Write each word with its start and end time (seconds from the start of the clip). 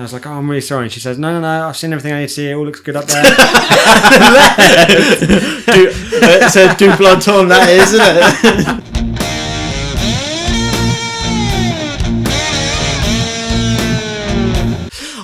I 0.00 0.02
was 0.02 0.12
like, 0.12 0.26
"Oh, 0.26 0.32
I'm 0.32 0.48
really 0.48 0.60
sorry." 0.60 0.84
And 0.84 0.92
she 0.92 1.00
says, 1.00 1.18
"No, 1.18 1.32
no, 1.32 1.40
no. 1.40 1.68
I've 1.68 1.76
seen 1.76 1.92
everything 1.92 2.12
I 2.12 2.20
need 2.20 2.28
to 2.28 2.34
see. 2.34 2.50
It 2.50 2.54
all 2.54 2.64
looks 2.64 2.80
good 2.80 2.96
up 2.96 3.06
there." 3.06 3.22
Du- 3.22 3.30
it's 6.22 6.56
a 6.56 6.74
double 6.76 7.06
entendre, 7.06 7.48
that 7.48 7.68
is, 7.68 7.92
isn't 7.94 8.80
it? 8.86 8.90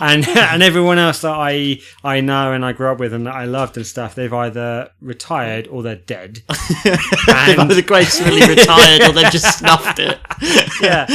and 0.01 0.27
and 0.29 0.63
everyone 0.63 0.99
else 0.99 1.21
that 1.23 1.35
I 1.35 1.81
I 2.05 2.21
know 2.21 2.53
and 2.53 2.65
I 2.65 2.73
grew 2.73 2.91
up 2.91 2.99
with 2.99 3.13
and 3.13 3.27
that 3.27 3.35
I 3.35 3.45
loved 3.45 3.77
and 3.77 3.87
stuff, 3.87 4.15
they've 4.15 4.33
either 4.33 4.91
retired 5.01 5.67
or 5.69 5.83
they're 5.83 5.97
dead. 5.97 6.43
They've 6.85 7.59
and 7.59 7.73
either 7.73 7.83
gracefully 7.83 8.41
retired 8.47 9.03
or 9.03 9.13
they've 9.13 9.31
just 9.33 9.59
snuffed 9.59 9.99
it. 9.99 10.19
yeah, 10.81 11.07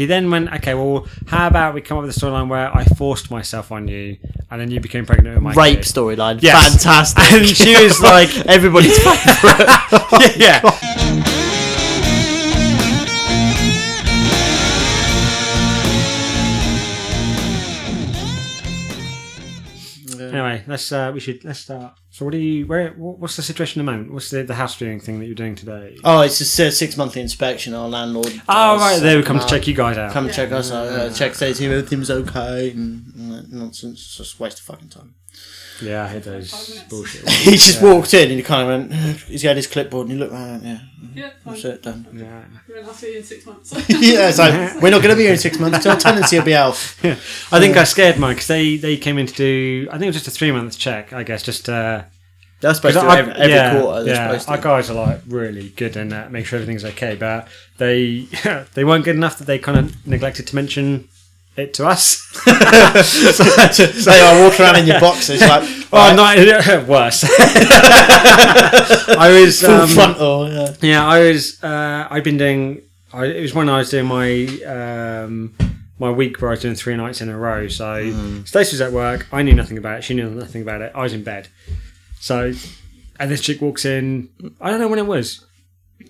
he 0.00 0.06
then 0.06 0.30
went, 0.30 0.50
okay, 0.54 0.72
well, 0.72 1.06
how 1.26 1.46
about 1.46 1.74
we 1.74 1.82
come 1.82 1.98
up 1.98 2.04
with 2.04 2.16
a 2.16 2.18
storyline 2.18 2.48
where 2.48 2.74
I 2.74 2.84
forced 2.84 3.30
myself 3.30 3.70
on 3.70 3.86
you, 3.86 4.16
and 4.50 4.58
then 4.58 4.70
you 4.70 4.80
became 4.80 5.04
pregnant 5.04 5.34
with 5.36 5.42
my 5.44 5.52
Rape 5.52 5.80
storyline. 5.80 6.40
Yes. 6.40 6.72
Fantastic. 6.72 7.22
And 7.32 7.46
she 7.46 7.76
was 7.84 8.00
like, 8.14 8.34
everybody's 8.46 8.96
favourite. 9.04 10.36
yeah. 10.38 10.62
Oh 10.64 10.78
Anyway, 20.30 20.64
let's 20.66 20.90
uh, 20.92 21.10
we 21.12 21.20
should 21.20 21.44
let's 21.44 21.60
start. 21.60 21.94
So, 22.10 22.24
what 22.24 22.34
are 22.34 22.38
you? 22.38 22.66
Where? 22.66 22.90
What's 22.92 23.36
the 23.36 23.42
situation 23.42 23.80
at 23.80 23.86
the 23.86 23.92
moment? 23.92 24.12
What's 24.12 24.30
the, 24.30 24.42
the 24.42 24.54
house 24.54 24.76
viewing 24.76 25.00
thing 25.00 25.20
that 25.20 25.26
you're 25.26 25.34
doing 25.34 25.54
today? 25.54 25.96
Oh, 26.04 26.20
it's 26.22 26.38
just 26.38 26.58
a 26.58 26.72
six 26.72 26.96
monthly 26.96 27.22
inspection. 27.22 27.74
Our 27.74 27.88
landlord. 27.88 28.32
Oh, 28.48 28.78
does, 28.78 28.80
right, 28.80 29.00
they 29.00 29.16
would 29.16 29.26
come 29.26 29.38
uh, 29.38 29.42
to 29.42 29.48
check 29.48 29.66
you 29.66 29.74
guys 29.74 29.98
out. 29.98 30.12
Come 30.12 30.30
check 30.30 30.50
us 30.52 30.70
out. 30.72 30.86
Uh, 30.88 31.12
check 31.12 31.34
says 31.34 31.58
here 31.58 31.72
everything's 31.72 32.10
okay 32.10 32.70
and, 32.70 33.12
and 33.14 33.52
nonsense. 33.52 34.00
It's 34.00 34.16
just 34.16 34.40
waste 34.40 34.58
of 34.58 34.64
fucking 34.64 34.88
time. 34.88 35.14
Yeah, 35.82 36.04
I 36.04 36.08
hate 36.08 36.22
those 36.24 36.82
bullshit. 36.88 37.28
He 37.30 37.52
just 37.52 37.82
walked 37.82 38.12
in 38.14 38.28
and 38.30 38.38
he 38.38 38.42
kind 38.42 38.62
of 38.62 38.90
went. 38.90 39.16
He's 39.28 39.42
got 39.42 39.56
his 39.56 39.66
clipboard 39.66 40.08
and 40.08 40.12
he 40.12 40.18
looked 40.18 40.32
around. 40.32 40.62
Yeah, 40.62 40.78
Yeah, 41.14 41.30
fine. 41.44 41.54
that's 41.54 41.64
it 41.64 41.82
done. 41.82 42.06
Yeah. 42.12 42.44
We're 42.68 42.82
I'll 42.84 42.92
see 42.92 43.12
you 43.12 43.18
in 43.18 43.24
six 43.24 43.46
months. 43.46 43.72
yeah, 43.88 44.30
so 44.30 44.44
we're 44.80 44.90
not 44.90 45.02
going 45.02 45.10
to 45.10 45.16
be 45.16 45.22
here 45.22 45.32
in 45.32 45.38
six 45.38 45.58
months. 45.58 45.84
Our 45.86 45.96
tenancy 45.96 46.38
will 46.38 46.44
be 46.44 46.54
out. 46.54 46.76
Yeah. 47.02 47.12
I 47.52 47.58
think 47.60 47.76
I 47.76 47.84
scared 47.84 48.18
mine 48.18 48.34
because 48.34 48.48
they, 48.48 48.76
they 48.76 48.96
came 48.96 49.18
in 49.18 49.26
to 49.26 49.34
do. 49.34 49.88
I 49.90 49.92
think 49.92 50.04
it 50.04 50.08
was 50.08 50.16
just 50.16 50.28
a 50.28 50.30
three 50.30 50.52
month 50.52 50.78
check. 50.78 51.12
I 51.12 51.22
guess 51.22 51.42
just. 51.42 51.68
Uh, 51.68 52.02
They're 52.60 52.74
supposed 52.74 52.96
to 52.96 53.00
do 53.00 53.06
I- 53.08 53.18
every, 53.18 53.32
every 53.34 53.52
yeah, 53.54 53.80
quarter. 53.80 54.06
Yeah, 54.06 54.26
supposed 54.28 54.46
to. 54.46 54.52
our 54.52 54.58
guys 54.60 54.90
are 54.90 54.94
like 55.06 55.20
really 55.26 55.70
good 55.70 55.96
and 55.96 56.12
uh, 56.12 56.28
make 56.30 56.44
sure 56.46 56.58
everything's 56.58 56.84
okay, 56.84 57.16
but 57.16 57.48
they 57.78 58.28
they 58.74 58.84
weren't 58.84 59.04
good 59.04 59.16
enough 59.16 59.38
that 59.38 59.46
they 59.46 59.58
kind 59.58 59.78
of 59.78 60.06
neglected 60.06 60.46
to 60.48 60.54
mention 60.54 61.08
it 61.56 61.74
to 61.74 61.86
us. 61.86 62.06
so 62.32 63.86
they 64.10 64.20
are 64.20 64.42
walking 64.42 64.64
around 64.64 64.76
in 64.76 64.86
your 64.86 65.00
boxes 65.00 65.40
like 65.40 65.68
Oh, 65.92 66.14
not 66.14 66.36
worse. 66.88 67.24
I 69.18 69.40
was 69.42 69.60
full 69.60 69.70
um, 69.70 69.88
frontal. 69.88 70.48
Yeah. 70.48 70.74
Yeah, 70.80 71.06
I 71.06 71.30
was. 71.30 71.62
Uh, 71.62 72.06
I'd 72.10 72.22
been 72.22 72.36
doing. 72.36 72.82
I, 73.12 73.24
it 73.24 73.40
was 73.40 73.54
when 73.54 73.68
I 73.68 73.78
was 73.78 73.90
doing 73.90 74.06
my 74.06 74.44
um, 74.66 75.52
my 75.98 76.10
week 76.10 76.40
where 76.40 76.50
I 76.50 76.52
was 76.52 76.60
doing 76.60 76.76
three 76.76 76.96
nights 76.96 77.20
in 77.20 77.28
a 77.28 77.36
row. 77.36 77.66
So 77.66 78.42
Stacey 78.44 78.74
was 78.74 78.80
at 78.80 78.92
work. 78.92 79.26
I 79.32 79.42
knew 79.42 79.54
nothing 79.54 79.78
about 79.78 79.98
it. 79.98 80.04
She 80.04 80.14
knew 80.14 80.30
nothing 80.30 80.62
about 80.62 80.80
it. 80.80 80.92
I 80.94 81.02
was 81.02 81.12
in 81.12 81.24
bed. 81.24 81.48
So, 82.20 82.52
and 83.18 83.30
this 83.30 83.40
chick 83.40 83.60
walks 83.60 83.84
in. 83.84 84.28
I 84.60 84.70
don't 84.70 84.78
know 84.78 84.88
when 84.88 85.00
it 85.00 85.06
was. 85.06 85.44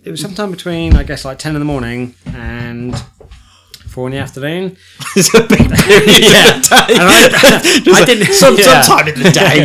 It 0.05 0.11
was 0.11 0.21
sometime 0.21 0.51
between, 0.51 0.95
I 0.95 1.05
guess, 1.05 1.25
like 1.25 1.39
ten 1.39 1.57
in 1.57 1.61
the 1.61 1.65
morning 1.65 2.15
and 2.27 2.95
four 3.91 4.07
in 4.07 4.13
the 4.13 4.19
afternoon. 4.19 4.77
It's 5.17 5.35
a 5.35 5.43
big 5.43 5.59
period 5.71 6.25
Yeah. 6.25 6.59
of. 6.59 6.73
And 6.91 7.09
I, 7.09 7.83
I 8.01 8.05
didn't. 8.05 8.33
Some, 8.33 8.57
yeah. 8.57 8.83
Sometime 8.83 9.09
in 9.09 9.21
the 9.23 9.31
day. 9.31 9.63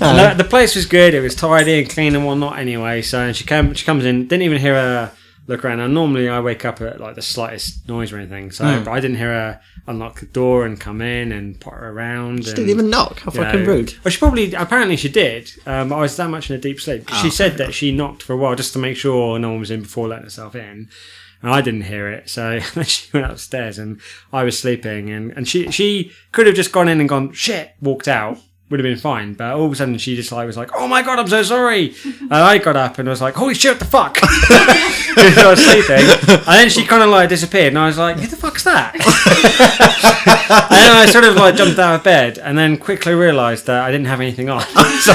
And 0.00 0.18
the, 0.18 0.42
the 0.42 0.48
place 0.48 0.74
was 0.74 0.86
good. 0.86 1.14
It 1.14 1.20
was 1.20 1.34
tidy 1.34 1.80
and 1.80 1.88
clean 1.90 2.14
and 2.16 2.26
whatnot. 2.26 2.58
Anyway, 2.58 3.02
so 3.02 3.20
and 3.20 3.36
she 3.36 3.44
came. 3.44 3.72
She 3.74 3.84
comes 3.84 4.04
in. 4.04 4.26
Didn't 4.26 4.42
even 4.42 4.58
hear 4.58 4.74
her 4.74 5.12
look 5.46 5.64
around. 5.64 5.78
Now 5.78 5.86
normally 5.86 6.28
I 6.28 6.40
wake 6.40 6.64
up 6.64 6.80
at 6.80 7.00
like 7.00 7.14
the 7.14 7.22
slightest 7.22 7.88
noise 7.88 8.12
or 8.12 8.18
anything. 8.18 8.50
So 8.50 8.82
but 8.84 8.90
I 8.90 9.00
didn't 9.00 9.16
hear 9.18 9.28
her 9.28 9.60
unlock 9.86 10.20
the 10.20 10.26
door 10.26 10.64
and 10.64 10.80
come 10.80 11.00
in 11.00 11.32
and 11.32 11.60
potter 11.60 11.88
around. 11.88 12.44
She 12.44 12.50
and, 12.50 12.56
didn't 12.56 12.70
even 12.70 12.90
knock. 12.90 13.20
How 13.20 13.30
fucking 13.30 13.64
know. 13.64 13.66
rude. 13.66 13.94
Well, 14.04 14.10
she 14.10 14.18
probably 14.18 14.52
apparently 14.54 14.96
she 14.96 15.08
did. 15.08 15.50
Um, 15.66 15.92
I 15.92 16.00
was 16.00 16.16
that 16.16 16.30
much 16.30 16.50
in 16.50 16.56
a 16.56 16.58
deep 16.60 16.80
sleep. 16.80 17.04
Oh, 17.10 17.22
she 17.22 17.30
said 17.30 17.58
that 17.58 17.74
she 17.74 17.92
knocked 17.92 18.22
for 18.22 18.32
a 18.32 18.36
while 18.36 18.54
just 18.54 18.72
to 18.74 18.78
make 18.78 18.96
sure 18.96 19.38
no 19.38 19.50
one 19.50 19.60
was 19.60 19.70
in 19.70 19.82
before 19.82 20.08
letting 20.08 20.24
herself 20.24 20.54
in. 20.54 20.88
And 21.42 21.52
I 21.52 21.62
didn't 21.62 21.82
hear 21.82 22.10
it, 22.10 22.28
so 22.28 22.58
she 22.82 23.08
went 23.12 23.30
upstairs 23.30 23.78
and 23.78 24.00
I 24.32 24.44
was 24.44 24.58
sleeping, 24.58 25.10
and, 25.10 25.32
and 25.32 25.48
she 25.48 25.70
she 25.70 26.12
could 26.32 26.46
have 26.46 26.56
just 26.56 26.72
gone 26.72 26.88
in 26.88 27.00
and 27.00 27.08
gone 27.08 27.32
shit, 27.32 27.72
walked 27.80 28.08
out, 28.08 28.38
would 28.70 28.78
have 28.78 28.84
been 28.84 28.96
fine. 28.96 29.34
But 29.34 29.54
all 29.54 29.66
of 29.66 29.72
a 29.72 29.76
sudden 29.76 29.98
she 29.98 30.16
just 30.16 30.32
like 30.32 30.46
was 30.46 30.56
like, 30.56 30.70
oh 30.74 30.86
my 30.88 31.02
god, 31.02 31.18
I'm 31.18 31.28
so 31.28 31.42
sorry, 31.42 31.94
and 32.04 32.32
I 32.32 32.58
got 32.58 32.76
up 32.76 32.98
and 32.98 33.08
was 33.08 33.20
like, 33.20 33.34
holy 33.34 33.54
shit, 33.54 33.72
what 33.72 33.78
the 33.80 33.84
fuck, 33.84 34.18
I 34.22 35.46
was 35.48 35.64
sleeping, 35.64 36.06
and 36.28 36.46
then 36.46 36.70
she 36.70 36.84
kind 36.84 37.02
of 37.02 37.10
like 37.10 37.28
disappeared, 37.28 37.68
and 37.68 37.78
I 37.78 37.86
was 37.86 37.98
like, 37.98 38.18
who 38.18 38.26
the 38.26 38.36
fuck's 38.36 38.64
that? 38.64 38.94
and 40.70 40.70
then 40.70 40.96
I 40.96 41.06
sort 41.06 41.24
of 41.24 41.36
like 41.36 41.56
jumped 41.56 41.78
out 41.78 41.96
of 41.96 42.04
bed, 42.04 42.38
and 42.38 42.56
then 42.56 42.76
quickly 42.76 43.14
realised 43.14 43.66
that 43.66 43.82
I 43.82 43.90
didn't 43.90 44.06
have 44.06 44.20
anything 44.20 44.48
on. 44.48 44.60
so, 44.62 45.12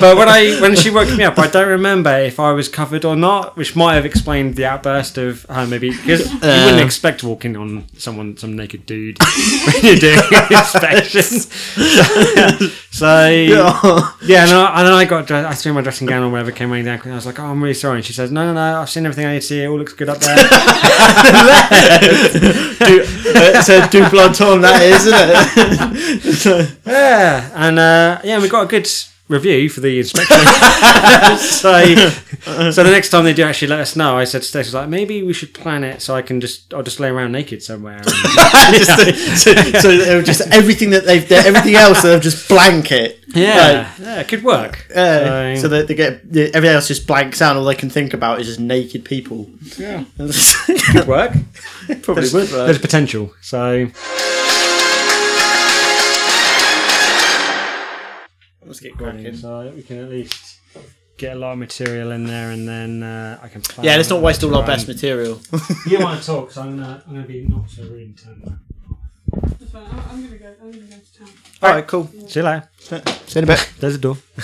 but 0.00 0.16
when 0.16 0.28
I 0.28 0.58
when 0.60 0.74
she 0.74 0.90
woke 0.90 1.14
me 1.16 1.24
up, 1.24 1.38
I 1.38 1.46
don't 1.46 1.68
remember 1.68 2.16
if 2.18 2.40
I 2.40 2.52
was 2.52 2.68
covered 2.68 3.04
or 3.04 3.14
not, 3.16 3.56
which 3.56 3.76
might 3.76 3.94
have 3.94 4.04
explained 4.04 4.56
the 4.56 4.64
outburst 4.64 5.18
of 5.18 5.44
her 5.44 5.66
maybe 5.66 5.90
because 5.90 6.32
you 6.32 6.38
uh. 6.42 6.64
wouldn't 6.64 6.84
expect 6.84 7.22
walking 7.22 7.56
on 7.56 7.84
someone 7.96 8.36
some 8.36 8.56
naked 8.56 8.86
dude 8.86 9.18
when 9.18 9.84
you're 9.84 9.96
doing 9.96 10.18
an 10.18 10.52
inspection. 10.52 11.83
so 12.90 13.28
yeah, 13.28 14.42
and, 14.42 14.50
I, 14.50 14.78
and 14.78 14.86
then 14.86 14.94
I 14.94 15.04
got 15.04 15.26
dressed, 15.26 15.48
I 15.48 15.54
threw 15.54 15.72
my 15.72 15.82
dressing 15.82 16.06
gown 16.06 16.22
on 16.22 16.32
whatever 16.32 16.52
came 16.52 16.70
running 16.70 16.86
down. 16.86 17.00
and 17.02 17.12
I 17.12 17.14
was 17.14 17.26
like, 17.26 17.38
oh, 17.38 17.44
I'm 17.44 17.62
really 17.62 17.74
sorry. 17.74 17.96
And 17.96 18.04
she 18.04 18.12
says, 18.12 18.30
no, 18.30 18.46
no, 18.46 18.54
no, 18.54 18.80
I've 18.80 18.90
seen 18.90 19.04
everything 19.04 19.26
I 19.26 19.34
need 19.34 19.40
to 19.40 19.46
see. 19.46 19.62
It 19.62 19.66
all 19.66 19.78
looks 19.78 19.92
good 19.92 20.08
up 20.08 20.18
there. 20.18 20.36
Uh, 23.36 23.50
it's 23.56 23.68
a 23.68 23.88
double 23.88 24.20
entendre, 24.20 24.60
that 24.60 24.82
is, 24.82 25.06
isn't 25.06 26.54
it? 26.54 26.76
Yeah, 26.86 27.50
and 27.54 27.78
uh, 27.78 28.20
yeah, 28.22 28.40
we 28.40 28.48
got 28.48 28.64
a 28.64 28.68
good 28.68 28.86
review 29.28 29.68
for 29.70 29.80
the 29.80 29.98
inspection. 29.98 30.36
so, 31.38 32.70
so 32.70 32.82
the 32.84 32.90
next 32.90 33.08
time 33.08 33.24
they 33.24 33.32
do 33.32 33.42
actually 33.42 33.68
let 33.68 33.80
us 33.80 33.96
know, 33.96 34.16
I 34.18 34.24
said 34.24 34.42
to 34.42 34.46
Stacey, 34.48 34.72
like, 34.76 34.88
maybe 34.88 35.22
we 35.22 35.32
should 35.32 35.54
plan 35.54 35.82
it 35.82 36.02
so 36.02 36.14
I 36.14 36.20
can 36.22 36.40
just, 36.40 36.74
I'll 36.74 36.82
just 36.82 37.00
lay 37.00 37.08
around 37.08 37.32
naked 37.32 37.62
somewhere. 37.62 37.96
And, 37.96 38.06
Just- 38.74 39.42
so, 39.42 39.52
so 39.80 39.90
it 39.90 40.14
was 40.16 40.26
just 40.26 40.42
everything 40.52 40.90
that 40.90 41.04
they've 41.04 41.30
everything 41.32 41.74
else 41.74 42.02
they've 42.02 42.20
just 42.20 42.48
blanket. 42.48 43.20
yeah, 43.34 43.92
yeah, 44.00 44.20
it 44.20 44.28
could 44.28 44.42
work. 44.44 44.86
Uh, 44.90 45.54
So- 45.56 45.62
so 45.64 45.68
that 45.68 45.88
they 45.88 45.94
get 45.94 46.20
everything 46.34 46.64
else 46.76 46.88
just 46.88 47.06
blanks 47.06 47.40
out. 47.40 47.56
All 47.56 47.64
they 47.64 47.74
can 47.74 47.88
think 47.90 48.12
about 48.14 48.40
is 48.40 48.46
just 48.46 48.60
naked 48.60 49.04
people. 49.04 49.48
Yeah, 49.78 50.04
could 50.18 51.06
work. 51.06 51.32
Probably 52.02 52.28
would. 52.32 52.48
There's 52.48 52.78
potential. 52.78 53.32
So, 53.40 53.86
Let's 58.74 58.80
get 58.80 58.98
cracking. 58.98 59.36
so 59.36 59.72
we 59.72 59.84
can 59.84 59.98
at 59.98 60.08
least 60.10 60.58
get 61.16 61.36
a 61.36 61.38
lot 61.38 61.52
of 61.52 61.58
material 61.58 62.10
in 62.10 62.26
there, 62.26 62.50
and 62.50 62.66
then 62.66 63.04
uh, 63.04 63.38
I 63.40 63.46
can. 63.46 63.62
Plan 63.62 63.84
Yeah, 63.84 63.94
let's 63.94 64.10
not 64.10 64.20
waste 64.20 64.42
all 64.42 64.56
our 64.56 64.66
best 64.66 64.88
material. 64.88 65.40
You 65.86 66.00
want 66.00 66.20
to 66.20 66.26
talk? 66.26 66.50
So 66.50 66.62
I'm 66.62 66.76
gonna, 66.76 67.04
I'm 67.06 67.14
gonna 67.14 67.24
be 67.24 67.46
not 67.46 67.70
so 67.70 67.84
rude 67.84 68.02
and 68.02 68.18
turn 68.18 68.42
that. 68.44 68.58
That's. 69.60 69.74
I'm, 69.76 69.84
I'm 70.10 70.24
gonna 70.24 70.38
go. 70.38 70.54
I'm 70.60 70.72
gonna 70.72 70.82
go 70.86 70.96
to 70.96 71.18
town. 71.20 71.28
All 71.62 71.70
right, 71.70 71.86
cool. 71.86 72.08
See 72.26 72.40
you 72.40 72.46
later. 72.46 72.68
See 72.78 72.96
you 72.96 73.02
in 73.36 73.44
a 73.44 73.46
bit. 73.46 73.72
There's 73.78 73.94
a 73.94 73.98
door. 73.98 74.16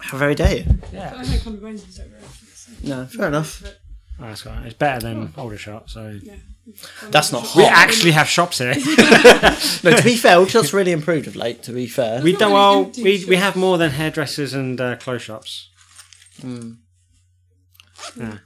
Have 0.00 0.14
a 0.14 0.18
very 0.18 0.34
day. 0.34 0.66
Yeah. 0.92 1.14
I 1.16 1.22
don't 1.22 1.40
come 1.44 1.60
to 1.60 1.66
over. 1.68 1.78
No, 2.82 3.06
fair 3.06 3.28
enough. 3.28 3.62
Oh, 4.18 4.24
that's 4.26 4.44
right. 4.44 4.66
It's 4.66 4.74
better 4.74 5.06
than 5.06 5.32
Aldershot. 5.36 5.88
So 5.88 6.18
yeah. 6.20 6.34
That's 7.10 7.32
not 7.32 7.42
hot. 7.44 7.56
we 7.56 7.64
actually 7.64 8.12
have 8.12 8.28
shops 8.28 8.58
here. 8.58 8.74
No, 9.82 9.96
to 9.96 10.02
be 10.04 10.16
fair, 10.16 10.36
Aldershot's 10.36 10.72
really 10.72 10.92
improved 10.92 11.26
of 11.26 11.36
late. 11.36 11.62
To 11.64 11.72
be 11.72 11.86
fair, 11.86 12.22
we 12.22 12.34
don't. 12.36 12.52
Well, 12.52 12.90
we, 13.02 13.24
we 13.26 13.36
have 13.36 13.56
more 13.56 13.78
than 13.78 13.90
hairdressers 13.90 14.52
and 14.54 14.80
uh, 14.80 14.96
clothes 14.96 15.22
shops 15.22 15.70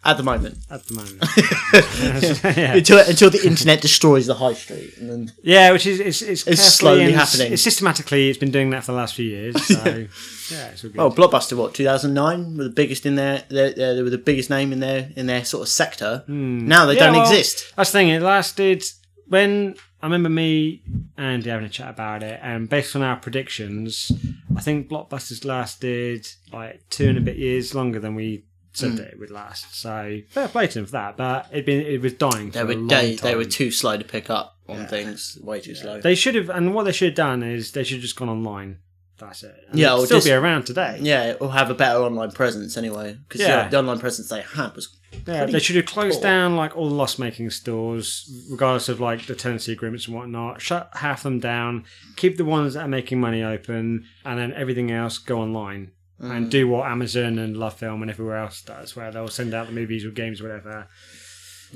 at 0.05 0.17
the 0.17 0.23
moment, 0.23 0.59
at 0.71 0.85
the 0.87 0.95
moment. 0.95 2.57
yeah. 2.57 2.75
until 2.75 2.99
until 2.99 3.31
the 3.31 3.47
internet 3.47 3.81
destroys 3.81 4.27
the 4.27 4.35
high 4.35 4.55
street, 4.55 4.97
and 4.99 5.11
then 5.11 5.33
yeah, 5.43 5.71
which 5.73 5.87
is 5.87 6.01
it's 6.01 6.23
it's, 6.23 6.45
carefully 6.45 6.57
slowly 6.57 7.05
and 7.05 7.15
happening. 7.15 7.53
It's 7.53 7.63
systematically, 7.63 8.29
it's 8.29 8.39
been 8.39 8.51
doing 8.51 8.71
that 8.71 8.85
for 8.85 8.93
the 8.93 8.99
last 8.99 9.15
few 9.15 9.27
years. 9.27 9.65
So 9.67 9.75
yeah, 10.55 10.69
it's 10.69 10.85
all 10.85 10.91
good. 10.91 11.01
oh, 11.01 11.11
Blockbuster, 11.11 11.57
what 11.57 11.75
2009 11.75 12.57
were 12.57 12.65
the 12.65 12.71
biggest 12.71 13.07
in 13.07 13.15
their, 13.17 13.45
they 13.49 13.73
they 13.73 14.03
were 14.03 14.11
the 14.11 14.19
biggest 14.19 14.51
name 14.51 14.73
in 14.73 14.81
their 14.81 15.11
in 15.17 15.27
their 15.27 15.45
sort 15.45 15.63
of 15.63 15.69
sector. 15.69 16.25
Now 16.29 16.87
they 16.87 16.95
Hmm. 16.95 16.99
Yeah, 16.99 17.05
don't 17.07 17.13
well, 17.15 17.23
exist. 17.23 17.73
That's 17.77 17.91
the 17.91 17.99
thing. 17.99 18.09
It 18.09 18.23
lasted 18.23 18.85
when 19.27 19.77
I 20.03 20.07
remember 20.07 20.29
me 20.29 20.83
and 21.17 21.27
Andy 21.27 21.49
having 21.51 21.65
a 21.65 21.71
chat 21.71 21.89
about 21.89 22.23
it, 22.23 22.39
and 22.43 22.69
based 22.69 22.95
on 22.95 23.03
our 23.03 23.17
predictions, 23.17 24.13
I 24.55 24.61
think 24.61 24.89
blockbusters 24.89 25.45
lasted 25.45 26.29
like 26.53 26.83
two 26.91 27.09
and 27.09 27.17
a 27.17 27.23
bit 27.23 27.37
years 27.37 27.75
longer 27.75 27.99
than 27.99 28.15
we 28.15 28.45
said 28.75 28.93
Mm. 28.93 28.97
that 28.99 29.07
it 29.13 29.19
would 29.19 29.31
last. 29.31 29.75
So 29.75 30.21
fair 30.29 30.49
play 30.49 30.67
to 30.67 30.75
them 30.75 30.87
for 30.87 30.93
that. 30.93 31.17
But 31.17 31.49
it 31.53 31.65
been 31.65 31.81
it 31.87 32.01
was 32.03 32.13
dying. 32.15 32.51
They 32.51 32.61
for 32.61 32.67
were 32.67 32.73
a 32.73 32.77
long 32.77 32.87
they, 32.89 33.15
they 33.17 33.35
were 33.35 33.45
too 33.45 33.71
slow 33.71 33.97
to 33.97 34.05
pick 34.05 34.29
up 34.31 34.57
on 34.69 34.87
things, 34.87 35.39
way 35.43 35.61
too 35.61 35.75
slow. 35.75 36.01
They 36.01 36.15
should 36.15 36.35
have, 36.35 36.51
and 36.51 36.75
what 36.75 36.85
they 36.85 36.93
should 36.93 37.09
have 37.09 37.17
done 37.17 37.43
is 37.43 37.73
they 37.73 37.85
should 37.85 37.97
have 37.97 38.03
just 38.03 38.17
gone 38.17 38.29
online. 38.29 38.79
That's 39.17 39.45
it. 39.45 39.55
And 39.71 39.79
Yeah, 39.79 39.95
or 39.95 40.07
still 40.07 40.17
just- 40.19 40.27
be 40.27 40.33
around 40.33 40.65
today. 40.67 40.99
yeah, 41.01 41.35
or 41.41 41.53
have 41.53 41.71
a 41.71 41.75
better 41.75 42.01
online 42.01 42.33
presence 42.33 42.77
anyway. 42.77 43.17
Because 43.29 43.43
Yeah. 43.43 43.69
the 43.69 43.79
online 43.79 44.01
presence 44.01 44.29
they 44.29 44.41
had 44.43 44.75
was 44.75 44.89
Yeah, 45.25 45.47
they 45.47 45.61
should 45.61 45.77
have 45.77 45.87
closed 45.87 46.15
poor. 46.17 46.23
down 46.25 46.57
like 46.57 46.77
all 46.77 46.89
the 46.89 46.95
loss 46.97 47.17
making 47.21 47.51
stores, 47.51 48.29
regardless 48.51 48.89
of 48.89 48.99
like 49.01 49.27
the 49.27 49.37
tenancy 49.37 49.71
agreements 49.73 50.07
and 50.09 50.17
whatnot. 50.17 50.61
Shut 50.61 50.91
half 50.95 51.23
them 51.23 51.39
down, 51.39 51.85
keep 52.17 52.37
the 52.37 52.45
ones 52.45 52.75
that 52.75 52.81
are 52.81 52.89
making 52.89 53.21
money 53.21 53.41
open, 53.41 54.05
and 54.25 54.39
then 54.41 54.53
everything 54.55 54.91
else 54.91 55.19
go 55.19 55.41
online. 55.41 55.93
Mm. 56.21 56.31
And 56.31 56.51
do 56.51 56.69
what 56.69 56.89
Amazon 56.89 57.39
and 57.39 57.57
Love 57.57 57.75
Film 57.75 58.03
and 58.03 58.11
everywhere 58.11 58.37
else 58.37 58.63
does, 58.63 58.95
where 58.95 59.11
they'll 59.11 59.27
send 59.29 59.53
out 59.53 59.67
the 59.67 59.73
movies 59.73 60.05
or 60.05 60.11
games 60.11 60.41
or 60.41 60.45
whatever. 60.45 60.87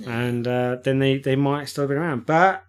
And 0.06 0.46
uh, 0.46 0.76
then 0.84 1.00
they, 1.00 1.18
they 1.18 1.34
might 1.34 1.68
still 1.68 1.88
be 1.88 1.94
around. 1.94 2.24
But 2.24 2.64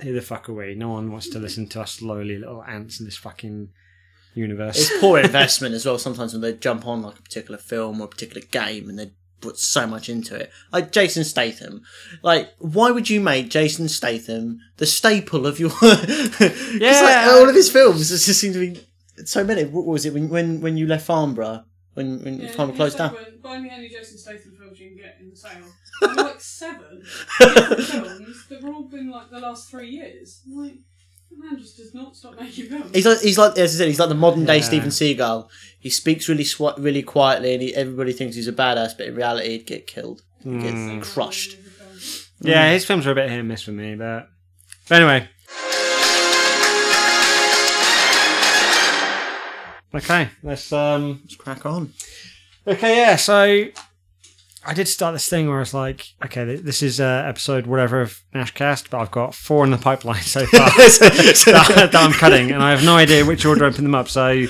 who 0.00 0.12
the 0.12 0.20
fuck 0.22 0.48
are 0.48 0.54
we? 0.54 0.74
No 0.76 0.90
one 0.90 1.10
wants 1.10 1.28
to 1.30 1.38
listen 1.40 1.68
to 1.70 1.80
us 1.80 2.00
lowly 2.02 2.38
little 2.38 2.62
ants 2.62 3.00
in 3.00 3.06
this 3.06 3.16
fucking 3.16 3.70
universe. 4.34 4.76
It's 4.78 5.00
poor 5.00 5.18
investment 5.18 5.74
as 5.74 5.84
well. 5.86 5.98
Sometimes 5.98 6.32
when 6.32 6.42
they 6.42 6.52
jump 6.52 6.86
on 6.86 7.02
like 7.02 7.18
a 7.18 7.22
particular 7.22 7.58
film 7.58 8.00
or 8.00 8.04
a 8.04 8.08
particular 8.08 8.46
game 8.50 8.88
and 8.88 8.98
they 8.98 9.10
put 9.40 9.58
so 9.58 9.86
much 9.86 10.08
into 10.08 10.36
it, 10.36 10.50
like 10.72 10.92
Jason 10.92 11.24
Statham. 11.24 11.82
Like, 12.22 12.50
why 12.58 12.90
would 12.90 13.10
you 13.10 13.20
make 13.20 13.50
Jason 13.50 13.88
Statham 13.88 14.60
the 14.76 14.86
staple 14.86 15.46
of 15.46 15.58
your? 15.58 15.70
yeah, 15.82 16.50
Yeah. 16.74 17.00
like, 17.02 17.26
all 17.34 17.48
of 17.48 17.54
his 17.54 17.70
films. 17.70 18.08
Just 18.08 18.40
seem 18.40 18.52
to 18.52 18.60
be 18.60 18.86
so 19.24 19.44
many. 19.44 19.64
What 19.64 19.86
was 19.86 20.04
it 20.06 20.14
when 20.14 20.28
when, 20.28 20.60
when 20.60 20.76
you 20.76 20.86
left 20.86 21.06
Farnborough? 21.06 21.64
When 21.94 22.22
when 22.22 22.40
Yeah, 22.40 22.48
Farnborough 22.48 22.72
he 22.74 22.76
closed 22.76 22.98
down? 22.98 23.14
when- 23.14 23.38
Buy 23.42 23.58
me 23.60 23.70
any 23.70 23.88
Jason 23.88 24.18
Statham 24.18 24.56
films 24.58 24.78
you 24.80 24.88
can 24.88 24.96
get 24.98 25.16
in 25.20 25.30
the 25.30 25.36
sale. 25.36 25.62
There 26.00 26.08
were 26.10 26.14
like 26.30 26.40
seven 26.40 27.02
different 27.38 27.80
films 27.84 28.46
that 28.48 28.62
were 28.62 28.72
all 28.72 28.82
been 28.88 29.08
like 29.10 29.30
the 29.30 29.38
last 29.40 29.70
three 29.70 29.88
years. 29.88 30.42
I'm 30.46 30.56
like, 30.64 30.74
the 31.30 31.36
man 31.38 31.58
just 31.58 31.76
does 31.76 31.94
not 31.94 32.16
stop 32.16 32.38
making 32.40 32.66
films. 32.66 32.90
He's 32.92 33.06
like 33.06 33.20
he's 33.20 33.38
like 33.38 33.56
as 33.56 33.74
I 33.74 33.78
said, 33.78 33.88
he's 33.88 34.00
like 34.00 34.08
the 34.08 34.14
modern 34.16 34.44
day 34.44 34.56
Yeah. 34.56 34.62
Steven 34.64 34.88
Seagal. 34.90 35.48
He 35.78 35.88
speaks 35.90 36.28
really 36.28 36.44
sw- 36.44 36.76
really 36.78 37.02
quietly, 37.02 37.54
and 37.54 37.62
he, 37.62 37.74
everybody 37.74 38.12
thinks 38.12 38.34
he's 38.36 38.48
a 38.48 38.52
badass, 38.52 38.96
but 38.98 39.06
in 39.06 39.14
reality, 39.14 39.50
he'd 39.50 39.66
get 39.66 39.86
killed. 39.86 40.22
He'd 40.42 40.60
get 40.60 40.74
Mm. 40.74 41.02
crushed. 41.02 41.56
Yeah, 42.40 42.70
his 42.72 42.84
films 42.84 43.06
are 43.06 43.12
a 43.12 43.14
bit 43.14 43.30
hit 43.30 43.38
and 43.38 43.48
miss 43.48 43.62
for 43.62 43.70
me, 43.70 43.94
but, 43.94 44.28
but 44.88 44.96
anyway. 45.02 45.28
Okay, 49.94 50.28
let's 50.42 50.72
um 50.72 51.20
Let's 51.22 51.36
crack 51.36 51.64
on. 51.66 51.92
okay, 52.66 52.96
yeah, 52.96 53.16
so 53.16 53.64
I 54.68 54.74
did 54.74 54.88
start 54.88 55.14
this 55.14 55.28
thing 55.28 55.46
where 55.48 55.56
I 55.56 55.60
was 55.60 55.72
like, 55.72 56.06
okay, 56.24 56.56
this 56.56 56.82
is 56.82 57.00
uh, 57.00 57.22
episode 57.26 57.66
whatever 57.66 58.00
of 58.00 58.20
Nashcast, 58.34 58.90
but 58.90 58.98
I've 59.00 59.10
got 59.12 59.34
four 59.34 59.64
in 59.64 59.70
the 59.70 59.78
pipeline 59.78 60.22
so 60.22 60.44
far 60.46 60.68
that, 60.70 61.88
that 61.92 61.94
I'm 61.94 62.12
cutting, 62.12 62.50
and 62.50 62.62
I 62.62 62.72
have 62.72 62.84
no 62.84 62.96
idea 62.96 63.24
which 63.24 63.44
order 63.46 63.64
I 63.64 63.70
put 63.70 63.82
them 63.82 63.94
up. 63.94 64.08
So 64.08 64.46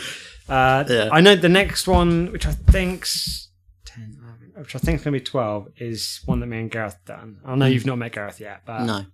uh, 0.49 0.85
Yeah. 0.89 1.11
I 1.13 1.21
know 1.21 1.37
the 1.37 1.49
next 1.51 1.87
one, 1.87 2.33
which 2.33 2.47
I 2.47 2.53
think's 2.53 3.51
10, 3.85 4.17
11, 4.23 4.53
which 4.57 4.75
I 4.75 4.79
think 4.79 5.01
is 5.01 5.05
going 5.05 5.15
to 5.15 5.21
be 5.21 5.25
12, 5.25 5.69
is 5.77 6.21
one 6.25 6.41
that 6.41 6.47
me 6.47 6.61
and 6.61 6.71
Gareth 6.71 6.97
done. 7.05 7.39
I 7.45 7.55
know 7.55 7.67
you've 7.67 7.87
not 7.87 7.99
met 7.99 8.13
Gareth 8.13 8.41
yet, 8.41 8.63
but 8.65 8.85
No. 8.85 9.05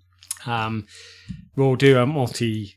um, 0.46 0.86
we'll 1.56 1.74
do 1.76 1.98
a 1.98 2.06
multi 2.06 2.76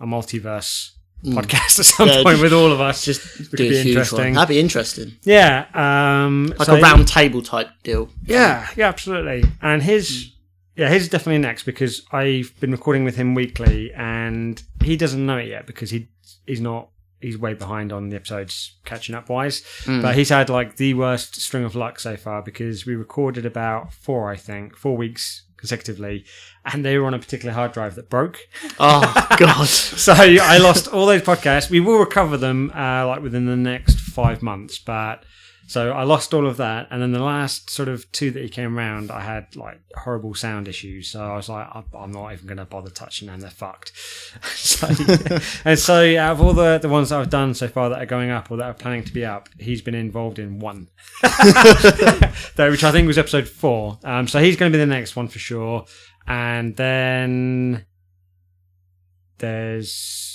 a 0.00 0.06
multiverse 0.06 0.90
Mm. 1.24 1.34
podcast 1.34 1.78
at 1.78 1.86
some 1.86 2.08
Yeah, 2.08 2.22
point 2.22 2.40
with 2.40 2.52
all 2.52 2.70
of 2.70 2.80
us. 2.80 3.04
Just 3.04 3.38
would 3.38 3.50
be 3.58 3.78
interesting. 3.78 4.18
one. 4.18 4.32
That'd 4.34 4.48
be 4.50 4.60
interesting. 4.60 5.12
Yeah, 5.22 5.66
um, 5.74 6.52
Like 6.58 6.66
so- 6.66 6.76
a 6.76 6.80
round 6.80 7.08
table 7.08 7.40
type 7.42 7.68
deal. 7.82 8.10
Yeah, 8.26 8.68
yeah, 8.76 8.88
absolutely. 8.88 9.44
And 9.62 9.82
his, 9.82 10.32
yeah, 10.76 10.88
his 10.90 11.04
is 11.04 11.08
definitely 11.08 11.38
next 11.38 11.62
because 11.64 12.02
I've 12.12 12.52
been 12.60 12.72
recording 12.72 13.04
with 13.04 13.16
him 13.16 13.34
weekly, 13.34 13.92
and 13.94 14.62
he 14.82 14.96
doesn't 14.96 15.24
know 15.24 15.38
it 15.38 15.48
yet 15.48 15.66
because 15.66 15.90
he 15.90 16.08
he's 16.46 16.60
not 16.60 16.88
he's 17.22 17.38
way 17.38 17.54
behind 17.54 17.90
on 17.90 18.10
the 18.10 18.16
episodes 18.16 18.74
catching 18.84 19.14
up 19.14 19.30
wise. 19.30 19.62
But 19.86 20.14
he's 20.16 20.28
had 20.28 20.50
like 20.50 20.76
the 20.76 20.92
worst 20.92 21.40
string 21.40 21.64
of 21.64 21.74
luck 21.74 21.98
so 22.00 22.18
far 22.18 22.42
because 22.42 22.84
we 22.84 22.96
recorded 22.96 23.46
about 23.46 23.94
four, 23.94 24.30
I 24.30 24.36
think, 24.36 24.76
four 24.76 24.94
weeks 24.94 25.43
consecutively, 25.64 26.26
and 26.66 26.84
they 26.84 26.98
were 26.98 27.06
on 27.06 27.14
a 27.14 27.18
particular 27.18 27.54
hard 27.54 27.72
drive 27.72 27.94
that 27.94 28.10
broke. 28.10 28.36
Oh 28.78 29.26
God. 29.38 29.66
So 29.66 30.12
I 30.14 30.58
lost 30.58 30.88
all 30.88 31.06
those 31.06 31.22
podcasts. 31.22 31.70
We 31.70 31.80
will 31.80 31.98
recover 31.98 32.36
them 32.36 32.70
uh, 32.74 33.06
like 33.06 33.22
within 33.22 33.46
the 33.46 33.56
next 33.56 33.98
five 33.98 34.42
months, 34.42 34.78
but 34.78 35.24
so 35.66 35.92
I 35.92 36.04
lost 36.04 36.34
all 36.34 36.46
of 36.46 36.56
that. 36.58 36.88
And 36.90 37.00
then 37.00 37.12
the 37.12 37.22
last 37.22 37.70
sort 37.70 37.88
of 37.88 38.10
two 38.12 38.30
that 38.32 38.42
he 38.42 38.48
came 38.48 38.76
around, 38.76 39.10
I 39.10 39.20
had 39.20 39.56
like 39.56 39.80
horrible 39.96 40.34
sound 40.34 40.68
issues. 40.68 41.10
So 41.10 41.24
I 41.24 41.36
was 41.36 41.48
like, 41.48 41.66
I'm- 41.74 42.12
not 42.12 42.32
even 42.32 42.46
going 42.46 42.58
to 42.58 42.64
bother 42.64 42.90
touching 42.90 43.28
them. 43.28 43.40
They're 43.40 43.50
fucked. 43.50 43.92
so, 44.54 44.86
and 45.64 45.78
so 45.78 46.16
out 46.18 46.32
of 46.32 46.40
all 46.40 46.52
the 46.52 46.78
the 46.78 46.88
ones 46.88 47.08
that 47.08 47.18
I've 47.20 47.30
done 47.30 47.54
so 47.54 47.66
far 47.66 47.88
that 47.90 48.00
are 48.00 48.06
going 48.06 48.30
up 48.30 48.50
or 48.50 48.56
that 48.58 48.64
are 48.64 48.74
planning 48.74 49.04
to 49.04 49.12
be 49.12 49.24
up, 49.24 49.48
he's 49.58 49.82
been 49.82 49.94
involved 49.94 50.38
in 50.38 50.58
one, 50.58 50.88
which 51.22 52.84
I 52.84 52.92
think 52.92 53.06
was 53.06 53.18
episode 53.18 53.48
four. 53.48 53.98
Um, 54.04 54.28
so 54.28 54.40
he's 54.40 54.56
going 54.56 54.70
to 54.70 54.76
be 54.76 54.80
the 54.80 54.86
next 54.86 55.16
one 55.16 55.28
for 55.28 55.38
sure. 55.38 55.86
And 56.26 56.76
then 56.76 57.84
there's 59.38 60.33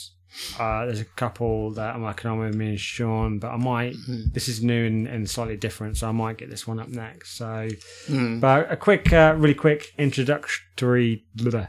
uh, 0.59 0.85
there's 0.85 0.99
a 1.01 1.05
couple 1.05 1.71
that 1.71 1.95
I'm 1.95 2.01
working 2.03 2.29
on 2.31 2.39
with 2.39 2.55
me 2.55 2.69
and 2.69 2.79
Sean, 2.79 3.39
but 3.39 3.49
I 3.51 3.57
might. 3.57 3.95
This 4.07 4.47
is 4.47 4.63
new 4.63 4.85
and, 4.85 5.07
and 5.07 5.29
slightly 5.29 5.57
different, 5.57 5.97
so 5.97 6.07
I 6.07 6.11
might 6.11 6.37
get 6.37 6.49
this 6.49 6.65
one 6.67 6.79
up 6.79 6.87
next. 6.89 7.37
So, 7.37 7.67
Mm. 8.07 8.39
but 8.39 8.71
a 8.71 8.77
quick, 8.77 9.11
uh, 9.13 9.35
really 9.37 9.53
quick 9.55 9.93
introductory 9.97 11.25
blah, 11.35 11.67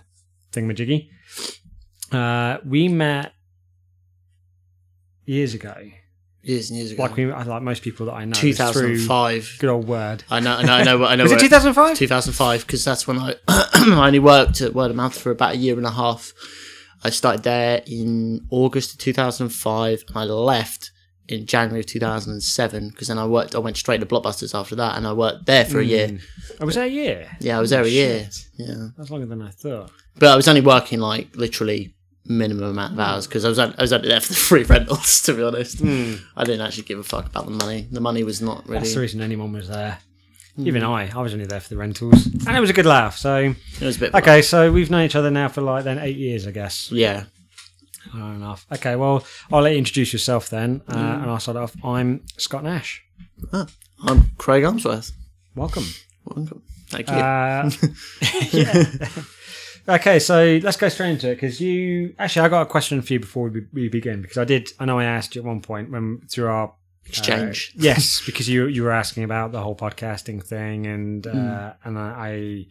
thingamajiggy. 0.52 1.08
Uh, 2.12 2.58
we 2.64 2.88
met 2.88 3.32
years 5.24 5.54
ago, 5.54 5.74
Years 6.42 6.70
and 6.70 6.78
years 6.78 6.92
ago. 6.92 7.02
like 7.02 7.16
we, 7.16 7.26
like 7.26 7.62
most 7.62 7.82
people 7.82 8.06
that 8.06 8.12
I 8.14 8.24
know, 8.24 8.32
2005. 8.32 9.56
good 9.58 9.68
old 9.70 9.86
word. 9.86 10.24
I 10.30 10.40
know. 10.40 10.56
I 10.56 10.62
know. 10.64 10.72
I 10.72 10.82
know. 10.84 11.04
I 11.04 11.14
know. 11.16 11.24
Was 11.24 11.32
it 11.32 11.40
2005? 11.40 11.96
2005 11.98 12.66
because 12.66 12.84
that's 12.84 13.06
when 13.06 13.18
I 13.18 13.34
I 13.48 14.06
only 14.06 14.18
worked 14.18 14.60
at 14.62 14.74
Word 14.74 14.90
of 14.90 14.96
Mouth 14.96 15.16
for 15.18 15.30
about 15.30 15.52
a 15.54 15.56
year 15.58 15.76
and 15.76 15.86
a 15.86 15.90
half. 15.90 16.32
I 17.02 17.10
started 17.10 17.42
there 17.42 17.82
in 17.86 18.46
August 18.50 18.92
of 18.92 18.98
2005 18.98 20.04
and 20.08 20.16
I 20.16 20.22
left 20.24 20.92
in 21.28 21.46
January 21.46 21.80
of 21.80 21.86
2007 21.86 22.88
because 22.88 23.08
then 23.08 23.18
I 23.18 23.26
worked 23.26 23.54
I 23.54 23.58
went 23.58 23.76
straight 23.76 24.00
to 24.00 24.06
Blockbusters 24.06 24.58
after 24.58 24.74
that 24.76 24.96
and 24.96 25.06
I 25.06 25.12
worked 25.12 25.46
there 25.46 25.64
for 25.64 25.78
a 25.78 25.84
year. 25.84 26.08
Hmm. 26.08 26.16
I 26.60 26.64
was 26.64 26.74
there 26.74 26.84
a 26.84 26.88
year? 26.88 27.30
Yeah, 27.40 27.56
I 27.56 27.60
was 27.60 27.70
there 27.70 27.82
a 27.82 27.84
oh, 27.84 27.88
year. 27.88 28.28
Yeah. 28.56 28.88
That's 28.98 29.10
longer 29.10 29.26
than 29.26 29.40
I 29.40 29.50
thought. 29.50 29.92
But 30.18 30.30
I 30.30 30.36
was 30.36 30.48
only 30.48 30.60
working 30.60 30.98
like 30.98 31.34
literally 31.36 31.94
minimum 32.26 32.70
amount 32.70 32.92
of 32.92 32.96
hmm. 32.96 33.02
hours 33.02 33.26
because 33.26 33.44
I 33.44 33.48
was 33.48 33.58
on- 33.58 33.74
I 33.78 33.82
was 33.82 33.92
only 33.92 34.08
there 34.08 34.20
for 34.20 34.32
the 34.32 34.34
free 34.48 34.64
rentals 34.64 35.22
to 35.22 35.34
be 35.34 35.42
honest. 35.42 35.78
Hmm. 35.78 36.16
I 36.36 36.44
didn't 36.44 36.66
actually 36.66 36.84
give 36.84 36.98
a 36.98 37.04
fuck 37.04 37.26
about 37.26 37.46
the 37.46 37.52
money. 37.52 37.88
The 37.90 38.00
money 38.00 38.24
was 38.24 38.42
not 38.42 38.66
really 38.68 38.80
That's 38.80 38.94
the 38.94 39.00
reason 39.00 39.20
anyone 39.20 39.52
was 39.52 39.68
there. 39.68 39.98
Even 40.66 40.82
I, 40.82 41.10
I 41.10 41.20
was 41.22 41.32
only 41.32 41.46
there 41.46 41.60
for 41.60 41.68
the 41.70 41.76
rentals, 41.76 42.26
and 42.26 42.56
it 42.56 42.60
was 42.60 42.70
a 42.70 42.72
good 42.72 42.86
laugh. 42.86 43.16
So, 43.16 43.36
it 43.36 43.80
was 43.80 43.96
a 43.96 44.00
bit 44.00 44.14
okay, 44.14 44.42
so 44.42 44.70
we've 44.72 44.90
known 44.90 45.04
each 45.04 45.16
other 45.16 45.30
now 45.30 45.48
for 45.48 45.60
like 45.62 45.84
then 45.84 45.98
eight 45.98 46.16
years, 46.16 46.46
I 46.46 46.50
guess. 46.50 46.90
yeah. 46.92 47.24
Fair 48.12 48.22
enough. 48.22 48.66
Okay, 48.72 48.96
well, 48.96 49.24
I'll 49.52 49.60
let 49.62 49.72
you 49.72 49.78
introduce 49.78 50.12
yourself 50.12 50.48
then, 50.50 50.80
uh, 50.88 50.92
Hmm. 50.94 51.22
and 51.22 51.30
I'll 51.30 51.38
start 51.40 51.56
off. 51.56 51.74
I'm 51.84 52.22
Scott 52.38 52.64
Nash. 52.64 53.04
Ah, 53.52 53.66
I'm 54.04 54.30
Craig 54.38 54.64
Armsworth. 54.64 55.12
Welcome. 55.54 55.84
Welcome. 56.24 56.62
Thank 56.88 57.08
you. 57.08 57.14
Uh, 57.14 57.70
yeah. 58.52 59.94
okay, 59.96 60.18
so 60.18 60.58
let's 60.62 60.76
go 60.76 60.88
straight 60.88 61.10
into 61.10 61.28
it 61.30 61.34
because 61.36 61.60
you 61.60 62.14
actually, 62.18 62.46
I 62.46 62.48
got 62.48 62.62
a 62.62 62.66
question 62.66 63.00
for 63.02 63.12
you 63.12 63.20
before 63.20 63.48
we, 63.48 63.62
we 63.72 63.88
begin 63.88 64.22
because 64.22 64.38
I 64.38 64.44
did. 64.44 64.70
I 64.80 64.86
know 64.86 64.98
I 64.98 65.04
asked 65.04 65.34
you 65.36 65.42
at 65.42 65.46
one 65.46 65.60
point 65.60 65.90
when 65.90 66.22
through 66.28 66.48
our 66.48 66.72
Exchange. 67.10 67.72
Uh, 67.76 67.82
yes, 67.82 68.22
because 68.24 68.48
you 68.48 68.66
you 68.66 68.82
were 68.82 68.92
asking 68.92 69.24
about 69.24 69.52
the 69.52 69.60
whole 69.60 69.76
podcasting 69.76 70.42
thing, 70.42 70.86
and 70.86 71.26
uh, 71.26 71.74
and 71.84 71.98
I 71.98 72.66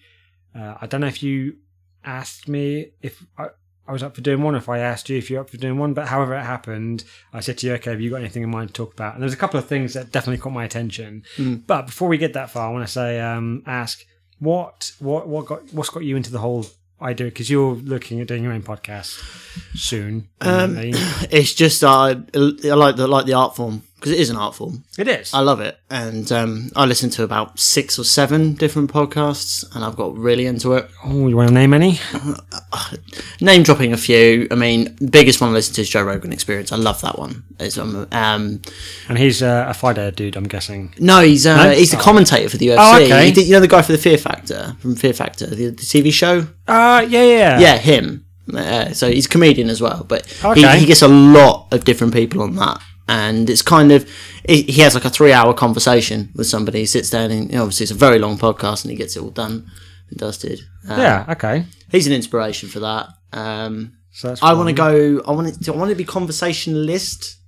I, 0.56 0.60
uh, 0.60 0.78
I 0.82 0.88
don't 0.88 1.02
know 1.02 1.08
if 1.08 1.22
you 1.22 1.58
asked 2.04 2.48
me 2.48 2.92
if 3.02 3.24
I, 3.38 3.48
I 3.88 3.92
was 3.92 4.04
up 4.04 4.16
for 4.16 4.22
doing 4.22 4.44
one, 4.44 4.56
if 4.56 4.70
I 4.70 4.80
asked 4.80 5.10
you 5.10 5.18
if 5.18 5.30
you're 5.30 5.42
up 5.42 5.50
for 5.50 5.58
doing 5.58 5.78
one, 5.78 5.94
but 5.94 6.08
however 6.08 6.36
it 6.36 6.44
happened, 6.44 7.04
I 7.34 7.40
said 7.40 7.58
to 7.60 7.68
you, 7.68 7.74
okay, 7.74 7.90
have 7.90 8.00
you 8.00 8.12
got 8.12 8.18
anything 8.18 8.44
in 8.44 8.50
mind 8.50 8.70
to 8.70 8.74
talk 8.74 8.94
about? 8.94 9.16
And 9.16 9.24
there's 9.24 9.34
a 9.34 9.38
couple 9.38 9.60
of 9.60 9.68
things 9.68 9.96
that 9.96 10.12
definitely 10.12 10.38
caught 10.38 10.54
my 10.54 10.64
attention. 10.64 11.24
Hmm. 11.36 11.56
But 11.56 11.88
before 11.88 12.08
we 12.08 12.20
get 12.20 12.34
that 12.34 12.52
far, 12.52 12.70
I 12.70 12.72
want 12.72 12.86
to 12.86 12.92
say, 12.92 13.20
um, 13.20 13.64
ask 13.66 14.06
what 14.40 14.94
what 15.00 15.28
what 15.28 15.46
got 15.46 15.74
what's 15.74 15.90
got 15.90 16.04
you 16.04 16.16
into 16.16 16.32
the 16.32 16.40
whole 16.40 16.66
idea? 17.02 17.28
Because 17.28 17.50
you're 17.50 17.74
looking 17.74 18.22
at 18.22 18.28
doing 18.28 18.44
your 18.44 18.54
own 18.54 18.62
podcast 18.62 19.20
soon. 19.76 20.30
Um, 20.40 20.76
it's 20.78 21.54
just 21.54 21.84
uh, 21.84 21.90
I 21.92 22.14
like 22.14 22.96
the 22.96 23.08
like 23.08 23.26
the 23.26 23.34
art 23.34 23.56
form 23.56 23.82
because 24.00 24.14
it 24.14 24.20
is 24.20 24.30
an 24.30 24.38
art 24.38 24.56
form. 24.56 24.84
It 24.98 25.08
is. 25.10 25.34
I 25.34 25.42
love 25.42 25.60
it, 25.60 25.78
and 25.90 26.32
um, 26.32 26.70
I 26.76 26.86
listen 26.86 27.10
to 27.12 27.24
about 27.24 27.60
six 27.60 28.00
or 28.00 28.04
seven 28.06 28.54
different 28.54 28.92
podcasts, 28.92 29.66
and 29.76 29.84
I've 29.84 29.96
got 29.98 30.16
really 30.18 30.46
into 30.46 30.74
it. 30.74 30.90
oh, 31.04 31.28
you 31.28 31.36
want 31.36 31.50
to 31.50 31.54
name 31.54 31.74
any? 31.74 32.00
Name 33.42 33.64
dropping 33.64 33.94
a 33.94 33.98
few. 33.98 34.48
I 34.52 34.56
mean, 34.56 34.96
the 34.98 35.08
biggest 35.10 35.40
one 35.42 35.50
I 35.52 35.54
listen 35.54 35.74
to 35.76 35.82
is 35.82 35.90
Joe 35.90 36.04
Rogan 36.04 36.34
Experience. 36.34 36.72
I 36.72 36.76
love 36.78 37.02
that 37.02 37.18
one. 37.18 37.44
It's, 37.60 37.78
um, 37.78 38.08
um, 38.12 38.62
And 39.08 39.18
he's 39.18 39.42
uh, 39.42 39.66
a 39.68 39.74
fighter 39.74 40.12
dude, 40.12 40.36
I'm 40.36 40.48
guessing. 40.48 40.94
no, 41.00 41.22
he's 41.22 41.46
uh, 41.48 41.56
No? 41.66 41.72
he's 41.72 41.92
the 41.92 41.98
commentator 41.98 42.50
for 42.50 42.58
the 42.58 42.68
UFC. 42.70 42.76
Oh, 42.80 43.04
okay. 43.04 43.26
He 43.28 43.32
did- 43.32 43.48
you 43.48 43.54
know 43.54 43.60
the 43.60 43.68
guy 43.68 43.82
for 43.82 43.92
the 43.92 43.98
Fear 43.98 44.18
Factor 44.18 44.76
from 44.80 44.96
Fear 44.96 45.14
Factor, 45.14 45.48
the, 45.48 45.68
the 45.68 45.72
TV 45.82 46.12
show. 46.14 46.48
Uh, 46.68 47.06
yeah, 47.10 47.24
yeah. 47.24 47.60
Yeah, 47.60 47.78
him. 47.78 48.26
Uh, 48.54 48.92
so 48.94 49.10
he's 49.10 49.26
a 49.28 49.30
comedian 49.30 49.70
as 49.70 49.80
well, 49.82 50.04
but 50.08 50.22
Okay. 50.44 50.62
he, 50.74 50.80
he 50.80 50.86
gets 50.88 51.02
a 51.04 51.08
lot 51.08 51.68
of 51.72 51.86
different 51.86 52.14
people 52.14 52.42
on 52.42 52.56
that, 52.56 52.82
and 53.10 53.50
it's 53.50 53.64
kind 53.64 53.92
of 53.92 54.08
he 54.48 54.62
he 54.76 54.82
has 54.82 54.94
like 54.94 55.06
a 55.06 55.10
three-hour 55.10 55.54
conversation 55.56 56.30
with 56.36 56.48
somebody. 56.48 56.80
He 56.80 56.86
sits 56.86 57.10
down, 57.10 57.32
and 57.32 57.50
you 57.50 57.56
know, 57.58 57.64
obviously 57.64 57.86
it's 57.86 57.92
a 57.92 58.06
very 58.08 58.20
long 58.20 58.38
podcast, 58.38 58.84
and 58.84 58.92
he 58.92 58.98
gets 58.98 59.16
it 59.18 59.24
all 59.24 59.32
done 59.32 59.70
and 60.10 60.20
dusted. 60.20 60.60
Uh, 60.88 60.96
Yeah, 60.98 61.26
okay. 61.30 61.66
he's 61.92 62.08
an 62.08 62.14
inspiration 62.14 62.70
for 62.70 62.80
that. 62.82 63.08
Um, 63.34 63.94
So 64.12 64.36
I 64.42 64.54
want 64.54 64.70
to 64.70 64.76
go. 64.76 65.22
I 65.28 65.32
want 65.32 65.48
it. 65.48 65.64
To, 65.64 65.74
I 65.74 65.78
want 65.78 65.90
to 65.90 65.96
be 65.96 66.06
conversationalist, 66.06 67.39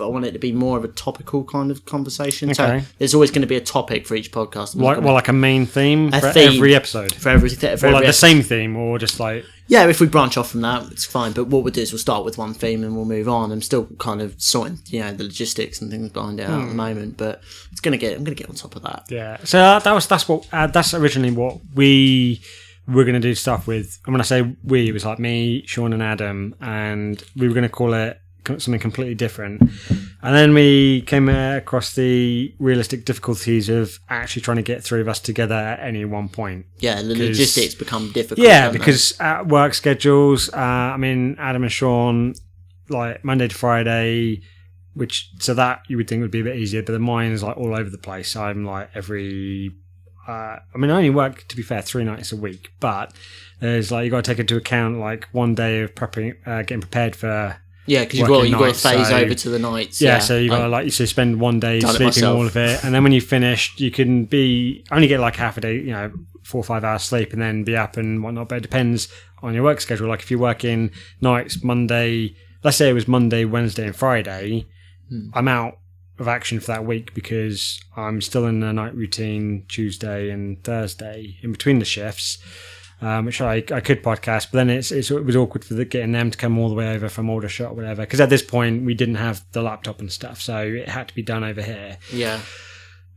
but 0.00 0.06
I 0.06 0.08
want 0.08 0.24
it 0.24 0.32
to 0.32 0.38
be 0.38 0.50
more 0.50 0.78
of 0.78 0.84
a 0.84 0.88
topical 0.88 1.44
kind 1.44 1.70
of 1.70 1.84
conversation. 1.84 2.54
So 2.54 2.80
there's 2.98 3.12
always 3.12 3.30
going 3.30 3.42
to 3.42 3.46
be 3.46 3.56
a 3.56 3.60
topic 3.60 4.06
for 4.06 4.14
each 4.14 4.32
podcast. 4.32 4.74
Like, 4.74 5.02
well, 5.02 5.12
like 5.12 5.28
a 5.28 5.34
main 5.34 5.66
theme 5.66 6.08
A 6.14 6.20
for 6.20 6.32
theme. 6.32 6.54
every 6.54 6.74
episode. 6.74 7.12
for 7.12 7.28
every, 7.28 7.50
for 7.50 7.66
Or 7.66 7.68
every 7.68 7.92
like 7.92 8.06
the 8.06 8.14
same 8.14 8.40
theme, 8.40 8.76
or 8.76 8.98
just 8.98 9.20
like 9.20 9.44
Yeah, 9.68 9.86
if 9.88 10.00
we 10.00 10.06
branch 10.06 10.38
off 10.38 10.50
from 10.50 10.62
that, 10.62 10.90
it's 10.90 11.04
fine. 11.04 11.32
But 11.32 11.48
what 11.48 11.64
we'll 11.64 11.72
do 11.72 11.82
is 11.82 11.92
we'll 11.92 11.98
start 11.98 12.24
with 12.24 12.38
one 12.38 12.54
theme 12.54 12.82
and 12.82 12.96
we'll 12.96 13.04
move 13.04 13.28
on. 13.28 13.52
I'm 13.52 13.60
still 13.60 13.84
kind 13.98 14.22
of 14.22 14.40
sorting, 14.40 14.78
you 14.86 15.00
know, 15.00 15.12
the 15.12 15.24
logistics 15.24 15.82
and 15.82 15.90
things 15.90 16.08
behind 16.08 16.40
it 16.40 16.44
out 16.48 16.62
at 16.62 16.68
the 16.68 16.74
moment, 16.74 17.18
but 17.18 17.42
it's 17.70 17.82
gonna 17.82 17.98
get. 17.98 18.16
I'm 18.16 18.24
gonna 18.24 18.34
get 18.34 18.48
on 18.48 18.54
top 18.54 18.74
of 18.76 18.82
that. 18.82 19.04
yeah. 19.10 19.36
So 19.44 19.58
that 19.58 19.92
was 19.92 20.06
that's 20.06 20.26
what 20.26 20.48
uh, 20.50 20.66
that's 20.66 20.94
originally 20.94 21.30
what 21.30 21.58
we 21.74 22.40
were 22.88 23.04
going 23.04 23.14
to 23.14 23.20
do 23.20 23.34
stuff 23.34 23.66
with. 23.66 23.98
And 24.06 24.14
when 24.14 24.20
I 24.20 24.24
say 24.24 24.56
we, 24.64 24.88
it 24.88 24.92
was 24.92 25.04
like 25.04 25.18
me, 25.18 25.64
Sean, 25.66 25.92
and 25.92 26.02
Adam, 26.02 26.56
and 26.60 27.22
we 27.36 27.46
were 27.46 27.54
going 27.54 27.62
to 27.62 27.68
call 27.68 27.92
it 27.94 28.20
something 28.46 28.78
completely 28.78 29.14
different. 29.14 29.62
And 30.22 30.36
then 30.36 30.52
we 30.54 31.02
came 31.02 31.28
across 31.28 31.94
the 31.94 32.54
realistic 32.58 33.04
difficulties 33.04 33.68
of 33.68 33.98
actually 34.08 34.42
trying 34.42 34.58
to 34.58 34.62
get 34.62 34.82
three 34.84 35.00
of 35.00 35.08
us 35.08 35.20
together 35.20 35.54
at 35.54 35.80
any 35.80 36.04
one 36.04 36.28
point. 36.28 36.66
Yeah, 36.78 37.00
the 37.02 37.14
logistics 37.14 37.74
become 37.74 38.12
difficult. 38.12 38.46
Yeah, 38.46 38.64
don't 38.64 38.72
they? 38.72 38.78
because 38.78 39.18
uh, 39.20 39.44
work 39.46 39.74
schedules. 39.74 40.52
Uh, 40.52 40.56
I 40.56 40.96
mean, 40.96 41.36
Adam 41.38 41.62
and 41.62 41.72
Sean, 41.72 42.34
like 42.88 43.24
Monday 43.24 43.48
to 43.48 43.54
Friday, 43.54 44.42
which 44.94 45.30
so 45.38 45.54
that 45.54 45.82
you 45.88 45.96
would 45.96 46.08
think 46.08 46.20
would 46.22 46.30
be 46.30 46.40
a 46.40 46.44
bit 46.44 46.56
easier, 46.56 46.82
but 46.82 46.92
the 46.92 46.98
mine 46.98 47.32
is 47.32 47.42
like 47.42 47.56
all 47.56 47.74
over 47.74 47.88
the 47.88 47.98
place. 47.98 48.36
I'm 48.36 48.64
like 48.64 48.90
every. 48.94 49.70
Uh, 50.28 50.58
I 50.74 50.78
mean, 50.78 50.90
I 50.90 50.96
only 50.96 51.10
work 51.10 51.48
to 51.48 51.56
be 51.56 51.62
fair 51.62 51.82
three 51.82 52.04
nights 52.04 52.30
a 52.30 52.36
week, 52.36 52.72
but 52.78 53.12
there's 53.60 53.90
like 53.90 54.04
you 54.04 54.10
got 54.10 54.24
to 54.24 54.30
take 54.30 54.38
into 54.38 54.56
account 54.56 54.98
like 54.98 55.28
one 55.32 55.54
day 55.54 55.80
of 55.80 55.94
prepping, 55.94 56.36
uh, 56.46 56.62
getting 56.62 56.80
prepared 56.80 57.16
for. 57.16 57.59
Yeah, 57.86 58.04
because 58.04 58.18
you've 58.20 58.28
got 58.28 58.48
you've 58.48 58.58
got 58.58 58.74
to 58.74 58.80
phase 58.80 59.08
so- 59.08 59.16
over 59.16 59.34
to 59.34 59.50
the 59.50 59.58
nights. 59.58 60.00
Yeah, 60.00 60.18
so 60.18 60.36
you've 60.38 60.50
got 60.50 60.58
to 60.58 60.62
Like, 60.64 60.70
like 60.72 60.84
you 60.86 60.90
so 60.90 61.04
spend 61.04 61.40
one 61.40 61.60
day 61.60 61.80
sleeping 61.80 62.24
all 62.24 62.46
of 62.46 62.56
it, 62.56 62.84
and 62.84 62.94
then 62.94 63.02
when 63.02 63.12
you 63.12 63.20
finished, 63.20 63.80
you 63.80 63.90
can 63.90 64.24
be 64.24 64.84
only 64.90 65.08
get 65.08 65.20
like 65.20 65.36
half 65.36 65.56
a 65.56 65.60
day, 65.60 65.76
you 65.76 65.92
know, 65.92 66.12
four 66.42 66.60
or 66.60 66.64
five 66.64 66.84
hours 66.84 67.02
sleep, 67.02 67.32
and 67.32 67.40
then 67.42 67.64
be 67.64 67.76
up 67.76 67.96
and 67.96 68.22
whatnot. 68.22 68.48
But 68.48 68.58
it 68.58 68.62
depends 68.62 69.08
on 69.42 69.54
your 69.54 69.62
work 69.64 69.80
schedule. 69.80 70.08
Like 70.08 70.20
if 70.20 70.30
you're 70.30 70.40
working 70.40 70.90
nights, 71.20 71.62
Monday, 71.64 72.34
let's 72.62 72.76
say 72.76 72.90
it 72.90 72.94
was 72.94 73.08
Monday, 73.08 73.44
Wednesday, 73.44 73.86
and 73.86 73.96
Friday, 73.96 74.66
Hmm. 75.08 75.30
I'm 75.34 75.48
out 75.48 75.78
of 76.20 76.28
action 76.28 76.60
for 76.60 76.66
that 76.68 76.84
week 76.84 77.14
because 77.14 77.80
I'm 77.96 78.20
still 78.20 78.46
in 78.46 78.60
the 78.60 78.72
night 78.72 78.94
routine 78.94 79.64
Tuesday 79.68 80.30
and 80.30 80.62
Thursday 80.62 81.38
in 81.42 81.50
between 81.50 81.78
the 81.80 81.84
shifts. 81.84 82.38
Um, 83.02 83.24
which 83.24 83.40
I, 83.40 83.64
I 83.72 83.80
could 83.80 84.02
podcast, 84.02 84.48
but 84.52 84.58
then 84.58 84.68
it's, 84.68 84.92
it's 84.92 85.10
it 85.10 85.24
was 85.24 85.34
awkward 85.34 85.64
for 85.64 85.72
the, 85.72 85.86
getting 85.86 86.12
them 86.12 86.30
to 86.30 86.36
come 86.36 86.58
all 86.58 86.68
the 86.68 86.74
way 86.74 86.94
over 86.94 87.08
from 87.08 87.30
Aldershot 87.30 87.70
or 87.70 87.74
whatever. 87.74 88.02
Because 88.02 88.20
at 88.20 88.28
this 88.28 88.42
point 88.42 88.84
we 88.84 88.92
didn't 88.92 89.14
have 89.14 89.42
the 89.52 89.62
laptop 89.62 90.00
and 90.00 90.12
stuff, 90.12 90.38
so 90.42 90.58
it 90.60 90.86
had 90.86 91.08
to 91.08 91.14
be 91.14 91.22
done 91.22 91.42
over 91.42 91.62
here 91.62 91.96
yeah, 92.12 92.40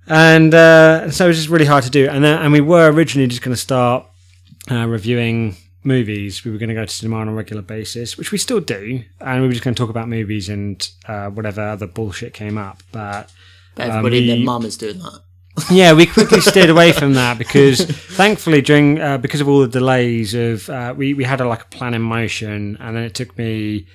and 0.07 0.53
uh, 0.53 1.11
so 1.11 1.25
it 1.25 1.27
was 1.27 1.37
just 1.37 1.49
really 1.49 1.65
hard 1.65 1.83
to 1.83 1.89
do. 1.89 2.07
And 2.09 2.23
then, 2.23 2.41
and 2.41 2.53
we 2.53 2.61
were 2.61 2.89
originally 2.91 3.27
just 3.27 3.41
going 3.41 3.53
to 3.55 3.59
start 3.61 4.05
uh, 4.71 4.87
reviewing 4.87 5.57
movies. 5.83 6.45
We 6.45 6.51
were 6.51 6.57
going 6.57 6.69
to 6.69 6.75
go 6.75 6.85
to 6.85 6.91
cinema 6.91 7.17
on 7.17 7.27
a 7.27 7.33
regular 7.33 7.61
basis, 7.61 8.17
which 8.17 8.31
we 8.31 8.37
still 8.37 8.61
do, 8.61 9.03
and 9.19 9.41
we 9.41 9.47
were 9.47 9.53
just 9.53 9.65
going 9.65 9.75
to 9.75 9.79
talk 9.81 9.89
about 9.89 10.07
movies 10.07 10.47
and 10.49 10.87
uh, 11.07 11.27
whatever 11.29 11.61
other 11.61 11.87
bullshit 11.87 12.33
came 12.33 12.57
up. 12.57 12.81
But 12.91 13.29
but 13.75 13.89
everybody 13.89 14.17
and 14.19 14.27
we- 14.27 14.35
their 14.37 14.45
mum 14.45 14.65
is 14.65 14.77
doing 14.77 14.99
that. 14.99 15.19
Yeah, 15.71 15.93
we 15.93 16.05
quickly 16.05 16.41
steered 16.41 16.69
away 16.69 16.91
from 16.91 17.13
that 17.13 17.37
because 17.37 17.85
thankfully 17.85 18.61
during 18.61 18.99
uh, 18.99 19.17
because 19.17 19.41
of 19.41 19.47
all 19.47 19.59
the 19.59 19.67
delays 19.67 20.33
of 20.33 20.69
uh, 20.69 20.93
we 20.95 21.13
we 21.13 21.23
had 21.23 21.41
a, 21.41 21.47
like 21.47 21.61
a 21.61 21.67
plan 21.67 21.93
in 21.93 22.01
motion, 22.01 22.77
and 22.79 22.95
then 22.95 23.03
it 23.03 23.13
took 23.13 23.37
me. 23.37 23.87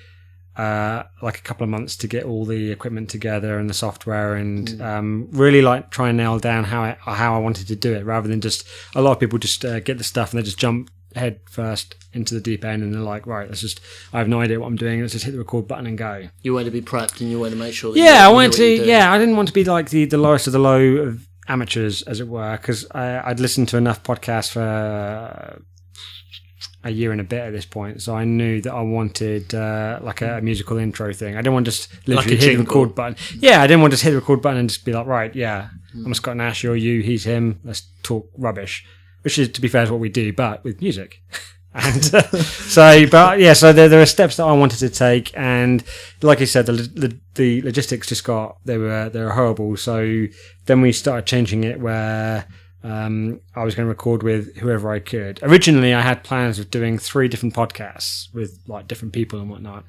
Uh, 0.57 1.03
like 1.21 1.37
a 1.37 1.41
couple 1.41 1.63
of 1.63 1.69
months 1.69 1.95
to 1.95 2.05
get 2.05 2.25
all 2.25 2.43
the 2.43 2.69
equipment 2.69 3.09
together 3.09 3.57
and 3.59 3.69
the 3.69 3.73
software, 3.73 4.35
and 4.35 4.81
um, 4.81 5.29
really 5.31 5.61
like 5.61 5.89
try 5.89 6.09
and 6.09 6.17
nail 6.17 6.37
down 6.37 6.65
how 6.65 6.81
I, 6.81 6.97
how 6.99 7.33
I 7.33 7.37
wanted 7.37 7.67
to 7.67 7.77
do 7.77 7.93
it, 7.93 8.03
rather 8.03 8.27
than 8.27 8.41
just 8.41 8.67
a 8.93 9.01
lot 9.01 9.13
of 9.13 9.21
people 9.21 9.39
just 9.39 9.63
uh, 9.63 9.79
get 9.79 9.97
the 9.97 10.03
stuff 10.03 10.33
and 10.33 10.39
they 10.39 10.43
just 10.43 10.59
jump 10.59 10.91
head 11.15 11.39
first 11.49 11.95
into 12.11 12.33
the 12.33 12.41
deep 12.41 12.65
end, 12.65 12.83
and 12.83 12.93
they're 12.93 12.99
like, 12.99 13.25
right, 13.25 13.47
let's 13.47 13.61
just 13.61 13.79
I 14.11 14.17
have 14.17 14.27
no 14.27 14.41
idea 14.41 14.59
what 14.59 14.67
I'm 14.67 14.75
doing, 14.75 14.99
let's 14.99 15.13
just 15.13 15.23
hit 15.23 15.31
the 15.31 15.37
record 15.37 15.65
button 15.65 15.87
and 15.87 15.97
go. 15.97 16.27
You 16.41 16.55
want 16.55 16.65
to 16.65 16.71
be 16.71 16.81
prepped 16.81 17.21
and 17.21 17.31
you 17.31 17.39
want 17.39 17.53
to 17.53 17.57
make 17.57 17.73
sure. 17.73 17.93
That 17.93 17.99
Yeah, 17.99 18.27
I 18.27 18.29
wanted 18.29 18.51
to. 18.53 18.85
Yeah, 18.85 19.13
I 19.13 19.17
didn't 19.17 19.37
want 19.37 19.47
to 19.47 19.53
be 19.53 19.63
like 19.63 19.91
the, 19.91 20.03
the 20.03 20.17
lowest 20.17 20.45
of 20.45 20.51
the 20.51 20.59
low 20.59 20.81
of 20.81 21.25
amateurs, 21.49 22.01
as 22.03 22.19
it 22.19 22.27
were, 22.27 22.57
because 22.57 22.89
I'd 22.91 23.39
listened 23.39 23.67
to 23.69 23.77
enough 23.77 24.03
podcasts 24.03 24.51
for 24.51 25.61
a 26.83 26.89
year 26.89 27.11
and 27.11 27.19
a 27.19 27.25
bit 27.25 27.41
at 27.41 27.51
this 27.51 27.65
point, 27.65 28.01
so 28.01 28.15
I 28.15 28.23
knew 28.23 28.61
that 28.61 28.73
I 28.73 28.81
wanted 28.81 29.53
uh, 29.53 29.99
like 30.01 30.21
a, 30.21 30.39
musical 30.41 30.77
intro 30.77 31.11
thing. 31.13 31.35
I 31.35 31.39
didn't 31.39 31.53
want 31.53 31.65
to 31.65 31.71
just 31.71 32.07
literally 32.07 32.37
a 32.37 32.39
hit 32.39 32.57
the 32.57 32.63
record 32.63 32.95
button. 32.95 33.17
Yeah, 33.37 33.61
I 33.61 33.67
didn't 33.67 33.81
want 33.81 33.91
to 33.91 33.95
just 33.95 34.03
hit 34.03 34.11
the 34.11 34.19
record 34.19 34.41
button 34.41 34.59
and 34.59 34.69
just 34.69 34.85
be 34.85 34.93
like, 34.93 35.05
right, 35.05 35.35
yeah, 35.35 35.69
I'm 35.93 36.13
Scott 36.13 36.37
Nash, 36.37 36.63
you're 36.63 36.77
you, 36.77 37.01
he's 37.01 37.25
him. 37.25 37.59
Let's 37.65 37.83
talk 38.03 38.29
rubbish, 38.37 38.85
which 39.23 39.37
is, 39.37 39.49
to 39.49 39.61
be 39.61 39.67
fair, 39.67 39.83
is 39.83 39.91
what 39.91 39.99
we 39.99 40.09
do, 40.09 40.31
but 40.31 40.63
with 40.63 40.81
music. 40.81 41.21
and 41.73 42.15
uh, 42.15 42.21
so 42.41 43.05
but 43.07 43.39
yeah 43.39 43.53
so 43.53 43.71
there, 43.71 43.87
there 43.87 44.01
are 44.01 44.05
steps 44.05 44.37
that 44.37 44.43
i 44.43 44.51
wanted 44.51 44.77
to 44.79 44.89
take 44.89 45.31
and 45.37 45.83
like 46.21 46.41
i 46.41 46.45
said 46.45 46.65
the, 46.65 46.73
the 46.73 47.17
the 47.35 47.61
logistics 47.61 48.07
just 48.07 48.23
got 48.23 48.57
they 48.65 48.77
were 48.77 49.09
they 49.09 49.21
were 49.21 49.31
horrible 49.31 49.77
so 49.77 50.25
then 50.65 50.81
we 50.81 50.91
started 50.91 51.25
changing 51.25 51.63
it 51.63 51.79
where 51.79 52.47
um, 52.83 53.41
I 53.55 53.65
was 53.65 53.75
going 53.75 53.85
to 53.85 53.89
record 53.89 54.23
with 54.23 54.55
whoever 54.57 54.89
I 54.91 54.99
could. 54.99 55.39
Originally, 55.43 55.93
I 55.93 56.01
had 56.01 56.23
plans 56.23 56.59
of 56.59 56.71
doing 56.71 56.97
three 56.97 57.27
different 57.27 57.53
podcasts 57.53 58.33
with 58.33 58.57
like 58.67 58.87
different 58.87 59.13
people 59.13 59.39
and 59.39 59.49
whatnot, 59.49 59.83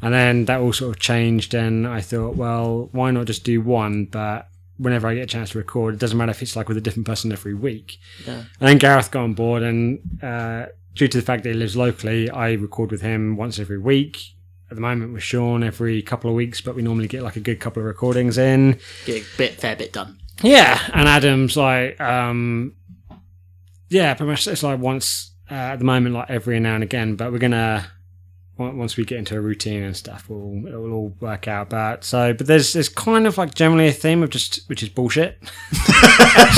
and 0.00 0.14
then 0.14 0.44
that 0.44 0.60
all 0.60 0.72
sort 0.72 0.94
of 0.94 1.00
changed. 1.00 1.54
And 1.54 1.88
I 1.88 2.00
thought, 2.00 2.36
well, 2.36 2.88
why 2.92 3.10
not 3.10 3.26
just 3.26 3.42
do 3.42 3.60
one? 3.60 4.04
But 4.04 4.46
whenever 4.78 5.08
I 5.08 5.14
get 5.14 5.24
a 5.24 5.26
chance 5.26 5.50
to 5.50 5.58
record, 5.58 5.94
it 5.94 6.00
doesn't 6.00 6.16
matter 6.16 6.30
if 6.30 6.40
it's 6.40 6.54
like 6.54 6.68
with 6.68 6.76
a 6.76 6.80
different 6.80 7.06
person 7.06 7.32
every 7.32 7.54
week. 7.54 7.98
Yeah. 8.24 8.44
And 8.60 8.68
then 8.68 8.78
Gareth 8.78 9.10
got 9.10 9.24
on 9.24 9.34
board, 9.34 9.64
and 9.64 9.98
uh, 10.22 10.66
due 10.94 11.08
to 11.08 11.18
the 11.18 11.24
fact 11.24 11.44
that 11.44 11.50
he 11.50 11.54
lives 11.54 11.76
locally, 11.76 12.28
I 12.30 12.52
record 12.52 12.90
with 12.90 13.02
him 13.02 13.36
once 13.36 13.58
every 13.58 13.78
week. 13.78 14.18
At 14.70 14.76
the 14.76 14.80
moment, 14.82 15.12
with 15.12 15.22
Sean 15.24 15.64
every 15.64 16.00
couple 16.00 16.30
of 16.30 16.36
weeks, 16.36 16.60
but 16.60 16.76
we 16.76 16.82
normally 16.82 17.08
get 17.08 17.22
like 17.24 17.34
a 17.34 17.40
good 17.40 17.58
couple 17.58 17.80
of 17.82 17.86
recordings 17.86 18.38
in. 18.38 18.78
Get 19.04 19.22
a 19.22 19.26
bit 19.36 19.54
fair 19.54 19.74
bit 19.74 19.92
done. 19.92 20.18
Yeah, 20.42 20.80
and 20.94 21.08
Adam's 21.08 21.56
like, 21.56 22.00
um, 22.00 22.76
yeah, 23.88 24.14
pretty 24.14 24.30
much. 24.30 24.46
It's 24.46 24.62
like 24.62 24.78
once 24.78 25.32
uh, 25.50 25.54
at 25.54 25.80
the 25.80 25.84
moment, 25.84 26.14
like 26.14 26.30
every 26.30 26.60
now 26.60 26.76
and 26.76 26.84
again. 26.84 27.16
But 27.16 27.32
we're 27.32 27.38
gonna 27.38 27.84
on- 27.84 27.99
once 28.60 28.96
we 28.96 29.04
get 29.04 29.18
into 29.18 29.36
a 29.36 29.40
routine 29.40 29.82
and 29.82 29.96
stuff, 29.96 30.28
we'll 30.28 30.66
it'll 30.66 30.92
all 30.92 31.12
work 31.20 31.48
out. 31.48 31.70
But 31.70 32.04
so, 32.04 32.32
but 32.34 32.46
there's 32.46 32.72
there's 32.74 32.88
kind 32.88 33.26
of 33.26 33.38
like 33.38 33.54
generally 33.54 33.88
a 33.88 33.92
theme 33.92 34.22
of 34.22 34.30
just 34.30 34.68
which 34.68 34.82
is 34.82 34.88
bullshit. 34.88 35.38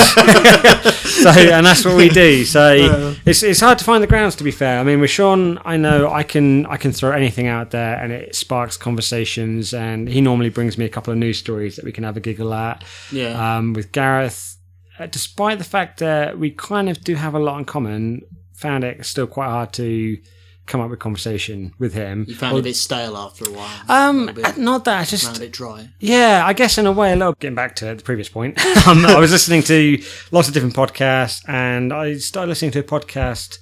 so, 0.02 1.30
and 1.30 1.64
that's 1.66 1.84
what 1.84 1.96
we 1.96 2.08
do. 2.08 2.44
So 2.44 3.14
it's 3.24 3.42
it's 3.42 3.60
hard 3.60 3.78
to 3.78 3.84
find 3.84 4.02
the 4.02 4.06
grounds. 4.06 4.36
To 4.36 4.44
be 4.44 4.50
fair, 4.50 4.78
I 4.80 4.84
mean, 4.84 5.00
with 5.00 5.10
Sean, 5.10 5.58
I 5.64 5.76
know 5.76 6.10
I 6.10 6.22
can 6.22 6.66
I 6.66 6.76
can 6.76 6.92
throw 6.92 7.12
anything 7.12 7.46
out 7.46 7.70
there, 7.70 7.96
and 7.96 8.12
it 8.12 8.34
sparks 8.34 8.76
conversations. 8.76 9.72
And 9.74 10.08
he 10.08 10.20
normally 10.20 10.50
brings 10.50 10.76
me 10.78 10.84
a 10.84 10.88
couple 10.88 11.12
of 11.12 11.18
news 11.18 11.38
stories 11.38 11.76
that 11.76 11.84
we 11.84 11.92
can 11.92 12.04
have 12.04 12.16
a 12.16 12.20
giggle 12.20 12.52
at 12.54 12.84
Yeah. 13.10 13.56
um, 13.58 13.72
with 13.72 13.92
Gareth, 13.92 14.56
uh, 14.98 15.06
despite 15.06 15.58
the 15.58 15.64
fact 15.64 16.00
that 16.00 16.38
we 16.38 16.50
kind 16.50 16.88
of 16.88 17.00
do 17.02 17.14
have 17.14 17.34
a 17.34 17.38
lot 17.38 17.58
in 17.58 17.64
common, 17.64 18.22
found 18.54 18.84
it 18.84 19.04
still 19.06 19.26
quite 19.26 19.48
hard 19.48 19.72
to 19.74 20.18
come 20.66 20.80
up 20.80 20.90
with 20.90 20.98
conversation 21.00 21.72
with 21.78 21.92
him. 21.94 22.24
you 22.28 22.34
found 22.34 22.56
it 22.56 22.60
a 22.60 22.62
bit 22.62 22.76
stale 22.76 23.16
after 23.16 23.44
a 23.44 23.50
while. 23.50 23.80
Um, 23.88 24.28
a 24.28 24.32
bit, 24.32 24.56
not 24.58 24.84
that, 24.84 24.96
found 24.98 25.08
just 25.08 25.40
it 25.40 25.52
dry. 25.52 25.90
yeah, 26.00 26.42
I 26.46 26.52
guess 26.52 26.78
in 26.78 26.86
a 26.86 26.92
way, 26.92 27.12
a 27.12 27.16
little. 27.16 27.34
Getting 27.34 27.54
back 27.56 27.74
to 27.76 27.94
the 27.94 28.02
previous 28.02 28.28
point, 28.28 28.58
um, 28.86 29.04
I 29.04 29.18
was 29.18 29.32
listening 29.32 29.62
to 29.64 30.02
lots 30.30 30.48
of 30.48 30.54
different 30.54 30.74
podcasts, 30.76 31.42
and 31.48 31.92
I 31.92 32.14
started 32.18 32.48
listening 32.48 32.70
to 32.72 32.78
a 32.80 32.84
podcast 32.84 33.58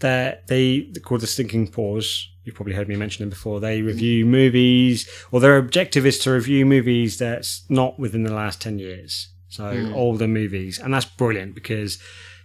that 0.00 0.46
they 0.46 0.92
called 1.02 1.20
the 1.22 1.26
Stinking 1.26 1.68
Pause, 1.68 2.28
you've 2.44 2.54
probably 2.54 2.74
heard 2.74 2.88
me 2.88 2.94
mention 2.96 3.22
them 3.24 3.30
before. 3.30 3.58
They 3.60 3.82
review 3.82 4.24
movies, 4.24 5.08
or 5.32 5.40
their 5.40 5.56
objective 5.58 6.06
is 6.06 6.18
to 6.20 6.30
review 6.30 6.64
movies 6.64 7.18
that's 7.18 7.64
not 7.68 7.98
within 7.98 8.22
the 8.22 8.32
last 8.32 8.60
ten 8.60 8.78
years, 8.78 9.28
so 9.48 9.70
Hmm. 9.74 9.94
older 9.94 10.28
movies, 10.28 10.78
and 10.78 10.94
that's 10.94 11.04
brilliant 11.04 11.54
because 11.54 11.98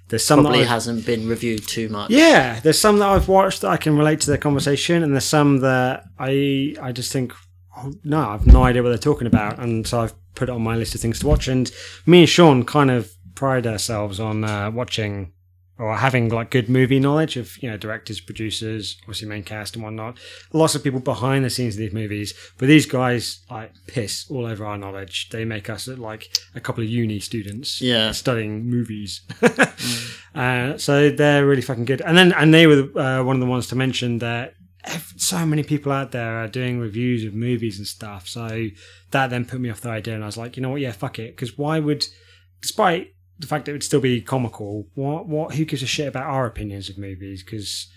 there's 0.09 0.23
some 0.25 0.39
that 0.39 0.43
Probably 0.43 0.59
I've- 0.61 0.69
hasn't 0.69 1.05
been 1.05 1.27
reviewed 1.27 1.67
too 1.67 1.89
much. 1.89 2.11
yeah, 2.11 2.59
there's 2.61 2.79
some 2.79 2.99
that 2.99 3.09
I've 3.09 3.27
watched 3.27 3.61
that 3.61 3.69
I 3.69 3.77
can 3.77 3.97
relate 3.97 4.21
to 4.21 4.27
their 4.27 4.37
conversation, 4.37 5.03
and 5.03 5.13
there's 5.13 5.25
some 5.25 5.59
that 5.59 6.03
I 6.19 6.75
I 6.81 6.91
just 6.91 7.11
think, 7.11 7.33
oh, 7.77 7.93
no, 8.03 8.19
I've 8.29 8.47
no 8.47 8.63
idea 8.63 8.81
what 8.83 8.89
they're 8.89 8.97
talking 8.97 9.27
about, 9.27 9.59
and 9.59 9.85
so 9.87 10.01
I've 10.01 10.13
put 10.35 10.49
it 10.49 10.51
on 10.51 10.61
my 10.63 10.75
list 10.75 10.95
of 10.95 11.01
things 11.01 11.19
to 11.19 11.27
watch. 11.27 11.47
And 11.47 11.69
me 12.05 12.21
and 12.21 12.29
Sean 12.29 12.63
kind 12.63 12.89
of 12.91 13.11
pride 13.35 13.67
ourselves 13.67 14.19
on 14.19 14.43
uh, 14.43 14.71
watching 14.71 15.32
or 15.79 15.97
having 15.97 16.29
like 16.29 16.51
good 16.51 16.69
movie 16.69 16.99
knowledge 16.99 17.35
of 17.35 17.57
you 17.61 17.69
know 17.69 17.77
directors, 17.77 18.19
producers, 18.21 18.95
obviously 19.03 19.27
main 19.27 19.43
cast 19.43 19.75
and 19.75 19.83
whatnot. 19.83 20.19
Lots 20.53 20.75
of 20.75 20.83
people 20.83 20.99
behind 20.99 21.43
the 21.43 21.49
scenes 21.49 21.73
of 21.75 21.79
these 21.79 21.93
movies, 21.93 22.33
but 22.57 22.67
these 22.67 22.85
guys 22.85 23.41
like 23.49 23.71
piss 23.87 24.25
all 24.29 24.45
over 24.45 24.65
our 24.65 24.77
knowledge. 24.77 25.29
They 25.29 25.45
make 25.45 25.69
us 25.69 25.87
look 25.87 25.99
like 25.99 26.29
a 26.55 26.59
couple 26.59 26.83
of 26.83 26.89
uni 26.89 27.19
students, 27.19 27.81
Yeah. 27.81 28.11
studying 28.11 28.69
movies. 28.69 29.21
uh, 30.35 30.77
so 30.77 31.09
they're 31.09 31.45
really 31.45 31.61
fucking 31.61 31.85
good. 31.85 32.01
And 32.01 32.17
then 32.17 32.33
and 32.33 32.53
they 32.53 32.67
were 32.67 32.89
uh, 32.97 33.23
one 33.23 33.35
of 33.35 33.39
the 33.39 33.45
ones 33.47 33.67
to 33.67 33.75
mention 33.75 34.19
that 34.19 34.53
so 35.15 35.45
many 35.45 35.63
people 35.63 35.91
out 35.91 36.11
there 36.11 36.37
are 36.43 36.47
doing 36.47 36.79
reviews 36.79 37.23
of 37.23 37.33
movies 37.33 37.77
and 37.77 37.87
stuff. 37.87 38.27
So 38.27 38.67
that 39.11 39.29
then 39.29 39.45
put 39.45 39.59
me 39.61 39.69
off 39.69 39.81
the 39.81 39.89
idea, 39.89 40.15
and 40.15 40.23
I 40.23 40.27
was 40.27 40.37
like, 40.37 40.57
you 40.57 40.61
know 40.63 40.69
what, 40.69 40.81
yeah, 40.81 40.91
fuck 40.91 41.19
it, 41.19 41.35
because 41.35 41.57
why 41.57 41.79
would, 41.79 42.05
despite 42.61 43.13
the 43.39 43.47
fact 43.47 43.65
that 43.65 43.71
it 43.71 43.75
would 43.75 43.83
still 43.83 44.01
be 44.01 44.21
comical, 44.21 44.87
what 44.95 45.27
what 45.27 45.55
who 45.55 45.65
gives 45.65 45.83
a 45.83 45.87
shit 45.87 46.07
about 46.07 46.25
our 46.25 46.45
opinions 46.45 46.89
of 46.89 46.97
movies? 46.97 47.43
Because 47.43 47.87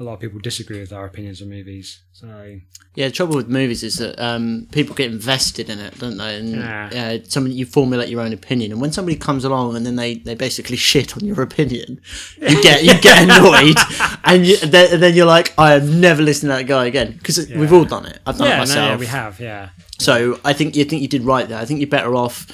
a 0.00 0.04
lot 0.04 0.14
of 0.14 0.20
people 0.20 0.38
disagree 0.38 0.78
with 0.78 0.92
our 0.92 1.06
opinions 1.06 1.40
of 1.40 1.48
movies. 1.48 2.02
So 2.12 2.60
Yeah, 2.94 3.08
the 3.08 3.12
trouble 3.12 3.34
with 3.36 3.48
movies 3.48 3.82
is 3.82 3.96
that 3.96 4.16
um, 4.20 4.68
people 4.70 4.94
get 4.94 5.10
invested 5.10 5.68
in 5.68 5.80
it, 5.80 5.98
don't 5.98 6.16
they? 6.16 6.36
And 6.36 6.50
Yeah. 6.50 6.90
yeah. 6.92 7.18
something 7.24 7.52
you 7.52 7.66
formulate 7.66 8.08
your 8.08 8.20
own 8.20 8.32
opinion, 8.32 8.70
and 8.72 8.80
when 8.80 8.92
somebody 8.92 9.16
comes 9.16 9.44
along 9.44 9.76
and 9.76 9.84
then 9.84 9.96
they, 9.96 10.14
they 10.14 10.34
basically 10.34 10.76
shit 10.90 11.16
on 11.16 11.24
your 11.24 11.42
opinion, 11.42 12.00
you 12.40 12.62
get 12.62 12.84
you 12.84 12.98
get 13.00 13.24
annoyed, 13.24 13.76
and, 14.24 14.46
you, 14.46 14.56
then, 14.58 14.94
and 14.94 15.02
then 15.02 15.14
you're 15.14 15.26
like, 15.26 15.52
I 15.58 15.74
am 15.74 16.00
never 16.00 16.22
listening 16.22 16.50
to 16.52 16.56
that 16.58 16.66
guy 16.68 16.86
again 16.86 17.12
because 17.12 17.48
we've 17.50 17.72
all 17.72 17.84
done 17.84 18.06
it. 18.06 18.20
I've 18.24 18.38
done 18.38 18.46
it 18.46 18.50
yeah, 18.50 18.56
no, 18.56 18.60
myself. 18.60 18.90
yeah, 18.90 18.96
we 18.96 19.06
have, 19.06 19.40
yeah. 19.40 19.70
So 19.98 20.38
I 20.44 20.52
think 20.52 20.76
you 20.76 20.84
think 20.84 21.02
you 21.02 21.08
did 21.08 21.22
right 21.24 21.48
there. 21.48 21.58
I 21.58 21.64
think 21.64 21.80
you're 21.80 21.88
better 21.88 22.14
off 22.14 22.46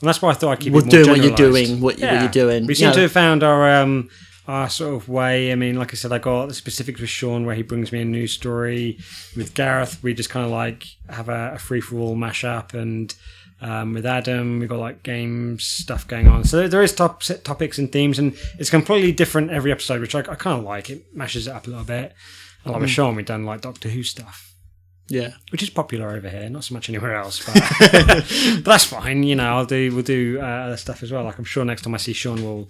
And 0.00 0.08
that's 0.08 0.22
why 0.22 0.30
I 0.30 0.34
thought 0.34 0.52
I'd 0.52 0.60
keep 0.60 0.72
with 0.72 0.86
it 0.86 0.92
more 0.94 1.04
doing 1.04 1.08
what 1.18 1.26
you're 1.26 1.36
doing, 1.36 1.80
what, 1.80 1.98
you- 1.98 2.06
what 2.06 2.20
you're 2.20 2.28
doing. 2.30 2.66
We 2.66 2.74
seem 2.74 2.88
know, 2.88 2.94
to 2.94 3.00
have 3.02 3.12
found 3.12 3.42
our 3.42 3.82
um, 3.82 4.10
our 4.46 4.68
sort 4.68 4.94
of 4.94 5.08
way. 5.08 5.50
I 5.52 5.56
mean, 5.56 5.76
like 5.76 5.92
I 5.92 5.96
said, 5.96 6.12
I 6.12 6.18
got 6.18 6.46
the 6.46 6.54
specifics 6.54 7.00
with 7.00 7.10
Sean 7.10 7.44
where 7.44 7.54
he 7.54 7.62
brings 7.62 7.90
me 7.92 8.00
a 8.02 8.04
news 8.04 8.32
story. 8.32 8.98
With 9.36 9.54
Gareth, 9.54 10.02
we 10.02 10.14
just 10.14 10.30
kind 10.30 10.46
of 10.46 10.52
like 10.52 10.84
have 11.10 11.28
a, 11.28 11.52
a 11.54 11.58
free 11.58 11.80
for 11.80 11.96
all 11.98 12.14
mash 12.14 12.44
up, 12.44 12.74
and 12.74 13.14
um, 13.60 13.92
with 13.92 14.06
Adam, 14.06 14.60
we've 14.60 14.68
got 14.68 14.78
like 14.78 15.02
games 15.02 15.64
stuff 15.64 16.06
going 16.06 16.28
on. 16.28 16.44
So 16.44 16.68
there 16.68 16.82
is 16.82 16.94
top 16.94 17.22
topics 17.42 17.76
and 17.78 17.90
themes, 17.90 18.18
and 18.20 18.34
it's 18.58 18.70
completely 18.70 19.10
different 19.12 19.50
every 19.50 19.72
episode, 19.72 20.00
which 20.00 20.14
I, 20.14 20.20
I 20.20 20.36
kind 20.36 20.58
of 20.58 20.64
like. 20.64 20.90
It 20.90 21.14
mashes 21.14 21.48
it 21.48 21.50
up 21.52 21.66
a 21.66 21.70
little 21.70 21.84
bit. 21.84 22.14
And 22.64 22.72
like 22.72 22.82
with 22.82 22.90
Sean, 22.90 23.16
we've 23.16 23.26
done 23.26 23.44
like 23.44 23.60
Doctor 23.62 23.88
Who 23.88 24.02
stuff 24.04 24.47
yeah. 25.08 25.30
which 25.50 25.62
is 25.62 25.70
popular 25.70 26.10
over 26.10 26.28
here, 26.28 26.48
not 26.48 26.64
so 26.64 26.74
much 26.74 26.88
anywhere 26.88 27.14
else. 27.16 27.44
But, 27.44 27.54
but 28.62 28.64
that's 28.64 28.84
fine. 28.84 29.22
You 29.22 29.36
know, 29.36 29.56
I'll 29.56 29.66
do. 29.66 29.94
We'll 29.94 30.02
do 30.04 30.38
uh, 30.40 30.44
other 30.44 30.76
stuff 30.76 31.02
as 31.02 31.10
well. 31.12 31.24
Like 31.24 31.38
I'm 31.38 31.44
sure 31.44 31.64
next 31.64 31.82
time 31.82 31.94
I 31.94 31.98
see 31.98 32.12
Sean, 32.12 32.42
will 32.42 32.68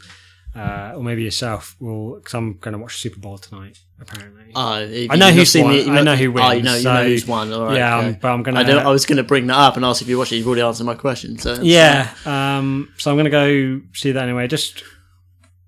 uh, 0.57 0.93
or 0.97 1.03
maybe 1.03 1.23
yourself 1.23 1.77
will. 1.81 2.17
Because 2.17 2.35
I'm 2.35 2.55
going 2.59 2.73
to 2.73 2.79
watch 2.79 2.97
Super 2.99 3.21
Bowl 3.21 3.39
tonight. 3.39 3.79
Apparently, 4.01 4.53
Uh, 4.55 4.87
I 5.11 5.17
know 5.17 5.33
who's 5.33 5.51
seen 5.51 5.65
won- 5.65 5.75
the- 5.75 5.91
I 5.91 6.03
know 6.03 6.15
who 6.15 6.27
Oh, 6.39 6.51
you 6.53 6.63
wins, 6.63 6.65
know, 6.65 6.77
you 6.77 6.85
know 6.85 7.05
who's 7.05 7.27
won. 7.27 7.53
All 7.53 7.65
right, 7.67 7.77
yeah, 7.77 7.99
okay. 7.99 8.07
um, 8.11 8.17
but 8.21 8.29
I'm 8.31 8.43
going 8.45 8.55
to. 8.67 8.73
I 8.75 8.89
was 8.91 9.05
going 9.07 9.17
to 9.17 9.25
bring 9.25 9.49
that 9.49 9.57
up 9.59 9.75
and 9.77 9.85
ask 9.85 10.01
if 10.03 10.09
you 10.09 10.17
watched 10.17 10.31
it. 10.33 10.37
You've 10.37 10.47
already 10.47 10.63
answered 10.63 10.85
my 10.85 10.95
question. 10.95 11.37
So 11.39 11.55
it's, 11.55 11.65
Yeah, 11.65 12.09
um, 12.25 12.93
so 12.97 13.11
I'm 13.11 13.17
going 13.17 13.25
to 13.25 13.31
go 13.31 13.81
see 13.95 14.13
that 14.13 14.23
anyway. 14.23 14.47
Just 14.47 14.85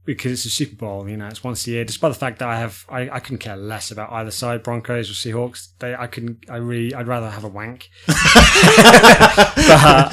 because 0.04 0.32
it's 0.32 0.44
a 0.46 0.50
Super 0.50 0.76
Bowl, 0.76 1.08
you 1.08 1.16
know, 1.16 1.26
it's 1.28 1.44
once 1.44 1.66
a 1.66 1.70
year. 1.70 1.84
Despite 1.84 2.12
the 2.12 2.18
fact 2.18 2.38
that 2.38 2.48
I 2.48 2.56
have, 2.58 2.84
I, 2.88 3.08
I 3.10 3.20
couldn't 3.20 3.38
care 3.38 3.56
less 3.56 3.90
about 3.90 4.10
either 4.12 4.30
side, 4.30 4.62
Broncos 4.62 5.10
or 5.10 5.12
Seahawks. 5.12 5.68
They, 5.78 5.94
I 5.94 6.06
couldn't, 6.06 6.50
I 6.50 6.56
really, 6.56 6.94
I'd 6.94 7.06
rather 7.06 7.28
have 7.30 7.44
a 7.44 7.48
wank. 7.48 7.90
but, 8.06 8.16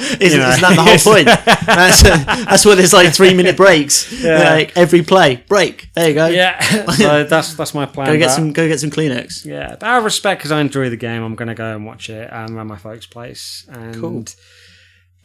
Isn't, 0.20 0.22
you 0.32 0.38
know, 0.38 0.48
isn't 0.50 0.60
that 0.60 0.74
the 0.76 0.82
whole 0.82 0.98
point? 1.14 1.26
That's, 1.66 2.02
that's 2.02 2.64
why 2.64 2.74
there's 2.74 2.92
like 2.92 3.12
three 3.14 3.34
minute 3.34 3.56
breaks. 3.56 4.10
Yeah. 4.12 4.50
Like 4.50 4.76
every 4.76 5.02
play, 5.02 5.44
break. 5.48 5.90
There 5.94 6.08
you 6.08 6.14
go. 6.14 6.26
Yeah, 6.26 6.60
so 6.92 7.24
that's 7.24 7.54
that's 7.54 7.74
my 7.74 7.86
plan. 7.86 8.06
Go 8.06 8.16
get 8.18 8.26
but- 8.26 8.34
some. 8.34 8.52
Go 8.52 8.66
get 8.66 8.80
some 8.80 8.90
Kleenex. 8.90 9.44
Yeah, 9.44 9.76
but 9.78 9.82
out 9.84 9.98
of 9.98 10.04
respect, 10.04 10.40
because 10.40 10.50
I 10.52 10.60
enjoy 10.60 10.88
the 10.90 10.96
game, 10.96 11.22
I'm 11.22 11.34
going 11.34 11.48
to 11.48 11.54
go 11.54 11.74
and 11.74 11.84
watch 11.86 12.08
it 12.10 12.32
um, 12.32 12.56
around 12.56 12.66
my 12.68 12.76
folks' 12.78 13.06
place. 13.06 13.66
And 13.70 13.94
Cool. 14.00 14.24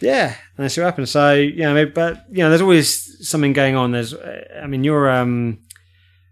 Yeah, 0.03 0.35
and 0.57 0.71
see 0.71 0.81
what 0.81 0.85
happens. 0.87 1.11
So 1.11 1.33
yeah, 1.33 1.85
but 1.85 2.25
you 2.29 2.39
know, 2.43 2.49
there's 2.49 2.61
always 2.61 3.27
something 3.27 3.53
going 3.53 3.75
on. 3.75 3.91
There's, 3.91 4.13
I 4.13 4.67
mean, 4.67 4.83
you're 4.83 5.09
um, 5.09 5.59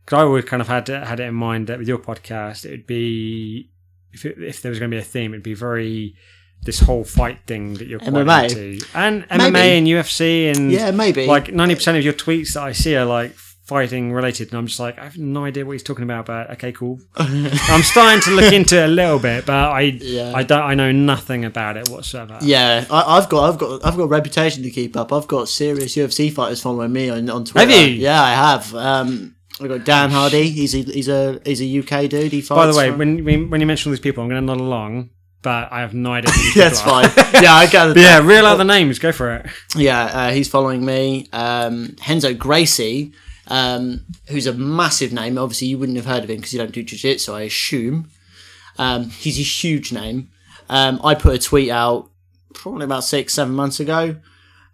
because 0.06 0.18
I 0.20 0.24
always 0.24 0.46
kind 0.46 0.62
of 0.62 0.68
had 0.68 0.88
had 0.90 1.20
it 1.20 1.24
in 1.24 1.36
mind 1.36 1.68
that 1.68 1.80
with 1.80 1.88
your 1.88 1.98
podcast, 2.00 2.66
it 2.66 2.72
would 2.72 2.88
be 2.88 3.70
if 4.12 4.26
it, 4.26 4.42
if 4.44 4.62
there 4.62 4.70
was 4.70 4.80
going 4.80 4.92
to 4.92 4.96
be 4.96 5.00
a 5.02 5.04
theme, 5.06 5.34
it'd 5.34 5.44
be 5.44 5.54
very 5.54 6.16
this 6.64 6.80
whole 6.82 7.04
fight 7.04 7.40
thing 7.48 7.76
that 7.76 7.88
you're 7.88 8.00
quite 8.00 8.14
MMA? 8.14 8.44
into, 8.50 8.86
and 8.94 9.28
MMA 9.30 9.52
Maybe. 9.52 9.78
and 9.78 9.88
UFC 9.88 10.56
and 10.56 10.72
Yeah, 10.72 10.92
maybe. 10.92 11.26
like 11.26 11.52
ninety 11.54 11.76
percent 11.76 11.98
of 11.98 12.04
your 12.04 12.14
tweets 12.14 12.54
that 12.54 12.64
I 12.64 12.72
see 12.74 12.96
are 12.96 13.06
like 13.06 13.34
fighting 13.72 14.12
related, 14.12 14.50
and 14.50 14.58
I'm 14.60 14.68
just 14.68 14.82
like, 14.82 15.00
I 15.00 15.06
have 15.06 15.18
no 15.18 15.46
idea 15.46 15.66
what 15.66 15.72
he's 15.74 15.84
talking 15.84 16.04
about. 16.04 16.26
But 16.26 16.52
okay, 16.52 16.74
cool. 16.74 17.00
I'm 17.16 17.84
starting 17.84 18.20
to 18.24 18.32
look 18.32 18.52
into 18.52 18.78
it 18.82 18.86
a 18.86 18.88
little 18.88 19.18
bit, 19.20 19.46
but 19.46 19.54
I, 19.56 19.82
Yeah. 20.02 20.34
I 20.36 20.44
don't, 20.44 20.62
I 20.72 20.74
know 20.76 20.92
nothing 20.92 21.46
about 21.46 21.78
it 21.78 21.88
whatsoever. 21.90 22.38
Yeah, 22.42 22.86
I, 22.92 23.18
I've 23.18 23.30
got, 23.30 23.50
I've 23.50 23.58
got, 23.58 23.86
I've 23.86 23.96
got 23.96 24.04
a 24.04 24.08
reputation 24.08 24.64
to 24.64 24.70
keep 24.70 24.98
up. 24.98 25.14
I've 25.14 25.28
got 25.28 25.48
serious 25.48 25.96
UFC 25.96 26.32
fighters 26.34 26.62
following 26.62 26.92
me 26.92 27.10
on, 27.10 27.30
on 27.30 27.46
Twitter. 27.46 27.72
Have 27.72 27.88
you? 27.90 27.94
Yeah, 27.96 28.22
I 28.22 28.32
have. 28.32 28.76
Um, 28.76 29.36
I 29.62 29.68
got 29.68 29.86
Dan 29.86 30.10
Hardy. 30.10 30.50
He's 30.50 30.76
a, 30.76 30.80
he's 30.80 31.08
a, 31.08 31.40
he's 31.46 31.62
a 31.62 31.80
UK 31.80 32.10
dude. 32.10 32.32
He 32.34 32.42
fights. 32.42 32.58
By 32.60 32.68
the 32.68 32.78
way, 32.78 32.90
for- 32.92 32.98
when 32.98 33.24
when 33.24 33.50
when 33.50 33.62
you 33.62 33.68
mention 33.68 33.90
all 33.90 33.94
these 33.94 34.00
people, 34.02 34.22
I'm 34.24 34.30
going 34.30 34.42
to 34.42 34.46
nod 34.46 34.60
along, 34.60 35.12
but 35.44 35.72
I 35.72 35.80
have 35.82 35.94
no 35.94 36.12
idea. 36.14 36.32
Who 36.32 36.42
these 36.42 36.56
yeah, 36.62 36.68
it's 36.68 36.82
people 36.82 36.96
are. 36.96 37.08
fine. 37.08 37.44
Yeah, 37.44 37.54
I 37.54 37.68
got. 37.72 37.88
But 37.96 38.02
yeah, 38.02 38.20
reel 38.26 38.46
out 38.46 38.58
the 38.58 38.64
names. 38.66 39.00
Go 39.00 39.12
for 39.14 39.32
it. 39.36 39.46
Yeah, 39.76 40.04
uh, 40.06 40.32
he's 40.32 40.50
following 40.50 40.84
me. 40.84 41.28
Um, 41.32 41.96
Renzo 42.10 42.34
Gracie, 42.34 43.14
um, 43.52 44.06
who's 44.30 44.48
a 44.48 44.54
massive 44.54 45.12
name. 45.12 45.38
Obviously, 45.38 45.68
you 45.68 45.78
wouldn't 45.78 45.98
have 45.98 46.06
heard 46.06 46.24
of 46.24 46.30
him 46.30 46.38
because 46.38 46.54
you 46.54 46.60
don't 46.60 46.72
do 46.72 46.84
jiu-jitsu, 46.84 47.34
I 47.34 47.42
assume. 47.42 48.10
Um, 48.78 49.10
he's 49.10 49.38
a 49.38 49.44
huge 49.44 49.92
name. 49.92 50.30
Um, 50.70 51.02
I 51.04 51.16
put 51.16 51.36
a 51.36 51.38
tweet 51.38 51.70
out 51.70 52.10
probably 52.54 52.86
about 52.86 53.04
six, 53.04 53.34
seven 53.34 53.54
months 53.54 53.82
ago 53.82 54.16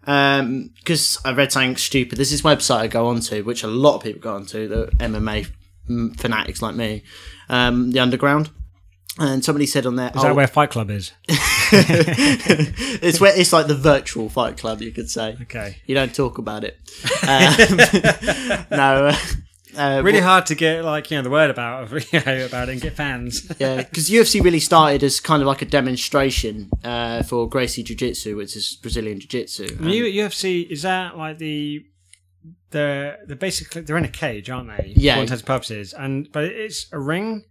because 0.00 1.18
I 1.24 1.32
read 1.32 1.50
something 1.50 1.76
stupid. 1.76 2.18
This 2.18 2.40
website 2.42 2.78
I 2.78 2.86
go 2.86 3.08
onto, 3.08 3.42
which 3.42 3.64
a 3.64 3.66
lot 3.66 3.96
of 3.96 4.02
people 4.04 4.20
go 4.20 4.36
onto, 4.36 4.68
the 4.68 4.86
MMA 4.98 5.48
mm, 5.90 6.16
fanatics 6.16 6.62
like 6.62 6.76
me, 6.76 7.02
um, 7.48 7.90
the 7.90 7.98
Underground. 7.98 8.50
And 9.20 9.44
somebody 9.44 9.66
said 9.66 9.84
on 9.86 9.96
there, 9.96 10.12
Is 10.14 10.22
that 10.22 10.34
where 10.36 10.46
Fight 10.46 10.70
Club 10.70 10.90
is? 10.90 11.12
it's 11.28 13.20
where 13.20 13.36
it's 13.38 13.52
like 13.52 13.66
the 13.66 13.74
virtual 13.74 14.28
fight 14.28 14.56
club, 14.58 14.80
you 14.82 14.92
could 14.92 15.10
say. 15.10 15.36
Okay. 15.42 15.76
You 15.86 15.94
don't 15.94 16.14
talk 16.14 16.38
about 16.38 16.64
it. 16.64 16.78
Um, 17.28 17.76
no. 18.70 19.06
uh, 19.08 19.16
Uh, 19.76 20.00
Really 20.02 20.20
hard 20.20 20.46
to 20.46 20.54
get 20.54 20.84
like 20.84 21.10
you 21.10 21.16
know 21.18 21.22
the 21.22 21.30
word 21.30 21.50
about 21.50 21.90
you 22.12 22.20
know, 22.24 22.46
about 22.46 22.68
it 22.68 22.72
and 22.72 22.80
get 22.80 22.94
fans. 22.94 23.46
yeah, 23.58 23.76
because 23.76 24.08
UFC 24.10 24.42
really 24.42 24.60
started 24.60 25.02
as 25.04 25.20
kind 25.20 25.42
of 25.42 25.46
like 25.46 25.62
a 25.62 25.66
demonstration 25.66 26.70
uh, 26.82 27.22
for 27.22 27.48
Gracie 27.48 27.82
Jiu 27.82 27.94
Jitsu, 27.94 28.34
which 28.36 28.56
is 28.56 28.76
Brazilian 28.82 29.20
Jiu 29.20 29.28
Jitsu. 29.28 29.76
I 29.78 29.82
mean, 29.82 29.94
U- 29.94 30.24
UFC 30.24 30.68
is 30.68 30.82
that 30.82 31.16
like 31.16 31.38
the 31.38 31.84
they're 32.70 33.18
they're 33.26 33.36
basically 33.36 33.82
they're 33.82 33.98
in 33.98 34.04
a 34.04 34.08
cage, 34.08 34.48
aren't 34.50 34.68
they? 34.76 34.92
Yeah. 34.96 35.12
For 35.14 35.16
all 35.18 35.22
intents 35.22 35.42
and 35.42 35.46
purposes, 35.46 35.92
and 35.92 36.32
but 36.32 36.44
it's 36.44 36.86
a 36.92 36.98
ring. 36.98 37.44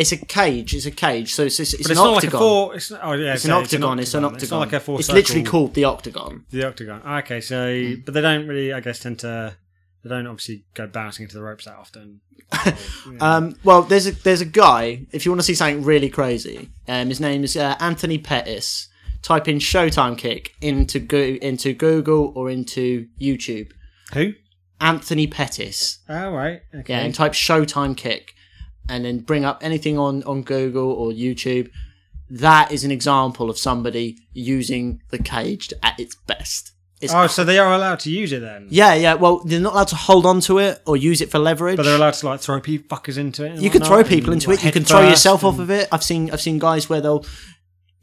It's 0.00 0.12
a 0.12 0.16
cage. 0.16 0.74
It's 0.74 0.86
a 0.86 0.90
cage. 0.90 1.34
So 1.34 1.44
it's, 1.44 1.60
it's, 1.60 1.74
it's 1.74 1.82
But 1.82 1.88
an 1.88 1.92
it's 1.92 2.00
not 2.00 2.10
like 2.12 2.24
a 2.24 2.26
octagon. 2.28 2.40
four. 2.40 2.74
It's 2.74 2.92
oh 2.92 3.12
yeah, 3.12 3.34
it's, 3.34 3.44
an 3.44 3.50
octagon. 3.52 3.98
It's 3.98 4.14
an 4.14 4.24
octagon. 4.24 4.42
It's 4.42 4.50
not 4.50 4.58
like 4.60 4.72
a 4.72 4.80
four. 4.80 4.98
It's 4.98 5.10
literally 5.12 5.42
called 5.44 5.74
the 5.74 5.84
octagon. 5.84 6.44
the 6.50 6.66
octagon. 6.66 7.02
Okay, 7.18 7.40
so 7.40 7.92
but 8.04 8.14
they 8.14 8.20
don't 8.20 8.46
really, 8.48 8.72
I 8.72 8.80
guess, 8.80 9.00
tend 9.00 9.18
to. 9.20 9.56
They 10.02 10.08
don't 10.08 10.26
obviously 10.26 10.64
go 10.74 10.86
bouncing 10.86 11.24
into 11.24 11.36
the 11.36 11.42
ropes 11.42 11.66
that 11.66 11.76
often. 11.76 12.20
Or, 12.52 12.72
you 13.06 13.12
know. 13.18 13.26
Um, 13.26 13.56
well, 13.64 13.82
there's 13.82 14.06
a 14.06 14.12
there's 14.12 14.40
a 14.40 14.46
guy. 14.46 15.06
If 15.12 15.24
you 15.26 15.30
want 15.30 15.40
to 15.40 15.44
see 15.44 15.54
something 15.54 15.84
really 15.84 16.08
crazy, 16.08 16.70
um, 16.88 17.08
his 17.08 17.20
name 17.20 17.44
is 17.44 17.56
uh, 17.56 17.76
Anthony 17.80 18.18
Pettis. 18.18 18.88
Type 19.22 19.46
in 19.48 19.58
Showtime 19.58 20.16
Kick 20.16 20.52
into 20.62 20.98
go- 20.98 21.18
into 21.18 21.74
Google 21.74 22.32
or 22.34 22.48
into 22.48 23.06
YouTube. 23.20 23.70
Who? 24.14 24.32
Anthony 24.80 25.26
Pettis. 25.26 25.98
Oh 26.08 26.30
right. 26.30 26.62
Okay. 26.74 26.94
Yeah, 26.94 27.00
and 27.00 27.14
type 27.14 27.32
Showtime 27.32 27.94
Kick, 27.94 28.32
and 28.90 29.04
then 29.04 29.20
bring 29.20 29.44
up 29.44 29.58
anything 29.62 29.98
on 29.98 30.22
on 30.24 30.42
Google 30.42 30.90
or 30.92 31.10
YouTube. 31.12 31.70
That 32.28 32.70
is 32.70 32.84
an 32.84 32.90
example 32.90 33.50
of 33.50 33.58
somebody 33.58 34.18
using 34.32 35.02
the 35.10 35.18
caged 35.18 35.72
at 35.82 35.98
its 35.98 36.14
best. 36.14 36.72
It's 37.00 37.12
Oh, 37.14 37.26
so 37.26 37.44
they 37.44 37.58
are 37.58 37.72
allowed 37.72 37.98
to 38.00 38.10
use 38.10 38.30
it 38.30 38.40
then? 38.40 38.66
yeah, 38.70 38.94
yeah. 38.94 39.14
Well, 39.14 39.42
they're 39.44 39.58
not 39.58 39.72
allowed 39.72 39.88
to 39.88 39.96
hold 39.96 40.26
on 40.26 40.40
to 40.42 40.58
it 40.58 40.82
or 40.86 40.96
use 40.98 41.20
it 41.22 41.30
for 41.30 41.38
leverage. 41.38 41.76
But 41.78 41.84
they're 41.84 41.96
allowed 41.96 42.14
to 42.14 42.26
like 42.26 42.40
throw 42.40 42.60
people 42.60 42.94
fuckers 42.94 43.16
into 43.18 43.44
it. 43.46 43.58
you 43.58 43.70
can 43.70 43.82
throw 43.82 44.04
people 44.04 44.32
into 44.34 44.50
it. 44.52 44.62
You 44.62 44.70
can 44.70 44.84
throw 44.84 45.08
yourself 45.08 45.42
off 45.42 45.58
of 45.58 45.70
it. 45.70 45.88
I've 45.90 46.04
seen 46.04 46.30
I've 46.30 46.42
seen 46.42 46.58
guys 46.58 46.88
where 46.90 47.00
they'll, 47.00 47.24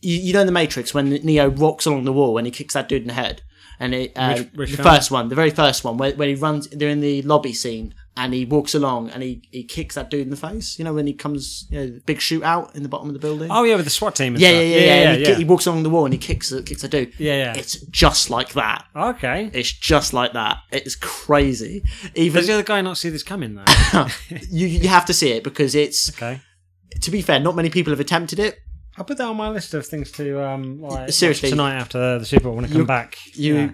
you, 0.01 0.17
you 0.17 0.33
know, 0.33 0.41
in 0.41 0.45
the 0.47 0.51
Matrix 0.51 0.93
when 0.95 1.09
Neo 1.09 1.47
rocks 1.49 1.85
along 1.85 2.05
the 2.05 2.13
wall 2.13 2.33
when 2.33 2.45
he 2.45 2.51
kicks 2.51 2.73
that 2.73 2.89
dude 2.89 3.03
in 3.03 3.07
the 3.07 3.13
head, 3.13 3.43
and 3.79 3.93
it, 3.93 4.11
uh, 4.15 4.33
Which- 4.37 4.49
which 4.55 4.71
the 4.71 4.77
film? 4.77 4.95
first 4.95 5.11
one, 5.11 5.29
the 5.29 5.35
very 5.35 5.51
first 5.51 5.83
one, 5.83 5.97
where, 5.97 6.11
when 6.13 6.27
he 6.29 6.35
runs, 6.35 6.67
they're 6.69 6.89
in 6.89 6.99
the 7.01 7.21
lobby 7.21 7.53
scene 7.53 7.93
and 8.17 8.33
he 8.33 8.45
walks 8.45 8.73
along 8.75 9.09
and 9.11 9.21
he, 9.23 9.41
he 9.51 9.63
kicks 9.63 9.95
that 9.95 10.09
dude 10.09 10.21
in 10.21 10.29
the 10.29 10.35
face. 10.35 10.77
You 10.79 10.85
know 10.85 10.93
when 10.93 11.07
he 11.07 11.13
comes, 11.13 11.67
you 11.69 11.79
know, 11.79 11.99
big 12.05 12.17
shootout 12.17 12.75
in 12.75 12.83
the 12.83 12.89
bottom 12.89 13.07
of 13.07 13.13
the 13.13 13.19
building. 13.19 13.49
Oh 13.51 13.63
yeah, 13.63 13.75
with 13.75 13.85
the 13.85 13.91
SWAT 13.91 14.15
team. 14.15 14.33
And 14.33 14.41
yeah, 14.41 14.49
stuff. 14.49 14.61
yeah, 14.61 14.67
yeah, 14.67 14.79
yeah. 14.79 15.11
and 15.11 15.21
he, 15.21 15.29
yeah. 15.29 15.35
he 15.35 15.45
walks 15.45 15.65
along 15.65 15.83
the 15.83 15.89
wall 15.89 16.05
and 16.05 16.13
he 16.13 16.17
kicks 16.17 16.49
the, 16.49 16.63
kicks 16.63 16.81
the 16.81 16.87
dude. 16.87 17.13
Yeah, 17.19 17.35
yeah. 17.37 17.53
It's 17.55 17.79
just 17.87 18.29
like 18.29 18.53
that. 18.53 18.85
Okay. 18.95 19.49
It's 19.53 19.71
just 19.71 20.13
like 20.13 20.33
that. 20.33 20.57
It's 20.71 20.95
crazy. 20.95 21.83
Even 22.15 22.39
Does 22.39 22.47
the 22.47 22.53
other 22.53 22.63
guy 22.63 22.81
not 22.81 22.97
see 22.97 23.09
this 23.09 23.23
coming 23.23 23.55
though? 23.55 24.07
you, 24.49 24.67
you 24.67 24.87
have 24.89 25.05
to 25.05 25.13
see 25.13 25.31
it 25.31 25.43
because 25.43 25.75
it's. 25.75 26.09
okay. 26.09 26.41
To 27.01 27.11
be 27.11 27.21
fair, 27.21 27.39
not 27.39 27.55
many 27.55 27.69
people 27.69 27.91
have 27.91 27.99
attempted 27.99 28.39
it. 28.39 28.57
I'll 28.97 29.05
put 29.05 29.19
that 29.19 29.27
on 29.27 29.37
my 29.37 29.49
list 29.49 29.75
of 29.75 29.85
things 29.85 30.11
to 30.13 30.43
um 30.43 30.81
like 30.81 31.11
Seriously. 31.11 31.51
tonight 31.51 31.75
after 31.75 32.17
the 32.17 32.25
Super 32.25 32.45
Bowl 32.45 32.55
when 32.55 32.65
I 32.65 32.67
come 32.67 32.77
You- 32.77 32.85
back. 32.85 33.17
You, 33.33 33.55
Yeah. 33.55 33.69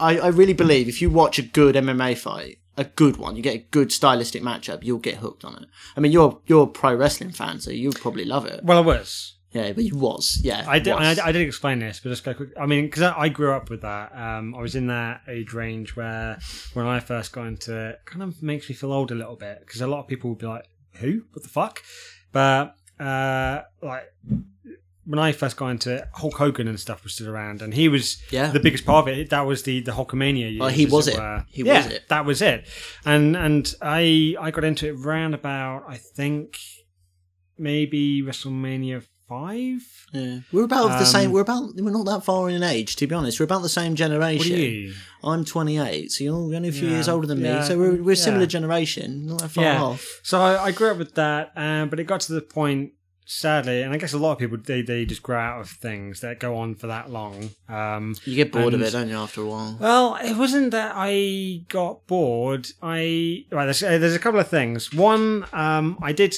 I, 0.00 0.18
I 0.18 0.26
really 0.28 0.54
believe 0.54 0.88
if 0.88 1.00
you 1.00 1.08
watch 1.08 1.38
a 1.38 1.42
good 1.42 1.76
MMA 1.76 2.18
fight, 2.18 2.56
a 2.76 2.84
good 2.84 3.16
one, 3.16 3.36
you 3.36 3.42
get 3.42 3.54
a 3.54 3.66
good 3.70 3.92
stylistic 3.92 4.42
matchup, 4.42 4.82
you'll 4.82 4.98
get 4.98 5.16
hooked 5.16 5.44
on 5.44 5.56
it. 5.56 5.68
I 5.96 6.00
mean, 6.00 6.12
you're 6.12 6.40
you're 6.46 6.64
a 6.64 6.66
pro 6.66 6.94
wrestling 6.94 7.30
fan, 7.30 7.60
so 7.60 7.70
you'll 7.70 7.92
probably 7.92 8.24
love 8.24 8.46
it. 8.46 8.64
Well, 8.64 8.78
I 8.78 8.82
was. 8.82 9.34
Yeah, 9.52 9.72
but 9.72 9.84
you 9.84 9.96
was, 9.96 10.40
yeah. 10.42 10.64
I 10.66 10.80
did. 10.80 10.94
was. 10.94 11.18
I, 11.20 11.28
I 11.28 11.32
did 11.32 11.46
explain 11.46 11.78
this, 11.78 12.00
but 12.00 12.08
just 12.08 12.24
go 12.24 12.34
quick. 12.34 12.50
I 12.58 12.66
mean, 12.66 12.86
because 12.86 13.02
I, 13.02 13.16
I 13.16 13.28
grew 13.28 13.52
up 13.52 13.70
with 13.70 13.82
that. 13.82 14.10
Um, 14.12 14.52
I 14.52 14.60
was 14.60 14.74
in 14.74 14.88
that 14.88 15.20
age 15.28 15.52
range 15.52 15.94
where, 15.94 16.38
when 16.72 16.86
I 16.86 16.98
first 16.98 17.32
got 17.32 17.46
into 17.46 17.90
it, 17.90 18.00
kind 18.04 18.24
of 18.24 18.42
makes 18.42 18.68
me 18.68 18.74
feel 18.74 18.92
old 18.92 19.12
a 19.12 19.14
little 19.14 19.36
bit 19.36 19.60
because 19.60 19.80
a 19.80 19.86
lot 19.86 20.00
of 20.00 20.08
people 20.08 20.30
would 20.30 20.40
be 20.40 20.46
like, 20.46 20.66
"Who? 20.94 21.22
What 21.32 21.44
the 21.44 21.48
fuck?" 21.48 21.82
But 22.32 22.74
uh, 22.98 23.62
like 23.80 24.12
when 25.06 25.18
I 25.18 25.32
first 25.32 25.56
got 25.56 25.68
into 25.68 25.94
it, 25.96 26.04
Hulk 26.14 26.34
Hogan 26.36 26.66
and 26.68 26.80
stuff 26.80 27.04
was 27.04 27.14
still 27.14 27.28
around, 27.28 27.60
and 27.62 27.74
he 27.74 27.88
was 27.88 28.16
Yeah. 28.30 28.50
the 28.50 28.60
biggest 28.60 28.86
part 28.86 29.06
of 29.08 29.14
it. 29.18 29.30
That 29.30 29.42
was 29.46 29.62
the 29.64 29.80
the 29.80 29.92
Hulkamania 29.92 30.50
years. 30.52 30.60
Oh, 30.62 30.68
he 30.68 30.86
was 30.86 31.08
it. 31.08 31.16
were. 31.16 31.44
He 31.50 31.62
Yeah, 31.62 31.84
was 31.84 31.92
it. 31.92 32.08
That 32.08 32.24
was 32.24 32.40
it. 32.42 32.66
And 33.04 33.36
and 33.36 33.74
I 33.82 34.34
I 34.40 34.50
got 34.50 34.64
into 34.64 34.86
it 34.88 34.92
round 34.92 35.34
about 35.34 35.84
I 35.88 35.96
think 35.96 36.56
maybe 37.58 38.22
WrestleMania 38.22 39.02
five. 39.28 39.80
Yeah. 40.12 40.40
We're 40.52 40.64
about 40.64 40.98
the 40.98 41.04
same. 41.04 41.28
Um, 41.28 41.32
We're 41.32 41.40
about. 41.40 41.74
We're 41.76 41.90
not 41.90 42.04
that 42.06 42.24
far 42.24 42.48
in 42.50 42.62
age, 42.62 42.96
to 42.96 43.06
be 43.06 43.14
honest. 43.14 43.40
We're 43.40 43.44
about 43.44 43.62
the 43.62 43.68
same 43.68 43.94
generation. 43.94 44.52
What 44.52 44.58
are 44.60 44.62
you? 44.62 44.94
I'm 45.22 45.44
28, 45.44 46.12
so 46.12 46.24
you're 46.24 46.34
only 46.34 46.68
a 46.68 46.72
few 46.72 46.88
Yeah, 46.88 46.94
years 46.94 47.08
older 47.08 47.26
than 47.26 47.40
yeah, 47.40 47.60
me. 47.60 47.66
So 47.66 47.78
we're 47.78 48.02
we're 48.02 48.12
a 48.12 48.16
similar 48.16 48.46
generation, 48.46 49.26
not 49.26 49.40
that 49.40 49.48
far 49.50 49.64
Yeah. 49.64 49.82
off. 49.82 50.20
So 50.22 50.40
I, 50.40 50.64
I 50.66 50.72
grew 50.72 50.90
up 50.90 50.98
with 50.98 51.14
that, 51.14 51.52
um, 51.56 51.88
but 51.88 51.98
it 51.98 52.04
got 52.04 52.20
to 52.22 52.34
the 52.34 52.42
point, 52.42 52.92
sadly, 53.24 53.82
and 53.82 53.92
I 53.92 53.96
guess 53.98 54.12
a 54.12 54.18
lot 54.18 54.32
of 54.32 54.38
people 54.38 54.58
they, 54.58 54.82
they 54.82 55.04
just 55.04 55.22
grow 55.22 55.38
out 55.38 55.60
of 55.60 55.68
things 55.70 56.20
that 56.20 56.38
go 56.40 56.56
on 56.56 56.74
for 56.74 56.86
that 56.88 57.10
long. 57.10 57.50
Um, 57.68 58.14
You 58.24 58.36
get 58.36 58.52
bored 58.52 58.74
of 58.74 58.82
it, 58.82 58.92
don't 58.92 59.08
you? 59.08 59.16
After 59.16 59.42
a 59.42 59.46
while. 59.46 59.76
well, 59.80 60.16
it 60.16 60.36
wasn't 60.36 60.70
that 60.72 60.92
I 60.94 61.64
got 61.68 62.06
bored. 62.06 62.68
I 62.82 63.44
right, 63.50 63.64
there's, 63.64 63.82
uh, 63.82 63.98
there's 63.98 64.14
a 64.14 64.18
couple 64.18 64.40
of 64.40 64.48
things. 64.48 64.92
One, 64.92 65.46
um, 65.52 65.98
I 66.02 66.12
did 66.12 66.34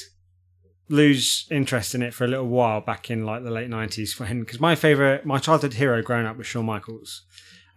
lose 0.89 1.45
interest 1.51 1.93
in 1.95 2.01
it 2.01 2.13
for 2.13 2.23
a 2.23 2.27
little 2.29 2.47
while 2.47 2.79
back 2.79 3.11
in 3.11 3.25
like 3.25 3.43
the 3.43 3.51
late 3.51 3.69
'90s 3.69 4.19
when 4.19 4.39
because 4.41 4.59
my 4.59 4.75
favorite, 4.75 5.25
my 5.25 5.37
childhood 5.39 5.73
hero 5.73 6.01
growing 6.01 6.25
up 6.25 6.37
was 6.37 6.47
Shawn 6.47 6.65
Michaels. 6.65 7.23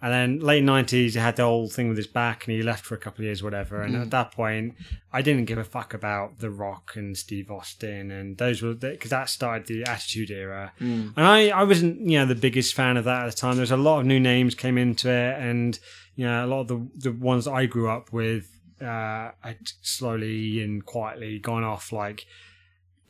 And 0.02 0.12
then 0.12 0.38
late 0.40 0.64
nineties, 0.64 1.14
he 1.14 1.20
had 1.20 1.36
the 1.36 1.44
whole 1.44 1.68
thing 1.68 1.88
with 1.88 1.98
his 1.98 2.06
back, 2.06 2.46
and 2.46 2.56
he 2.56 2.62
left 2.62 2.86
for 2.86 2.94
a 2.94 2.98
couple 2.98 3.20
of 3.20 3.26
years, 3.26 3.42
whatever. 3.42 3.82
And 3.82 3.94
at 3.96 4.10
that 4.10 4.32
point, 4.32 4.74
I 5.12 5.20
didn't 5.20 5.44
give 5.44 5.58
a 5.58 5.64
fuck 5.64 5.92
about 5.92 6.38
The 6.38 6.50
Rock 6.50 6.92
and 6.94 7.16
Steve 7.18 7.50
Austin, 7.50 8.10
and 8.10 8.38
those 8.38 8.62
were 8.62 8.74
because 8.74 9.10
that 9.10 9.28
started 9.28 9.66
the 9.66 9.84
Attitude 9.84 10.30
Era. 10.30 10.72
And 11.16 11.26
I, 11.26 11.48
I 11.48 11.64
wasn't, 11.64 12.00
you 12.00 12.18
know, 12.18 12.26
the 12.26 12.34
biggest 12.34 12.74
fan 12.74 12.96
of 12.96 13.04
that 13.04 13.24
at 13.26 13.30
the 13.30 13.36
time. 13.36 13.56
There 13.56 13.62
was 13.62 13.70
a 13.70 13.76
lot 13.76 14.00
of 14.00 14.06
new 14.06 14.20
names 14.20 14.54
came 14.54 14.78
into 14.78 15.10
it, 15.10 15.38
and 15.38 15.78
you 16.16 16.24
know, 16.26 16.44
a 16.44 16.48
lot 16.48 16.60
of 16.62 16.68
the 16.68 16.88
the 16.96 17.12
ones 17.12 17.46
I 17.46 17.66
grew 17.66 17.90
up 17.90 18.12
with, 18.12 18.50
uh, 18.80 19.32
had 19.40 19.58
slowly 19.82 20.62
and 20.62 20.84
quietly 20.84 21.38
gone 21.38 21.64
off 21.64 21.92
like 21.92 22.26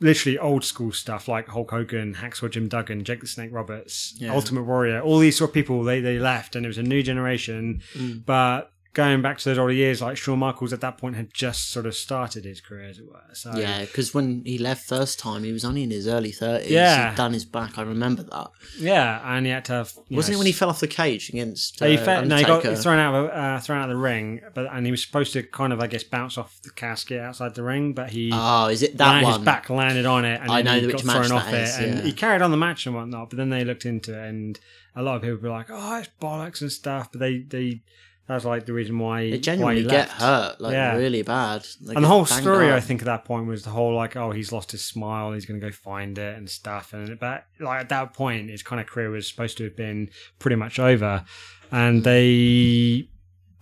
literally 0.01 0.37
old 0.37 0.65
school 0.65 0.91
stuff 0.91 1.27
like 1.27 1.47
Hulk 1.47 1.71
Hogan, 1.71 2.15
Hacksaw 2.15 2.49
Jim 2.51 2.67
Duggan, 2.67 3.03
Jake 3.03 3.21
the 3.21 3.27
Snake 3.27 3.51
Roberts, 3.53 4.13
Yeah. 4.17 4.33
Ultimate 4.33 4.63
Warrior, 4.63 4.99
all 5.01 5.19
these 5.19 5.37
sort 5.37 5.51
of 5.51 5.53
people 5.53 5.83
they 5.83 6.01
they 6.01 6.19
left 6.19 6.55
and 6.55 6.65
it 6.65 6.67
was 6.67 6.77
a 6.77 6.83
new 6.83 7.01
generation. 7.03 7.81
Mm. 7.93 8.25
But 8.25 8.71
going 8.93 9.21
back 9.21 9.37
to 9.37 9.49
those 9.49 9.57
older 9.57 9.71
years, 9.71 10.01
like 10.01 10.17
Shawn 10.17 10.39
Michaels 10.39 10.73
at 10.73 10.81
that 10.81 10.97
point 10.97 11.15
had 11.15 11.33
just 11.33 11.69
sort 11.71 11.85
of 11.85 11.95
started 11.95 12.43
his 12.43 12.59
career 12.59 12.89
as 12.89 12.99
it 12.99 13.05
were. 13.07 13.21
So 13.33 13.53
Yeah, 13.55 13.81
because 13.81 14.13
when 14.13 14.43
he 14.45 14.57
left 14.57 14.85
first 14.85 15.17
time, 15.17 15.43
he 15.43 15.51
was 15.53 15.63
only 15.63 15.83
in 15.83 15.91
his 15.91 16.07
early 16.07 16.31
30s. 16.31 16.69
Yeah. 16.69 17.09
He'd 17.09 17.15
done 17.15 17.31
his 17.33 17.45
back. 17.45 17.77
I 17.77 17.83
remember 17.83 18.23
that. 18.23 18.51
yeah, 18.77 19.21
and 19.23 19.45
he 19.45 19.51
had 19.51 19.63
to 19.65 19.73
have 19.73 19.93
Wasn't 20.09 20.33
know, 20.33 20.35
it 20.35 20.37
when 20.39 20.47
he 20.47 20.51
fell 20.51 20.69
off 20.69 20.81
the 20.81 20.87
cage 20.87 21.29
against 21.29 21.81
uh, 21.81 21.85
he 21.85 21.95
fe- 21.95 22.25
no, 22.25 22.35
he 22.35 22.43
got 22.43 22.63
thrown 22.77 22.99
out 22.99 23.15
of 23.15 23.29
uh, 23.29 23.59
thrown 23.59 23.79
out 23.79 23.89
of 23.89 23.95
the 23.95 24.01
ring, 24.01 24.41
but 24.53 24.67
and 24.71 24.85
he 24.85 24.91
was 24.91 25.01
supposed 25.03 25.31
to 25.33 25.43
kind 25.43 25.71
of, 25.71 25.79
I 25.79 25.87
guess, 25.87 26.03
bounce 26.03 26.37
off 26.37 26.59
the 26.63 26.71
casket 26.71 27.21
outside 27.21 27.55
the 27.55 27.63
ring, 27.63 27.93
but 27.93 28.09
he 28.09 28.31
Oh, 28.33 28.67
is 28.67 28.83
it 28.83 28.97
that 28.97 29.23
one? 29.23 29.33
his 29.33 29.45
back 29.45 29.69
landed 29.69 30.05
on 30.05 30.25
it, 30.25 30.41
and 30.41 30.51
I 30.51 30.61
know 30.61 30.79
he 30.79 30.87
which 30.87 30.97
got 30.97 31.05
match 31.05 31.27
thrown 31.27 31.39
off 31.39 31.53
is, 31.53 31.77
it, 31.77 31.83
and 31.85 31.97
yeah. 31.99 32.03
he 32.03 32.11
carried 32.11 32.41
on 32.41 32.51
the 32.51 32.57
match 32.57 32.85
and 32.85 32.95
whatnot. 32.95 33.29
But 33.29 33.37
then 33.37 33.49
they 33.49 33.63
looked 33.63 33.85
into 33.85 34.11
it, 34.21 34.27
and 34.27 34.59
a 34.95 35.01
lot 35.01 35.15
of 35.15 35.21
people 35.21 35.37
were 35.37 35.49
like, 35.49 35.67
"Oh, 35.69 35.97
it's 35.99 36.09
bollocks 36.21 36.59
and 36.59 36.71
stuff," 36.71 37.09
but 37.11 37.19
they 37.19 37.39
they 37.39 37.81
that 38.27 38.35
was 38.35 38.45
like 38.45 38.65
the 38.65 38.73
reason 38.73 38.97
why 38.99 39.23
They 39.29 39.31
why 39.31 39.37
genuinely 39.37 39.81
he 39.81 39.87
get 39.89 40.07
left. 40.07 40.21
hurt, 40.21 40.61
like 40.61 40.73
Yeah. 40.73 40.95
really 40.95 41.21
bad. 41.21 41.65
They 41.81 41.95
And 41.95 42.03
the 42.03 42.07
whole 42.07 42.25
story. 42.25 42.71
I 42.71 42.79
think, 42.79 43.01
at 43.01 43.05
that 43.05 43.25
point 43.25 43.47
was 43.47 43.63
the 43.63 43.71
whole 43.71 43.93
like, 43.95 44.15
oh, 44.15 44.31
he's 44.31 44.51
lost 44.51 44.71
his 44.71 44.83
smile, 44.85 45.33
he's 45.33 45.45
going 45.45 45.59
to 45.59 45.65
go 45.67 45.71
find 45.71 46.17
it 46.17 46.37
and 46.37 46.49
stuff. 46.49 46.93
And 46.93 47.19
but 47.19 47.45
like 47.59 47.81
at 47.81 47.89
that 47.89 48.13
point, 48.13 48.49
his 48.49 48.63
kind 48.63 48.79
of 48.79 48.87
career 48.87 49.09
was 49.09 49.27
supposed 49.27 49.57
to 49.57 49.65
have 49.65 49.75
been 49.75 50.09
pretty 50.39 50.55
much 50.55 50.79
over, 50.79 51.25
and 51.71 52.03
they 52.03 53.09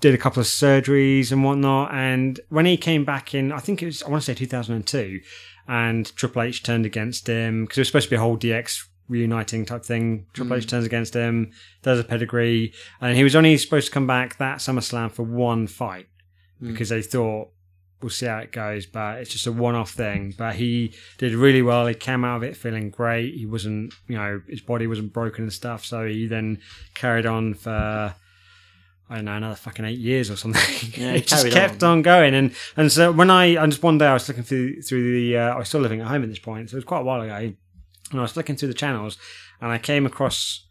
did 0.02 0.14
a 0.14 0.18
couple 0.18 0.40
of 0.40 0.46
surgeries 0.48 1.32
and 1.32 1.44
whatnot. 1.44 1.94
And 1.94 2.40
when 2.50 2.66
he 2.66 2.78
came 2.78 3.04
back 3.06 3.34
in, 3.34 3.52
I 3.52 3.60
think 3.60 3.82
it 3.82 3.86
was 3.88 4.04
I 4.04 4.10
want 4.10 4.22
to 4.24 4.26
say 4.26 4.34
2002, 4.36 5.20
and 5.68 6.16
Triple 6.16 6.42
H 6.44 6.64
turned 6.64 6.86
against 6.86 7.28
him 7.28 7.64
because 7.66 7.78
it 7.78 7.82
was 7.82 7.88
supposed 7.88 8.06
to 8.06 8.10
be 8.12 8.16
a 8.18 8.20
whole 8.20 8.38
DX 8.38 8.86
reuniting 9.10 9.66
type 9.66 9.84
thing. 9.84 10.28
Triple 10.34 10.56
H 10.56 10.68
turns 10.68 10.86
against 10.86 11.14
him, 11.14 11.52
does 11.82 12.00
a 12.00 12.04
pedigree, 12.04 12.72
and 13.02 13.18
he 13.18 13.24
was 13.24 13.36
only 13.36 13.58
supposed 13.58 13.88
to 13.88 13.92
come 13.92 14.08
back 14.08 14.38
that 14.38 14.60
SummerSlam 14.60 15.12
for 15.12 15.24
one 15.24 15.68
fight 15.68 16.08
because 16.62 16.90
they 16.90 17.02
thought 17.02 17.50
we'll 18.02 18.10
see 18.10 18.26
how 18.26 18.38
it 18.38 18.52
goes, 18.52 18.86
but 18.86 19.18
it's 19.18 19.32
just 19.32 19.48
a 19.48 19.52
one-off 19.52 19.92
thing. 19.92 20.34
But 20.38 20.56
he 20.56 20.94
did 21.18 21.34
really 21.34 21.62
well. 21.62 21.88
He 21.88 21.94
came 21.94 22.24
out 22.24 22.38
of 22.38 22.44
it 22.44 22.56
feeling 22.56 22.90
great. 22.90 23.34
He 23.34 23.46
wasn't, 23.46 23.94
you 24.08 24.16
know, 24.16 24.42
his 24.48 24.62
body 24.62 24.88
wasn't 24.88 25.12
broken 25.12 25.44
and 25.46 25.54
stuff. 25.54 25.84
So 25.86 26.06
he 26.08 26.28
then 26.28 26.60
carried 26.96 27.26
on 27.26 27.54
for. 27.56 28.16
I 29.12 29.16
don't 29.16 29.26
know, 29.26 29.38
another 29.38 29.56
fucking 29.56 29.86
eight 29.86 29.98
years 29.98 30.30
or 30.30 30.36
something. 30.36 30.62
Yeah, 31.02 31.14
he 31.14 31.20
it 31.20 31.28
just 31.28 31.50
kept 31.50 31.82
on. 31.84 32.04
going, 32.04 32.36
and 32.36 32.54
and 32.78 32.92
so 32.92 33.12
when 33.12 33.32
I, 33.32 33.46
and 33.62 33.72
just 33.72 33.82
one 33.82 33.98
day 33.98 34.06
I 34.06 34.14
was 34.14 34.28
looking 34.28 34.44
through 34.44 34.84
through 34.84 35.14
the, 35.14 35.38
uh, 35.38 35.56
I 35.56 35.58
was 35.58 35.68
still 35.68 35.82
living 35.82 36.00
at 36.02 36.08
home 36.08 36.22
at 36.22 36.30
this 36.30 36.38
point, 36.38 36.70
so 36.70 36.76
it 36.76 36.78
was 36.78 36.84
quite 36.84 37.00
a 37.00 37.04
while 37.04 37.22
ago, 37.22 37.54
and 38.12 38.20
I 38.20 38.24
was 38.24 38.36
looking 38.38 38.56
through 38.56 38.68
the 38.70 38.74
channels, 38.74 39.18
and 39.62 39.72
I 39.72 39.78
came 39.78 40.06
across 40.06 40.66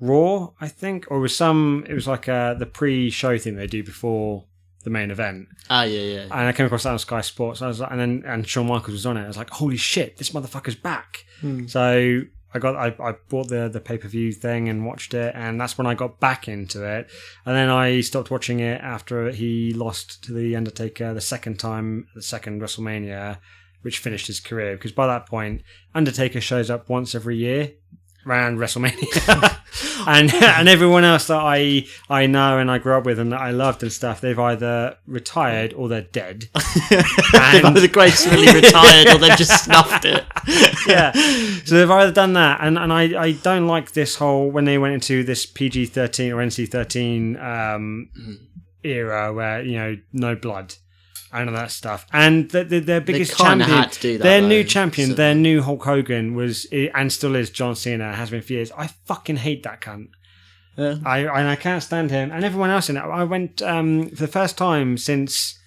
Raw, 0.00 0.50
I 0.60 0.68
think, 0.68 1.06
or 1.10 1.18
it 1.18 1.20
was 1.20 1.36
some, 1.36 1.84
it 1.88 1.94
was 1.94 2.08
like 2.08 2.28
uh, 2.28 2.54
the 2.54 2.66
pre-show 2.66 3.38
thing 3.38 3.54
they 3.56 3.68
do 3.68 3.84
before 3.84 4.46
the 4.84 4.90
main 4.90 5.12
event, 5.12 5.46
Ah, 5.70 5.84
yeah, 5.84 6.00
yeah. 6.00 6.22
and 6.24 6.32
I 6.32 6.52
came 6.52 6.66
across 6.66 6.82
that 6.82 6.90
on 6.90 6.98
Sky 6.98 7.20
Sports. 7.20 7.62
I 7.62 7.68
was 7.68 7.78
like, 7.78 7.92
and 7.92 8.00
then 8.00 8.22
and 8.26 8.46
Shawn 8.48 8.66
Michaels 8.66 8.92
was 8.92 9.06
on 9.06 9.16
it. 9.16 9.22
I 9.24 9.28
was 9.28 9.36
like, 9.36 9.50
holy 9.50 9.76
shit, 9.76 10.16
this 10.16 10.30
motherfucker's 10.30 10.74
back. 10.74 11.24
So 11.68 12.22
I 12.54 12.58
got 12.58 12.74
I, 12.76 12.94
I 13.02 13.14
bought 13.28 13.48
the 13.48 13.68
the 13.68 13.80
pay 13.80 13.96
per 13.98 14.08
view 14.08 14.32
thing 14.32 14.68
and 14.68 14.84
watched 14.84 15.14
it, 15.14 15.32
and 15.36 15.60
that's 15.60 15.78
when 15.78 15.86
I 15.86 15.94
got 15.94 16.18
back 16.18 16.48
into 16.48 16.84
it. 16.84 17.08
And 17.46 17.54
then 17.56 17.68
I 17.68 18.00
stopped 18.00 18.30
watching 18.32 18.58
it 18.58 18.80
after 18.80 19.30
he 19.30 19.72
lost 19.72 20.24
to 20.24 20.32
the 20.32 20.56
Undertaker 20.56 21.14
the 21.14 21.20
second 21.20 21.60
time, 21.60 22.08
the 22.16 22.22
second 22.22 22.60
WrestleMania, 22.60 23.38
which 23.82 23.98
finished 23.98 24.26
his 24.26 24.40
career. 24.40 24.76
Because 24.76 24.92
by 24.92 25.06
that 25.06 25.26
point, 25.26 25.62
Undertaker 25.94 26.40
shows 26.40 26.70
up 26.70 26.88
once 26.88 27.14
every 27.14 27.36
year 27.36 27.72
around 28.26 28.58
WrestleMania. 28.58 29.58
and 30.06 30.32
and 30.34 30.68
everyone 30.68 31.04
else 31.04 31.26
that 31.26 31.40
I 31.40 31.86
I 32.08 32.26
know 32.26 32.58
and 32.58 32.70
I 32.70 32.78
grew 32.78 32.96
up 32.96 33.04
with 33.04 33.18
and 33.18 33.32
that 33.32 33.40
I 33.40 33.50
loved 33.50 33.82
and 33.82 33.92
stuff, 33.92 34.20
they've 34.20 34.38
either 34.38 34.96
retired 35.06 35.72
or 35.72 35.88
they're 35.88 36.02
dead. 36.02 36.48
And- 37.34 37.64
either 37.66 37.88
gracefully 37.88 38.46
retired 38.52 39.08
or 39.08 39.18
they've 39.18 39.36
just 39.36 39.64
snuffed 39.64 40.04
it. 40.04 40.24
yeah. 40.86 41.12
So 41.64 41.76
they've 41.76 41.90
either 41.90 42.12
done 42.12 42.34
that, 42.34 42.60
and, 42.60 42.78
and 42.78 42.92
I, 42.92 43.20
I 43.20 43.32
don't 43.32 43.66
like 43.66 43.92
this 43.92 44.16
whole 44.16 44.50
when 44.50 44.64
they 44.64 44.78
went 44.78 44.94
into 44.94 45.24
this 45.24 45.46
PG 45.46 45.86
thirteen 45.86 46.32
or 46.32 46.36
NC 46.36 46.70
thirteen 46.70 47.36
um, 47.38 48.10
era 48.84 49.32
where 49.32 49.62
you 49.62 49.76
know 49.76 49.96
no 50.12 50.34
blood 50.36 50.74
and 51.32 51.48
all 51.48 51.56
that 51.56 51.70
stuff. 51.70 52.06
And 52.12 52.50
the, 52.50 52.64
the, 52.64 52.78
their 52.80 53.00
biggest 53.00 53.36
champion, 53.36 53.68
had 53.68 53.92
to 53.92 54.00
do 54.00 54.18
that, 54.18 54.22
their 54.22 54.40
though, 54.40 54.48
new 54.48 54.64
champion, 54.64 55.10
so- 55.10 55.14
their 55.14 55.34
new 55.34 55.62
Hulk 55.62 55.84
Hogan 55.84 56.34
was 56.34 56.66
and 56.72 57.12
still 57.12 57.34
is 57.34 57.50
John 57.50 57.74
Cena 57.74 58.14
has 58.14 58.30
been 58.30 58.42
for 58.42 58.52
years. 58.52 58.70
I 58.72 58.88
fucking 59.06 59.36
hate 59.36 59.62
that 59.62 59.80
cunt. 59.80 60.08
Yeah. 60.76 60.96
I 61.04 61.18
and 61.18 61.48
I 61.48 61.56
can't 61.56 61.82
stand 61.82 62.10
him 62.10 62.30
and 62.32 62.44
everyone 62.44 62.70
else 62.70 62.88
in 62.88 62.96
it. 62.96 63.00
I 63.00 63.24
went 63.24 63.60
um, 63.60 64.08
for 64.08 64.16
the 64.16 64.28
first 64.28 64.56
time 64.56 64.96
since 64.96 65.58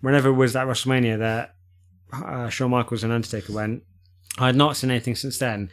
whenever 0.00 0.30
it 0.30 0.34
was 0.34 0.54
that 0.54 0.66
WrestleMania 0.66 1.18
that 1.18 1.54
uh, 2.12 2.48
Shawn 2.48 2.70
Michaels 2.70 3.04
and 3.04 3.12
Undertaker 3.12 3.52
went. 3.52 3.82
I 4.38 4.46
had 4.46 4.56
not 4.56 4.76
seen 4.76 4.90
anything 4.90 5.16
since 5.16 5.38
then. 5.38 5.70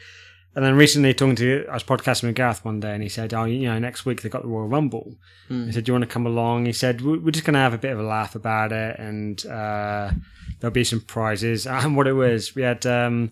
And 0.56 0.66
then 0.66 0.76
recently, 0.76 1.14
talking 1.14 1.36
to 1.36 1.66
I 1.70 1.74
was 1.76 1.84
podcasting 1.84 2.24
with 2.24 2.36
Gareth 2.36 2.66
one 2.66 2.80
day, 2.80 2.92
and 2.94 3.04
he 3.04 3.10
said, 3.10 3.32
"Oh, 3.34 3.44
you 3.46 3.68
know, 3.68 3.78
next 3.78 4.06
week 4.06 4.22
they 4.24 4.30
got 4.30 4.42
the 4.42 4.48
Royal 4.48 4.68
Rumble." 4.68 5.16
He 5.50 5.72
said, 5.72 5.84
"Do 5.86 5.92
you 5.92 5.94
want 5.94 6.04
to 6.04 6.10
come 6.14 6.26
along?" 6.26 6.66
He 6.66 6.74
said, 6.74 7.02
"We- 7.02 7.20
"We're 7.20 7.32
just 7.32 7.46
going 7.46 7.54
to 7.54 7.60
have 7.60 7.74
a 7.74 7.78
bit 7.78 7.92
of 7.92 8.00
a 8.00 8.04
laugh 8.04 8.34
about 8.36 8.72
it, 8.72 8.98
and 9.00 9.46
uh, 9.46 10.12
there'll 10.60 10.74
be 10.74 10.84
some 10.84 11.02
prizes." 11.02 11.68
And 11.72 11.96
what 11.96 12.08
it 12.08 12.14
was, 12.14 12.56
we 12.56 12.64
had 12.64 12.86
um, 12.88 13.32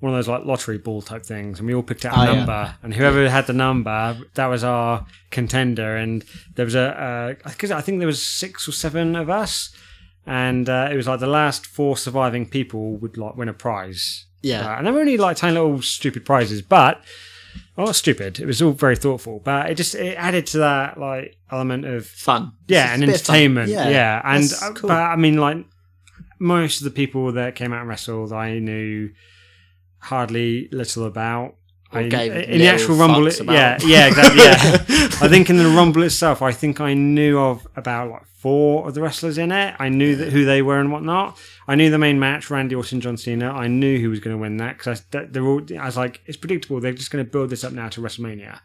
one 0.00 0.12
of 0.12 0.18
those 0.18 0.26
like 0.28 0.44
lottery 0.44 0.78
ball 0.78 1.00
type 1.00 1.24
things, 1.24 1.60
and 1.60 1.68
we 1.68 1.74
all 1.74 1.82
picked 1.84 2.04
out 2.04 2.16
a 2.16 2.20
Oh, 2.20 2.24
yeah. 2.24 2.34
number, 2.38 2.74
and 2.82 2.92
whoever 2.94 3.28
had 3.30 3.46
the 3.46 3.52
number, 3.52 4.18
that 4.34 4.46
was 4.46 4.64
our 4.64 5.06
contender. 5.30 5.96
And 5.96 6.24
there 6.56 6.64
was 6.64 6.74
a 6.74 7.36
because 7.44 7.70
I 7.70 7.82
think 7.82 8.00
there 8.00 8.08
was 8.08 8.24
six 8.26 8.66
or 8.68 8.72
seven 8.72 9.14
of 9.14 9.30
us, 9.30 9.72
and 10.26 10.68
uh, 10.68 10.88
it 10.90 10.96
was 10.96 11.06
like 11.06 11.20
the 11.20 11.28
last 11.28 11.66
four 11.66 11.96
surviving 11.96 12.46
people 12.48 12.96
would 12.96 13.16
like 13.16 13.36
win 13.36 13.48
a 13.48 13.54
prize. 13.54 14.26
Yeah. 14.44 14.66
Uh, 14.74 14.76
and 14.78 14.86
they 14.86 14.90
were 14.92 15.00
only 15.00 15.16
like 15.16 15.36
tiny 15.36 15.54
little 15.54 15.82
stupid 15.82 16.24
prizes, 16.24 16.62
but 16.62 17.02
well, 17.76 17.86
not 17.86 17.96
stupid. 17.96 18.38
It 18.40 18.46
was 18.46 18.60
all 18.62 18.72
very 18.72 18.94
thoughtful, 18.96 19.40
but 19.44 19.70
it 19.70 19.74
just 19.76 19.94
it 19.94 20.14
added 20.16 20.46
to 20.48 20.58
that 20.58 20.98
like 20.98 21.36
element 21.50 21.84
of 21.84 22.06
Fun. 22.06 22.52
yeah, 22.68 22.92
and 22.94 23.02
a 23.02 23.06
bit 23.06 23.16
of 23.16 23.20
fun. 23.22 23.34
entertainment. 23.36 23.70
Yeah, 23.70 24.20
and 24.24 24.44
uh, 24.62 24.72
cool. 24.74 24.88
but 24.88 24.98
I 25.00 25.16
mean, 25.16 25.38
like 25.38 25.64
most 26.38 26.80
of 26.80 26.84
the 26.84 26.90
people 26.90 27.32
that 27.32 27.54
came 27.56 27.72
out 27.72 27.80
and 27.80 27.88
wrestled, 27.88 28.32
I 28.32 28.58
knew 28.58 29.10
hardly 29.98 30.68
little 30.72 31.06
about. 31.06 31.56
I, 31.92 32.00
in 32.00 32.58
the 32.58 32.66
actual 32.66 32.96
rumble, 32.96 33.26
it- 33.28 33.40
yeah, 33.44 33.78
yeah, 33.84 34.08
exactly. 34.08 34.42
Yeah, 34.42 34.60
I 35.24 35.28
think 35.28 35.48
in 35.48 35.56
the 35.58 35.68
rumble 35.68 36.02
itself, 36.02 36.42
I 36.42 36.50
think 36.50 36.80
I 36.80 36.92
knew 36.94 37.38
of 37.38 37.66
about 37.76 38.10
like 38.10 38.26
four 38.26 38.88
of 38.88 38.94
the 38.94 39.00
wrestlers 39.00 39.38
in 39.38 39.52
it. 39.52 39.76
I 39.78 39.90
knew 39.90 40.16
that 40.16 40.32
who 40.32 40.44
they 40.44 40.60
were 40.60 40.80
and 40.80 40.90
whatnot. 40.90 41.38
I 41.66 41.74
knew 41.74 41.90
the 41.90 41.98
main 41.98 42.18
match, 42.18 42.50
Randy 42.50 42.74
Orton, 42.74 43.00
John 43.00 43.16
Cena. 43.16 43.50
I 43.50 43.68
knew 43.68 43.98
who 43.98 44.10
was 44.10 44.20
going 44.20 44.36
to 44.36 44.40
win 44.40 44.58
that 44.58 44.78
because 44.78 45.02
they're 45.10 45.46
all. 45.46 45.62
I 45.78 45.86
was 45.86 45.96
like, 45.96 46.20
it's 46.26 46.36
predictable. 46.36 46.80
They're 46.80 46.92
just 46.92 47.10
going 47.10 47.24
to 47.24 47.30
build 47.30 47.50
this 47.50 47.64
up 47.64 47.72
now 47.72 47.88
to 47.90 48.00
WrestleMania. 48.00 48.60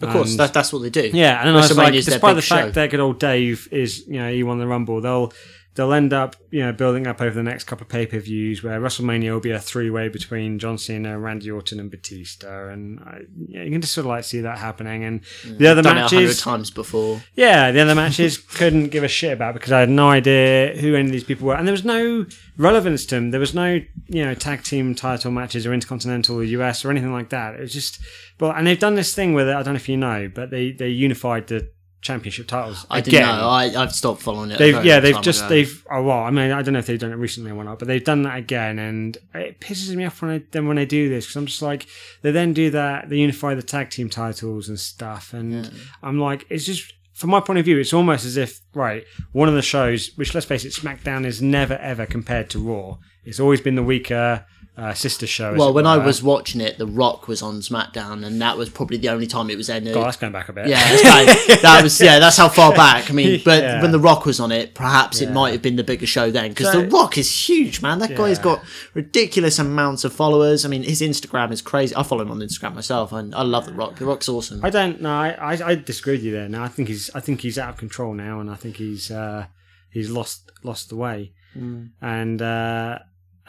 Of 0.00 0.12
course, 0.12 0.36
that, 0.36 0.52
that's 0.52 0.72
what 0.72 0.82
they 0.82 0.90
do. 0.90 1.10
Yeah, 1.12 1.38
and 1.38 1.48
then 1.48 1.54
I 1.54 1.60
was 1.60 1.76
like, 1.76 1.92
despite 1.92 2.34
the 2.34 2.42
fact 2.42 2.66
show. 2.66 2.70
that 2.70 2.90
good 2.90 2.98
old 2.98 3.20
Dave 3.20 3.68
is, 3.70 4.06
you 4.08 4.18
know, 4.18 4.32
he 4.32 4.42
won 4.42 4.58
the 4.58 4.66
Rumble, 4.66 5.00
they'll 5.00 5.32
they'll 5.74 5.92
end 5.92 6.12
up, 6.12 6.36
you 6.50 6.60
know, 6.60 6.72
building 6.72 7.06
up 7.06 7.20
over 7.20 7.34
the 7.34 7.42
next 7.42 7.64
couple 7.64 7.84
of 7.84 7.88
pay 7.88 8.06
per 8.06 8.18
views 8.18 8.62
where 8.62 8.78
WrestleMania 8.80 9.32
will 9.32 9.40
be 9.40 9.50
a 9.50 9.58
three 9.58 9.90
way 9.90 10.08
between 10.08 10.58
John 10.58 10.76
Cena, 10.78 11.18
Randy 11.18 11.50
Orton, 11.50 11.80
and 11.80 11.90
Batista, 11.90 12.68
and 12.68 13.00
I, 13.00 13.22
yeah, 13.48 13.62
you 13.62 13.70
can 13.70 13.80
just 13.80 13.94
sort 13.94 14.06
of 14.06 14.10
like 14.10 14.24
see 14.24 14.40
that 14.40 14.58
happening. 14.58 15.04
And 15.04 15.22
mm. 15.22 15.58
the 15.58 15.66
other 15.68 15.82
Done 15.82 15.96
it 15.96 16.00
a 16.00 16.08
hundred 16.08 16.22
matches, 16.22 16.40
times 16.40 16.70
before. 16.70 17.22
yeah, 17.34 17.70
the 17.70 17.80
other 17.80 17.94
matches 17.94 18.38
couldn't 18.54 18.88
give 18.88 19.04
a 19.04 19.08
shit 19.08 19.32
about 19.32 19.54
because 19.54 19.72
I 19.72 19.80
had 19.80 19.90
no 19.90 20.10
idea 20.10 20.76
who 20.78 20.94
any 20.94 21.06
of 21.06 21.12
these 21.12 21.24
people 21.24 21.46
were, 21.46 21.54
and 21.54 21.66
there 21.66 21.72
was 21.72 21.84
no 21.84 22.26
relevance 22.56 23.06
to 23.06 23.14
them. 23.14 23.30
There 23.30 23.40
was 23.40 23.54
no, 23.54 23.80
you 24.08 24.24
know, 24.24 24.34
tag 24.34 24.62
team 24.64 24.94
title 24.94 25.30
matches 25.30 25.66
or 25.66 25.72
intercontinental 25.72 26.36
or 26.36 26.44
US 26.44 26.84
or 26.84 26.90
anything 26.90 27.12
like 27.12 27.30
that. 27.30 27.54
It 27.54 27.60
was 27.60 27.72
just, 27.72 27.98
well, 28.38 28.52
and 28.52 28.66
they've 28.66 28.78
done 28.78 28.94
this 28.94 29.14
thing 29.14 29.32
with 29.32 29.48
it. 29.48 29.54
I 29.54 29.62
don't 29.62 29.74
know 29.74 29.78
if 29.78 29.88
you 29.88 29.96
know, 29.96 30.30
but 30.32 30.50
they 30.50 30.72
they 30.72 30.88
unified 30.88 31.46
the 31.46 31.70
championship 32.02 32.48
titles. 32.48 32.84
I 32.90 33.00
didn't 33.00 33.22
know. 33.22 33.48
I, 33.48 33.80
I've 33.80 33.94
stopped 33.94 34.20
following 34.20 34.50
it. 34.50 34.58
They've 34.58 34.84
yeah, 34.84 35.00
they've 35.00 35.20
just 35.22 35.40
ago. 35.40 35.48
they've 35.48 35.86
oh 35.90 36.02
well, 36.02 36.18
I 36.18 36.30
mean 36.30 36.50
I 36.50 36.60
don't 36.60 36.74
know 36.74 36.80
if 36.80 36.86
they've 36.86 36.98
done 36.98 37.12
it 37.12 37.16
recently 37.16 37.52
or 37.52 37.64
not, 37.64 37.78
but 37.78 37.88
they've 37.88 38.04
done 38.04 38.22
that 38.22 38.36
again, 38.36 38.78
and 38.78 39.16
it 39.34 39.60
pisses 39.60 39.94
me 39.94 40.04
off 40.04 40.20
when 40.20 40.30
I 40.30 40.42
then 40.50 40.66
when 40.66 40.76
they 40.76 40.84
do 40.84 41.08
this 41.08 41.24
because 41.24 41.36
I'm 41.36 41.46
just 41.46 41.62
like 41.62 41.86
they 42.20 42.32
then 42.32 42.52
do 42.52 42.70
that 42.70 43.08
they 43.08 43.16
unify 43.16 43.54
the 43.54 43.62
tag 43.62 43.90
team 43.90 44.10
titles 44.10 44.68
and 44.68 44.78
stuff, 44.78 45.32
and 45.32 45.70
I'm 46.02 46.18
like 46.18 46.44
it's 46.50 46.66
just 46.66 46.92
from 47.14 47.30
my 47.30 47.40
point 47.40 47.60
of 47.60 47.64
view 47.64 47.78
it's 47.78 47.92
almost 47.92 48.24
as 48.24 48.36
if 48.36 48.60
right 48.74 49.04
one 49.30 49.48
of 49.48 49.54
the 49.54 49.62
shows 49.62 50.10
which 50.16 50.34
let's 50.34 50.46
face 50.46 50.64
it 50.64 50.72
SmackDown 50.72 51.24
is 51.24 51.40
never 51.40 51.74
ever 51.74 52.04
compared 52.04 52.50
to 52.50 52.58
Raw. 52.58 52.98
It's 53.24 53.38
always 53.38 53.60
been 53.60 53.76
the 53.76 53.82
weaker 53.82 54.44
uh, 54.74 54.94
sister 54.94 55.26
show. 55.26 55.54
Well, 55.54 55.74
when 55.74 55.86
I 55.86 55.98
was 55.98 56.22
watching 56.22 56.60
it, 56.62 56.78
The 56.78 56.86
Rock 56.86 57.28
was 57.28 57.42
on 57.42 57.56
SmackDown, 57.56 58.24
and 58.24 58.40
that 58.40 58.56
was 58.56 58.70
probably 58.70 58.96
the 58.96 59.10
only 59.10 59.26
time 59.26 59.50
it 59.50 59.56
was 59.56 59.68
any. 59.68 59.92
God, 59.92 60.06
that's 60.06 60.16
going 60.16 60.32
back 60.32 60.48
a 60.48 60.52
bit. 60.54 60.66
Yeah, 60.66 60.78
that's 60.88 61.04
right. 61.04 61.60
that 61.62 61.82
was 61.82 62.00
yeah. 62.00 62.18
That's 62.18 62.38
how 62.38 62.48
far 62.48 62.72
back. 62.72 63.10
I 63.10 63.12
mean, 63.12 63.42
but 63.44 63.62
Yeah. 63.62 63.82
when 63.82 63.92
The 63.92 63.98
Rock 63.98 64.24
was 64.24 64.40
on 64.40 64.50
it, 64.50 64.74
perhaps 64.74 65.20
it 65.20 65.30
might 65.30 65.52
have 65.52 65.60
been 65.60 65.76
the 65.76 65.84
bigger 65.84 66.06
show 66.06 66.30
then 66.30 66.50
because 66.50 66.72
So- 66.72 66.80
The 66.82 66.88
Rock 66.88 67.18
is 67.18 67.48
huge, 67.48 67.82
man. 67.82 67.98
That 67.98 68.16
guy's 68.16 68.38
got 68.38 68.62
ridiculous 68.94 69.58
amounts 69.58 70.04
of 70.04 70.12
followers. 70.14 70.64
I 70.64 70.68
mean, 70.68 70.84
his 70.84 71.02
Instagram 71.02 71.52
is 71.52 71.60
crazy. 71.60 71.94
I 71.94 72.02
follow 72.02 72.22
him 72.22 72.30
on 72.30 72.38
Instagram 72.38 72.74
myself, 72.74 73.12
and 73.12 73.34
I 73.34 73.42
love 73.42 73.66
The 73.66 73.74
Rock. 73.74 73.96
The 73.96 74.06
Rock's 74.06 74.28
awesome. 74.28 74.64
I 74.64 74.70
don't 74.70 75.02
know. 75.02 75.10
I, 75.12 75.30
I, 75.32 75.52
I 75.70 75.74
disagree 75.74 76.14
with 76.14 76.22
you 76.24 76.32
there. 76.32 76.48
Now 76.48 76.64
I 76.64 76.68
think 76.68 76.88
he's 76.88 77.10
I 77.14 77.20
think 77.20 77.42
he's 77.42 77.58
out 77.58 77.68
of 77.68 77.76
control 77.76 78.14
now, 78.14 78.40
and 78.40 78.50
I 78.50 78.54
think 78.54 78.76
he's 78.76 79.10
uh, 79.10 79.46
he's 79.90 80.08
lost 80.08 80.50
lost 80.62 80.88
the 80.88 80.96
way. 80.96 81.32
And 81.54 82.40
uh, 82.40 83.00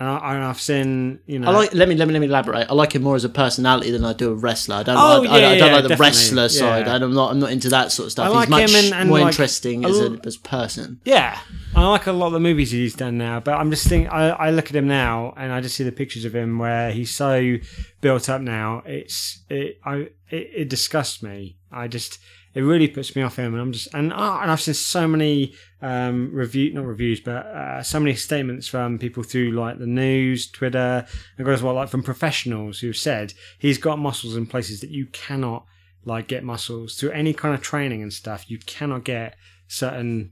and, 0.09 0.43
I, 0.43 0.49
I've 0.49 0.59
seen 0.61 1.19
you 1.25 1.39
know 1.39 1.49
I 1.49 1.51
like. 1.53 1.73
Let 1.73 1.87
me 1.89 1.95
let 1.95 2.07
me 2.07 2.13
let 2.13 2.19
me 2.19 2.27
elaborate. 2.27 2.67
I 2.69 2.73
like 2.73 2.93
him 2.95 3.03
more 3.03 3.15
as 3.15 3.23
a 3.23 3.29
personality 3.29 3.91
than 3.91 4.03
I 4.05 4.13
do 4.13 4.31
a 4.31 4.35
wrestler. 4.35 4.75
I 4.77 4.83
don't. 4.83 4.97
Oh, 4.97 5.21
like, 5.21 5.29
I, 5.29 5.39
yeah, 5.39 5.47
I 5.47 5.57
don't 5.57 5.67
yeah, 5.67 5.73
like 5.73 5.83
the 5.83 5.89
definitely, 5.89 6.05
wrestler 6.05 6.49
side. 6.49 6.85
yeah. 6.87 6.95
And 6.95 7.03
I'm 7.03 7.13
not. 7.13 7.31
I'm 7.31 7.39
not 7.39 7.51
into 7.51 7.69
that 7.69 7.91
sort 7.91 8.07
of 8.07 8.11
stuff. 8.11 8.25
I 8.27 8.29
like 8.29 8.47
He's 8.49 8.51
much 8.51 8.69
him 8.69 8.85
and- 8.85 8.93
and 9.01 9.09
more 9.09 9.19
like- 9.19 9.27
interesting 9.33 9.85
a 9.85 9.89
as 9.89 9.99
a 9.99 10.19
as 10.25 10.35
a 10.35 10.39
person. 10.39 10.99
yeah. 11.05 11.39
I 11.75 11.87
like 11.89 12.05
a 12.05 12.11
lot 12.11 12.27
of 12.27 12.33
the 12.33 12.39
movies 12.39 12.69
he's 12.69 12.93
done 12.93 13.17
now, 13.17 13.39
but 13.39 13.55
I'm 13.55 13.71
just 13.71 13.87
thinking. 13.87 14.07
I, 14.11 14.29
I 14.29 14.49
look 14.51 14.69
at 14.69 14.75
him 14.75 14.87
now, 14.87 15.33
and 15.35 15.51
I 15.51 15.59
just 15.59 15.75
see 15.75 15.83
the 15.83 15.91
pictures 15.91 16.23
of 16.23 16.35
him 16.35 16.59
where 16.59 16.91
he's 16.91 17.09
so 17.09 17.55
built 17.99 18.29
up 18.29 18.41
now. 18.41 18.83
It's 18.85 19.43
it 19.49 19.79
I 19.83 19.95
it, 20.29 20.49
it 20.55 20.69
disgusts 20.69 21.23
me. 21.23 21.57
I 21.71 21.87
just 21.87 22.19
it 22.53 22.61
really 22.61 22.87
puts 22.87 23.15
me 23.15 23.23
off 23.23 23.37
him, 23.37 23.53
and 23.53 23.61
I'm 23.61 23.71
just 23.71 23.91
and 23.95 24.13
oh, 24.13 24.39
and 24.39 24.51
I've 24.51 24.61
seen 24.61 24.75
so 24.75 25.07
many 25.07 25.55
um 25.83 26.29
review 26.33 26.73
not 26.73 26.85
reviews, 26.85 27.19
but 27.19 27.45
uh, 27.45 27.83
so 27.83 27.99
many 27.99 28.15
statements 28.15 28.67
from 28.67 28.97
people 28.97 29.21
through 29.23 29.51
like 29.51 29.77
the 29.79 29.85
news, 30.03 30.49
Twitter, 30.49 31.05
and 31.37 31.47
as 31.47 31.61
well 31.61 31.73
like 31.75 31.89
from 31.89 32.03
professionals 32.03 32.79
who've 32.79 32.95
said 32.95 33.33
he's 33.59 33.77
got 33.77 33.99
muscles 33.99 34.35
in 34.37 34.45
places 34.45 34.79
that 34.81 34.89
you 34.91 35.05
cannot 35.07 35.65
like 36.05 36.27
get 36.27 36.43
muscles 36.43 36.95
through 36.95 37.11
any 37.11 37.33
kind 37.33 37.53
of 37.53 37.61
training 37.61 38.01
and 38.01 38.13
stuff. 38.13 38.49
You 38.49 38.59
cannot 38.59 39.03
get 39.03 39.35
certain 39.67 40.31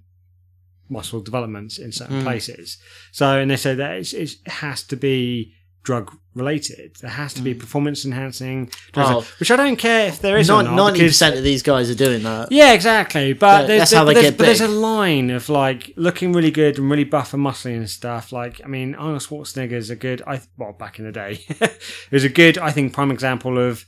muscle 0.89 1.21
developments 1.21 1.77
in 1.79 1.91
certain 1.91 2.19
Mm. 2.19 2.23
places. 2.23 2.77
So, 3.11 3.39
and 3.39 3.49
they 3.49 3.55
say 3.55 3.75
that 3.75 3.91
it's, 3.97 4.13
it's, 4.13 4.33
it 4.45 4.51
has 4.65 4.83
to 4.83 4.97
be 4.97 5.53
drug 5.83 6.15
related. 6.35 6.95
There 7.01 7.09
has 7.11 7.33
to 7.33 7.41
be 7.41 7.53
performance 7.53 8.05
enhancing, 8.05 8.67
Mm. 8.93 9.03
Oh. 9.03 9.27
which 9.39 9.51
I 9.51 9.55
don't 9.55 9.75
care 9.75 10.07
if 10.07 10.19
there 10.19 10.37
is 10.37 10.49
or 10.49 10.63
not. 10.63 10.75
Ninety 10.75 11.01
percent 11.07 11.35
of 11.37 11.43
these 11.43 11.61
guys 11.63 11.89
are 11.89 11.95
doing 11.95 12.23
that. 12.23 12.51
yeah, 12.51 12.73
exactly. 12.73 13.33
But 13.33 13.67
there's, 13.67 13.79
that's 13.81 13.93
how 13.93 14.03
they 14.05 14.13
there's, 14.13 14.25
get 14.27 14.37
but 14.37 14.45
there's 14.45 14.61
a 14.61 14.67
line 14.67 15.29
of 15.29 15.49
like 15.49 15.91
looking 15.97 16.31
really 16.33 16.51
good 16.51 16.77
and 16.77 16.89
really 16.89 17.03
buff 17.03 17.33
and 17.33 17.45
muscly 17.45 17.75
and 17.75 17.89
stuff. 17.89 18.31
Like, 18.31 18.61
I 18.63 18.67
mean, 18.67 18.95
Arnold 18.95 19.21
Schwarzenegger 19.21 19.73
is 19.73 19.89
a 19.89 19.95
good. 19.95 20.21
I 20.25 20.41
well, 20.57 20.71
back 20.73 20.99
in 20.99 21.05
the 21.05 21.11
day, 21.11 21.43
it 21.49 21.81
was 22.11 22.23
a 22.23 22.29
good. 22.29 22.57
I 22.57 22.71
think 22.71 22.93
prime 22.93 23.11
example 23.11 23.57
of 23.57 23.85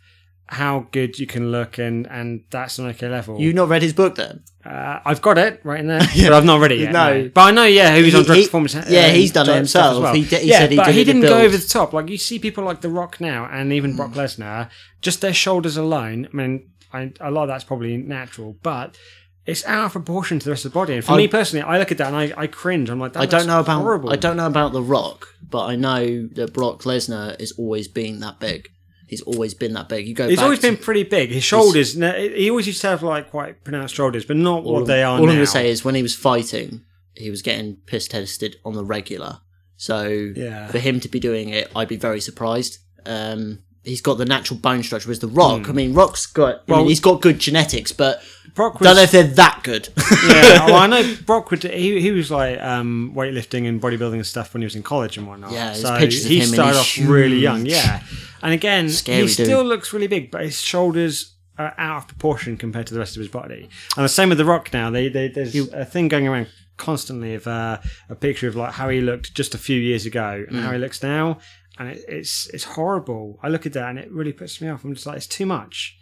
how 0.47 0.87
good 0.91 1.17
you 1.19 1.25
can 1.25 1.51
look 1.51 1.77
and 1.77 2.05
and 2.07 2.43
that's 2.51 2.77
an 2.79 2.85
okay 2.87 3.09
level. 3.09 3.39
You've 3.39 3.55
not 3.55 3.69
read 3.69 3.81
his 3.81 3.93
book 3.93 4.15
then? 4.15 4.43
Uh, 4.65 4.99
I've 5.03 5.21
got 5.21 5.37
it 5.37 5.59
right 5.63 5.79
in 5.79 5.87
there, 5.87 5.99
but 6.15 6.33
I've 6.33 6.45
not 6.45 6.59
read 6.61 6.71
it 6.71 6.79
yet. 6.79 6.91
No. 6.93 7.21
No. 7.23 7.29
but 7.33 7.41
I 7.41 7.51
know, 7.51 7.65
yeah, 7.65 7.95
who 7.95 8.03
he's 8.03 8.13
He- 8.13 8.19
on 8.19 8.25
drug 8.25 8.37
he- 8.37 8.43
performance. 8.45 8.73
yeah, 8.87 9.07
uh, 9.07 9.09
he's 9.11 9.31
done 9.31 9.49
it 9.49 9.55
himself. 9.55 10.01
well. 10.01 10.13
He 10.13 10.23
d- 10.23 10.37
he, 10.37 10.49
yeah, 10.49 10.59
said 10.59 10.71
he 10.71 10.77
but 10.77 10.85
did 10.85 10.95
he 10.95 11.03
didn't 11.03 11.21
go 11.23 11.39
over 11.41 11.57
the 11.57 11.67
top. 11.67 11.91
Like 11.93 12.09
you 12.09 12.17
see 12.17 12.39
people 12.39 12.63
like 12.63 12.81
The 12.81 12.89
Rock 12.89 13.19
now, 13.19 13.45
and 13.51 13.73
even 13.73 13.95
Brock 13.95 14.11
Lesnar, 14.11 14.69
just 15.01 15.21
their 15.21 15.33
shoulders 15.33 15.75
alone. 15.77 16.27
I 16.31 16.35
mean, 16.35 16.69
I, 16.93 17.11
a 17.19 17.31
lot 17.31 17.43
of 17.43 17.47
that's 17.49 17.63
probably 17.63 17.97
natural, 17.97 18.57
but. 18.63 18.97
It's 19.45 19.65
out 19.65 19.87
of 19.87 19.91
proportion 19.91 20.39
to 20.39 20.45
the 20.45 20.51
rest 20.51 20.63
of 20.63 20.71
the 20.71 20.79
body, 20.79 20.93
and 20.93 21.03
for 21.03 21.11
I- 21.11 21.17
me 21.17 21.27
personally, 21.27 21.63
I 21.63 21.77
look 21.77 21.91
at 21.91 21.97
that 21.97 22.07
and 22.07 22.15
I, 22.15 22.31
I 22.37 22.47
cringe. 22.47 22.89
I'm 22.89 22.97
like, 22.97 23.11
that 23.11 23.19
I 23.23 23.25
don't 23.25 23.45
know 23.45 23.59
about 23.59 23.81
horrible. 23.81 24.09
I 24.09 24.15
don't 24.15 24.37
know 24.37 24.47
about 24.47 24.71
The 24.71 24.81
Rock, 24.81 25.27
but 25.49 25.65
I 25.65 25.75
know 25.75 26.27
that 26.35 26.53
Brock 26.53 26.83
Lesnar 26.83 27.37
has 27.41 27.51
always 27.57 27.89
been 27.89 28.21
that 28.21 28.39
big. 28.39 28.69
He's 29.13 29.21
always 29.21 29.53
been 29.53 29.73
that 29.73 29.87
big. 29.89 30.07
You 30.07 30.15
go. 30.15 30.27
He's 30.27 30.39
always 30.39 30.59
to- 30.59 30.67
been 30.69 30.77
pretty 30.77 31.03
big. 31.03 31.29
His 31.29 31.43
shoulders, 31.43 31.93
he 31.93 32.49
always 32.49 32.67
used 32.67 32.81
to 32.81 32.87
have 32.87 33.03
like 33.03 33.29
quite 33.29 33.63
pronounced 33.63 33.93
shoulders, 33.95 34.25
but 34.25 34.37
not 34.37 34.63
what 34.63 34.77
I'm- 34.79 34.85
they 34.87 35.03
are 35.03 35.19
All 35.19 35.25
now. 35.25 35.31
I'm 35.31 35.37
gonna 35.37 35.45
say 35.45 35.69
is 35.69 35.85
when 35.85 35.95
he 35.95 36.01
was 36.01 36.15
fighting, 36.15 36.81
he 37.15 37.29
was 37.29 37.41
getting 37.41 37.77
piss 37.85 38.07
tested 38.07 38.57
on 38.65 38.73
the 38.73 38.83
regular. 38.83 39.39
So 39.77 40.31
Yeah. 40.35 40.67
for 40.67 40.79
him 40.79 40.99
to 41.01 41.07
be 41.09 41.19
doing 41.19 41.49
it, 41.49 41.69
I'd 41.75 41.87
be 41.87 41.97
very 41.97 42.21
surprised. 42.21 42.79
Um, 43.05 43.59
he's 43.83 44.01
got 44.01 44.17
the 44.17 44.25
natural 44.25 44.57
bone 44.59 44.81
structure. 44.81 45.07
Whereas 45.09 45.19
the 45.19 45.27
Rock, 45.27 45.69
I 45.69 45.73
mean, 45.73 45.93
Rock's 45.93 46.25
got. 46.25 46.55
I. 46.55 46.71
Well- 46.71 46.79
mean, 46.79 46.89
he's 46.89 46.99
got 47.01 47.21
good 47.21 47.37
genetics, 47.39 47.91
but 47.91 48.21
Brock 48.55 48.79
was, 48.79 48.87
don't 48.87 48.95
know 48.95 49.01
if 49.01 49.11
they're 49.11 49.23
that 49.23 49.61
good. 49.63 49.89
yeah, 50.27 50.65
well, 50.67 50.75
I 50.75 50.87
know 50.87 51.15
Brock 51.25 51.49
would. 51.51 51.63
He, 51.63 51.99
he 51.99 52.11
was 52.11 52.29
like 52.31 52.61
um, 52.61 53.11
weightlifting 53.15 53.67
and 53.67 53.81
bodybuilding 53.81 54.13
and 54.13 54.25
stuff 54.25 54.53
when 54.53 54.61
he 54.61 54.65
was 54.65 54.75
in 54.75 54.83
college 54.83 55.17
and 55.17 55.27
whatnot. 55.27 55.51
Yeah, 55.51 55.73
so 55.73 55.95
he 55.97 56.41
started 56.41 56.77
off 56.77 56.97
really 57.01 57.39
young. 57.39 57.65
Yeah, 57.65 58.01
and 58.43 58.53
again, 58.53 58.89
Scary 58.89 59.21
he 59.27 59.33
dude. 59.33 59.47
still 59.47 59.63
looks 59.63 59.91
really 59.93 60.07
big, 60.07 60.29
but 60.29 60.41
his 60.41 60.61
shoulders 60.61 61.35
are 61.57 61.73
out 61.77 61.97
of 62.03 62.07
proportion 62.07 62.57
compared 62.57 62.85
to 62.87 62.93
the 62.93 62.99
rest 62.99 63.15
of 63.15 63.19
his 63.21 63.29
body. 63.29 63.69
And 63.97 64.03
the 64.05 64.09
same 64.09 64.29
with 64.29 64.37
the 64.37 64.45
Rock 64.45 64.71
now. 64.73 64.89
They, 64.91 65.07
they 65.09 65.27
there's 65.29 65.55
a 65.71 65.85
thing 65.85 66.07
going 66.09 66.27
around 66.27 66.47
constantly 66.77 67.35
of 67.35 67.45
uh, 67.47 67.77
a 68.09 68.15
picture 68.15 68.47
of 68.47 68.55
like 68.55 68.73
how 68.73 68.89
he 68.89 69.01
looked 69.01 69.33
just 69.35 69.53
a 69.55 69.57
few 69.57 69.79
years 69.79 70.05
ago 70.05 70.45
and 70.47 70.57
how 70.59 70.69
Mm. 70.71 70.73
he 70.73 70.79
looks 70.79 71.01
now, 71.03 71.37
and 71.79 71.89
it, 71.89 72.03
it's 72.07 72.47
it's 72.47 72.63
horrible. 72.63 73.39
I 73.43 73.49
look 73.49 73.65
at 73.65 73.73
that 73.73 73.89
and 73.89 73.97
it 73.99 74.11
really 74.11 74.33
puts 74.33 74.59
me 74.61 74.67
off. 74.69 74.83
I'm 74.83 74.93
just 74.93 75.05
like, 75.07 75.17
it's 75.17 75.27
too 75.27 75.45
much. 75.45 75.97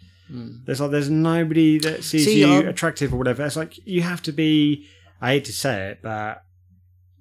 There's 0.64 0.80
like 0.80 0.90
there's 0.90 1.10
nobody 1.10 1.78
that 1.80 2.02
sees 2.04 2.24
See, 2.24 2.40
you 2.40 2.46
um, 2.46 2.66
attractive 2.66 3.12
or 3.12 3.18
whatever. 3.18 3.44
It's 3.44 3.56
like 3.56 3.74
you 3.86 4.00
have 4.00 4.22
to 4.22 4.32
be. 4.32 4.86
I 5.20 5.32
hate 5.34 5.44
to 5.44 5.52
say 5.52 5.90
it, 5.90 5.98
but 6.02 6.42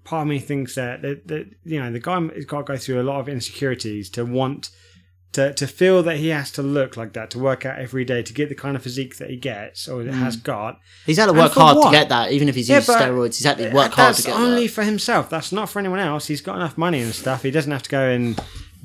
part 0.06 0.22
of 0.24 0.28
me 0.30 0.40
thinks 0.40 0.76
that 0.76 1.02
that, 1.02 1.28
that 1.28 1.48
you 1.66 1.80
know 1.82 1.92
the 1.92 2.00
guy 2.00 2.22
has 2.34 2.46
got 2.46 2.60
to 2.66 2.74
go 2.74 2.78
through 2.78 3.02
a 3.02 3.04
lot 3.04 3.20
of 3.20 3.28
insecurities 3.28 4.10
to 4.12 4.24
want. 4.26 4.70
To, 5.34 5.54
to 5.54 5.66
feel 5.66 6.04
that 6.04 6.18
he 6.18 6.28
has 6.28 6.52
to 6.52 6.62
look 6.62 6.98
like 6.98 7.14
that 7.14 7.30
to 7.32 7.40
work 7.40 7.66
out 7.66 7.80
every 7.80 8.04
day 8.04 8.22
to 8.22 8.34
get 8.34 8.50
the 8.50 8.56
kind 8.56 8.76
of 8.76 8.84
physique 8.84 9.16
that 9.16 9.30
he 9.30 9.38
gets 9.38 9.88
or 9.88 10.04
that 10.04 10.12
has 10.14 10.36
got 10.36 10.82
He's 11.06 11.16
had 11.18 11.28
to 11.28 11.34
work 11.34 11.54
hard 11.54 11.78
what? 11.78 11.86
to 11.86 11.92
get 11.98 12.10
that, 12.10 12.34
even 12.34 12.50
if 12.50 12.56
he's 12.56 12.68
Yeah, 12.68 12.78
used 12.80 12.90
steroids. 12.90 13.38
He's 13.38 13.46
had 13.46 13.58
to 13.60 13.70
work 13.72 13.94
hard 13.94 14.16
to 14.16 14.24
that's 14.24 14.26
get 14.26 14.36
only 14.36 14.68
that. 14.68 14.74
for 14.74 14.84
himself. 14.84 15.30
That's 15.30 15.54
not 15.54 15.70
for 15.70 15.80
anyone 15.80 16.00
else. 16.00 16.28
He's 16.28 16.42
got 16.42 16.58
enough 16.58 16.78
money 16.78 17.00
and 17.00 17.16
stuff. 17.16 17.44
He 17.44 17.52
doesn't 17.52 17.72
have 17.72 17.84
to 17.84 17.90
go 17.90 18.10
and 18.10 18.38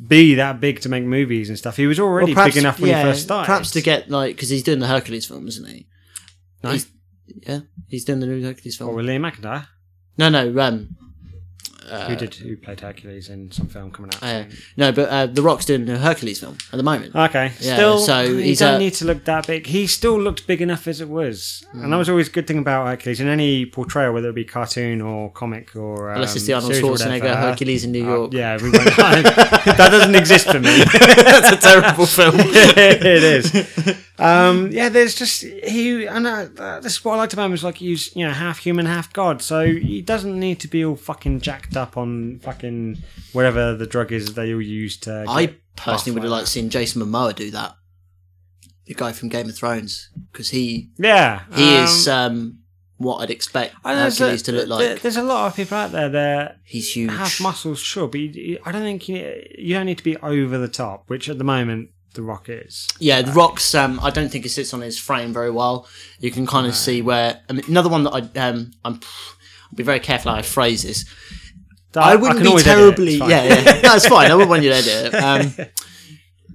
be 0.07 0.37
that 0.37 0.61
big 0.61 0.79
to 0.83 0.89
make 0.89 1.03
movies 1.03 1.49
and 1.49 1.59
stuff. 1.59 1.77
He 1.77 1.89
was 1.89 1.99
already 1.99 2.27
Well, 2.33 2.35
perhaps- 2.37 2.55
big 2.55 2.63
enough 2.63 2.79
when 2.79 2.91
yeah, 2.91 3.03
he 3.03 3.11
first 3.11 3.23
started. 3.25 3.47
Perhaps 3.47 3.73
to 3.73 3.81
get 3.83 4.09
like 4.09 4.37
because 4.37 4.49
he's 4.49 4.63
doing 4.63 4.79
the 4.79 4.87
Hercules 4.87 5.27
film, 5.27 5.49
isn't 5.49 5.67
he? 5.69 5.89
No. 6.63 6.71
He's- 6.71 6.87
yeah, 7.45 7.61
he's 7.89 8.05
doing 8.05 8.21
the 8.21 8.27
new 8.27 8.41
Hercules 8.45 8.77
film. 8.77 8.91
Or 8.91 8.95
with 8.95 9.07
Liam 9.07 9.29
McIntyre, 9.29 9.67
No, 10.17 10.29
no, 10.29 10.57
um, 10.61 10.97
uh, 11.91 12.09
who 12.09 12.17
did 12.17 12.35
who 12.35 12.57
played 12.57 12.81
Hercules 12.81 13.29
in 13.29 13.51
some 13.53 13.67
film 13.69 13.91
coming 13.91 14.11
out. 14.15 14.23
uh, 14.23 14.45
no, 14.77 14.93
but 14.93 15.09
uh, 15.09 15.27
the 15.27 15.43
Rock's 15.43 15.65
doing 15.65 15.85
the 15.85 15.99
Hercules 15.99 16.41
film 16.41 16.57
at 16.73 16.77
the 16.77 16.83
moment. 16.83 17.15
Okay, 17.15 17.53
Yeah, 17.61 17.75
still, 17.75 17.99
so 17.99 18.35
he 18.37 18.43
he's 18.45 18.59
don't 18.59 18.75
a- 18.75 18.79
need 18.79 18.95
to 18.95 19.05
look 19.05 19.25
that 19.25 19.47
big. 19.47 19.67
He 19.67 19.87
still 19.87 20.21
looked 20.21 20.47
big 20.47 20.61
enough 20.63 20.87
as 20.87 21.01
it 21.01 21.09
was, 21.09 21.65
and 21.73 21.85
Mm. 21.85 21.91
that 21.91 21.97
was 21.97 22.09
always 22.09 22.29
a 22.29 22.31
good 22.31 22.47
thing 22.47 22.59
about 22.59 22.87
Hercules 22.87 23.21
in 23.21 23.29
any 23.29 23.67
portrayal, 23.67 24.13
whether 24.13 24.29
it 24.31 24.35
be 24.35 24.45
cartoon 24.45 25.01
or 25.01 25.31
comic 25.31 25.75
or 25.77 26.11
um, 26.11 26.17
Unless 26.17 26.37
it's 26.37 26.47
the 26.47 26.53
Arnold 26.55 26.73
Schwarzenegger. 26.73 27.35
Hercules 27.37 27.85
in 27.85 27.93
New 27.93 28.05
Uh, 28.05 28.15
York. 28.17 28.33
yeah, 28.33 28.57
we 28.63 28.71
that 28.71 29.89
doesn't 29.91 30.15
exist 30.15 30.51
for 30.51 30.61
me. 30.61 30.85
That's 31.17 31.51
a 31.53 31.57
terrible 31.57 32.07
film. 32.07 32.35
it 32.39 33.05
is. 33.23 34.03
Um, 34.19 34.71
yeah, 34.73 34.89
there's 34.89 35.15
just 35.15 35.43
he. 35.43 36.09
I 36.09 36.19
know 36.19 36.49
uh, 36.59 36.81
this 36.81 36.93
is 36.95 37.05
what 37.05 37.15
I 37.15 37.17
liked 37.19 37.33
about 37.35 37.47
him 37.47 37.53
is 37.53 37.63
like 37.63 37.77
he's 37.77 38.15
you 38.17 38.27
know 38.27 38.33
half 38.33 38.59
human, 38.59 38.87
half 38.87 39.13
god. 39.13 39.43
So 39.43 39.67
he 39.67 40.01
doesn't 40.01 40.39
need 40.39 40.59
to 40.61 40.69
be 40.69 40.85
all 40.85 40.97
fucking 40.97 41.41
jacked 41.41 41.76
up 41.77 41.97
on 41.97 42.39
fucking 42.41 42.99
whatever 43.33 43.75
the 43.75 43.87
drug 43.87 44.13
is 44.13 44.35
they 44.35 44.53
all 44.55 44.63
use 44.63 44.97
to. 44.99 45.25
I 45.29 45.55
personally 45.77 46.15
would 46.15 46.23
have 46.25 46.33
liked 46.33 46.49
seeing 46.49 46.69
Jason 46.71 47.03
Momoa 47.03 47.35
do 47.35 47.51
that. 47.53 47.77
The 48.87 48.95
guy 48.95 49.13
from 49.13 49.29
Game 49.29 49.49
of 49.49 49.57
Thrones, 49.57 50.11
because 50.31 50.51
he. 50.51 50.91
Yeah, 50.97 51.43
he 51.53 51.77
um, 51.77 51.85
is 51.85 52.07
um, 52.09 52.59
what 52.99 53.17
I'd 53.19 53.31
expect 53.31 53.75
Hercules 53.85 54.43
a- 54.43 54.45
to 54.45 54.53
look 54.53 54.69
like. 54.69 55.01
There's 55.03 55.17
a 55.17 55.25
lot 55.25 55.49
of 55.49 55.57
people 55.57 55.77
out 55.77 55.91
there 55.91 56.09
that 56.09 56.59
He's 56.63 56.93
huge. 56.95 57.11
have 57.11 57.41
muscles, 57.41 57.81
sure, 57.81 58.07
but 58.07 58.21
you, 58.21 58.29
you- 58.29 58.59
I 58.65 58.71
don't 58.71 58.83
think 58.83 59.09
you, 59.09 59.43
you 59.59 59.75
don't 59.75 59.87
need 59.87 59.99
to 59.99 60.05
be 60.05 60.17
over 60.19 60.57
the 60.57 60.69
top, 60.69 61.09
which 61.09 61.29
at 61.29 61.39
the 61.39 61.45
moment 61.45 61.91
the 62.15 62.23
Rock 62.23 62.49
is. 62.49 62.87
Yeah, 63.01 63.23
the 63.23 63.33
Rock's. 63.33 63.75
Um, 63.75 63.99
I 64.03 64.11
don't 64.11 64.29
think 64.29 64.47
it 64.47 64.51
sits 64.51 64.73
on 64.73 64.83
his 64.83 64.99
frame 64.99 65.33
very 65.33 65.51
well. 65.51 65.89
You 66.21 66.31
can 66.31 66.47
kind 66.47 66.67
of 66.69 66.75
see 66.77 67.03
where. 67.03 67.41
I 67.49 67.55
mean, 67.55 67.65
another 67.69 67.89
one 67.89 68.05
that 68.05 68.13
I 68.13 68.49
um, 68.49 68.71
I'm. 68.85 69.01
I'll 69.69 69.75
be 69.75 69.83
very 69.83 69.99
careful 69.99 70.31
how 70.31 70.39
I 70.39 70.43
phrase 70.43 70.85
this. 70.85 71.05
I 72.01 72.17
wouldn't 72.17 72.39
can 72.41 72.47
be 72.47 72.53
edit 72.53 72.61
it, 72.67 72.71
terribly. 72.71 73.15
yeah, 73.17 73.27
yeah, 73.45 73.61
that's 73.81 74.07
fine. 74.07 74.31
I 74.31 74.35
wouldn't 74.35 74.51
want 74.51 74.63
you 74.63 74.71
to 74.71 74.77
edit 74.77 75.15
it. 75.15 75.17
Um, 75.17 75.67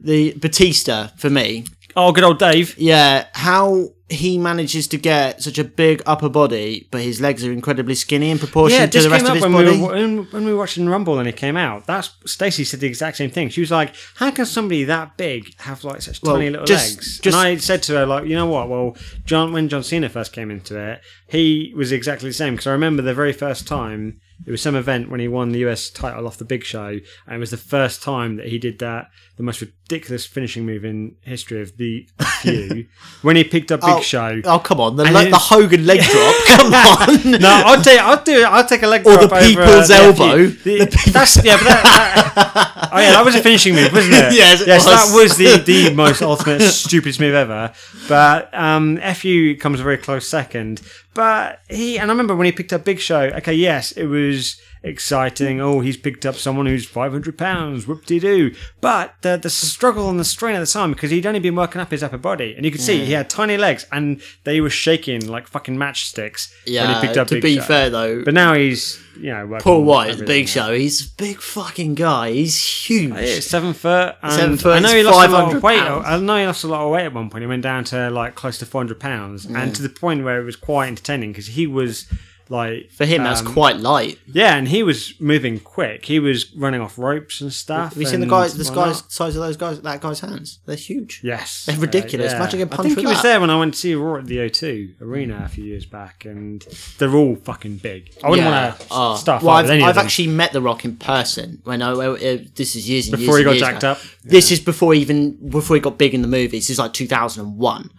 the 0.03 0.33
Batista 0.33 1.07
for 1.17 1.29
me. 1.29 1.65
Oh, 1.95 2.11
good 2.13 2.23
old 2.23 2.39
Dave. 2.39 2.77
Yeah, 2.77 3.27
how 3.33 3.89
he 4.09 4.37
manages 4.37 4.87
to 4.89 4.97
get 4.97 5.41
such 5.41 5.57
a 5.57 5.63
big 5.63 6.01
upper 6.05 6.29
body, 6.29 6.87
but 6.91 7.01
his 7.01 7.19
legs 7.21 7.45
are 7.45 7.51
incredibly 7.51 7.95
skinny 7.95 8.29
in 8.29 8.39
proportion 8.39 8.79
Yeah, 8.79 8.85
to 8.87 9.01
the 9.01 9.09
rest 9.09 9.25
of 9.25 9.33
his 9.35 9.43
when 9.43 9.51
body. 9.53 9.71
we, 9.71 9.81
were, 9.81 10.23
when, 10.31 10.45
we 10.45 10.51
were 10.53 10.57
watching 10.57 10.87
Rumble 10.87 11.17
and 11.17 11.27
he 11.27 11.33
came 11.33 11.55
out. 11.57 11.85
That's 11.87 12.11
Stacey 12.25 12.63
said 12.63 12.79
the 12.81 12.87
exact 12.87 13.17
same 13.17 13.29
thing. 13.29 13.49
She 13.49 13.59
was 13.61 13.71
like, 13.71 13.93
"How 14.15 14.31
can 14.31 14.45
somebody 14.45 14.85
that 14.85 15.17
big 15.17 15.53
have 15.61 15.83
like 15.83 16.01
such 16.01 16.21
Well, 16.23 16.35
tiny 16.35 16.49
little 16.49 16.65
just- 16.65 16.95
legs?" 16.97 17.19
just- 17.19 17.25
and 17.25 17.35
I 17.35 17.57
said 17.57 17.83
to 17.83 17.93
her, 17.97 18.05
"Like, 18.05 18.25
you 18.25 18.35
know 18.35 18.47
what? 18.47 18.69
Well, 18.69 18.95
John 19.25 19.51
when 19.53 19.67
John 19.69 19.83
Cena 19.83 20.07
first 20.09 20.31
came 20.33 20.49
into 20.51 20.77
it, 20.77 21.01
he 21.29 21.73
was 21.75 21.91
exactly 21.91 22.29
the 22.29 22.33
same 22.33 22.53
because 22.53 22.67
I 22.67 22.71
remember 22.71 23.01
the 23.01 23.13
very 23.13 23.33
first 23.33 23.67
time 23.67 24.19
it 24.45 24.51
was 24.51 24.61
some 24.61 24.75
event 24.75 25.09
when 25.09 25.19
he 25.19 25.27
won 25.27 25.51
the 25.51 25.59
US 25.67 25.89
title 25.89 26.25
off 26.27 26.37
the 26.37 26.45
Big 26.45 26.63
Show, 26.63 26.99
and 27.27 27.35
it 27.35 27.39
was 27.39 27.51
the 27.51 27.57
first 27.57 28.01
time 28.01 28.37
that 28.37 28.47
he 28.47 28.57
did 28.57 28.79
that 28.79 29.07
the 29.37 29.43
most 29.43 29.61
ridiculous 29.61 30.25
finishing 30.25 30.65
move 30.65 30.83
in 30.85 31.15
history 31.21 31.61
of 31.61 31.77
the 31.77 32.07
few 32.41 32.85
when 33.23 33.35
he 33.35 33.43
picked 33.43 33.71
up 33.71 33.81
Big 33.81 33.89
Oh, 33.89 34.01
Show. 34.01 34.41
Oh 34.45 34.59
come 34.59 34.79
on, 34.79 34.95
the, 34.95 35.03
le- 35.03 35.29
the 35.29 35.37
Hogan 35.37 35.85
leg 35.85 35.99
drop. 36.01 36.35
Come 36.47 36.73
on. 37.35 37.39
No, 37.41 37.49
I'll 37.65 37.81
take 37.81 37.99
I'll 37.99 38.23
do 38.23 38.39
it. 38.41 38.45
I'll 38.45 38.65
take 38.65 38.83
a 38.83 38.87
leg 38.87 39.03
drop. 39.03 39.23
Or 39.23 39.27
drop 39.27 39.41
the 39.41 39.47
over, 39.47 39.65
people's 39.65 39.91
uh, 39.91 39.93
elbow. 39.95 40.47
The, 40.47 41.11
that's 41.13 41.43
yeah, 41.43 41.57
but 41.57 41.63
that, 41.65 42.31
that- 42.35 42.70
oh 42.81 42.99
yeah, 42.99 43.11
that 43.11 43.25
was 43.25 43.35
a 43.35 43.41
finishing 43.41 43.75
move, 43.75 43.91
wasn't 43.91 44.15
it? 44.15 44.33
Yes, 44.33 44.61
it 44.61 44.67
yes, 44.67 44.85
that 44.85 45.11
was. 45.13 45.37
was 45.37 45.37
the 45.37 45.57
the 45.63 45.93
most 45.93 46.21
ultimate 46.21 46.61
stupidest 46.61 47.19
move 47.19 47.33
ever. 47.33 47.73
But 48.07 48.53
um, 48.53 48.97
fu 49.15 49.55
comes 49.57 49.79
a 49.79 49.83
very 49.83 49.97
close 49.97 50.27
second. 50.27 50.81
But 51.13 51.59
he 51.69 51.99
and 51.99 52.09
I 52.09 52.13
remember 52.13 52.35
when 52.35 52.45
he 52.45 52.51
picked 52.51 52.73
up 52.73 52.83
Big 52.83 52.99
Show. 52.99 53.21
Okay, 53.21 53.53
yes, 53.53 53.91
it 53.91 54.05
was 54.05 54.59
exciting. 54.83 55.61
Oh, 55.61 55.79
he's 55.79 55.97
picked 55.97 56.25
up 56.25 56.35
someone 56.35 56.65
who's 56.65 56.85
five 56.85 57.11
hundred 57.11 57.37
pounds. 57.37 57.87
Whoop 57.87 58.05
de 58.05 58.19
doo. 58.19 58.55
But 58.79 59.15
the 59.21 59.37
the 59.37 59.49
struggle 59.49 60.09
and 60.09 60.19
the 60.19 60.25
strain 60.25 60.55
at 60.55 60.59
the 60.59 60.65
time 60.65 60.91
because 60.91 61.11
he'd 61.11 61.25
only 61.25 61.39
been 61.39 61.55
working 61.55 61.81
up 61.81 61.91
his 61.91 62.03
upper 62.03 62.17
body, 62.17 62.53
and 62.55 62.65
you 62.65 62.71
could 62.71 62.81
see 62.81 63.05
he 63.05 63.13
had 63.13 63.29
tiny 63.29 63.57
legs 63.57 63.85
and 63.91 64.21
they 64.43 64.59
were 64.61 64.69
shaking 64.69 65.27
like 65.27 65.47
fucking 65.47 65.77
matchsticks 65.77 66.51
when 66.65 66.73
yeah, 66.75 66.99
he 66.99 67.05
picked 67.07 67.17
up 67.17 67.27
to 67.27 67.35
Big 67.35 67.43
be 67.43 67.55
Show. 67.57 67.61
fair 67.63 67.89
though, 67.89 68.23
But 68.23 68.33
now 68.33 68.53
he's, 68.53 68.99
you 69.19 69.29
know, 69.31 69.57
Paul 69.61 69.83
White, 69.83 70.17
the 70.17 70.25
Big. 70.25 70.47
Show, 70.47 70.73
he's 70.73 71.07
a 71.07 71.15
big 71.15 71.39
fucking 71.39 71.95
guy. 71.95 72.31
He's 72.31 72.59
huge. 72.87 73.13
Yeah, 73.13 73.39
seven 73.39 73.73
foot. 73.73 74.15
And 74.23 74.33
Seven 74.33 74.57
foot, 74.57 74.77
I 74.77 74.79
know 74.79 74.95
he 74.95 75.03
lost 75.03 75.29
a 75.29 75.31
lot 75.31 75.55
of 75.55 75.63
weight. 75.63 75.79
pounds. 75.79 76.05
I 76.07 76.19
know 76.19 76.37
he 76.37 76.45
lost 76.45 76.63
a 76.63 76.67
lot 76.67 76.81
of 76.85 76.91
weight 76.91 77.05
at 77.05 77.13
one 77.13 77.29
point. 77.29 77.43
He 77.43 77.47
went 77.47 77.61
down 77.63 77.83
to 77.85 78.09
like 78.09 78.35
close 78.35 78.57
to 78.59 78.65
four 78.65 78.81
hundred 78.81 78.99
pounds, 78.99 79.45
and 79.45 79.75
to 79.75 79.81
the 79.81 79.89
point 79.89 80.23
where 80.23 80.41
it 80.41 80.43
was 80.43 80.55
quite 80.55 80.87
entertaining 80.87 81.31
because 81.31 81.47
he 81.47 81.67
was 81.67 82.07
like 82.51 82.91
For 82.91 83.05
him, 83.05 83.23
that's 83.23 83.39
um, 83.39 83.53
quite 83.53 83.77
light. 83.77 84.19
yeah, 84.27 84.55
and 84.57 84.67
he 84.67 84.83
was 84.83 85.13
moving 85.19 85.59
quick. 85.59 86.05
He 86.05 86.19
was 86.19 86.53
running 86.53 86.81
off 86.81 86.97
ropes 86.99 87.39
and 87.41 87.51
stuff. 87.51 87.93
Have 87.93 88.01
you 88.01 88.05
seen 88.05 88.19
the 88.19 88.27
guys? 88.27 88.55
The 88.55 88.75
guy's 88.75 89.03
size 89.07 89.35
of 89.37 89.41
those 89.41 89.55
guys. 89.57 89.81
That 89.81 90.01
guy's 90.01 90.19
hands. 90.19 90.59
They're 90.65 90.75
huge. 90.75 91.21
Yes, 91.23 91.65
They're 91.65 91.77
ridiculous. 91.77 92.33
Imagine 92.33 92.59
getting 92.59 92.73
I 92.73 92.83
think 92.83 92.99
he 92.99 93.05
was 93.05 93.15
that. 93.17 93.23
there 93.23 93.39
when 93.39 93.49
I 93.49 93.57
went 93.57 93.73
to 93.75 93.79
see 93.79 93.95
Raw 93.95 94.17
at 94.17 94.25
the 94.27 94.37
O2 94.37 95.01
Arena 95.01 95.43
a 95.45 95.47
few 95.47 95.63
years 95.63 95.85
back, 95.85 96.25
and 96.25 96.61
they're 96.97 97.15
all 97.15 97.37
fucking 97.37 97.77
big. 97.77 98.11
I 98.23 98.29
wouldn't 98.29 98.47
want 98.47 98.77
to 98.79 98.85
Oh. 98.91 99.15
start 99.15 99.41
Well, 99.43 99.55
I've, 99.55 99.63
with 99.65 99.71
any 99.71 99.83
of 99.83 99.89
I've 99.89 99.97
actually 99.97 100.27
met 100.27 100.51
The 100.51 100.61
Rock 100.61 100.83
in 100.83 100.97
person 100.97 101.61
when 101.63 101.81
I. 101.81 101.91
Uh, 101.91 102.11
uh, 102.11 102.37
this 102.55 102.75
is 102.75 102.89
years 102.89 103.07
and 103.07 103.17
Before 103.17 103.39
years 103.39 103.53
he 103.53 103.59
got 103.61 103.71
jacked 103.71 103.83
up? 103.85 103.99
This 104.23 104.51
is 104.51 104.59
before 104.59 104.93
even 104.93 105.49
before 105.49 105.77
he 105.77 105.79
got 105.79 105.97
big 105.97 106.13
in 106.13 106.21
the 106.21 106.27
movies. 106.27 106.63
This 106.67 106.71
is 106.71 106.79
like 106.79 106.91
2001. 106.93 107.89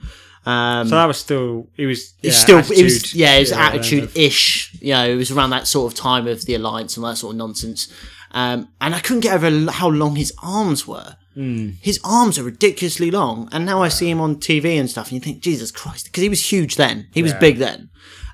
Um, 0.45 0.89
So 0.89 0.97
that 0.97 1.07
was 1.07 1.19
still 1.19 1.69
he 1.77 1.87
was 1.87 2.15
yeah, 2.21 2.33
still 2.33 2.59
it 2.59 2.83
was 2.85 3.15
yeah 3.15 3.35
it 3.37 3.41
was 3.41 3.51
yeah, 3.51 3.67
attitude 3.67 4.11
ish 4.17 4.75
you 4.81 4.93
know 4.93 5.09
it 5.09 5.15
was 5.15 5.31
around 5.31 5.51
that 5.51 5.67
sort 5.69 5.93
of 5.93 5.99
time 5.99 6.27
of 6.27 6.45
the 6.47 6.55
alliance 6.55 6.97
and 6.97 7.05
that 7.07 7.17
sort 7.17 7.35
of 7.35 7.39
nonsense. 7.39 7.93
Um, 8.33 8.69
and 8.81 8.95
I 8.95 9.01
couldn't 9.01 9.21
get 9.21 9.35
over 9.35 9.71
how 9.71 9.89
long 9.89 10.17
his 10.17 10.33
arms 10.43 10.87
were. 10.87 11.17
Hmm. 11.35 11.71
his 11.81 11.99
arms 12.05 12.39
are 12.39 12.43
ridiculously 12.43 13.11
long 13.11 13.49
and 13.53 13.65
now 13.65 13.83
I 13.83 13.89
see 13.89 14.11
him 14.11 14.21
on 14.21 14.37
TV 14.37 14.79
and 14.79 14.91
stuff 14.91 15.07
and 15.07 15.15
you 15.15 15.21
think 15.21 15.41
Jesus 15.41 15.71
Christ 15.71 16.05
because 16.07 16.23
he 16.23 16.29
was 16.29 16.53
huge 16.53 16.77
then. 16.77 17.07
He 17.11 17.23
was 17.23 17.33
Yeah. 17.33 17.39
big 17.39 17.57
then. 17.57 17.89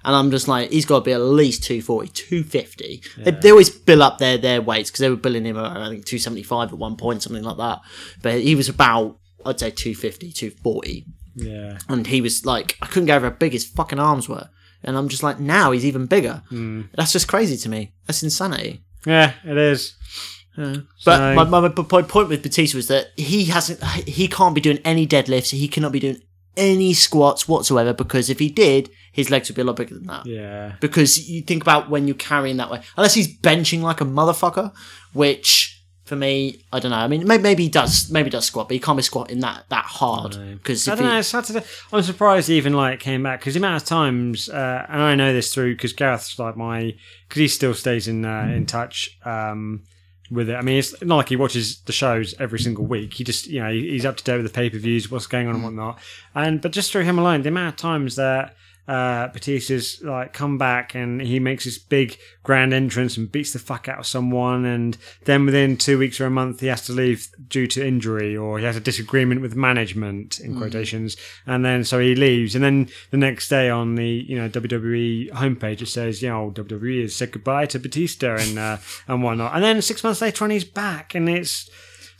And 0.05 0.17
I'm 0.17 0.31
just 0.33 0.49
like 0.49 0.73
he's 0.73 0.85
got 0.85 1.01
to 1.01 1.05
be 1.05 1.13
at 1.13 1.21
least 1.21 1.63
240 1.63 2.09
250 2.09 3.03
they, 3.19 3.31
they 3.31 3.51
always 3.53 3.71
bill 3.71 4.03
up 4.03 4.19
their 4.19 4.37
their 4.37 4.61
weights 4.61 4.91
because 4.91 5.01
they 5.01 5.11
were 5.11 5.15
billing 5.17 5.45
him 5.45 5.57
at 5.57 5.65
I 5.77 5.89
think 5.91 6.07
275 6.07 6.73
at 6.73 6.79
one 6.79 6.97
point 6.97 7.23
something 7.23 7.45
like 7.45 7.59
that. 7.59 7.81
But 8.23 8.41
he 8.41 8.57
was 8.57 8.69
about 8.69 9.19
I'd 9.47 9.61
say 9.61 9.71
250 9.71 10.33
240 10.33 11.07
Yeah, 11.39 11.79
and 11.89 12.07
he 12.07 12.21
was 12.21 12.45
like, 12.47 12.77
I 12.83 12.87
couldn't 12.87 13.07
get 13.07 13.17
over 13.17 13.31
how 13.31 13.37
big 13.37 13.53
his 13.53 13.65
fucking 13.67 13.99
arms 13.99 14.29
were. 14.29 14.49
And 14.85 14.97
I'm 14.97 15.09
just 15.09 15.23
like, 15.25 15.41
now 15.41 15.73
he's 15.73 15.85
even 15.85 16.07
bigger. 16.07 16.43
Hmm. 16.51 16.83
That's 16.95 17.13
just 17.13 17.27
crazy 17.29 17.57
to 17.57 17.69
me. 17.69 17.93
That's 18.07 18.23
insanity. 18.23 18.83
yeah, 19.07 19.33
it 19.45 19.57
is. 19.59 19.95
But 20.57 20.83
So- 20.99 21.35
my, 21.35 21.45
my, 21.45 21.61
my 21.61 21.69
point 22.03 22.29
with 22.29 22.43
Batista 22.43 22.77
was 22.79 22.89
that 22.89 23.09
he 23.17 23.47
hasn't, 23.47 23.83
he 23.85 24.29
can't 24.29 24.55
be 24.55 24.61
doing 24.61 24.79
any 24.85 25.07
deadlifts. 25.07 25.51
He 25.51 25.69
cannot 25.69 25.93
be 25.93 26.01
doing 26.01 26.21
any 26.57 26.93
squats 26.95 27.47
whatsoever 27.49 27.93
because 27.93 28.29
if 28.31 28.39
he 28.41 28.49
did, 28.49 28.91
his 29.13 29.31
legs 29.31 29.49
would 29.49 29.57
be 29.57 29.63
a 29.63 29.65
lot 29.65 29.77
bigger 29.77 29.95
than 29.95 30.07
that. 30.07 30.27
Yeah, 30.27 30.75
Because 30.81 31.29
you 31.29 31.43
think 31.43 31.63
about 31.63 31.91
when 31.91 32.07
you're 32.07 32.17
carrying 32.17 32.57
that 32.59 32.71
way, 32.71 32.81
unless 32.97 33.15
he's 33.15 33.37
benching 33.41 33.83
like 33.83 34.01
a 34.01 34.05
motherfucker, 34.05 34.73
which 35.13 35.68
for 36.09 36.17
me, 36.17 36.59
I 36.73 36.81
don't 36.81 36.91
know. 36.91 36.97
I 36.97 37.07
mean, 37.07 37.27
maybe, 37.27 37.43
maybe 37.43 37.63
he 37.65 37.69
does, 37.69 38.11
maybe 38.11 38.27
he 38.27 38.31
does 38.31 38.47
squat, 38.47 38.69
but 38.69 38.75
he 38.75 38.81
can't 38.81 38.97
be 38.97 39.03
squatting 39.03 39.41
that 39.41 39.69
that 39.69 39.85
hard 39.85 40.37
because 40.55 40.89
I 40.89 40.95
don't 40.95 41.05
know. 41.05 41.19
It's 41.19 41.31
hard 41.31 41.45
to. 41.47 41.65
I'm 41.93 42.03
surprised 42.03 42.49
he 42.49 42.57
even 42.57 42.73
like 42.73 42.99
came 42.99 43.23
back 43.23 43.41
because 43.41 43.55
the 43.55 43.61
amount 43.61 43.83
of 43.83 43.89
times, 43.89 44.49
uh, 44.49 44.87
and 44.89 45.03
I 45.03 45.15
know 45.15 45.33
this 45.33 45.53
through 45.53 45.75
because 45.75 45.93
Gareth's 45.93 46.39
like 46.39 46.57
my 46.57 46.95
because 47.29 47.41
he 47.41 47.49
still 47.49 47.75
stays 47.75 48.09
in 48.09 48.25
uh, 48.25 48.51
in 48.53 48.67
touch. 48.67 49.19
Um, 49.25 49.83
with 50.31 50.51
it, 50.51 50.57
I 50.57 50.61
mean, 50.61 50.79
it's 50.79 51.01
not 51.03 51.17
like 51.17 51.31
he 51.31 51.37
watches 51.37 51.81
the 51.81 51.93
shows 51.93 52.35
every 52.39 52.59
single 52.59 52.85
week. 52.85 53.15
He 53.15 53.25
just, 53.25 53.47
you 53.47 53.61
know, 53.61 53.71
he's 53.71 54.05
up 54.05 54.19
to 54.19 54.25
date 54.25 54.37
with 54.37 54.47
the 54.47 54.53
pay 54.53 54.69
per 54.69 54.77
views, 54.77 55.11
what's 55.11 55.27
going 55.27 55.49
on 55.49 55.55
and 55.55 55.65
whatnot. 55.65 55.99
And 56.35 56.61
but 56.61 56.73
just 56.73 56.93
through 56.93 57.05
him 57.05 57.19
alone, 57.19 57.43
the 57.43 57.49
amount 57.49 57.75
of 57.75 57.77
times 57.77 58.17
that 58.17 58.55
uh, 58.89 59.29
Batista's 59.29 60.03
like 60.03 60.33
come 60.33 60.57
back 60.57 60.95
and 60.95 61.21
he 61.21 61.39
makes 61.39 61.67
this 61.67 61.77
big 61.77 62.19
grand 62.43 62.73
entrance 62.73 63.19
and 63.19 63.31
beats 63.31 63.53
the 63.53 63.59
fuck 63.59 63.87
out 63.87 63.99
of 63.99 64.07
someone, 64.07 64.65
and 64.65 64.97
then 65.27 65.45
within 65.45 65.77
two 65.77 65.99
weeks 65.99 66.19
or 66.21 66.27
a 66.27 66.31
month 66.31 66.61
he 66.61 66.69
has 66.69 66.87
to 66.87 66.93
leave 66.93 67.29
due 67.49 67.67
to 67.67 67.87
injury 67.87 68.35
or 68.35 68.59
he 68.59 68.65
has 68.65 68.77
a 68.77 68.81
disagreement 68.81 69.43
with 69.43 69.55
management 69.55 70.41
in 70.41 70.57
quotations, 70.57 71.17
and 71.47 71.65
then 71.65 71.85
so 71.85 71.99
he 71.99 72.15
leaves, 72.15 72.55
and 72.55 72.65
then 72.65 72.89
the 73.11 73.19
next 73.19 73.49
day 73.49 73.69
on 73.69 73.95
the 73.95 74.09
you 74.09 74.37
know 74.37 74.49
WWE 74.49 75.31
homepage 75.33 75.83
it 75.83 75.89
says 75.89 76.23
you 76.23 76.31
know 76.31 76.51
WWE 76.55 77.03
has 77.03 77.15
said 77.15 77.31
goodbye 77.31 77.67
to 77.67 77.79
Batista 77.79 78.37
and 78.37 78.59
uh, 78.59 78.79
and 79.07 79.23
whatnot, 79.23 79.55
and 79.55 79.63
then 79.63 79.83
six 79.83 80.03
months 80.03 80.23
later 80.23 80.45
when 80.45 80.51
he's 80.51 80.65
back. 80.65 81.15
And 81.15 81.29
It's 81.29 81.69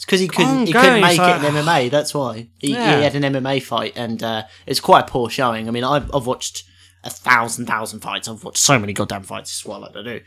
because 0.09 0.21
he 0.21 0.29
couldn't 0.29 0.67
he 0.67 0.73
couldn't 0.73 1.03
make 1.03 1.17
so- 1.17 1.29
it 1.29 1.45
in 1.45 1.55
MMA. 1.55 1.91
That's 1.91 2.15
why 2.15 2.49
he, 2.59 2.73
Yeah. 2.73 2.97
he 2.97 3.03
had 3.03 3.15
an 3.15 3.25
MMA 3.35 3.63
fight, 3.63 3.93
and 3.95 4.23
uh, 4.23 4.45
it's 4.67 4.81
quite 4.81 5.01
a 5.01 5.07
poor 5.07 5.29
showing. 5.29 5.69
I 5.69 5.71
mean, 5.71 5.85
I've, 5.85 6.11
I've 6.15 6.27
watched 6.27 6.65
a 7.05 7.11
thousand 7.11 7.67
thousand 7.67 8.01
fights. 8.01 8.27
I've 8.27 8.43
watched 8.43 8.57
so 8.57 8.79
many 8.79 8.95
goddamn 8.95 9.25
fights. 9.25 9.51
It's 9.51 9.67
what 9.67 9.77
I 9.77 9.79
like 9.81 9.93
to 9.93 10.03
do, 10.05 10.21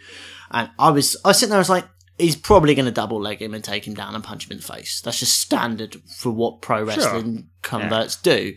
and 0.51 0.69
I 0.77 0.91
was 0.91 1.17
I 1.25 1.29
was 1.29 1.39
sitting 1.39 1.49
there. 1.49 1.57
I 1.57 1.61
was 1.61 1.69
like, 1.69 1.85
he's 2.19 2.35
probably 2.35 2.75
going 2.75 2.85
to 2.85 2.91
double 2.91 3.19
leg 3.19 3.41
him 3.41 3.55
and 3.55 3.63
take 3.63 3.87
him 3.87 3.95
down 3.95 4.13
and 4.13 4.23
punch 4.23 4.45
him 4.45 4.51
in 4.51 4.57
the 4.59 4.63
face. 4.63 5.01
That's 5.01 5.19
just 5.19 5.39
standard 5.39 5.95
for 6.15 6.31
what 6.31 6.61
pro 6.61 6.83
wrestling 6.83 7.49
converts 7.63 8.15
do. 8.15 8.53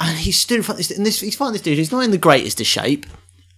And 0.00 0.18
he 0.18 0.32
stood 0.32 0.56
in 0.56 0.62
front 0.64 0.80
of 0.80 0.88
this, 0.88 0.96
and 0.96 1.06
this 1.06 1.20
he's 1.20 1.36
fighting 1.36 1.52
this 1.52 1.62
dude 1.62 1.78
who's 1.78 1.92
not 1.92 2.04
in 2.04 2.10
the 2.10 2.18
greatest 2.18 2.60
of 2.60 2.66
shape. 2.66 3.06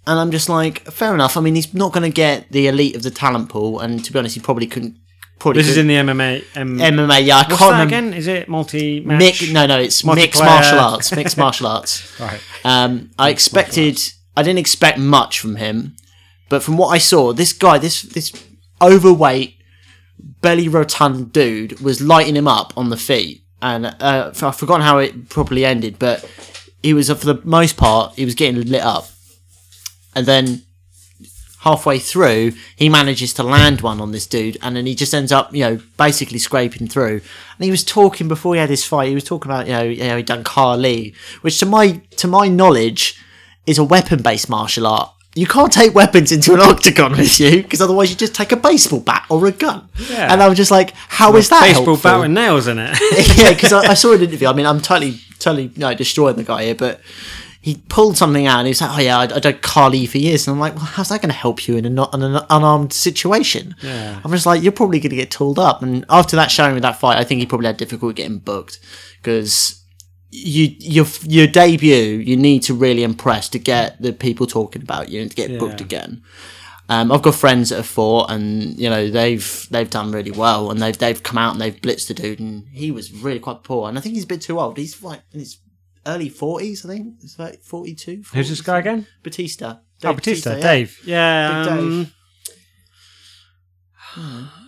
And 0.05 0.18
I'm 0.18 0.32
just 0.32 0.49
like, 0.49 0.80
fair 0.90 1.14
enough. 1.14 1.36
I 1.36 1.40
mean, 1.40 1.55
he's 1.55 1.72
not 1.72 1.93
going 1.93 2.03
to 2.03 2.14
get 2.14 2.51
the 2.51 2.66
elite 2.66 2.97
of 2.97 3.05
the 3.05 3.11
talent 3.12 3.49
pool, 3.49 3.78
and 3.78 4.05
to 4.05 4.12
be 4.12 4.18
honest, 4.18 4.34
he 4.34 4.40
probably 4.40 4.66
couldn't. 4.66 4.97
Probably 5.43 5.61
this 5.62 5.72
is 5.72 5.76
in 5.76 5.88
the 5.88 5.95
MMA. 5.95 6.45
Um, 6.57 6.78
MMA. 6.78 7.26
Yeah, 7.26 7.38
I 7.38 7.38
what's 7.38 7.49
can't 7.49 7.59
that 7.59 7.66
remember. 7.70 7.97
again? 7.97 8.14
Is 8.14 8.28
it 8.28 8.49
multi? 8.49 9.01
Mix, 9.01 9.51
no, 9.51 9.66
no, 9.66 9.80
it's 9.80 10.05
mixed 10.05 10.40
martial 10.40 10.78
arts. 10.78 11.11
Mixed 11.16 11.36
martial 11.36 11.66
arts. 11.66 12.20
Right. 12.20 12.40
Um, 12.64 13.11
I 13.18 13.30
expected, 13.30 13.99
I 14.36 14.45
didn't 14.45 14.61
expect 14.61 14.99
much 14.99 15.40
from 15.40 15.57
him, 15.57 15.97
but 16.49 16.62
from 16.62 16.76
what 16.76 16.90
I 16.90 16.99
saw, 16.99 17.32
this 17.32 17.53
guy, 17.53 17.78
this 17.78 18.03
this 18.03 18.32
overweight, 18.80 19.57
belly 20.43 20.68
rotund 20.68 21.32
dude, 21.32 21.80
was 21.80 22.01
lighting 22.01 22.36
him 22.36 22.47
up 22.47 22.72
on 22.76 22.90
the 22.90 22.97
feet, 22.97 23.43
and 23.61 23.86
uh, 23.86 24.30
I've 24.40 24.57
forgotten 24.57 24.82
how 24.82 24.99
it 24.99 25.28
properly 25.28 25.64
ended, 25.64 25.99
but 25.99 26.24
he 26.84 26.95
was 26.95 27.09
for 27.09 27.14
the 27.16 27.40
most 27.43 27.76
part 27.76 28.14
he 28.14 28.24
was 28.24 28.36
getting 28.36 28.62
lit 28.62 28.82
up, 28.82 29.09
and 30.14 30.24
then 30.24 30.62
halfway 31.62 31.98
through, 31.98 32.52
he 32.76 32.88
manages 32.88 33.32
to 33.34 33.42
land 33.42 33.80
one 33.80 34.00
on 34.00 34.10
this 34.10 34.26
dude, 34.26 34.58
and 34.62 34.74
then 34.76 34.84
he 34.86 34.94
just 34.94 35.14
ends 35.14 35.30
up, 35.30 35.54
you 35.54 35.60
know, 35.60 35.80
basically 35.96 36.38
scraping 36.38 36.88
through. 36.88 37.20
And 37.56 37.64
he 37.64 37.70
was 37.70 37.84
talking 37.84 38.28
before 38.28 38.54
he 38.54 38.60
had 38.60 38.70
his 38.70 38.84
fight. 38.84 39.08
He 39.08 39.14
was 39.14 39.24
talking 39.24 39.50
about, 39.50 39.66
you 39.66 39.72
know, 39.72 39.82
you 39.82 40.04
know 40.04 40.16
he'd 40.16 40.26
done 40.26 40.44
Kali, 40.44 41.14
which 41.40 41.58
to 41.60 41.66
my 41.66 42.00
to 42.16 42.26
my 42.26 42.48
knowledge 42.48 43.22
is 43.66 43.78
a 43.78 43.84
weapon 43.84 44.22
based 44.22 44.48
martial 44.48 44.86
art. 44.86 45.10
You 45.34 45.46
can't 45.46 45.72
take 45.72 45.94
weapons 45.94 46.30
into 46.30 46.52
an 46.52 46.60
octagon 46.60 47.12
with 47.12 47.40
you 47.40 47.62
because 47.62 47.80
otherwise 47.80 48.10
you 48.10 48.16
just 48.16 48.34
take 48.34 48.52
a 48.52 48.56
baseball 48.56 49.00
bat 49.00 49.24
or 49.30 49.46
a 49.46 49.52
gun. 49.52 49.88
Yeah. 50.10 50.30
And 50.30 50.42
I 50.42 50.48
was 50.48 50.58
just 50.58 50.70
like, 50.70 50.92
how 50.94 51.34
is 51.36 51.48
that 51.48 51.62
Baseball 51.62 51.84
helpful? 51.86 52.10
bat 52.10 52.20
with 52.20 52.32
nails 52.32 52.66
in 52.66 52.78
it. 52.78 52.98
yeah, 53.38 53.54
because 53.54 53.72
I, 53.72 53.92
I 53.92 53.94
saw 53.94 54.12
an 54.12 54.20
interview. 54.28 54.48
I 54.48 54.52
mean, 54.52 54.66
I'm 54.66 54.82
totally, 54.82 55.20
totally, 55.38 55.70
no, 55.74 55.94
destroying 55.94 56.36
the 56.36 56.44
guy 56.44 56.64
here, 56.64 56.74
but 56.74 57.00
he 57.62 57.76
pulled 57.88 58.16
something 58.18 58.46
out 58.46 58.58
and 58.58 58.66
he 58.66 58.70
was 58.72 58.80
like, 58.80 58.90
"Oh 58.98 59.00
yeah, 59.00 59.18
I, 59.18 59.22
I 59.22 59.38
done 59.38 59.58
Kali 59.62 60.04
for 60.06 60.18
years," 60.18 60.46
and 60.46 60.54
I'm 60.54 60.60
like, 60.60 60.74
"Well, 60.74 60.84
how's 60.84 61.08
that 61.10 61.22
going 61.22 61.30
to 61.30 61.34
help 61.38 61.66
you 61.68 61.76
in, 61.76 61.86
a, 61.86 61.90
not- 61.90 62.12
in 62.12 62.22
an 62.22 62.42
unarmed 62.50 62.92
situation?" 62.92 63.74
Yeah. 63.82 64.20
I'm 64.24 64.30
just 64.32 64.46
like, 64.46 64.62
"You're 64.62 64.72
probably 64.72 64.98
going 65.00 65.10
to 65.10 65.16
get 65.16 65.30
tooled 65.30 65.58
up." 65.58 65.80
And 65.82 66.04
after 66.10 66.34
that 66.36 66.50
showing 66.50 66.74
with 66.74 66.82
that 66.82 66.98
fight, 67.00 67.18
I 67.18 67.24
think 67.24 67.38
he 67.40 67.46
probably 67.46 67.68
had 67.68 67.76
difficulty 67.76 68.14
getting 68.14 68.38
booked 68.38 68.78
because 69.22 69.80
you 70.30 70.74
your 70.80 71.06
your 71.22 71.46
debut, 71.46 72.18
you 72.18 72.36
need 72.36 72.62
to 72.64 72.74
really 72.74 73.04
impress 73.04 73.48
to 73.50 73.58
get 73.58 74.00
the 74.02 74.12
people 74.12 74.46
talking 74.46 74.82
about 74.82 75.08
you 75.08 75.20
and 75.22 75.30
to 75.30 75.36
get 75.36 75.58
booked 75.58 75.80
again. 75.80 76.22
Um, 76.88 77.12
I've 77.12 77.22
got 77.22 77.36
friends 77.36 77.68
that 77.70 77.76
have 77.76 77.86
fought, 77.86 78.30
and 78.30 78.76
you 78.78 78.90
know 78.90 79.08
they've 79.08 79.66
they've 79.70 79.88
done 79.88 80.10
really 80.10 80.32
well, 80.32 80.70
and 80.70 80.82
they've 80.82 80.98
they've 80.98 81.22
come 81.22 81.38
out 81.38 81.52
and 81.52 81.60
they've 81.60 81.80
blitzed 81.80 82.08
the 82.08 82.14
dude, 82.14 82.40
and 82.40 82.66
he 82.72 82.90
was 82.90 83.12
really 83.12 83.38
quite 83.38 83.62
poor, 83.62 83.88
and 83.88 83.96
I 83.96 84.00
think 84.00 84.14
he's 84.16 84.24
a 84.24 84.26
bit 84.26 84.42
too 84.42 84.58
old. 84.58 84.76
He's 84.76 85.00
like 85.02 85.20
in 85.32 85.38
his 85.40 85.56
early 86.07 86.28
forties, 86.28 86.84
I 86.84 86.88
think. 86.88 87.14
It's 87.22 87.38
like 87.38 87.62
42. 87.62 88.22
Who's 88.32 88.48
this 88.48 88.61
guy 88.61 88.78
again? 88.80 89.07
Batista. 89.22 89.76
Oh, 90.05 90.09
Dave 90.09 90.16
Batista, 90.16 90.57
yeah. 90.57 90.62
Dave. 90.62 91.00
Yeah. 91.05 91.66
Um, 91.68 92.05
Dave. 92.05 92.12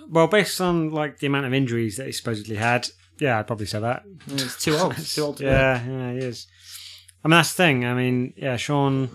Well, 0.08 0.26
based 0.26 0.60
on 0.60 0.90
like 0.90 1.18
the 1.18 1.26
amount 1.26 1.46
of 1.46 1.54
injuries 1.54 1.96
that 1.96 2.06
he 2.06 2.12
supposedly 2.12 2.56
had, 2.56 2.88
yeah, 3.18 3.38
I'd 3.38 3.46
probably 3.46 3.66
say 3.66 3.80
that. 3.80 4.04
Yeah, 4.26 4.34
He's 4.34 4.56
too 4.56 4.76
old. 4.76 4.94
He's 4.94 5.14
too 5.14 5.22
old. 5.22 5.36
To. 5.38 5.44
Yeah, 5.44 5.84
yeah, 5.86 6.12
he 6.12 6.18
is. 6.18 6.46
I 7.24 7.28
mean, 7.28 7.32
that's 7.38 7.52
the 7.52 7.56
thing. 7.56 7.84
I 7.84 7.94
mean, 7.94 8.34
yeah, 8.36 8.56
Sean. 8.56 9.10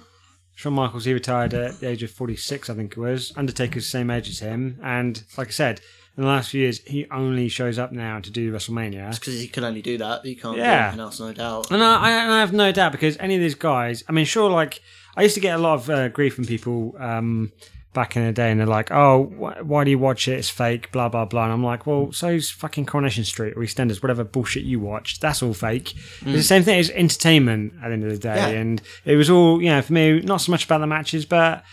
Shawn 0.55 0.73
Michaels, 0.73 1.05
he 1.05 1.13
retired 1.13 1.53
at 1.53 1.79
the 1.79 1.87
age 1.87 2.03
of 2.03 2.11
46, 2.11 2.69
I 2.69 2.73
think 2.73 2.91
it 2.91 2.97
was. 2.97 3.31
Undertaker's 3.37 3.85
the 3.85 3.91
same 3.91 4.09
age 4.09 4.27
as 4.27 4.39
him. 4.39 4.77
And 4.83 5.23
like 5.37 5.47
I 5.47 5.51
said, 5.51 5.79
in 6.19 6.25
the 6.25 6.27
last 6.27 6.49
few 6.49 6.59
years, 6.61 6.81
he 6.85 7.07
only 7.11 7.47
shows 7.47 7.79
up 7.79 7.93
now 7.93 8.19
to 8.19 8.29
do 8.29 8.51
WrestleMania. 8.51 9.07
It's 9.07 9.19
because 9.19 9.39
he 9.39 9.47
can 9.47 9.63
only 9.63 9.81
do 9.81 9.97
that. 9.99 10.25
He 10.25 10.35
can't 10.35 10.55
do 10.57 10.61
Yeah. 10.61 10.87
anything 10.87 10.99
else, 10.99 11.19
no 11.21 11.31
doubt. 11.31 11.71
And 11.71 11.81
I, 11.81 11.95
I- 11.95 12.35
I 12.35 12.39
have 12.41 12.51
no 12.51 12.73
doubt 12.73 12.91
because 12.91 13.15
any 13.21 13.35
of 13.35 13.41
these 13.41 13.55
guys, 13.55 14.03
I 14.09 14.11
mean, 14.11 14.25
sure, 14.25 14.49
like, 14.49 14.81
I 15.15 15.23
used 15.23 15.35
to 15.35 15.41
get 15.41 15.55
a 15.55 15.61
lot 15.61 15.75
of 15.75 15.89
uh, 15.89 16.09
grief 16.09 16.35
from 16.35 16.43
people 16.45 16.95
um, 16.99 17.53
back 17.93 18.17
in 18.17 18.25
the 18.25 18.33
day, 18.33 18.51
and 18.51 18.59
they're 18.59 18.67
like, 18.67 18.91
oh, 18.91 19.23
wh- 19.25 19.65
why 19.65 19.83
do 19.85 19.91
you 19.91 19.97
watch 19.99 20.27
it? 20.27 20.33
It's 20.33 20.49
fake, 20.49 20.91
blah, 20.91 21.07
blah, 21.09 21.23
blah. 21.25 21.45
And 21.45 21.53
I'm 21.53 21.63
like, 21.63 21.87
well, 21.87 22.11
so's 22.11 22.49
fucking 22.49 22.85
Coronation 22.85 23.23
Street 23.23 23.53
or 23.55 23.61
EastEnders, 23.61 24.03
whatever 24.03 24.23
bullshit 24.25 24.63
you 24.63 24.79
watched. 24.81 25.21
That's 25.21 25.41
all 25.41 25.53
fake. 25.53 25.93
It's 26.21 26.23
the 26.25 26.43
same 26.43 26.63
thing. 26.63 26.79
It's 26.79 26.89
entertainment 26.91 27.73
at 27.81 27.87
the 27.87 27.93
end 27.93 28.03
of 28.03 28.11
the 28.11 28.17
day. 28.17 28.35
Yeah. 28.35 28.47
And 28.59 28.81
it 29.05 29.15
was 29.15 29.29
all, 29.29 29.61
you 29.61 29.69
know, 29.69 29.81
for 29.81 29.93
me, 29.93 30.19
not 30.19 30.41
so 30.41 30.51
much 30.51 30.65
about 30.65 30.79
the 30.79 30.87
matches, 30.87 31.25
but 31.25 31.63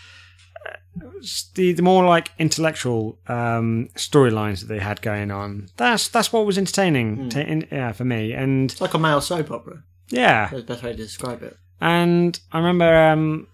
the, 1.55 1.73
the 1.73 1.81
more 1.81 2.05
like 2.05 2.31
intellectual 2.39 3.19
um, 3.27 3.89
storylines 3.95 4.59
that 4.61 4.67
they 4.67 4.79
had 4.79 5.01
going 5.01 5.31
on. 5.31 5.67
That's 5.77 6.07
that's 6.07 6.31
what 6.33 6.45
was 6.45 6.57
entertaining, 6.57 7.29
ta- 7.29 7.39
in, 7.41 7.67
yeah, 7.71 7.91
for 7.91 8.05
me. 8.05 8.33
And 8.33 8.71
It's 8.71 8.81
like 8.81 8.93
a 8.93 8.99
male 8.99 9.21
soap 9.21 9.51
opera. 9.51 9.83
yeah, 10.09 10.47
That's 10.49 10.63
the 10.63 10.73
best 10.73 10.83
way 10.83 10.91
to 10.91 10.97
describe 10.97 11.43
it. 11.43 11.57
and 11.81 12.39
I 12.51 12.57
remember 12.57 12.95
um, 13.09 13.47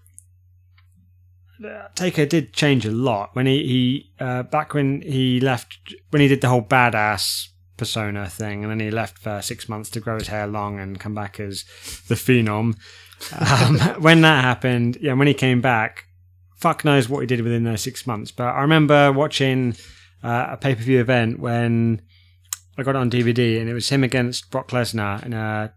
Taker 1.94 2.26
did 2.26 2.52
change 2.52 2.84
a 2.84 2.90
lot 2.90 3.30
when 3.34 3.46
he, 3.46 3.58
he 3.66 4.10
uh, 4.24 4.42
back 4.42 4.74
when 4.74 5.00
he 5.02 5.40
left 5.40 5.78
when 6.10 6.20
he 6.20 6.28
did 6.28 6.40
the 6.40 6.48
whole 6.48 6.62
badass 6.62 7.48
persona 7.76 8.28
thing, 8.28 8.62
and 8.62 8.70
then 8.70 8.80
he 8.80 8.90
left 8.90 9.18
for 9.18 9.40
six 9.40 9.68
months 9.68 9.88
to 9.90 10.00
grow 10.00 10.18
his 10.18 10.28
hair 10.28 10.46
long 10.46 10.78
and 10.78 11.00
come 11.00 11.14
back 11.14 11.38
as 11.40 11.64
the 12.08 12.14
phenom. 12.14 12.76
Um, 13.40 13.78
when 14.02 14.20
that 14.20 14.44
happened, 14.44 14.98
yeah, 15.00 15.14
when 15.14 15.26
he 15.28 15.32
came 15.32 15.62
back, 15.62 16.04
fuck 16.56 16.84
knows 16.84 17.08
what 17.08 17.20
he 17.20 17.26
did 17.26 17.40
within 17.40 17.64
those 17.64 17.82
six 17.82 18.06
months. 18.06 18.30
But 18.30 18.48
I 18.54 18.62
remember 18.62 19.12
watching 19.12 19.76
uh, 20.22 20.48
a 20.50 20.56
pay 20.56 20.74
per 20.74 20.82
view 20.82 21.00
event 21.00 21.38
when 21.40 22.02
I 22.78 22.82
got 22.82 22.90
it 22.96 22.98
on 22.98 23.10
DVD, 23.10 23.60
and 23.60 23.68
it 23.68 23.74
was 23.74 23.88
him 23.88 24.02
against 24.04 24.50
Brock 24.50 24.68
Lesnar 24.70 25.24
in 25.24 25.32
a 25.32 25.72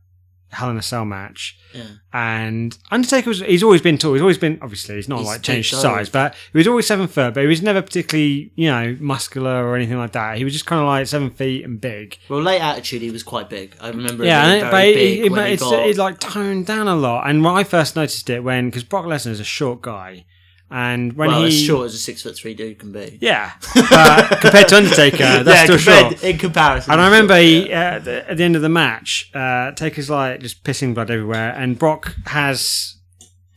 Hell 0.49 0.69
in 0.69 0.78
a 0.78 0.82
Cell 0.82 1.03
match. 1.03 1.59
Yeah. 1.73 1.84
And 2.13 2.78
Undertaker 2.89 3.30
was, 3.30 3.41
he's 3.41 3.63
always 3.63 3.82
been 3.82 3.97
tall. 3.97 4.13
He's 4.13 4.21
always 4.21 4.38
been, 4.38 4.57
obviously, 4.61 4.95
he's 4.95 5.09
not 5.09 5.19
He's 5.19 5.28
like 5.28 5.41
changed 5.41 5.75
size, 5.75 6.09
but 6.09 6.36
he 6.53 6.57
was 6.57 6.67
always 6.67 6.88
seven 6.88 7.07
foot, 7.07 7.34
but 7.34 7.41
he 7.41 7.47
was 7.47 7.61
never 7.61 7.82
particularly, 7.82 8.53
you 8.55 8.69
know, 8.69 8.95
muscular 9.01 9.67
or 9.67 9.75
anything 9.75 9.97
like 9.97 10.13
that. 10.13 10.38
He 10.38 10.45
was 10.45 10.53
just 10.53 10.65
kind 10.65 10.82
of 10.82 10.88
like 10.88 11.05
seven 11.07 11.30
feet 11.32 11.65
and 11.65 11.82
big. 11.82 12.17
Well, 12.30 12.41
late 12.41 12.61
attitude, 12.61 13.01
he 13.01 13.11
was 13.11 13.23
quite 13.23 13.49
big. 13.49 13.75
I 13.82 13.89
remember. 13.89 14.23
Yeah, 14.23 14.47
being 14.53 14.65
it, 14.65 14.71
but 14.71 14.86
it, 14.88 14.95
big 14.95 15.25
it, 15.25 15.32
when 15.32 15.47
he 15.47 15.53
it's, 15.53 15.63
got- 15.63 15.86
it 15.86 15.97
like 15.97 16.19
toned 16.19 16.65
down 16.65 16.88
a 16.88 16.95
lot. 16.95 17.30
And 17.30 17.43
when 17.43 17.53
I 17.53 17.65
first 17.65 17.97
noticed 17.97 18.30
it, 18.30 18.41
when, 18.41 18.69
because 18.69 18.86
Brock 18.86 19.03
Lesnar 19.05 19.32
is 19.32 19.41
a 19.41 19.45
short 19.45 19.82
guy, 19.82 20.25
and 20.70 21.13
when 21.13 21.30
well, 21.30 21.41
he. 21.41 21.47
as 21.47 21.61
short 21.61 21.86
as 21.86 21.93
a 21.93 21.97
six 21.97 22.22
foot 22.24 22.36
three 22.36 22.53
dude 22.53 22.80
can 22.80 22.91
be. 22.91 23.18
Yeah, 23.22 23.53
but 23.76 24.39
compared 24.41 24.68
to 24.70 24.78
Undertaker, 24.78 25.43
that's 25.43 25.63
still 25.63 25.78
compared- 25.78 26.20
short. 26.20 26.24
in 26.24 26.38
comparison. 26.38 26.91
And 26.91 27.01
I 27.01 27.05
remember 27.05 27.34
short, 27.36 27.43
he, 27.43 27.70
yeah. 27.70 27.80
uh, 27.80 27.95
at 27.95 28.03
the- 28.05 28.30
at 28.32 28.38
the 28.38 28.43
end 28.43 28.55
of 28.55 28.61
the 28.61 28.70
match, 28.70 29.32
uh, 29.34 29.72
Taker's 29.72 30.09
like 30.09 30.41
just 30.41 30.63
pissing 30.63 30.93
blood 30.93 31.09
everywhere, 31.11 31.53
and 31.57 31.78
Brock 31.80 32.15
has 32.26 32.95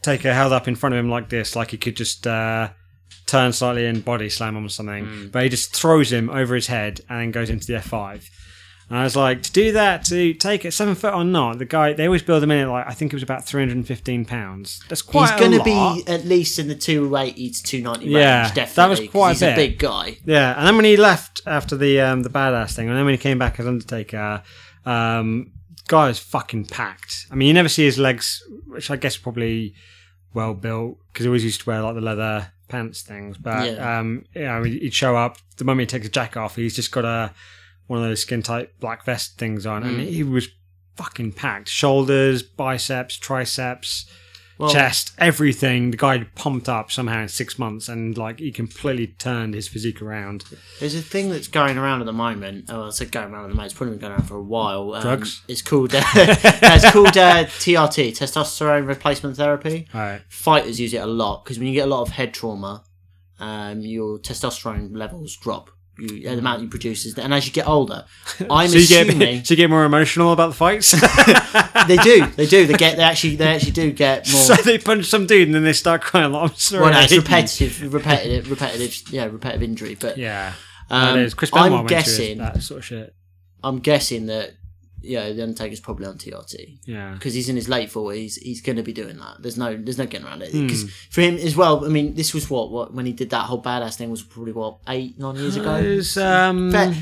Taker 0.02 0.32
held 0.32 0.52
up 0.52 0.66
in 0.68 0.76
front 0.76 0.94
of 0.94 0.98
him 0.98 1.10
like 1.10 1.28
this, 1.28 1.54
like 1.56 1.72
he 1.72 1.76
could 1.76 1.96
just 1.96 2.26
uh, 2.26 2.70
turn 3.26 3.52
slightly 3.52 3.86
and 3.86 4.04
body 4.04 4.28
slam 4.30 4.56
him 4.56 4.64
or 4.66 4.68
something. 4.70 5.04
Hmm. 5.04 5.26
But 5.28 5.42
he 5.44 5.48
just 5.48 5.74
throws 5.74 6.12
him 6.12 6.30
over 6.30 6.54
his 6.54 6.68
head 6.68 7.00
and 7.08 7.32
goes 7.32 7.50
into 7.50 7.66
the 7.66 7.74
F5. 7.74 8.24
And 8.90 8.98
I 8.98 9.04
was 9.04 9.14
like, 9.14 9.44
to 9.44 9.52
do 9.52 9.70
that, 9.72 10.04
to 10.06 10.34
take 10.34 10.64
it 10.64 10.72
seven 10.72 10.96
foot 10.96 11.14
or 11.14 11.22
not, 11.24 11.58
the 11.58 11.64
guy 11.64 11.92
they 11.92 12.06
always 12.06 12.22
build 12.24 12.42
them 12.42 12.50
in 12.50 12.58
at 12.58 12.68
like 12.68 12.86
I 12.88 12.92
think 12.92 13.12
it 13.12 13.16
was 13.16 13.22
about 13.22 13.46
three 13.46 13.62
hundred 13.62 13.76
and 13.76 13.86
fifteen 13.86 14.24
pounds. 14.24 14.82
That's 14.88 15.00
quite 15.00 15.30
He's 15.30 15.38
going 15.40 15.52
to 15.52 15.62
be 15.62 16.02
at 16.08 16.24
least 16.24 16.58
in 16.58 16.66
the 16.66 16.74
280 16.74 17.50
to 17.50 17.62
290 17.62 18.10
Yeah, 18.12 18.42
range, 18.42 18.54
Definitely, 18.54 18.74
that 18.96 19.00
was 19.02 19.10
quite 19.10 19.28
a 19.30 19.32
He's 19.34 19.42
a 19.42 19.46
bit. 19.46 19.56
big 19.56 19.78
guy. 19.78 20.18
Yeah, 20.24 20.58
and 20.58 20.66
then 20.66 20.74
when 20.74 20.84
he 20.84 20.96
left 20.96 21.40
after 21.46 21.76
the 21.76 22.00
um, 22.00 22.22
the 22.24 22.30
badass 22.30 22.74
thing, 22.74 22.88
and 22.88 22.96
then 22.98 23.04
when 23.04 23.14
he 23.14 23.18
came 23.18 23.38
back 23.38 23.60
as 23.60 23.66
Undertaker, 23.68 24.42
um, 24.84 25.52
guy 25.86 26.08
was 26.08 26.18
fucking 26.18 26.64
packed. 26.66 27.26
I 27.30 27.36
mean, 27.36 27.46
you 27.48 27.54
never 27.54 27.68
see 27.68 27.84
his 27.84 27.96
legs, 27.98 28.42
which 28.66 28.90
I 28.90 28.96
guess 28.96 29.16
probably 29.16 29.74
well 30.34 30.54
built 30.54 30.98
because 31.12 31.24
he 31.24 31.28
always 31.28 31.44
used 31.44 31.60
to 31.60 31.66
wear 31.70 31.80
like 31.82 31.94
the 31.94 32.00
leather 32.00 32.52
pants 32.68 33.02
things. 33.02 33.36
But 33.38 33.72
Yeah. 33.72 33.98
um, 34.00 34.24
know, 34.34 34.62
he'd 34.64 34.94
show 34.94 35.16
up 35.16 35.38
the 35.58 35.64
moment 35.64 35.90
he 35.92 35.96
takes 35.98 36.06
a 36.08 36.10
jacket 36.10 36.38
off, 36.40 36.56
he's 36.56 36.74
just 36.74 36.90
got 36.92 37.04
a 37.04 37.32
one 37.90 38.00
of 38.00 38.08
those 38.08 38.22
skin 38.22 38.40
tight 38.40 38.78
black 38.78 39.04
vest 39.04 39.36
things 39.36 39.66
on, 39.66 39.82
and 39.82 40.00
he 40.00 40.22
was 40.22 40.48
fucking 40.94 41.32
packed. 41.32 41.68
Shoulders, 41.68 42.40
biceps, 42.40 43.16
triceps. 43.16 44.08
Well- 44.58 44.70
chest, 44.70 45.12
everything. 45.18 45.90
The 45.90 45.96
guy 45.96 46.24
pumped 46.36 46.68
up 46.68 46.92
somehow 46.92 47.22
in 47.22 47.28
six 47.28 47.58
months, 47.58 47.88
and 47.88 48.16
like 48.16 48.38
he 48.38 48.52
completely 48.52 49.08
turned 49.08 49.54
his 49.54 49.66
physique 49.66 50.00
around. 50.00 50.44
There's 50.78 50.94
a 50.94 51.02
thing 51.02 51.30
that's 51.30 51.48
going 51.48 51.78
around 51.78 51.98
at 52.00 52.06
the 52.06 52.12
moment. 52.12 52.66
Oh, 52.68 52.86
I 52.86 52.90
said 52.90 53.10
going 53.10 53.32
around 53.32 53.46
at 53.46 53.48
the 53.48 53.54
moment. 53.54 53.72
It's 53.72 53.74
probably 53.74 53.94
been 53.96 54.02
going 54.02 54.12
around 54.12 54.28
for 54.28 54.36
a 54.36 54.42
while. 54.42 54.94
Um, 54.94 55.02
Drugs? 55.02 55.42
It's 55.48 55.62
called. 55.62 55.92
Uh, 55.92 56.02
it's 56.14 56.90
called 56.92 57.16
uh, 57.16 57.46
TRT, 57.46 58.10
testosterone 58.10 58.86
replacement 58.86 59.36
therapy. 59.36 59.88
Right. 59.92 60.20
Fighters 60.28 60.78
use 60.78 60.94
it 60.94 60.98
a 61.02 61.06
lot 61.06 61.42
because 61.44 61.58
when 61.58 61.66
you 61.66 61.74
get 61.74 61.88
a 61.88 61.90
lot 61.90 62.02
of 62.02 62.10
head 62.10 62.34
trauma, 62.34 62.84
um, 63.40 63.80
your 63.80 64.18
testosterone 64.20 64.96
levels 64.96 65.36
drop. 65.36 65.70
You, 65.98 66.22
the 66.22 66.38
amount 66.38 66.62
you 66.62 66.68
produce 66.68 67.04
is, 67.04 67.18
and 67.18 67.34
as 67.34 67.46
you 67.46 67.52
get 67.52 67.68
older, 67.68 68.06
I'm 68.50 68.68
So 68.68 68.76
you 68.78 68.84
assuming 68.84 69.18
get 69.18 69.46
so 69.46 69.52
you 69.52 69.56
get 69.56 69.68
more 69.70 69.84
emotional 69.84 70.32
about 70.32 70.48
the 70.48 70.54
fights. 70.54 70.92
they 71.86 71.96
do. 71.98 72.26
They 72.36 72.46
do. 72.46 72.66
They 72.66 72.74
get. 72.74 72.96
They 72.96 73.02
actually. 73.02 73.36
They 73.36 73.54
actually 73.54 73.72
do 73.72 73.92
get 73.92 74.30
more. 74.32 74.40
so 74.40 74.54
they 74.54 74.78
punch 74.78 75.06
some 75.06 75.26
dude 75.26 75.48
and 75.48 75.54
then 75.54 75.64
they 75.64 75.72
start 75.74 76.00
crying. 76.00 76.32
Like, 76.32 76.50
I'm 76.50 76.56
sorry. 76.56 76.82
well, 76.84 76.92
no, 76.92 77.00
it's 77.00 77.10
hit 77.12 77.16
you." 77.16 77.22
repetitive, 77.22 77.92
repetitive, 77.94 78.50
repetitive. 78.50 79.02
Yeah, 79.12 79.24
repetitive 79.26 79.62
injury. 79.62 79.94
But 79.94 80.16
Yeah. 80.16 80.54
um, 80.88 81.18
is. 81.18 81.34
Chris 81.34 81.50
Benoit 81.50 81.80
I'm 81.80 81.86
guessing. 81.86 82.38
that 82.38 82.62
sort 82.62 82.78
of 82.78 82.84
shit. 82.86 83.14
I'm 83.62 83.80
guessing 83.80 84.26
that. 84.26 84.52
Yeah, 85.02 85.32
the 85.32 85.42
Undertaker's 85.42 85.80
probably 85.80 86.06
on 86.06 86.18
TRT. 86.18 86.78
Yeah. 86.86 87.14
because 87.14 87.34
he's 87.34 87.48
in 87.48 87.56
his 87.56 87.68
late 87.68 87.90
forties. 87.90 88.36
He's 88.36 88.60
going 88.60 88.76
to 88.76 88.82
be 88.82 88.92
doing 88.92 89.16
that. 89.18 89.36
There's 89.40 89.56
no, 89.56 89.76
there's 89.76 89.98
no 89.98 90.06
getting 90.06 90.26
around 90.26 90.42
it. 90.42 90.52
Hmm. 90.52 90.66
Because 90.66 90.92
for 91.10 91.20
him 91.20 91.36
as 91.36 91.56
well, 91.56 91.84
I 91.84 91.88
mean, 91.88 92.14
this 92.14 92.34
was 92.34 92.48
what, 92.50 92.70
what 92.70 92.92
when 92.94 93.06
he 93.06 93.12
did 93.12 93.30
that 93.30 93.44
whole 93.46 93.62
badass 93.62 93.96
thing 93.96 94.10
was 94.10 94.22
probably 94.22 94.52
what 94.52 94.78
eight, 94.88 95.18
nine 95.18 95.36
years 95.36 95.56
ago. 95.56 95.74
It 95.76 95.96
was, 95.96 96.16
um, 96.16 96.70
But- 96.70 96.94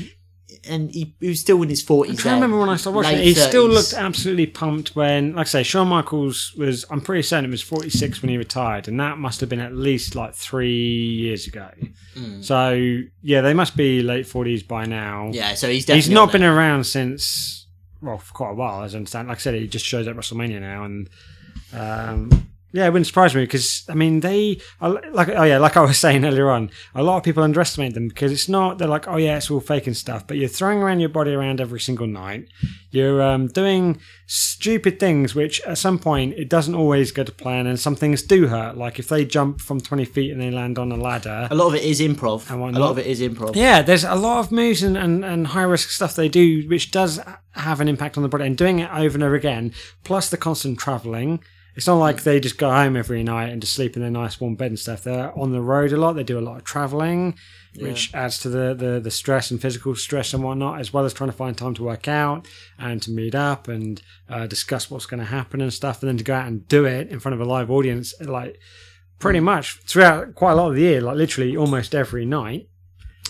and 0.67 0.91
he, 0.91 1.15
he 1.21 1.29
was 1.29 1.39
still 1.39 1.61
in 1.61 1.69
his 1.69 1.81
forties. 1.81 2.19
I 2.19 2.23
can't 2.23 2.35
remember 2.35 2.59
when 2.59 2.67
I 2.69 2.75
started 2.75 2.97
watching 2.97 3.19
it. 3.19 3.23
He 3.23 3.33
still 3.33 3.67
looked 3.67 3.93
absolutely 3.93 4.45
pumped 4.47 4.95
when, 4.95 5.33
like 5.35 5.47
I 5.47 5.49
say, 5.49 5.63
Shawn 5.63 5.87
Michaels 5.87 6.53
was, 6.57 6.85
I'm 6.89 6.99
pretty 6.99 7.21
certain 7.21 7.45
it 7.45 7.51
was 7.51 7.61
46 7.61 8.21
when 8.21 8.29
he 8.29 8.37
retired, 8.37 8.87
and 8.89 8.99
that 8.99 9.17
must 9.17 9.39
have 9.39 9.47
been 9.49 9.61
at 9.61 9.73
least 9.73 10.15
like 10.15 10.35
three 10.35 10.75
years 11.07 11.47
ago. 11.47 11.69
Hmm. 12.13 12.41
So, 12.41 12.99
yeah, 13.21 13.41
they 13.41 13.53
must 13.53 13.77
be 13.77 14.01
late 14.01 14.25
40s 14.25 14.67
by 14.67 14.85
now. 14.85 15.29
Yeah, 15.31 15.53
so 15.53 15.69
he's 15.69 15.85
definitely 15.85 16.01
He's 16.01 16.09
not 16.09 16.31
been 16.33 16.43
around 16.43 16.83
since, 16.85 17.67
well, 18.01 18.17
for 18.17 18.33
quite 18.33 18.51
a 18.51 18.55
while, 18.55 18.83
as 18.83 18.95
I 18.95 18.97
understand. 18.97 19.27
Like 19.27 19.37
I 19.37 19.41
said, 19.41 19.55
he 19.55 19.67
just 19.67 19.85
shows 19.85 20.07
up 20.07 20.15
at 20.15 20.21
WrestleMania 20.21 20.61
now, 20.61 20.83
and 20.83 21.09
um, 21.73 22.48
yeah, 22.71 22.85
it 22.85 22.89
wouldn't 22.93 23.07
surprise 23.07 23.33
me 23.35 23.41
because 23.43 23.83
I 23.89 23.93
mean 23.95 24.19
they 24.19 24.59
are 24.79 25.01
like 25.11 25.29
oh 25.29 25.43
yeah, 25.43 25.57
like 25.57 25.75
I 25.77 25.81
was 25.81 25.97
saying 26.05 26.25
earlier 26.25 26.49
on, 26.49 26.69
a 26.93 27.03
lot 27.03 27.17
of 27.17 27.23
people 27.23 27.43
underestimate 27.43 27.93
them 27.93 28.07
because 28.07 28.31
it's 28.31 28.49
not 28.49 28.77
they're 28.77 28.87
like 28.87 29.07
oh 29.07 29.17
yeah, 29.17 29.37
it's 29.37 29.49
all 29.49 29.59
fake 29.59 29.87
and 29.87 29.97
stuff, 29.97 30.25
but 30.27 30.37
you're 30.37 30.49
throwing 30.49 30.79
around 30.79 30.99
your 30.99 31.09
body 31.09 31.31
around 31.33 31.59
every 31.61 31.79
single 31.79 32.07
night. 32.07 32.47
You're 32.91 33.21
um, 33.21 33.47
doing 33.47 33.99
stupid 34.25 34.99
things 34.99 35.35
which 35.35 35.61
at 35.61 35.77
some 35.77 35.99
point 35.99 36.33
it 36.35 36.49
doesn't 36.49 36.75
always 36.75 37.11
go 37.11 37.23
to 37.23 37.31
plan, 37.31 37.67
and 37.67 37.79
some 37.79 37.95
things 37.95 38.21
do 38.21 38.47
hurt. 38.47 38.77
Like 38.77 38.99
if 38.99 39.07
they 39.09 39.25
jump 39.25 39.61
from 39.61 39.79
twenty 39.81 40.05
feet 40.05 40.31
and 40.31 40.41
they 40.41 40.51
land 40.51 40.77
on 40.77 40.91
a 40.91 40.97
ladder, 40.97 41.47
A 41.51 41.55
lot 41.55 41.67
of 41.67 41.75
it 41.75 41.83
is 41.83 41.99
improv. 41.99 42.49
And 42.49 42.75
A 42.77 42.79
lot 42.79 42.91
of 42.91 42.99
it 42.99 43.07
is 43.07 43.21
improv. 43.21 43.55
yeah, 43.55 43.81
there's 43.81 44.03
a 44.03 44.15
lot 44.15 44.39
of 44.39 44.51
moves 44.51 44.83
and, 44.83 44.97
and, 44.97 45.23
and 45.25 45.47
high 45.47 45.63
risk 45.63 45.89
stuff 45.89 46.15
they 46.15 46.29
do, 46.29 46.67
which 46.67 46.91
does 46.91 47.19
have 47.53 47.81
an 47.81 47.87
impact 47.87 48.17
on 48.17 48.23
the 48.23 48.29
body. 48.29 48.45
And 48.45 48.57
doing 48.57 48.79
it 48.79 48.89
over 48.91 49.15
and 49.15 49.23
over 49.23 49.35
again, 49.35 49.73
plus 50.03 50.29
the 50.29 50.37
constant 50.37 50.79
traveling. 50.79 51.39
It's 51.79 51.87
not 51.87 51.95
like 51.95 52.23
they 52.23 52.41
just 52.41 52.57
go 52.57 52.69
home 52.69 52.97
every 52.97 53.23
night 53.23 53.47
and 53.51 53.61
just 53.61 53.73
sleep 53.73 53.95
in 53.95 54.01
their 54.01 54.11
nice 54.11 54.37
warm 54.41 54.55
bed 54.55 54.71
and 54.71 54.77
stuff. 54.77 55.03
They're 55.03 55.31
on 55.39 55.53
the 55.53 55.61
road 55.61 55.93
a 55.93 55.97
lot. 55.97 56.11
They 56.13 56.23
do 56.23 56.37
a 56.37 56.41
lot 56.41 56.57
of 56.57 56.65
traveling, 56.65 57.35
which 57.77 58.13
adds 58.13 58.37
to 58.39 58.49
the, 58.49 58.73
the, 58.73 58.99
the 58.99 59.09
stress 59.09 59.49
and 59.49 59.61
physical 59.61 59.95
stress 59.95 60.33
and 60.33 60.43
whatnot, 60.43 60.81
as 60.81 60.91
well 60.91 61.05
as 61.05 61.13
trying 61.13 61.29
to 61.29 61.35
find 61.37 61.57
time 61.57 61.73
to 61.75 61.83
work 61.83 62.09
out 62.09 62.45
and 62.77 63.01
to 63.03 63.11
meet 63.11 63.33
up 63.33 63.69
and 63.69 64.01
uh, 64.27 64.45
discuss 64.45 64.91
what's 64.91 65.05
going 65.05 65.21
to 65.21 65.25
happen 65.25 65.61
and 65.61 65.71
stuff. 65.73 66.01
And 66.01 66.09
then 66.09 66.17
to 66.17 66.23
go 66.25 66.33
out 66.35 66.47
and 66.47 66.67
do 66.67 66.83
it 66.83 67.07
in 67.07 67.21
front 67.21 67.33
of 67.35 67.39
a 67.39 67.45
live 67.45 67.71
audience, 67.71 68.13
like 68.19 68.59
pretty 69.17 69.39
much 69.39 69.79
throughout 69.83 70.35
quite 70.35 70.51
a 70.51 70.55
lot 70.55 70.67
of 70.71 70.75
the 70.75 70.81
year, 70.81 70.99
like 70.99 71.15
literally 71.15 71.55
almost 71.55 71.95
every 71.95 72.25
night. 72.25 72.67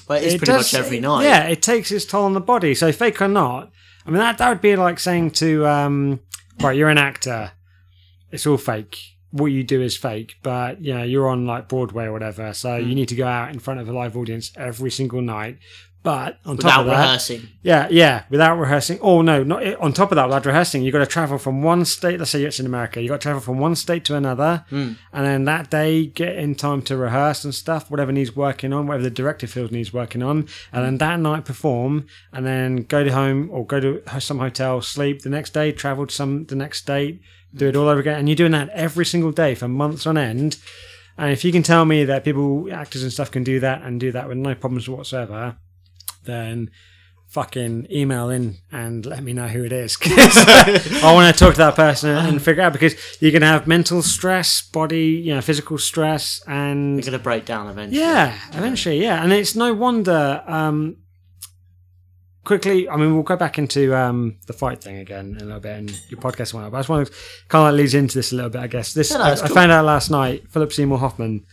But 0.07 0.23
it's 0.23 0.33
It 0.33 0.37
pretty 0.39 0.53
does- 0.53 0.73
much 0.73 0.79
every 0.83 0.99
night. 0.99 1.25
Yeah, 1.25 1.43
it 1.43 1.61
takes 1.61 1.91
its 1.91 2.05
toll 2.05 2.25
on 2.25 2.33
the 2.33 2.41
body. 2.41 2.73
So 2.73 2.91
fake 2.91 3.21
or 3.21 3.27
not, 3.27 3.69
I 4.07 4.09
mean 4.09 4.17
that 4.17 4.39
that 4.39 4.49
would 4.49 4.61
be 4.61 4.75
like 4.75 4.99
saying 4.99 5.31
to 5.33 5.67
um, 5.67 6.21
right, 6.59 6.75
you're 6.75 6.89
an 6.89 6.97
actor. 6.97 7.51
It's 8.31 8.45
all 8.47 8.57
fake. 8.57 8.97
What 9.31 9.47
you 9.47 9.63
do 9.63 9.81
is 9.81 9.95
fake, 9.95 10.35
but 10.41 10.81
you 10.81 10.93
know 10.93 11.03
you're 11.03 11.29
on 11.29 11.45
like 11.45 11.67
Broadway 11.67 12.05
or 12.05 12.13
whatever. 12.13 12.51
So 12.53 12.81
Hmm. 12.81 12.87
you 12.89 12.95
need 12.95 13.09
to 13.09 13.15
go 13.15 13.27
out 13.27 13.51
in 13.53 13.59
front 13.59 13.79
of 13.79 13.87
a 13.87 13.93
live 13.93 14.17
audience 14.17 14.51
every 14.55 14.89
single 14.91 15.21
night. 15.21 15.59
But 16.01 16.39
on 16.45 16.55
top 16.55 16.63
Without 16.65 16.79
of 16.79 16.85
that, 16.87 17.01
rehearsing. 17.01 17.49
yeah, 17.61 17.87
yeah, 17.91 18.23
without 18.29 18.55
rehearsing. 18.57 18.99
Oh 19.01 19.21
no, 19.21 19.43
not 19.43 19.65
on 19.75 19.91
top 19.91 20.13
of 20.13 20.15
that, 20.15 20.27
without 20.27 20.45
rehearsing, 20.45 20.81
you've 20.81 20.93
got 20.93 20.99
to 20.99 21.05
travel 21.05 21.37
from 21.37 21.61
one 21.61 21.83
state. 21.83 22.19
Let's 22.19 22.31
say 22.31 22.41
it's 22.45 22.57
in 22.57 22.65
America, 22.65 23.01
you've 23.01 23.09
got 23.09 23.19
to 23.19 23.23
travel 23.25 23.41
from 23.41 23.59
one 23.59 23.75
state 23.75 24.05
to 24.05 24.15
another, 24.15 24.63
Hmm. 24.69 24.93
and 25.11 25.25
then 25.25 25.43
that 25.45 25.69
day 25.69 26.05
get 26.05 26.37
in 26.37 26.55
time 26.55 26.81
to 26.83 26.95
rehearse 26.95 27.43
and 27.43 27.53
stuff, 27.53 27.91
whatever 27.91 28.13
needs 28.13 28.33
working 28.33 28.71
on, 28.71 28.87
whatever 28.87 29.03
the 29.03 29.09
director 29.09 29.45
feels 29.45 29.71
needs 29.71 29.91
working 29.91 30.23
on, 30.23 30.47
and 30.71 30.85
then 30.85 30.97
that 30.99 31.19
night 31.19 31.43
perform, 31.43 32.05
and 32.31 32.45
then 32.45 32.77
go 32.83 33.03
to 33.03 33.11
home 33.11 33.49
or 33.51 33.65
go 33.65 33.81
to 33.81 34.01
some 34.21 34.39
hotel, 34.39 34.81
sleep. 34.81 35.21
The 35.23 35.29
next 35.29 35.53
day, 35.53 35.73
travel 35.73 36.07
to 36.07 36.15
some 36.15 36.45
the 36.45 36.55
next 36.55 36.79
state, 36.79 37.19
do 37.53 37.67
it 37.67 37.75
all 37.75 37.89
over 37.89 37.99
again, 37.99 38.19
and 38.19 38.29
you're 38.29 38.37
doing 38.37 38.53
that 38.53 38.69
every 38.69 39.05
single 39.05 39.33
day 39.33 39.53
for 39.53 39.67
months 39.67 40.07
on 40.07 40.17
end. 40.17 40.57
And 41.17 41.33
if 41.33 41.43
you 41.43 41.51
can 41.51 41.61
tell 41.63 41.83
me 41.83 42.05
that 42.05 42.23
people, 42.23 42.69
actors 42.71 43.03
and 43.03 43.11
stuff, 43.11 43.31
can 43.31 43.43
do 43.43 43.59
that 43.59 43.81
and 43.81 43.99
do 43.99 44.13
that 44.13 44.29
with 44.29 44.37
no 44.37 44.55
problems 44.55 44.87
whatsoever, 44.87 45.57
then 46.23 46.69
fucking 47.27 47.85
email 47.91 48.29
in 48.29 48.57
and 48.71 49.05
let 49.05 49.21
me 49.23 49.33
know 49.33 49.47
who 49.47 49.63
it 49.63 49.71
is. 49.71 49.97
I 50.03 51.11
want 51.13 51.33
to 51.33 51.39
talk 51.39 51.53
to 51.53 51.59
that 51.59 51.75
person 51.75 52.09
and 52.09 52.41
figure 52.41 52.63
out 52.63 52.73
because 52.73 52.95
you're 53.21 53.31
going 53.31 53.41
to 53.41 53.47
have 53.47 53.67
mental 53.67 54.01
stress, 54.01 54.61
body, 54.63 55.09
you 55.09 55.35
know, 55.35 55.41
physical 55.41 55.77
stress, 55.77 56.41
and 56.47 56.97
It's 56.97 57.07
going 57.07 57.17
to 57.17 57.23
break 57.23 57.45
down 57.45 57.67
eventually. 57.67 58.01
yeah, 58.01 58.37
eventually, 58.53 59.01
yeah. 59.01 59.23
And 59.23 59.31
it's 59.31 59.55
no 59.55 59.73
wonder. 59.75 60.43
Um, 60.47 60.97
quickly, 62.43 62.89
I 62.89 62.95
mean, 62.97 63.13
we'll 63.13 63.21
go 63.21 63.35
back 63.37 63.59
into 63.59 63.95
um, 63.95 64.37
the 64.47 64.53
fight 64.53 64.81
thing 64.83 64.97
again 64.97 65.35
in 65.35 65.41
a 65.41 65.45
little 65.45 65.59
bit 65.59 65.77
and 65.77 65.89
your 66.09 66.19
podcast 66.19 66.51
whatnot. 66.51 66.71
But 66.71 66.77
I 66.77 66.79
just 66.79 66.89
want 66.89 67.07
to 67.07 67.13
kind 67.47 67.69
of 67.69 67.75
leads 67.75 67.93
into 67.93 68.15
this 68.17 68.31
a 68.31 68.35
little 68.35 68.49
bit, 68.49 68.61
I 68.61 68.67
guess. 68.67 68.93
This 68.95 69.11
Yeah, 69.11 69.17
no, 69.17 69.23
I, 69.25 69.29
that's 69.29 69.43
I 69.43 69.47
found 69.49 69.71
out 69.71 69.85
last 69.85 70.09
night. 70.09 70.49
Philip 70.49 70.73
Seymour 70.73 70.97
Hoffman 70.97 71.45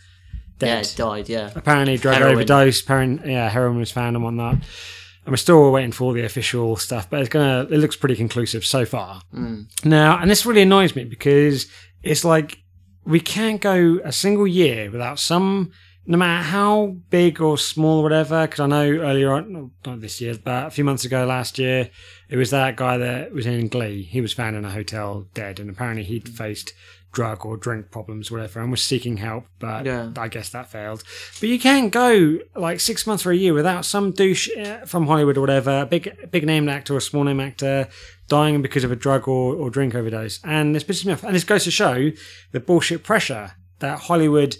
dead 0.59 0.85
it 0.85 0.95
died, 0.95 1.29
yeah. 1.29 1.51
apparently 1.55 1.97
drug 1.97 2.15
Heroin. 2.15 2.33
overdose. 2.35 2.81
Apparently, 2.81 3.31
yeah, 3.31 3.49
heroin 3.49 3.77
was 3.77 3.91
found 3.91 4.15
and 4.15 4.23
whatnot. 4.23 4.53
And 4.53 5.33
we're 5.33 5.37
still 5.37 5.71
waiting 5.71 5.91
for 5.91 6.05
all 6.05 6.13
the 6.13 6.23
official 6.23 6.77
stuff, 6.77 7.09
but 7.09 7.19
it's 7.19 7.29
gonna. 7.29 7.67
It 7.69 7.77
looks 7.77 7.95
pretty 7.95 8.15
conclusive 8.15 8.65
so 8.65 8.85
far. 8.85 9.21
Mm. 9.33 9.67
Now, 9.83 10.17
and 10.19 10.31
this 10.31 10.45
really 10.45 10.61
annoys 10.61 10.95
me 10.95 11.03
because 11.03 11.67
it's 12.01 12.23
like 12.23 12.59
we 13.05 13.19
can't 13.19 13.59
go 13.59 13.99
a 14.03 14.11
single 14.11 14.47
year 14.47 14.89
without 14.89 15.19
some, 15.19 15.71
no 16.05 16.17
matter 16.17 16.43
how 16.43 16.95
big 17.09 17.41
or 17.41 17.57
small 17.57 17.99
or 17.99 18.03
whatever. 18.03 18.47
Because 18.47 18.61
I 18.61 18.67
know 18.67 18.85
earlier 18.85 19.33
on, 19.33 19.71
not 19.85 19.99
this 19.99 20.21
year, 20.21 20.37
but 20.41 20.67
a 20.67 20.71
few 20.71 20.83
months 20.85 21.03
ago 21.03 21.25
last 21.25 21.59
year, 21.59 21.89
it 22.29 22.37
was 22.37 22.51
that 22.51 22.77
guy 22.77 22.97
that 22.97 23.33
was 23.33 23.45
in 23.45 23.67
Glee. 23.67 24.03
He 24.03 24.21
was 24.21 24.33
found 24.33 24.55
in 24.55 24.63
a 24.63 24.71
hotel 24.71 25.27
dead, 25.33 25.59
and 25.59 25.69
apparently 25.69 26.03
he'd 26.03 26.29
faced 26.29 26.71
drug 27.17 27.45
or 27.47 27.57
drink 27.57 27.89
problems, 27.89 28.29
whatever, 28.31 28.61
and 28.61 28.69
was 28.69 28.83
seeking 28.83 29.17
help. 29.17 29.43
But 29.59 29.85
Yeah. 29.85 30.11
I 30.25 30.27
guess 30.27 30.49
that 30.49 30.69
failed. 30.69 31.03
But 31.39 31.49
you 31.49 31.59
can't 31.59 31.91
go 31.91 32.37
like 32.55 32.79
six 32.79 33.07
months 33.07 33.25
or 33.25 33.31
a 33.31 33.35
year 33.43 33.53
without 33.53 33.85
some 33.85 34.11
douche 34.11 34.47
uh, 34.55 34.85
from 34.85 35.07
Hollywood 35.07 35.37
or 35.37 35.41
whatever, 35.41 35.81
a 35.81 35.85
big 35.85 36.03
big 36.31 36.45
name 36.45 36.69
actor 36.69 36.93
or 36.95 37.01
small 37.01 37.23
name 37.23 37.39
actor 37.39 37.87
dying 38.27 38.61
because 38.61 38.83
of 38.83 38.91
a 38.91 38.95
drug 38.95 39.27
or, 39.27 39.55
or 39.55 39.69
drink 39.71 39.95
overdose. 39.95 40.39
And 40.43 40.75
this 40.75 40.83
pisses 40.83 41.05
me 41.05 41.13
off. 41.13 41.23
And 41.23 41.33
this 41.35 41.43
goes 41.43 41.63
to 41.63 41.71
show 41.71 42.11
the 42.51 42.59
bullshit 42.59 43.03
pressure 43.03 43.45
that 43.79 43.99
Hollywood 44.09 44.57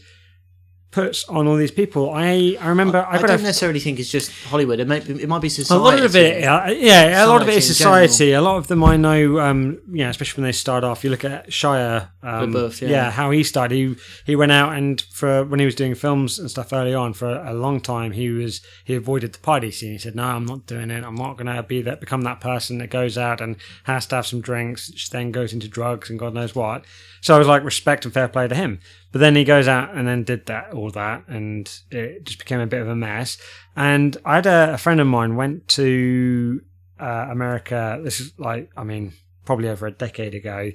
puts 0.97 1.23
on 1.29 1.45
all 1.47 1.55
these 1.55 1.75
people. 1.81 2.09
I 2.11 2.57
I 2.59 2.69
remember 2.69 2.97
I, 2.97 3.17
I 3.17 3.21
don't 3.21 3.43
necessarily 3.43 3.79
think 3.79 3.99
it's 3.99 4.09
just 4.09 4.31
Hollywood. 4.45 4.79
It 4.79 4.87
might 4.87 5.05
be, 5.05 5.21
it 5.21 5.29
might 5.29 5.43
be 5.43 5.49
society. 5.49 5.79
a 5.79 5.83
lot 5.83 5.99
of 5.99 6.15
it, 6.15 6.41
yeah, 6.41 6.69
yeah, 6.69 7.23
a 7.23 7.27
lot 7.27 7.43
of 7.43 7.47
it 7.47 7.57
is 7.57 7.67
Society. 7.67 8.31
A 8.31 8.41
lot 8.41 8.57
of 8.57 8.65
them 8.67 8.83
I 8.83 8.97
know, 8.97 9.39
um, 9.39 9.79
you 9.91 10.03
know, 10.03 10.09
especially 10.09 10.41
when 10.41 10.47
they 10.49 10.53
start 10.53 10.83
off. 10.83 11.03
You 11.03 11.11
look 11.11 11.23
at 11.23 11.49
Shia, 11.49 12.09
um, 12.23 12.51
LaBeouf, 12.51 12.81
yeah. 12.81 13.11
how 13.11 13.29
he 13.29 13.43
started. 13.43 13.75
He 13.75 13.95
he 14.25 14.35
went 14.35 14.51
out 14.51 14.73
and 14.73 14.99
for 15.01 15.45
when 15.45 15.59
he 15.59 15.67
was 15.67 15.75
doing 15.75 15.93
films 15.93 16.39
and 16.39 16.49
stuff 16.49 16.73
early 16.73 16.95
on 16.95 17.13
for 17.13 17.29
a 17.29 17.53
long 17.53 17.79
time, 17.79 18.11
he 18.11 18.29
was 18.29 18.61
he 18.83 18.95
avoided 18.95 19.33
the 19.33 19.39
party 19.39 19.69
scene. 19.69 19.91
He 19.91 19.99
said, 19.99 20.15
"No, 20.15 20.23
I'm 20.23 20.45
not 20.45 20.65
doing 20.65 20.89
it. 20.89 21.03
I'm 21.03 21.15
not 21.15 21.37
going 21.37 21.53
to 21.55 21.61
be 21.61 21.83
that 21.83 21.99
become 21.99 22.21
that 22.21 22.41
person 22.41 22.79
that 22.79 22.89
goes 22.89 23.19
out 23.19 23.39
and 23.39 23.57
has 23.83 24.07
to 24.07 24.15
have 24.15 24.25
some 24.25 24.41
drinks, 24.41 25.09
then 25.09 25.31
goes 25.31 25.53
into 25.53 25.67
drugs 25.67 26.09
and 26.09 26.17
God 26.17 26.33
knows 26.33 26.55
what." 26.55 26.85
So 27.21 27.35
I 27.35 27.39
was 27.39 27.47
like, 27.47 27.63
respect 27.63 28.05
and 28.05 28.13
fair 28.13 28.27
play 28.27 28.47
to 28.47 28.55
him. 28.55 28.79
But 29.17 29.21
then 29.21 29.35
he 29.35 29.45
goes 29.45 29.67
out 29.67 29.95
and 29.95 30.07
then 30.07 30.23
did 30.25 30.45
that 30.45 30.73
all 30.73 30.91
that, 30.91 31.27
and 31.27 31.67
it 31.89 32.23
just 32.23 32.37
became 32.37 32.59
a 32.59 32.67
bit 32.67 32.81
of 32.81 32.87
a 32.87 32.95
mess. 32.95 33.39
And 33.75 34.15
I 34.23 34.35
had 34.35 34.45
a, 34.45 34.75
a 34.75 34.77
friend 34.77 35.01
of 35.01 35.07
mine 35.07 35.35
went 35.35 35.67
to 35.69 36.61
uh, 36.99 37.25
America. 37.31 37.99
This 38.03 38.19
is 38.19 38.37
like, 38.37 38.69
I 38.77 38.83
mean, 38.83 39.13
probably 39.43 39.69
over 39.69 39.87
a 39.87 39.91
decade 39.91 40.35
ago. 40.35 40.71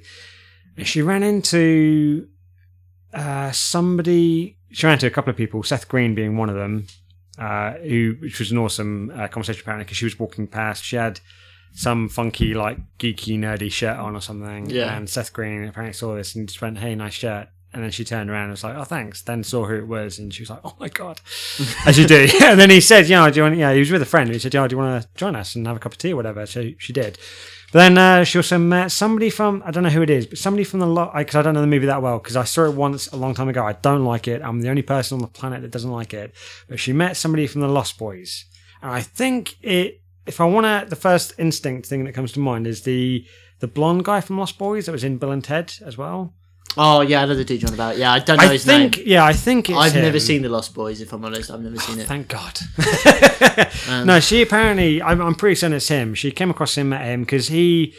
And 0.75 0.85
she 0.85 1.01
ran 1.01 1.23
into 1.23 2.27
uh, 3.13 3.53
somebody. 3.53 4.57
She 4.73 4.85
ran 4.87 4.95
into 4.95 5.07
a 5.07 5.09
couple 5.09 5.29
of 5.29 5.37
people, 5.37 5.63
Seth 5.63 5.87
Green 5.87 6.13
being 6.13 6.35
one 6.35 6.49
of 6.49 6.55
them, 6.55 6.87
uh, 7.39 7.75
who 7.75 8.17
which 8.19 8.39
was 8.39 8.51
an 8.51 8.57
awesome 8.57 9.09
uh, 9.15 9.29
conversation 9.29 9.61
apparently 9.61 9.85
because 9.85 9.95
she 9.95 10.05
was 10.05 10.19
walking 10.19 10.47
past. 10.47 10.83
She 10.83 10.97
had 10.97 11.21
some 11.71 12.09
funky 12.09 12.53
like 12.53 12.77
geeky 12.99 13.39
nerdy 13.39 13.71
shirt 13.71 13.97
on 13.97 14.17
or 14.17 14.21
something. 14.21 14.69
Yeah. 14.69 14.93
And 14.97 15.09
Seth 15.09 15.31
Green 15.31 15.63
apparently 15.63 15.93
saw 15.93 16.15
this 16.15 16.35
and 16.35 16.49
just 16.49 16.61
went, 16.61 16.79
"Hey, 16.79 16.93
nice 16.93 17.13
shirt." 17.13 17.47
And 17.73 17.83
then 17.83 17.89
she 17.89 18.03
turned 18.03 18.29
around 18.29 18.43
and 18.43 18.51
was 18.51 18.63
like, 18.63 18.75
"Oh, 18.75 18.83
thanks." 18.83 19.23
Then 19.23 19.43
saw 19.43 19.65
who 19.65 19.75
it 19.75 19.87
was, 19.87 20.19
and 20.19 20.31
she 20.31 20.43
was 20.43 20.49
like, 20.51 20.59
"Oh 20.63 20.75
my 20.79 20.89
god," 20.89 21.21
as 21.85 21.97
you 21.97 22.05
do. 22.05 22.27
and 22.43 22.59
then 22.59 22.69
he 22.69 22.79
said, 22.79 23.07
"Yeah, 23.07 23.27
do 23.29 23.37
you 23.37 23.43
want?" 23.43 23.57
Yeah, 23.57 23.73
he 23.73 23.79
was 23.79 23.91
with 23.91 24.01
a 24.01 24.05
friend. 24.05 24.29
He 24.29 24.37
said, 24.37 24.53
"Yeah, 24.53 24.67
do 24.67 24.75
you 24.75 24.77
want 24.77 25.01
to 25.01 25.09
join 25.15 25.35
us 25.35 25.55
and 25.55 25.65
have 25.65 25.77
a 25.77 25.79
cup 25.79 25.93
of 25.93 25.97
tea 25.97 26.13
or 26.13 26.15
whatever?" 26.15 26.45
So 26.45 26.71
she 26.77 26.93
did. 26.93 27.17
But 27.73 27.79
then 27.79 27.97
uh, 27.97 28.23
she 28.23 28.37
also 28.37 28.59
met 28.59 28.91
somebody 28.91 29.31
from 29.31 29.63
I 29.65 29.71
don't 29.71 29.81
know 29.81 29.89
who 29.89 30.03
it 30.03 30.11
is, 30.11 30.27
but 30.27 30.37
somebody 30.37 30.63
from 30.63 30.79
the 30.79 30.85
lot 30.85 31.15
because 31.15 31.33
I 31.33 31.41
don't 31.41 31.55
know 31.55 31.61
the 31.61 31.67
movie 31.67 31.87
that 31.87 32.03
well 32.03 32.19
because 32.19 32.35
I 32.35 32.43
saw 32.43 32.65
it 32.65 32.75
once 32.75 33.07
a 33.07 33.15
long 33.15 33.33
time 33.33 33.49
ago. 33.49 33.65
I 33.65 33.73
don't 33.73 34.05
like 34.05 34.27
it. 34.27 34.43
I'm 34.43 34.61
the 34.61 34.69
only 34.69 34.83
person 34.83 35.15
on 35.15 35.21
the 35.23 35.27
planet 35.27 35.63
that 35.63 35.71
doesn't 35.71 35.91
like 35.91 36.13
it. 36.13 36.35
But 36.67 36.79
she 36.79 36.93
met 36.93 37.17
somebody 37.17 37.47
from 37.47 37.61
the 37.61 37.67
Lost 37.67 37.97
Boys, 37.97 38.45
and 38.83 38.91
I 38.91 39.01
think 39.01 39.55
it. 39.63 40.01
If 40.25 40.39
I 40.39 40.45
want 40.45 40.65
to, 40.65 40.87
the 40.87 40.95
first 40.95 41.33
instinct 41.39 41.87
thing 41.87 42.05
that 42.05 42.13
comes 42.13 42.31
to 42.33 42.39
mind 42.39 42.67
is 42.67 42.83
the 42.83 43.25
the 43.59 43.67
blonde 43.67 44.05
guy 44.05 44.21
from 44.21 44.37
Lost 44.37 44.59
Boys 44.59 44.85
that 44.85 44.91
was 44.91 45.03
in 45.03 45.17
Bill 45.17 45.31
and 45.31 45.43
Ted 45.43 45.73
as 45.83 45.97
well. 45.97 46.35
Oh 46.77 47.01
yeah, 47.01 47.21
I 47.21 47.25
know 47.25 47.35
the 47.35 47.43
dude 47.45 47.61
you're 47.61 47.69
on 47.69 47.73
about. 47.75 47.97
Yeah, 47.97 48.11
I 48.11 48.19
don't 48.19 48.37
know 48.37 48.43
I 48.43 48.53
his 48.53 48.65
think, 48.65 48.97
name. 48.97 49.05
yeah, 49.07 49.23
I 49.25 49.33
think 49.33 49.69
it's 49.69 49.77
I've 49.77 49.93
him. 49.93 50.01
never 50.03 50.19
seen 50.19 50.41
the 50.41 50.49
Lost 50.49 50.73
Boys. 50.73 51.01
If 51.01 51.13
I'm 51.13 51.23
honest, 51.23 51.51
I've 51.51 51.61
never 51.61 51.77
seen 51.77 51.99
it. 51.99 52.07
Thank 52.07 52.27
God. 52.29 52.59
Um, 53.89 54.07
no, 54.07 54.19
she 54.19 54.41
apparently, 54.41 55.01
I'm, 55.01 55.21
I'm 55.21 55.35
pretty 55.35 55.55
certain 55.55 55.75
it's 55.75 55.87
him. 55.89 56.15
She 56.15 56.31
came 56.31 56.49
across 56.49 56.75
him, 56.77 56.91
at 56.93 57.01
him 57.05 57.21
because 57.21 57.49
he 57.49 57.93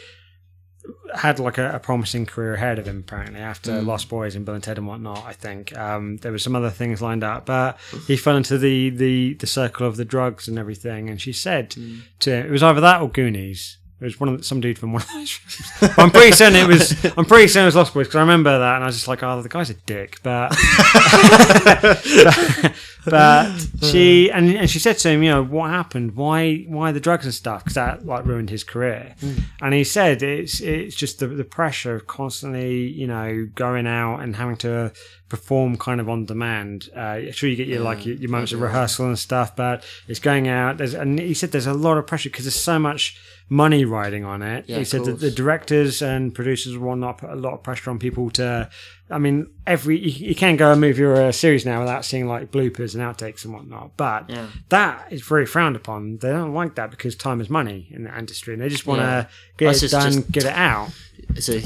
had 1.15 1.39
like 1.39 1.57
a, 1.57 1.75
a 1.75 1.79
promising 1.79 2.25
career 2.25 2.55
ahead 2.55 2.77
of 2.79 2.87
him. 2.87 2.99
Apparently, 2.99 3.39
after 3.39 3.79
Hmm. 3.79 3.87
Lost 3.87 4.09
Boys 4.09 4.35
and 4.35 4.45
Bill 4.45 4.55
and 4.55 4.63
Ted 4.63 4.77
and 4.77 4.87
whatnot, 4.87 5.23
I 5.25 5.31
think 5.33 5.77
um, 5.77 6.17
there 6.17 6.31
were 6.31 6.39
some 6.39 6.55
other 6.55 6.69
things 6.71 7.01
lined 7.01 7.23
up, 7.23 7.45
but 7.45 7.77
he 8.07 8.17
fell 8.17 8.35
into 8.35 8.57
the 8.57 8.89
the 8.89 9.35
the 9.35 9.47
circle 9.47 9.87
of 9.87 9.95
the 9.95 10.03
drugs 10.05 10.47
and 10.47 10.59
everything. 10.59 11.09
And 11.09 11.21
she 11.21 11.31
said 11.31 11.73
Hmm. 11.73 11.99
to 12.19 12.31
him, 12.31 12.47
it 12.47 12.51
was 12.51 12.63
either 12.63 12.81
that 12.81 13.01
or 13.01 13.09
Goonies. 13.09 13.77
It 14.01 14.03
was 14.03 14.19
one 14.19 14.27
of 14.27 14.37
the, 14.37 14.43
some 14.43 14.59
dude 14.59 14.77
from 14.77 14.91
one 14.91 15.03
of 15.03 15.07
those. 15.07 15.39
But 15.79 15.93
I'm 15.97 16.11
pretty 16.11 16.31
certain 16.31 16.55
it 16.55 16.67
was. 16.67 17.05
I'm 17.17 17.23
pretty 17.23 17.47
certain 17.47 17.63
it 17.63 17.67
was 17.67 17.75
Lost 17.75 17.93
Boys 17.93 18.07
because 18.07 18.17
I 18.17 18.21
remember 18.21 18.59
that, 18.59 18.75
and 18.75 18.83
I 18.83 18.87
was 18.87 18.95
just 18.95 19.07
like, 19.07 19.23
"Oh, 19.23 19.41
the 19.41 19.47
guy's 19.47 19.69
a 19.69 19.73
dick." 19.73 20.19
But 20.21 20.49
but 23.05 23.51
she 23.81 24.31
and, 24.31 24.49
and 24.49 24.69
she 24.69 24.79
said 24.79 24.97
to 24.99 25.09
him, 25.09 25.23
you 25.23 25.29
know, 25.29 25.43
what 25.43 25.69
happened? 25.69 26.15
Why 26.15 26.65
why 26.67 26.91
the 26.91 26.99
drugs 26.99 27.25
and 27.25 27.33
stuff? 27.33 27.63
Because 27.63 27.75
that 27.75 28.05
like 28.05 28.25
ruined 28.25 28.49
his 28.49 28.63
career. 28.63 29.15
And 29.61 29.73
he 29.73 29.83
said 29.83 30.23
it's 30.23 30.59
it's 30.59 30.95
just 30.95 31.19
the, 31.19 31.27
the 31.27 31.43
pressure 31.43 31.95
of 31.95 32.07
constantly, 32.07 32.87
you 32.87 33.07
know, 33.07 33.47
going 33.55 33.87
out 33.87 34.19
and 34.19 34.35
having 34.35 34.57
to 34.57 34.91
perform 35.29 35.77
kind 35.77 36.01
of 36.01 36.09
on 36.09 36.25
demand. 36.25 36.89
Uh, 36.95 37.31
sure, 37.31 37.49
you 37.49 37.55
get 37.55 37.67
your 37.67 37.81
like 37.81 38.05
your, 38.05 38.15
your 38.15 38.29
moments 38.29 38.53
of 38.53 38.61
rehearsal 38.61 39.07
and 39.07 39.19
stuff, 39.19 39.55
but 39.55 39.83
it's 40.07 40.19
going 40.19 40.47
out. 40.47 40.77
There's 40.77 40.93
and 40.93 41.19
he 41.19 41.33
said 41.33 41.51
there's 41.51 41.67
a 41.67 41.73
lot 41.73 41.97
of 41.97 42.07
pressure 42.07 42.29
because 42.29 42.45
there's 42.45 42.55
so 42.55 42.79
much 42.79 43.19
money 43.47 43.85
riding 43.85 44.25
on 44.25 44.41
it. 44.41 44.65
Yeah, 44.67 44.79
he 44.79 44.85
said 44.85 45.05
that 45.05 45.19
the 45.19 45.29
directors 45.29 46.01
and 46.01 46.33
producers 46.33 46.73
and 46.73 46.81
whatnot 46.81 47.19
put 47.19 47.29
a 47.29 47.35
lot 47.35 47.53
of 47.53 47.63
pressure 47.63 47.89
on 47.91 47.99
people 47.99 48.29
to. 48.31 48.69
I 49.09 49.19
mean, 49.19 49.51
every 49.67 49.99
you, 49.99 50.29
you 50.29 50.35
can't 50.35 50.57
go 50.57 50.71
a 50.71 50.75
movie 50.75 51.03
or 51.03 51.13
a 51.13 51.31
series 51.31 51.63
now 51.65 51.79
without 51.79 52.05
seeing 52.05 52.27
like 52.27 52.51
bloopers 52.51 52.95
and 52.95 53.03
outtakes 53.03 53.45
and 53.45 53.53
whatnot. 53.53 53.95
But 53.97 54.29
Yeah. 54.31 54.47
that 54.69 55.07
is 55.11 55.21
very 55.21 55.45
frowned 55.45 55.75
upon. 55.75 56.17
They 56.17 56.29
don't 56.29 56.55
like 56.55 56.73
that 56.75 56.89
because 56.89 57.15
time 57.15 57.39
is 57.39 57.49
money 57.49 57.87
in 57.91 58.03
the 58.05 58.17
industry, 58.17 58.53
and 58.53 58.61
they 58.63 58.69
just 58.69 58.87
want 58.87 59.01
to 59.01 59.05
Yeah. 59.05 59.25
get 59.57 59.83
it 59.83 59.91
done, 59.91 60.11
just- 60.11 60.31
get 60.31 60.45
it 60.45 60.53
out. 60.53 60.89
It's 61.35 61.49
a 61.49 61.61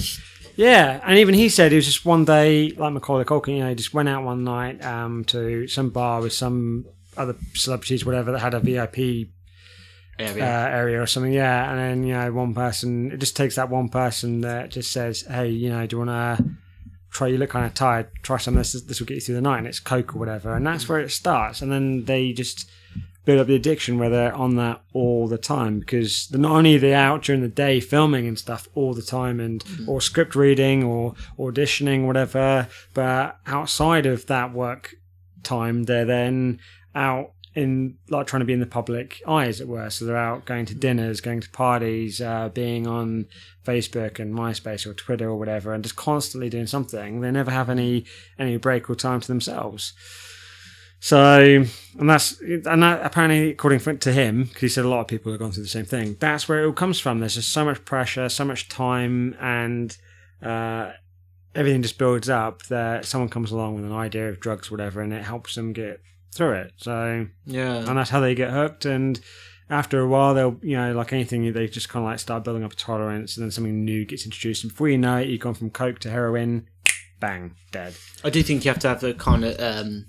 Yeah, 0.57 0.99
and 1.05 1.17
even 1.17 1.33
he 1.33 1.47
said 1.47 1.71
it 1.71 1.77
was 1.77 1.85
just 1.85 2.05
one 2.05 2.25
day, 2.25 2.71
like 2.71 2.91
Macaulay 2.91 3.23
Culkin, 3.23 3.53
you 3.55 3.59
know, 3.59 3.69
he 3.69 3.75
just 3.75 3.93
went 3.93 4.09
out 4.09 4.25
one 4.25 4.43
night 4.43 4.83
um, 4.83 5.23
to 5.25 5.65
some 5.69 5.89
bar 5.91 6.21
with 6.21 6.33
some 6.33 6.85
other 7.15 7.35
celebrities, 7.53 8.05
whatever, 8.05 8.33
that 8.33 8.39
had 8.39 8.53
a 8.53 8.59
VIP 8.59 9.29
uh, 10.19 10.23
area. 10.23 10.45
area 10.45 11.01
or 11.01 11.07
something. 11.07 11.33
Yeah, 11.33 11.69
and 11.69 11.79
then 11.79 12.03
you 12.03 12.13
know, 12.13 12.31
one 12.31 12.53
person, 12.53 13.11
it 13.11 13.17
just 13.17 13.35
takes 13.35 13.55
that 13.55 13.69
one 13.69 13.89
person 13.89 14.41
that 14.41 14.71
just 14.71 14.91
says, 14.91 15.21
"Hey, 15.21 15.49
you 15.49 15.69
know, 15.69 15.85
do 15.85 15.95
you 15.95 16.05
want 16.05 16.39
to 16.39 16.45
try? 17.11 17.27
You 17.27 17.37
look 17.37 17.51
kind 17.51 17.65
of 17.65 17.73
tired. 17.73 18.09
Try 18.21 18.37
some 18.37 18.55
of 18.55 18.59
this. 18.59 18.81
This 18.81 18.99
will 18.99 19.07
get 19.07 19.15
you 19.15 19.21
through 19.21 19.35
the 19.35 19.41
night." 19.41 19.59
And 19.59 19.67
it's 19.67 19.79
Coke 19.79 20.15
or 20.15 20.19
whatever, 20.19 20.55
and 20.55 20.65
that's 20.65 20.89
where 20.89 20.99
it 20.99 21.11
starts. 21.11 21.61
And 21.61 21.71
then 21.71 22.05
they 22.05 22.33
just 22.33 22.69
build 23.25 23.41
up 23.41 23.47
the 23.47 23.55
addiction 23.55 23.99
where 23.99 24.09
they're 24.09 24.33
on 24.33 24.55
that 24.55 24.81
all 24.93 25.27
the 25.27 25.37
time 25.37 25.79
because 25.79 26.27
they're 26.29 26.39
not 26.39 26.51
only 26.51 26.75
are 26.75 26.79
they 26.79 26.93
out 26.93 27.21
during 27.21 27.41
the 27.41 27.47
day 27.47 27.79
filming 27.79 28.27
and 28.27 28.39
stuff 28.39 28.67
all 28.73 28.93
the 28.93 29.03
time 29.03 29.39
and 29.39 29.63
or 29.87 30.01
script 30.01 30.35
reading 30.35 30.83
or 30.83 31.13
auditioning 31.37 32.07
whatever 32.07 32.67
but 32.95 33.37
outside 33.45 34.07
of 34.07 34.25
that 34.25 34.51
work 34.51 34.95
time 35.43 35.83
they're 35.83 36.05
then 36.05 36.59
out 36.95 37.33
in 37.55 37.97
like 38.09 38.27
trying 38.27 38.41
to 38.41 38.45
be 38.45 38.53
in 38.53 38.59
the 38.59 38.65
public 38.65 39.21
eye 39.27 39.45
as 39.45 39.59
it 39.59 39.67
were 39.67 39.89
so 39.89 40.05
they're 40.05 40.15
out 40.15 40.45
going 40.45 40.65
to 40.65 40.75
dinners 40.75 41.19
going 41.19 41.41
to 41.41 41.49
parties 41.49 42.21
uh, 42.21 42.49
being 42.49 42.85
on 42.85 43.25
facebook 43.65 44.19
and 44.19 44.33
myspace 44.33 44.85
or 44.85 44.93
twitter 44.93 45.29
or 45.29 45.37
whatever 45.37 45.73
and 45.73 45.83
just 45.83 45.95
constantly 45.95 46.49
doing 46.49 46.67
something 46.67 47.21
they 47.21 47.31
never 47.31 47.51
have 47.51 47.69
any 47.69 48.05
any 48.37 48.57
break 48.57 48.89
or 48.89 48.95
time 48.95 49.19
to 49.19 49.27
themselves 49.27 49.93
so, 51.01 51.65
and 51.97 52.09
that's 52.09 52.41
and 52.41 52.83
that 52.83 53.05
apparently, 53.05 53.51
according 53.51 53.99
to 53.99 54.11
him, 54.11 54.43
because 54.43 54.61
he 54.61 54.67
said 54.67 54.83
a 54.83 54.89
lot 54.89 54.99
of 54.99 55.07
people 55.07 55.31
have 55.31 55.39
gone 55.39 55.51
through 55.51 55.63
the 55.63 55.69
same 55.69 55.85
thing. 55.85 56.17
That's 56.19 56.49
where 56.49 56.61
it 56.61 56.65
all 56.65 56.73
comes 56.73 56.99
from. 56.99 57.19
There's 57.19 57.35
just 57.35 57.53
so 57.53 57.63
much 57.63 57.85
pressure, 57.85 58.27
so 58.27 58.43
much 58.43 58.67
time, 58.67 59.35
and 59.39 59.97
uh, 60.43 60.91
everything 61.55 61.81
just 61.81 61.97
builds 61.97 62.27
up 62.27 62.63
that 62.63 63.05
someone 63.05 63.29
comes 63.29 63.51
along 63.51 63.75
with 63.75 63.85
an 63.85 63.93
idea 63.93 64.27
of 64.27 64.41
drugs, 64.41 64.69
whatever, 64.69 65.01
and 65.01 65.13
it 65.13 65.23
helps 65.23 65.55
them 65.55 65.71
get 65.71 66.01
through 66.33 66.53
it. 66.53 66.73
So, 66.77 67.27
yeah. 67.45 67.77
and 67.77 67.97
that's 67.97 68.09
how 68.09 68.19
they 68.19 68.35
get 68.35 68.51
hooked. 68.51 68.85
And 68.85 69.19
after 69.69 69.99
a 69.99 70.07
while, 70.07 70.33
they'll, 70.33 70.57
you 70.61 70.75
know, 70.75 70.93
like 70.93 71.13
anything, 71.13 71.51
they 71.53 71.67
just 71.67 71.89
kind 71.89 72.05
of 72.05 72.11
like 72.11 72.19
start 72.19 72.43
building 72.43 72.63
up 72.63 72.73
a 72.73 72.75
tolerance, 72.75 73.37
and 73.37 73.43
then 73.43 73.51
something 73.51 73.85
new 73.85 74.05
gets 74.05 74.25
introduced. 74.25 74.63
And 74.63 74.71
before 74.71 74.89
you 74.89 74.97
know 74.97 75.17
it, 75.17 75.27
you've 75.27 75.41
gone 75.41 75.53
from 75.53 75.69
coke 75.69 75.99
to 75.99 76.09
heroin, 76.09 76.67
bang, 77.19 77.55
dead. 77.71 77.95
I 78.23 78.29
do 78.29 78.41
think 78.43 78.65
you 78.65 78.71
have 78.71 78.79
to 78.79 78.87
have 78.89 79.03
a 79.03 79.13
kind 79.13 79.45
of 79.45 79.59
um, 79.59 80.05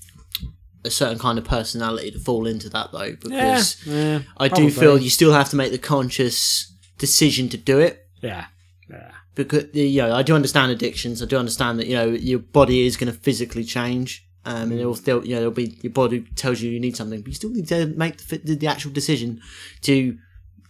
a 0.84 0.90
certain 0.90 1.18
kind 1.18 1.38
of 1.38 1.44
personality 1.44 2.10
to 2.10 2.18
fall 2.18 2.46
into 2.46 2.68
that 2.70 2.92
though, 2.92 3.12
because 3.12 3.86
yeah, 3.86 4.20
I 4.38 4.48
do 4.48 4.70
feel 4.70 4.98
you 4.98 5.10
still 5.10 5.32
have 5.32 5.50
to 5.50 5.56
make 5.56 5.72
the 5.72 5.78
conscious 5.78 6.72
decision 6.98 7.48
to 7.50 7.56
do 7.56 7.78
it. 7.78 8.06
yeah, 8.22 8.46
yeah. 8.88 9.12
Because 9.34 9.66
you 9.74 10.02
know, 10.02 10.14
I 10.14 10.22
do 10.22 10.34
understand 10.34 10.72
addictions. 10.72 11.22
I 11.22 11.26
do 11.26 11.36
understand 11.38 11.78
that 11.78 11.86
you 11.86 11.96
know 11.96 12.06
your 12.06 12.38
body 12.38 12.86
is 12.86 12.96
going 12.96 13.12
to 13.12 13.18
physically 13.18 13.64
change, 13.64 14.26
um, 14.45 14.70
and 14.70 14.80
it'll 14.80 14.95
still 14.95 15.24
you 15.24 15.34
know 15.34 15.41
it'll 15.43 15.53
be 15.53 15.76
your 15.82 15.93
body 15.93 16.20
tells 16.36 16.61
you 16.61 16.70
you 16.70 16.80
need 16.80 16.97
something, 16.97 17.20
but 17.20 17.28
you 17.28 17.34
still 17.34 17.51
need 17.51 17.68
to 17.68 17.86
make 17.86 18.16
the, 18.18 18.38
the, 18.38 18.66
actual 18.66 18.91
decision 18.91 19.41
to 19.82 20.16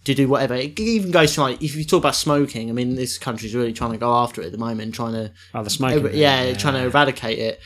to 0.03 0.13
do 0.13 0.27
whatever. 0.27 0.55
It 0.55 0.79
even 0.79 1.11
goes 1.11 1.35
to 1.35 1.41
like 1.41 1.61
if 1.61 1.75
you 1.75 1.85
talk 1.85 1.99
about 1.99 2.15
smoking. 2.15 2.69
I 2.69 2.73
mean, 2.73 2.95
this 2.95 3.17
country's 3.17 3.55
really 3.55 3.73
trying 3.73 3.91
to 3.91 3.97
go 3.97 4.13
after 4.13 4.41
it 4.41 4.45
at 4.47 4.51
the 4.51 4.57
moment, 4.57 4.93
trying 4.93 5.13
to 5.13 5.31
Oh, 5.53 5.63
the 5.63 5.69
smoking. 5.69 6.03
Thing, 6.03 6.17
yeah, 6.17 6.53
trying 6.53 6.73
to 6.73 6.85
eradicate 6.85 7.39
it. 7.39 7.61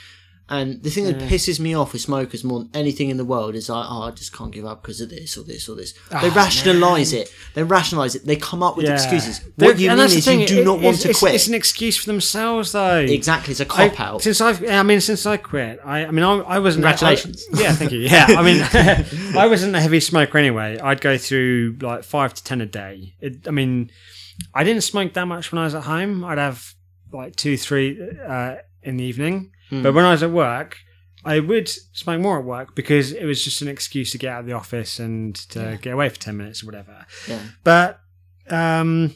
And 0.48 0.84
the 0.84 0.92
thing 0.92 1.06
that 1.06 1.20
Yeah. 1.20 1.28
pisses 1.28 1.60
me 1.60 1.74
off 1.74 1.92
with 1.94 2.04
smokers 2.04 2.44
more 2.44 2.60
than 2.60 2.70
anything 2.76 3.10
in 3.10 3.18
the 3.18 3.26
world 3.26 3.56
is 3.56 3.68
like, 3.68 3.84
oh, 3.90 4.04
I 4.04 4.12
just 4.12 4.32
can't 4.32 4.52
give 4.52 4.64
up 4.64 4.84
because 4.84 5.02
of 5.02 5.10
this 5.10 5.36
or 5.38 5.44
this 5.44 5.68
or 5.68 5.76
this. 5.76 5.94
They 6.12 6.18
Oh, 6.30 6.30
rationalise 6.30 7.14
it. 7.14 7.32
They 7.56 7.64
rationalise 7.64 8.14
it. 8.14 8.28
They 8.28 8.36
come 8.36 8.62
up 8.62 8.78
with 8.78 8.86
Yeah. 8.86 8.94
excuses. 8.94 9.42
They're- 9.58 9.70
What 9.70 9.80
you 9.80 9.90
mean 9.90 10.00
is 10.02 10.24
thing, 10.24 10.42
you 10.42 10.48
do 10.48 10.62
it- 10.62 10.66
not 10.66 10.82
want 10.82 11.00
to 11.00 11.14
quit. 11.16 11.34
It's 11.34 11.48
an 11.48 11.56
excuse 11.56 11.98
for 11.98 12.06
themselves, 12.06 12.74
though. 12.74 12.98
exactly, 13.00 13.54
it's 13.54 13.60
a 13.60 13.66
cop 13.66 14.00
out. 14.00 14.22
Since 14.22 14.40
I've, 14.40 14.64
I 14.70 14.84
mean, 14.84 15.02
since 15.02 15.26
I 15.26 15.38
quit, 15.38 15.80
I, 15.84 16.06
I 16.06 16.12
mean, 16.12 16.24
I, 16.24 16.34
I 16.38 16.60
wasn't. 16.60 16.84
Congratulations. 16.84 17.44
I- 17.56 17.62
yeah, 17.64 17.74
thank 17.74 17.92
you. 17.92 18.02
Yeah, 18.02 18.28
I 18.38 18.44
mean, 18.44 18.62
I 19.36 19.48
wasn't 19.48 19.76
a 19.76 19.82
heavy 19.82 20.00
smoker 20.00 20.38
anyway. 20.38 20.78
I'd 20.78 21.02
go 21.02 21.18
through 21.18 21.78
like 21.82 22.04
five 22.04 22.36
to 22.36 22.44
ten 22.44 22.62
a 22.62 22.68
day. 22.68 23.16
It, 23.20 23.48
I 23.48 23.52
mean, 23.52 23.90
I 24.54 24.64
didn't 24.64 24.84
smoke 24.84 25.14
that 25.14 25.26
much 25.26 25.52
when 25.52 25.58
I 25.60 25.64
was 25.66 25.74
at 25.74 25.86
home. 25.86 26.24
I'd 26.24 26.38
have 26.38 26.76
like 27.12 27.36
two, 27.36 27.58
three 27.58 27.98
uh, 28.28 28.58
in 28.84 28.98
the 28.98 29.04
evening. 29.06 29.50
Hmm. 29.70 29.82
But 29.84 29.94
when 29.94 30.06
I 30.06 30.12
was 30.12 30.24
at 30.24 30.32
work, 30.32 30.78
I 31.24 31.40
would 31.40 31.68
smoke 31.68 32.22
more 32.22 32.38
at 32.40 32.46
work 32.46 32.76
because 32.76 33.12
it 33.12 33.26
was 33.26 33.44
just 33.44 33.62
an 33.62 33.68
excuse 33.68 34.12
to 34.12 34.18
get 34.20 34.32
out 34.32 34.42
of 34.42 34.46
the 34.46 34.54
office 34.54 35.00
and 35.00 35.36
to 35.50 35.60
Yeah. 35.60 35.76
get 35.78 35.94
away 35.94 36.10
for 36.10 36.18
ten 36.20 36.38
minutes 36.38 36.62
or 36.64 36.68
whatever. 36.68 37.06
yeah. 37.28 37.40
But 37.64 38.00
um, 38.50 39.16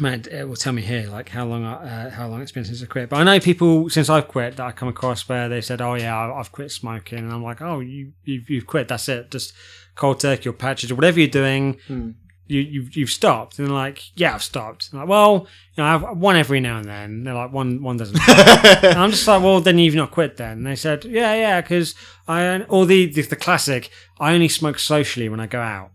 man, 0.00 0.24
it 0.30 0.48
will 0.48 0.56
tell 0.56 0.72
me 0.72 0.82
here 0.82 1.06
like 1.08 1.28
how 1.28 1.44
long 1.46 1.64
I- 1.64 1.74
uh, 2.06 2.10
how 2.10 2.26
long 2.26 2.42
it's 2.42 2.50
been 2.50 2.64
since 2.64 2.82
I 2.82 2.86
quit. 2.86 3.08
But 3.08 3.18
I 3.18 3.22
know 3.24 3.38
people 3.38 3.88
since 3.88 4.10
I've 4.10 4.26
quit 4.26 4.56
that 4.56 4.66
I 4.66 4.72
come 4.72 4.88
across 4.88 5.28
where 5.28 5.48
they 5.48 5.60
said, 5.60 5.80
"Oh 5.80 5.94
yeah, 5.94 6.16
I- 6.16 6.40
I've 6.40 6.50
quit 6.50 6.72
smoking," 6.72 7.18
and 7.20 7.32
I'm 7.32 7.44
like, 7.44 7.62
"Oh, 7.62 7.78
you 7.80 8.12
you've, 8.24 8.50
you've 8.50 8.66
quit? 8.66 8.88
That's 8.88 9.08
it? 9.08 9.30
Just 9.30 9.52
cold 9.94 10.18
turkey 10.18 10.48
or 10.48 10.52
patches 10.54 10.90
or 10.90 10.96
whatever 10.96 11.20
you're 11.20 11.28
doing." 11.28 11.78
Hmm. 11.86 12.10
You, 12.46 12.60
you've, 12.60 12.94
you've 12.94 13.10
stopped 13.10 13.58
and 13.58 13.68
they're 13.68 13.74
like 13.74 14.02
yeah 14.16 14.34
I've 14.34 14.42
stopped 14.42 14.90
I'm 14.92 14.98
like 14.98 15.08
well 15.08 15.46
you 15.74 15.82
know 15.82 15.84
I've 15.86 16.18
one 16.18 16.36
every 16.36 16.60
now 16.60 16.76
and 16.76 16.84
then 16.84 17.24
they're 17.24 17.32
like 17.32 17.52
one 17.52 17.82
one 17.82 17.96
doesn't 17.96 18.18
and 18.28 18.98
I'm 18.98 19.10
just 19.10 19.26
like 19.26 19.42
well 19.42 19.62
then 19.62 19.78
you've 19.78 19.94
not 19.94 20.10
quit 20.10 20.36
then 20.36 20.58
and 20.58 20.66
they 20.66 20.76
said 20.76 21.06
yeah 21.06 21.34
yeah 21.34 21.60
because 21.62 21.94
I 22.28 22.60
or 22.64 22.84
the, 22.84 23.06
the 23.06 23.22
the 23.22 23.36
classic 23.36 23.90
I 24.20 24.34
only 24.34 24.48
smoke 24.48 24.78
socially 24.78 25.30
when 25.30 25.40
I 25.40 25.46
go 25.46 25.60
out 25.60 25.90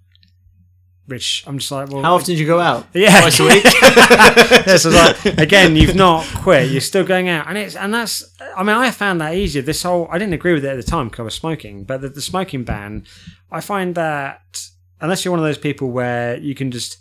which 1.09 1.43
I'm 1.47 1.57
just 1.57 1.71
like 1.71 1.89
well 1.89 2.03
How 2.03 2.15
often 2.15 2.35
do 2.35 2.41
you 2.41 2.45
go 2.45 2.59
out? 2.59 2.87
yeah, 2.93 3.19
Twice 3.21 3.39
a 3.39 3.43
week? 3.43 3.63
yeah, 3.81 4.77
so 4.77 4.89
like 4.89 5.25
again, 5.37 5.75
you've 5.75 5.95
not 5.95 6.25
quit. 6.35 6.69
You're 6.69 6.81
still 6.81 7.03
going 7.03 7.27
out, 7.27 7.47
and 7.47 7.57
it's 7.57 7.75
and 7.75 7.93
that's. 7.93 8.23
I 8.55 8.63
mean, 8.63 8.75
I 8.75 8.91
found 8.91 9.19
that 9.21 9.33
easier. 9.33 9.61
This 9.61 9.83
whole 9.83 10.07
I 10.11 10.17
didn't 10.17 10.33
agree 10.33 10.53
with 10.53 10.63
it 10.63 10.69
at 10.69 10.75
the 10.75 10.83
time 10.83 11.07
because 11.07 11.19
I 11.19 11.23
was 11.23 11.33
smoking, 11.33 11.83
but 11.83 12.01
the, 12.01 12.09
the 12.09 12.21
smoking 12.21 12.63
ban, 12.63 13.05
I 13.51 13.61
find 13.61 13.95
that 13.95 14.61
unless 15.01 15.23
you're 15.23 15.31
one 15.31 15.39
of 15.39 15.45
those 15.45 15.57
people 15.57 15.91
where 15.91 16.37
you 16.37 16.55
can 16.55 16.71
just 16.71 16.97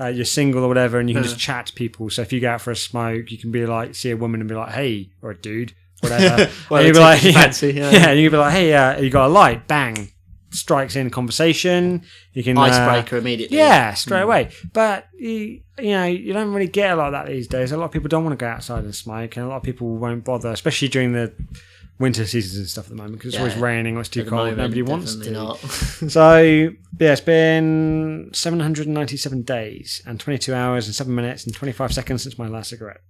uh, 0.00 0.06
you're 0.06 0.24
single 0.24 0.64
or 0.64 0.68
whatever, 0.68 0.98
and 0.98 1.08
you 1.08 1.14
can 1.14 1.24
just 1.24 1.38
chat 1.38 1.66
to 1.66 1.72
people. 1.72 2.08
So 2.10 2.22
if 2.22 2.32
you 2.32 2.40
go 2.40 2.50
out 2.50 2.60
for 2.60 2.70
a 2.70 2.76
smoke, 2.76 3.30
you 3.30 3.38
can 3.38 3.50
be 3.50 3.66
like, 3.66 3.94
see 3.94 4.10
a 4.10 4.16
woman 4.16 4.40
and 4.40 4.48
be 4.48 4.54
like, 4.54 4.72
"Hey," 4.72 5.10
or 5.22 5.30
a 5.30 5.36
dude, 5.36 5.74
whatever. 6.00 6.50
Well, 6.70 6.78
and 6.78 6.86
you'd 6.86 6.94
be 6.94 7.00
like, 7.00 7.22
yeah, 7.24 7.32
fancy, 7.32 7.72
yeah. 7.72 7.90
yeah, 7.90 8.08
and 8.10 8.20
you 8.20 8.28
can 8.30 8.38
be 8.38 8.40
like, 8.40 8.52
"Hey, 8.52 8.72
uh, 8.74 9.00
you 9.00 9.10
got 9.10 9.26
a 9.26 9.28
light?" 9.28 9.66
Bang, 9.66 10.12
strikes 10.50 10.94
in 10.96 11.10
conversation. 11.10 12.02
You 12.32 12.44
can 12.44 12.56
uh, 12.56 12.62
Icebreaker 12.62 13.16
immediately. 13.16 13.56
yeah, 13.56 13.94
straight 13.94 14.22
away. 14.22 14.50
But 14.72 15.08
you, 15.18 15.62
you 15.78 15.90
know, 15.90 16.04
you 16.04 16.32
don't 16.32 16.52
really 16.52 16.68
get 16.68 16.92
a 16.92 16.96
lot 16.96 17.08
of 17.08 17.12
that 17.12 17.26
these 17.26 17.48
days. 17.48 17.72
A 17.72 17.76
lot 17.76 17.86
of 17.86 17.90
people 17.90 18.08
don't 18.08 18.24
want 18.24 18.38
to 18.38 18.42
go 18.42 18.48
outside 18.48 18.84
and 18.84 18.94
smoke, 18.94 19.36
and 19.36 19.46
a 19.46 19.48
lot 19.48 19.56
of 19.56 19.62
people 19.62 19.96
won't 19.96 20.24
bother, 20.24 20.50
especially 20.50 20.88
during 20.88 21.12
the 21.12 21.34
winter 21.98 22.26
seasons 22.26 22.56
and 22.58 22.68
stuff 22.68 22.84
at 22.84 22.90
the 22.90 22.96
moment 22.96 23.14
because 23.18 23.34
it's 23.34 23.38
always 23.38 23.54
Yeah. 23.56 23.62
raining 23.62 23.96
or 23.96 24.00
it's 24.00 24.08
too 24.08 24.20
At 24.20 24.26
the 24.26 24.30
cold. 24.30 24.40
moment, 24.50 24.58
Nobody 24.58 24.82
wants 24.82 25.14
to. 25.14 25.18
definitely 25.18 25.46
not. 25.46 25.58
So 26.12 26.38
yeah, 26.98 27.12
it's 27.12 27.20
been 27.20 28.30
797 28.32 29.42
days 29.42 30.02
and 30.06 30.18
22 30.20 30.54
hours 30.54 30.86
and 30.86 30.94
seven 30.94 31.14
minutes 31.14 31.44
and 31.44 31.54
25 31.54 31.92
seconds 31.92 32.22
since 32.22 32.38
my 32.38 32.46
last 32.48 32.70
cigarette. 32.70 33.00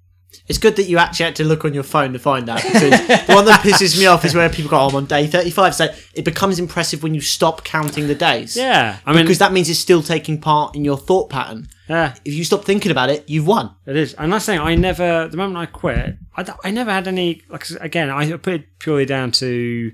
It's 0.47 0.59
good 0.59 0.77
that 0.77 0.85
you 0.85 0.97
actually 0.99 1.25
had 1.27 1.37
to 1.37 1.45
look 1.45 1.65
on 1.65 1.75
your 1.75 1.83
phone 1.83 2.13
to 2.15 2.19
find 2.19 2.49
that. 2.49 2.63
Because 2.63 3.27
the 3.27 3.35
one 3.35 3.45
that 3.47 3.61
pisses 3.61 3.99
me 3.99 4.07
off 4.07 4.25
is 4.25 4.35
where 4.35 4.49
people 4.49 4.71
go, 4.71 4.79
oh, 4.79 4.89
I'm 4.89 4.95
on 4.97 5.05
day 5.07 5.27
35. 5.27 5.75
So 5.75 5.89
it 6.15 6.25
becomes 6.25 6.59
impressive 6.59 7.03
when 7.03 7.13
you 7.15 7.21
stop 7.21 7.65
counting 7.65 8.07
the 8.07 8.15
days. 8.15 8.57
Yeah, 8.57 8.99
I 9.05 9.13
mean, 9.15 9.25
Because 9.25 9.39
that 9.39 9.53
means 9.53 9.69
it's 9.69 9.79
still 9.79 10.03
taking 10.03 10.41
part 10.41 10.75
in 10.75 10.85
your 10.85 10.97
thought 10.97 11.29
pattern. 11.29 11.69
yeah, 11.89 12.15
If 12.25 12.33
you 12.35 12.45
stop 12.45 12.65
thinking 12.65 12.91
about 12.91 13.11
it, 13.11 13.29
you've 13.29 13.47
won. 13.47 13.75
it 13.87 13.97
is. 13.97 14.15
And 14.15 14.33
that's 14.33 14.47
the 14.47 14.53
thing. 14.53 14.61
I 14.61 14.75
never, 14.75 15.29
the 15.29 15.37
moment 15.37 15.59
I 15.59 15.67
quit, 15.67 16.17
I, 16.37 16.55
I 16.65 16.71
never 16.71 16.91
had 16.91 17.09
any. 17.09 17.43
Like 17.49 17.69
again, 17.81 18.09
I 18.11 18.31
put 18.37 18.55
it 18.55 18.79
purely 18.79 19.05
down 19.07 19.33
to 19.33 19.93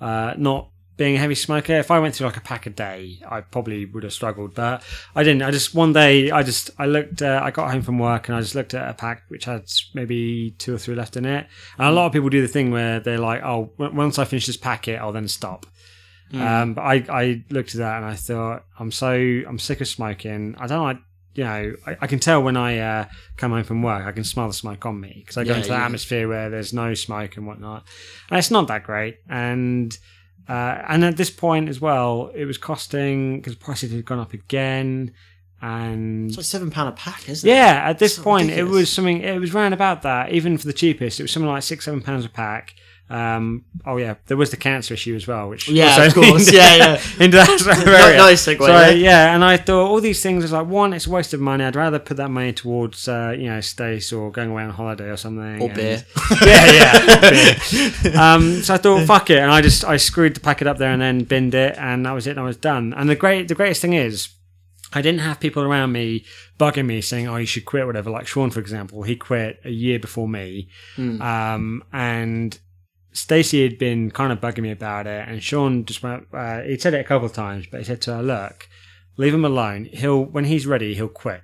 uh, 0.00 0.34
not 0.36 0.68
being 0.96 1.16
a 1.16 1.18
heavy 1.18 1.34
smoker. 1.34 1.74
If 1.74 1.90
I 1.90 1.98
went 1.98 2.14
through 2.14 2.26
like 2.26 2.36
a 2.36 2.40
pack 2.42 2.66
a 2.66 2.70
day, 2.70 3.18
I 3.28 3.40
probably 3.42 3.84
would 3.86 4.02
have 4.02 4.12
struggled. 4.12 4.54
But 4.54 4.82
I 5.14 5.22
didn't. 5.22 5.42
I 5.42 5.50
just 5.50 5.74
one 5.74 5.92
day, 5.92 6.30
I 6.30 6.42
just 6.42 6.70
I 6.78 6.86
looked. 6.86 7.22
Uh, 7.22 7.40
I 7.42 7.50
got 7.50 7.70
home 7.70 7.82
from 7.82 7.98
work 7.98 8.28
and 8.28 8.36
I 8.36 8.40
just 8.40 8.54
looked 8.54 8.74
at 8.74 8.88
a 8.88 8.94
pack 8.94 9.24
which 9.28 9.44
had 9.44 9.64
maybe 9.94 10.52
two 10.58 10.74
or 10.74 10.78
three 10.78 10.94
left 10.94 11.16
in 11.16 11.24
it. 11.24 11.46
And 11.78 11.88
a 11.88 11.92
lot 11.92 12.06
of 12.06 12.12
people 12.12 12.28
do 12.30 12.40
the 12.42 12.48
thing 12.48 12.70
where 12.70 13.00
they're 13.00 13.18
like, 13.18 13.42
"Oh, 13.44 13.72
w- 13.78 13.96
once 13.96 14.18
I 14.18 14.24
finish 14.24 14.46
this 14.46 14.56
packet, 14.56 15.00
I'll 15.00 15.12
then 15.12 15.28
stop." 15.28 15.66
Um, 16.32 16.74
but 16.74 16.82
I, 16.82 17.04
I 17.08 17.44
looked 17.50 17.70
at 17.74 17.78
that 17.78 17.98
and 17.98 18.04
I 18.04 18.14
thought, 18.14 18.64
I'm 18.80 18.90
so 18.90 19.12
I'm 19.12 19.60
sick 19.60 19.80
of 19.80 19.86
smoking. 19.86 20.56
I 20.58 20.66
don't 20.66 20.82
like, 20.82 20.98
you 21.36 21.44
know, 21.44 21.74
I, 21.86 21.96
I 22.00 22.06
can 22.08 22.18
tell 22.18 22.42
when 22.42 22.56
I 22.56 22.78
uh, 22.78 23.04
come 23.36 23.52
home 23.52 23.62
from 23.62 23.80
work, 23.82 24.04
I 24.04 24.10
can 24.10 24.24
smell 24.24 24.48
the 24.48 24.52
smoke 24.52 24.84
on 24.84 25.00
me 25.00 25.14
because 25.20 25.36
I 25.36 25.44
go 25.44 25.52
Yeah, 25.52 25.56
into 25.58 25.68
that 25.68 25.78
yeah. 25.78 25.84
atmosphere 25.84 26.28
where 26.28 26.50
there's 26.50 26.72
no 26.72 26.94
smoke 26.94 27.36
and 27.36 27.46
whatnot. 27.46 27.84
And 28.28 28.38
it's 28.40 28.50
not 28.50 28.66
that 28.66 28.82
great. 28.82 29.18
And 29.30 29.96
uh, 30.48 30.82
and 30.88 31.04
at 31.04 31.16
this 31.16 31.30
point 31.30 31.68
as 31.68 31.80
well, 31.80 32.30
it 32.34 32.44
was 32.44 32.58
costing 32.58 33.38
because 33.40 33.54
prices 33.56 33.92
had 33.92 34.04
gone 34.04 34.18
up 34.18 34.32
again. 34.32 35.12
And 35.62 36.28
It's 36.30 36.36
like 36.54 36.62
£7 36.70 36.88
a 36.88 36.92
pack, 36.92 37.28
isn't 37.28 37.48
it? 37.48 37.52
yeah, 37.52 37.80
at 37.88 37.98
this 37.98 38.18
point, 38.18 38.48
ridiculous. 38.48 38.70
it 38.70 38.78
was 38.78 38.92
something. 38.92 39.22
It 39.22 39.40
was 39.40 39.54
round 39.54 39.72
about 39.74 40.02
that. 40.02 40.30
Even 40.32 40.58
for 40.58 40.66
the 40.66 40.72
cheapest, 40.72 41.18
it 41.18 41.24
was 41.24 41.32
something 41.32 41.48
like 41.48 41.62
six, 41.62 41.84
seven 41.86 42.02
pounds 42.02 42.24
a 42.24 42.28
pack. 42.28 42.74
Um, 43.08 43.64
oh 43.84 43.98
yeah, 43.98 44.16
there 44.26 44.36
was 44.36 44.50
the 44.50 44.56
cancer 44.56 44.94
issue 44.94 45.14
as 45.14 45.28
well, 45.28 45.48
which 45.48 45.68
Yeah, 45.68 46.04
of 46.06 46.12
course. 46.14 46.52
Yeah, 46.52 46.74
yeah. 46.76 46.92
into 47.20 47.36
that 47.36 47.60
sort 47.60 47.78
of 47.78 47.86
area. 47.86 48.16
no 48.18 48.24
segue 48.32 48.58
So 48.58 48.66
there. 48.66 48.96
yeah, 48.96 49.32
and 49.32 49.44
I 49.44 49.56
thought 49.58 49.86
all 49.86 50.00
these 50.00 50.20
things 50.22 50.42
was 50.42 50.50
like 50.50 50.66
one, 50.66 50.92
it's 50.92 51.06
a 51.06 51.10
waste 51.10 51.32
of 51.32 51.38
money. 51.40 51.62
I'd 51.62 51.76
rather 51.76 52.00
put 52.00 52.16
that 52.16 52.30
money 52.30 52.52
towards 52.52 53.06
uh, 53.06 53.32
you 53.38 53.46
know 53.46 53.60
Stace 53.60 54.12
or 54.12 54.32
going 54.32 54.50
away 54.50 54.64
on 54.64 54.70
holiday 54.70 55.08
or 55.08 55.16
something. 55.16 55.62
Or 55.62 55.66
and- 55.66 55.74
beer. 55.74 56.04
yeah, 56.44 56.72
yeah. 56.72 57.30
beer. 58.02 58.18
Um, 58.20 58.62
so 58.62 58.74
I 58.74 58.76
thought, 58.78 59.06
fuck 59.06 59.30
it, 59.30 59.38
and 59.38 59.52
I 59.52 59.60
just 59.62 59.84
I 59.84 59.98
screwed 59.98 60.34
the 60.34 60.40
packet 60.40 60.66
up 60.66 60.78
there 60.78 60.90
and 60.90 61.00
then 61.00 61.22
binned 61.24 61.54
it, 61.54 61.76
and 61.78 62.04
that 62.06 62.12
was 62.12 62.26
it. 62.26 62.30
And 62.32 62.40
I 62.40 62.44
was 62.44 62.56
done. 62.56 62.92
And 62.96 63.08
the 63.08 63.14
great, 63.14 63.46
the 63.46 63.54
greatest 63.54 63.80
thing 63.82 63.92
is, 63.92 64.28
I 64.92 65.00
didn't 65.00 65.20
have 65.20 65.38
people 65.38 65.62
around 65.62 65.92
me 65.92 66.24
bugging 66.58 66.86
me 66.86 67.00
saying, 67.02 67.28
"Oh, 67.28 67.36
you 67.36 67.46
should 67.46 67.66
quit," 67.66 67.86
whatever. 67.86 68.10
Like 68.10 68.26
Sean, 68.26 68.50
for 68.50 68.58
example, 68.60 69.02
he 69.04 69.14
quit 69.14 69.60
a 69.64 69.70
year 69.70 70.00
before 70.00 70.28
me, 70.28 70.68
um, 70.98 71.84
and 71.92 72.58
Stacey 73.16 73.62
had 73.62 73.78
been 73.78 74.10
kind 74.10 74.30
of 74.30 74.40
bugging 74.40 74.62
me 74.62 74.70
about 74.70 75.06
it, 75.06 75.26
and 75.26 75.42
Sean 75.42 75.86
just 75.86 76.02
went. 76.02 76.26
Uh, 76.32 76.60
he 76.60 76.78
said 76.78 76.92
it 76.92 77.00
a 77.00 77.04
couple 77.04 77.26
of 77.26 77.32
times, 77.32 77.66
but 77.66 77.80
he 77.80 77.84
said 77.84 78.02
to 78.02 78.14
her, 78.14 78.22
"Look, 78.22 78.68
leave 79.16 79.32
him 79.32 79.44
alone. 79.44 79.86
He'll 79.86 80.22
when 80.22 80.44
he's 80.44 80.66
ready, 80.66 80.94
he'll 80.94 81.08
quit." 81.08 81.42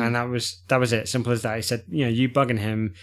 And 0.00 0.14
that 0.14 0.28
was 0.28 0.62
that 0.68 0.78
was 0.78 0.92
it. 0.92 1.08
Simple 1.08 1.32
as 1.32 1.42
that. 1.42 1.56
He 1.56 1.62
said, 1.62 1.84
"You 1.88 2.04
know, 2.04 2.10
you 2.10 2.28
bugging 2.28 2.58
him 2.58 2.94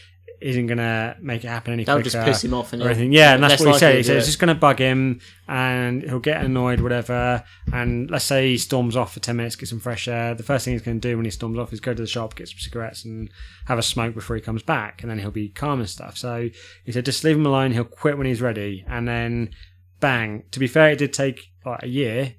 isn't 0.41 0.67
gonna 0.67 1.17
make 1.21 1.43
it 1.43 1.47
happen 1.47 1.73
any 1.73 1.83
That 1.83 1.95
would 1.95 2.03
quicker." 2.03 2.17
just 2.17 2.25
piss 2.25 2.43
him 2.43 2.53
off. 2.53 2.73
And 2.73 2.81
or 2.81 2.87
anything. 2.87 3.11
Yeah, 3.11 3.33
and 3.33 3.43
that's 3.43 3.59
what 3.59 3.73
he 3.73 3.79
said. 3.79 3.95
He 3.95 4.03
said 4.03 4.17
it's 4.17 4.25
just 4.25 4.39
going 4.39 4.49
to 4.49 4.55
bug 4.55 4.79
him, 4.79 5.19
and 5.47 6.03
he'll 6.03 6.19
get 6.19 6.43
annoyed, 6.43 6.79
whatever. 6.79 7.43
And 7.73 8.09
let's 8.09 8.25
say 8.25 8.49
he 8.49 8.57
storms 8.57 8.95
off 8.95 9.13
for 9.13 9.19
ten 9.19 9.35
minutes, 9.35 9.55
get 9.55 9.69
some 9.69 9.79
fresh 9.79 10.07
air. 10.07 10.35
The 10.35 10.43
first 10.43 10.65
thing 10.65 10.73
he's 10.73 10.81
going 10.81 10.99
to 10.99 11.07
do 11.07 11.15
when 11.17 11.25
he 11.25 11.31
storms 11.31 11.57
off 11.57 11.73
is 11.73 11.79
go 11.79 11.93
to 11.93 12.01
the 12.01 12.07
shop, 12.07 12.35
get 12.35 12.47
some 12.47 12.59
cigarettes, 12.59 13.05
and 13.05 13.29
have 13.65 13.77
a 13.77 13.83
smoke 13.83 14.15
before 14.15 14.35
he 14.35 14.41
comes 14.41 14.63
back, 14.63 15.01
and 15.01 15.09
then 15.09 15.19
he'll 15.19 15.31
be 15.31 15.49
calm 15.49 15.79
and 15.79 15.89
stuff. 15.89 16.17
So 16.17 16.49
he 16.85 16.91
said, 16.91 17.05
just 17.05 17.23
leave 17.23 17.35
him 17.35 17.45
alone. 17.45 17.71
He'll 17.71 17.83
quit 17.83 18.17
when 18.17 18.27
he's 18.27 18.41
ready, 18.41 18.85
and 18.87 19.07
then 19.07 19.51
bang. 19.99 20.43
To 20.51 20.59
be 20.59 20.67
fair, 20.67 20.91
it 20.91 20.99
did 20.99 21.13
take 21.13 21.51
like 21.65 21.83
a 21.83 21.87
year. 21.87 22.35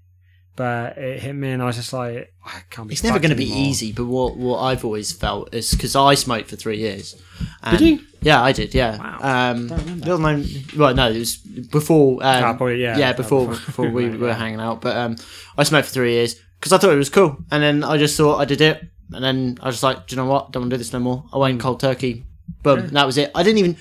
But 0.61 0.99
it 0.99 1.21
hit 1.23 1.33
me, 1.33 1.53
and 1.53 1.63
I 1.63 1.65
was 1.65 1.77
just 1.77 1.95
like, 1.95 2.35
I 2.45 2.61
can't 2.69 2.87
be. 2.87 2.93
It's 2.93 3.03
never 3.03 3.19
going 3.19 3.31
to 3.31 3.35
be 3.47 3.51
easy, 3.51 3.93
but 3.93 4.05
what 4.05 4.37
what 4.37 4.59
I've 4.61 4.85
always 4.85 5.11
felt 5.11 5.55
is 5.55 5.71
because 5.71 5.97
I 5.97 6.13
smoked 6.15 6.51
for 6.51 6.57
three 6.57 6.77
years. 6.77 7.17
And 7.63 7.79
Did 7.79 7.89
you? 7.89 8.01
Yeah, 8.21 8.43
I 8.43 8.53
did. 8.53 8.75
Yeah. 8.75 8.99
Wow. 8.99 9.53
Um, 9.53 9.69
Don't 9.69 9.79
remember. 9.79 10.05
little 10.05 10.19
known, 10.19 10.45
well, 10.77 10.95
no, 10.95 11.11
it 11.11 11.19
was 11.19 11.37
before. 11.39 12.17
Um, 12.23 12.45
Ah, 12.45 12.53
probably, 12.59 12.83
yeah. 12.83 12.99
Yeah, 12.99 13.11
Ah, 13.11 13.17
before 13.17 13.47
before- 13.49 13.87
before 13.87 13.91
we 13.91 14.11
were 14.25 14.35
hanging 14.35 14.61
out. 14.61 14.83
But 14.83 14.99
um, 14.99 15.17
I 15.57 15.63
smoked 15.65 15.87
for 15.89 15.95
three 15.95 16.13
years 16.13 16.35
because 16.59 16.75
I 16.75 16.79
thought 16.79 16.93
it 16.93 16.99
was 16.99 17.09
cool, 17.09 17.39
and 17.51 17.63
then 17.63 17.83
I 17.83 17.97
just 17.97 18.15
thought 18.19 18.37
I 18.39 18.45
did 18.45 18.61
it, 18.61 18.85
and 19.15 19.25
then 19.25 19.57
I 19.63 19.67
was 19.69 19.77
just 19.77 19.83
like, 19.83 20.09
do 20.09 20.15
you 20.15 20.21
know 20.21 20.29
what? 20.29 20.53
Don't 20.53 20.65
want 20.65 20.71
to 20.73 20.77
do 20.77 20.79
this 20.79 20.93
no 20.93 20.99
more. 21.01 21.25
I 21.33 21.39
went 21.39 21.59
cold 21.59 21.81
turkey. 21.81 22.25
Boom. 22.63 22.89
That 22.89 23.07
was 23.07 23.17
it. 23.17 23.31
I 23.35 23.43
didn't 23.43 23.57
even. 23.61 23.79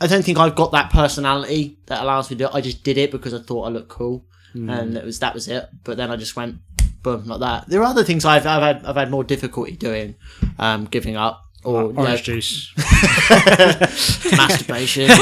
I 0.00 0.08
don't 0.08 0.24
think 0.24 0.38
I've 0.38 0.56
got 0.56 0.72
that 0.72 0.90
personality 0.90 1.78
that 1.86 2.02
allows 2.02 2.28
me 2.30 2.34
to. 2.36 2.38
do 2.38 2.48
it. 2.48 2.54
I 2.56 2.60
just 2.60 2.82
did 2.82 2.98
it 2.98 3.12
because 3.12 3.32
I 3.32 3.38
thought 3.38 3.62
I 3.66 3.68
looked 3.68 3.88
cool, 3.90 4.24
and 4.54 4.96
it 4.96 5.04
was 5.04 5.18
that 5.20 5.34
was 5.34 5.48
it. 5.48 5.68
But 5.82 5.96
then 5.96 6.10
I 6.10 6.16
just 6.16 6.36
went 6.36 6.56
boom 7.02 7.26
like 7.26 7.40
that. 7.40 7.68
There 7.68 7.80
are 7.80 7.84
other 7.84 8.04
things 8.04 8.24
I've 8.24 8.46
I've 8.46 8.62
had 8.62 8.84
I've 8.84 8.96
had 8.96 9.10
more 9.10 9.24
difficulty 9.24 9.72
doing, 9.72 10.14
um, 10.58 10.86
giving 10.86 11.16
up 11.16 11.44
or 11.64 11.92
know, 11.92 12.02
Orange 12.02 12.22
juice. 12.22 12.72
masturbation. 14.36 15.02
you 15.02 15.08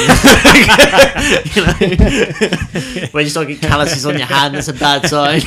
know, 1.57 1.73
when 3.13 3.25
you 3.25 3.31
start 3.31 3.47
getting 3.47 3.69
calluses 3.69 4.05
on 4.05 4.19
your 4.19 4.27
hand, 4.27 4.55
that's 4.55 4.69
a 4.69 4.73
bad 4.73 5.07
sign. 5.09 5.41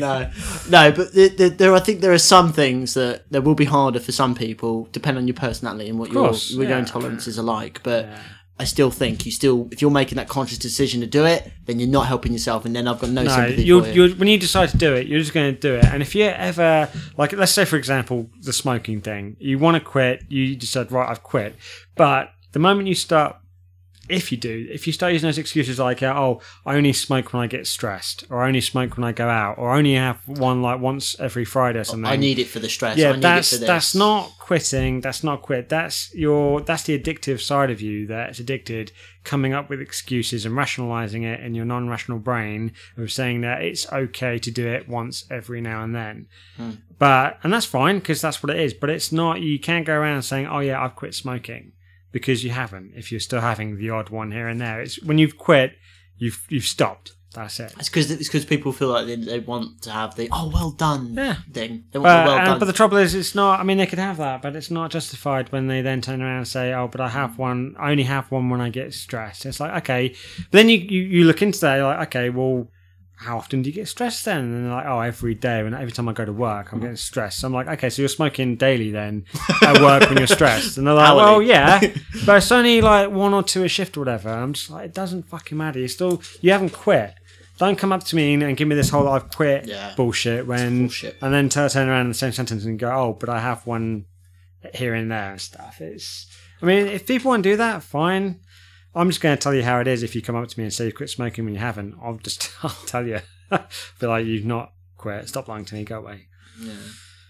no, 0.00 0.30
no, 0.68 0.92
but 0.92 1.12
the, 1.12 1.28
the, 1.36 1.54
there, 1.56 1.72
I 1.72 1.80
think 1.80 2.00
there 2.00 2.12
are 2.12 2.18
some 2.18 2.52
things 2.52 2.94
that 2.94 3.30
that 3.30 3.42
will 3.42 3.54
be 3.54 3.64
harder 3.64 4.00
for 4.00 4.10
some 4.12 4.34
people, 4.34 4.88
depending 4.90 5.22
on 5.22 5.28
your 5.28 5.36
personality 5.36 5.88
and 5.88 5.98
what 5.98 6.10
your 6.10 6.28
course, 6.28 6.50
your 6.50 6.64
yeah. 6.64 6.76
own 6.76 6.84
tolerances 6.84 7.38
are 7.38 7.42
like. 7.42 7.80
But 7.84 8.08
I 8.56 8.64
still 8.64 8.90
think 8.90 9.26
you 9.26 9.32
still, 9.32 9.68
if 9.72 9.82
you're 9.82 9.90
making 9.90 10.16
that 10.16 10.28
conscious 10.28 10.58
decision 10.58 11.00
to 11.00 11.08
do 11.08 11.24
it, 11.24 11.50
then 11.66 11.80
you're 11.80 11.88
not 11.88 12.06
helping 12.06 12.32
yourself, 12.32 12.64
and 12.64 12.74
then 12.74 12.86
I've 12.86 13.00
got 13.00 13.10
no, 13.10 13.24
No, 13.24 13.28
sympathy 13.34 13.64
you're, 13.64 13.82
for 13.82 13.88
you. 13.88 14.04
you're, 14.04 14.16
when 14.16 14.28
you 14.28 14.38
decide 14.38 14.68
to 14.68 14.76
do 14.76 14.94
it, 14.94 15.08
you're 15.08 15.18
just 15.18 15.32
going 15.34 15.52
to 15.54 15.60
do 15.60 15.74
it. 15.74 15.84
And 15.84 16.00
if 16.02 16.14
you 16.14 16.24
ever, 16.26 16.88
like, 17.16 17.32
let's 17.32 17.50
say, 17.50 17.64
for 17.64 17.76
example, 17.76 18.30
the 18.40 18.52
smoking 18.52 19.00
thing, 19.00 19.36
you 19.40 19.58
want 19.58 19.74
to 19.74 19.80
quit, 19.80 20.22
you 20.28 20.54
decide, 20.54 20.92
right, 20.92 21.08
I've 21.10 21.24
quit. 21.24 21.56
But 21.96 22.32
the 22.52 22.60
moment 22.60 22.86
you 22.86 22.94
start, 22.94 23.36
if 24.08 24.30
you 24.30 24.38
do, 24.38 24.68
if 24.70 24.86
you 24.86 24.92
start 24.92 25.12
using 25.12 25.26
those 25.28 25.38
excuses 25.38 25.78
like, 25.78 26.02
uh, 26.02 26.12
oh, 26.14 26.40
I 26.66 26.76
only 26.76 26.92
smoke 26.92 27.32
when 27.32 27.42
I 27.42 27.46
get 27.46 27.66
stressed, 27.66 28.24
or 28.28 28.42
I 28.42 28.48
only 28.48 28.60
smoke 28.60 28.96
when 28.96 29.04
I 29.04 29.12
go 29.12 29.28
out, 29.28 29.56
or 29.58 29.70
I 29.70 29.78
only 29.78 29.94
have 29.94 30.20
one 30.26 30.62
like 30.62 30.80
once 30.80 31.18
every 31.18 31.44
Friday 31.44 31.78
or 31.78 31.84
something. 31.84 32.10
I 32.10 32.16
need 32.16 32.38
it 32.38 32.46
for 32.46 32.58
the 32.58 32.68
stress. 32.68 32.98
I 32.98 33.00
yeah, 33.00 33.12
need 33.12 33.22
that's 33.22 33.52
it 33.52 33.56
for 33.56 33.60
this. 33.60 33.66
that's 33.66 33.94
not 33.94 34.32
quitting. 34.38 35.00
That's 35.00 35.24
not 35.24 35.42
quit. 35.42 35.68
That's 35.68 36.14
your 36.14 36.60
that's 36.60 36.82
the 36.82 36.98
addictive 36.98 37.40
side 37.40 37.70
of 37.70 37.80
you 37.80 38.06
that's 38.06 38.38
addicted, 38.38 38.92
coming 39.24 39.54
up 39.54 39.70
with 39.70 39.80
excuses 39.80 40.44
and 40.44 40.54
rationalizing 40.54 41.22
it 41.22 41.40
in 41.40 41.54
your 41.54 41.64
non-rational 41.64 42.18
brain 42.18 42.72
of 42.98 43.10
saying 43.10 43.40
that 43.40 43.62
it's 43.62 43.90
okay 43.90 44.38
to 44.38 44.50
do 44.50 44.66
it 44.68 44.88
once 44.88 45.24
every 45.30 45.60
now 45.60 45.82
and 45.82 45.94
then. 45.94 46.26
But 46.98 47.38
and 47.42 47.52
that's 47.52 47.66
fine 47.66 47.98
because 47.98 48.20
that's 48.20 48.42
what 48.42 48.50
it 48.54 48.60
is. 48.60 48.74
But 48.74 48.90
it's 48.90 49.12
not. 49.12 49.40
You 49.40 49.58
can't 49.58 49.86
go 49.86 49.94
around 49.94 50.22
saying, 50.22 50.46
"Oh 50.46 50.60
yeah, 50.60 50.82
I've 50.82 50.94
quit 50.94 51.14
smoking," 51.14 51.72
because 52.14 52.42
you 52.44 52.50
haven't. 52.50 52.92
If 52.96 53.10
you're 53.10 53.20
still 53.20 53.42
having 53.42 53.76
the 53.76 53.90
odd 53.90 54.08
one 54.08 54.30
here 54.32 54.48
and 54.48 54.58
there, 54.60 54.80
it's 54.80 55.02
when 55.02 55.18
you've 55.18 55.36
quit, 55.36 55.72
you've 56.16 56.46
you've 56.48 56.64
stopped. 56.64 57.12
That's 57.34 57.58
it. 57.58 57.74
It's 57.80 57.88
because 57.88 58.12
it's 58.12 58.28
because 58.28 58.44
people 58.44 58.70
feel 58.72 58.88
like 58.90 59.06
they, 59.06 59.16
they 59.16 59.40
want 59.40 59.82
to 59.82 59.90
have 59.90 60.14
the 60.14 60.28
oh 60.30 60.48
well 60.54 60.70
done 60.70 61.14
Yeah. 61.14 61.38
thing. 61.52 61.82
They 61.90 61.98
want 61.98 62.04
But, 62.04 62.22
the 62.22 62.28
well 62.30 62.38
and- 62.38 62.46
done. 62.46 62.58
but 62.60 62.66
the 62.66 62.72
trouble 62.72 62.96
is, 62.98 63.12
it's 63.16 63.34
not. 63.34 63.58
I 63.58 63.64
mean, 63.64 63.76
they 63.76 63.86
could 63.86 63.98
have 63.98 64.18
that, 64.18 64.40
but 64.40 64.54
it's 64.54 64.70
not 64.70 64.92
justified 64.92 65.50
when 65.50 65.66
they 65.66 65.82
then 65.82 66.00
turn 66.00 66.22
around 66.22 66.38
and 66.38 66.48
say, 66.48 66.72
"Oh, 66.72 66.86
but 66.86 67.00
I 67.00 67.08
have 67.08 67.32
mm. 67.32 67.38
one. 67.38 67.74
I 67.78 67.90
only 67.90 68.04
have 68.04 68.30
one 68.30 68.48
when 68.50 68.60
I 68.60 68.70
get 68.70 68.94
stressed." 68.94 69.44
It's 69.46 69.58
like, 69.58 69.74
okay, 69.82 70.10
but 70.50 70.52
then 70.52 70.68
you 70.68 70.78
you, 70.78 71.02
you 71.02 71.24
look 71.24 71.42
into 71.42 71.58
that, 71.62 71.76
you're 71.76 71.86
like, 71.86 72.06
okay, 72.08 72.30
well, 72.30 72.68
how 73.16 73.38
often 73.38 73.62
do 73.62 73.70
you 73.70 73.74
get 73.74 73.88
stressed 73.88 74.24
then? 74.24 74.40
And 74.40 74.64
they're 74.66 74.72
like, 74.72 74.86
oh, 74.86 75.00
every 75.00 75.34
day. 75.34 75.60
And 75.60 75.74
every 75.74 75.92
time 75.92 76.08
I 76.08 76.12
go 76.12 76.24
to 76.24 76.32
work, 76.32 76.72
I'm 76.72 76.78
mm. 76.78 76.82
getting 76.82 76.96
stressed. 76.96 77.38
So 77.38 77.46
I'm 77.46 77.52
like, 77.54 77.68
okay, 77.68 77.88
so 77.88 78.02
you're 78.02 78.08
smoking 78.08 78.56
daily 78.56 78.90
then 78.90 79.24
at 79.62 79.80
work 79.80 80.08
when 80.08 80.18
you're 80.18 80.26
stressed. 80.26 80.78
And 80.78 80.86
they're 80.86 80.94
like, 81.02 81.08
Hourly. 81.10 81.22
well, 81.22 81.42
yeah, 81.42 81.80
but 82.26 82.38
it's 82.38 82.52
only 82.52 82.80
like 82.80 83.10
one 83.10 83.32
or 83.32 83.42
two 83.42 83.64
a 83.64 83.68
shift 83.68 83.96
or 83.96 84.00
whatever. 84.00 84.28
I'm 84.30 84.52
just 84.52 84.70
like, 84.70 84.86
it 84.86 84.94
doesn't 84.94 85.28
fucking 85.28 85.56
matter. 85.56 85.78
You 85.78 85.88
still, 85.88 86.22
you 86.40 86.50
haven't 86.50 86.70
quit. 86.72 87.14
don't 87.58 87.78
come 87.78 87.92
up 87.92 88.02
to 88.04 88.16
me 88.16 88.34
and, 88.34 88.42
and 88.42 88.56
give 88.56 88.66
me 88.66 88.74
this 88.74 88.90
whole 88.90 89.06
"I've 89.08 89.30
quit" 89.30 89.66
Yeah. 89.66 89.94
bullshit 89.96 90.46
when, 90.46 90.80
bullshit. 90.86 91.16
and 91.22 91.32
then 91.32 91.48
turn 91.48 91.68
turn 91.70 91.88
around 91.88 92.02
in 92.02 92.08
the 92.08 92.14
same 92.14 92.32
sentence 92.32 92.64
and 92.64 92.78
go, 92.78 92.90
"Oh, 92.90 93.12
but 93.12 93.28
I 93.28 93.38
have 93.40 93.64
one 93.66 94.06
here 94.74 94.92
and 94.92 95.10
there 95.10 95.30
and 95.30 95.40
stuff." 95.40 95.80
It's, 95.80 96.26
I 96.60 96.66
mean, 96.66 96.88
if 96.88 97.06
people 97.06 97.28
want 97.30 97.44
to 97.44 97.50
do 97.50 97.56
that, 97.58 97.82
fine. 97.84 98.40
I'm 98.94 99.08
just 99.08 99.20
going 99.20 99.36
to 99.36 99.42
tell 99.42 99.54
you 99.54 99.62
how 99.64 99.80
it 99.80 99.88
is. 99.88 100.02
If 100.02 100.14
you 100.14 100.22
come 100.22 100.36
up 100.36 100.48
to 100.48 100.58
me 100.58 100.64
and 100.64 100.72
say 100.72 100.86
you 100.86 100.92
quit 100.92 101.10
smoking 101.10 101.44
when 101.44 101.54
you 101.54 101.60
haven't, 101.60 101.96
I'll 102.02 102.16
just 102.18 102.50
I'll 102.62 102.70
tell 102.86 103.06
you, 103.06 103.20
be 104.00 104.06
like, 104.06 104.26
"You've 104.26 104.44
not 104.44 104.72
quit. 104.96 105.28
Stop 105.28 105.48
lying 105.48 105.64
to 105.66 105.74
me. 105.74 105.84
Go 105.84 105.98
away." 105.98 106.26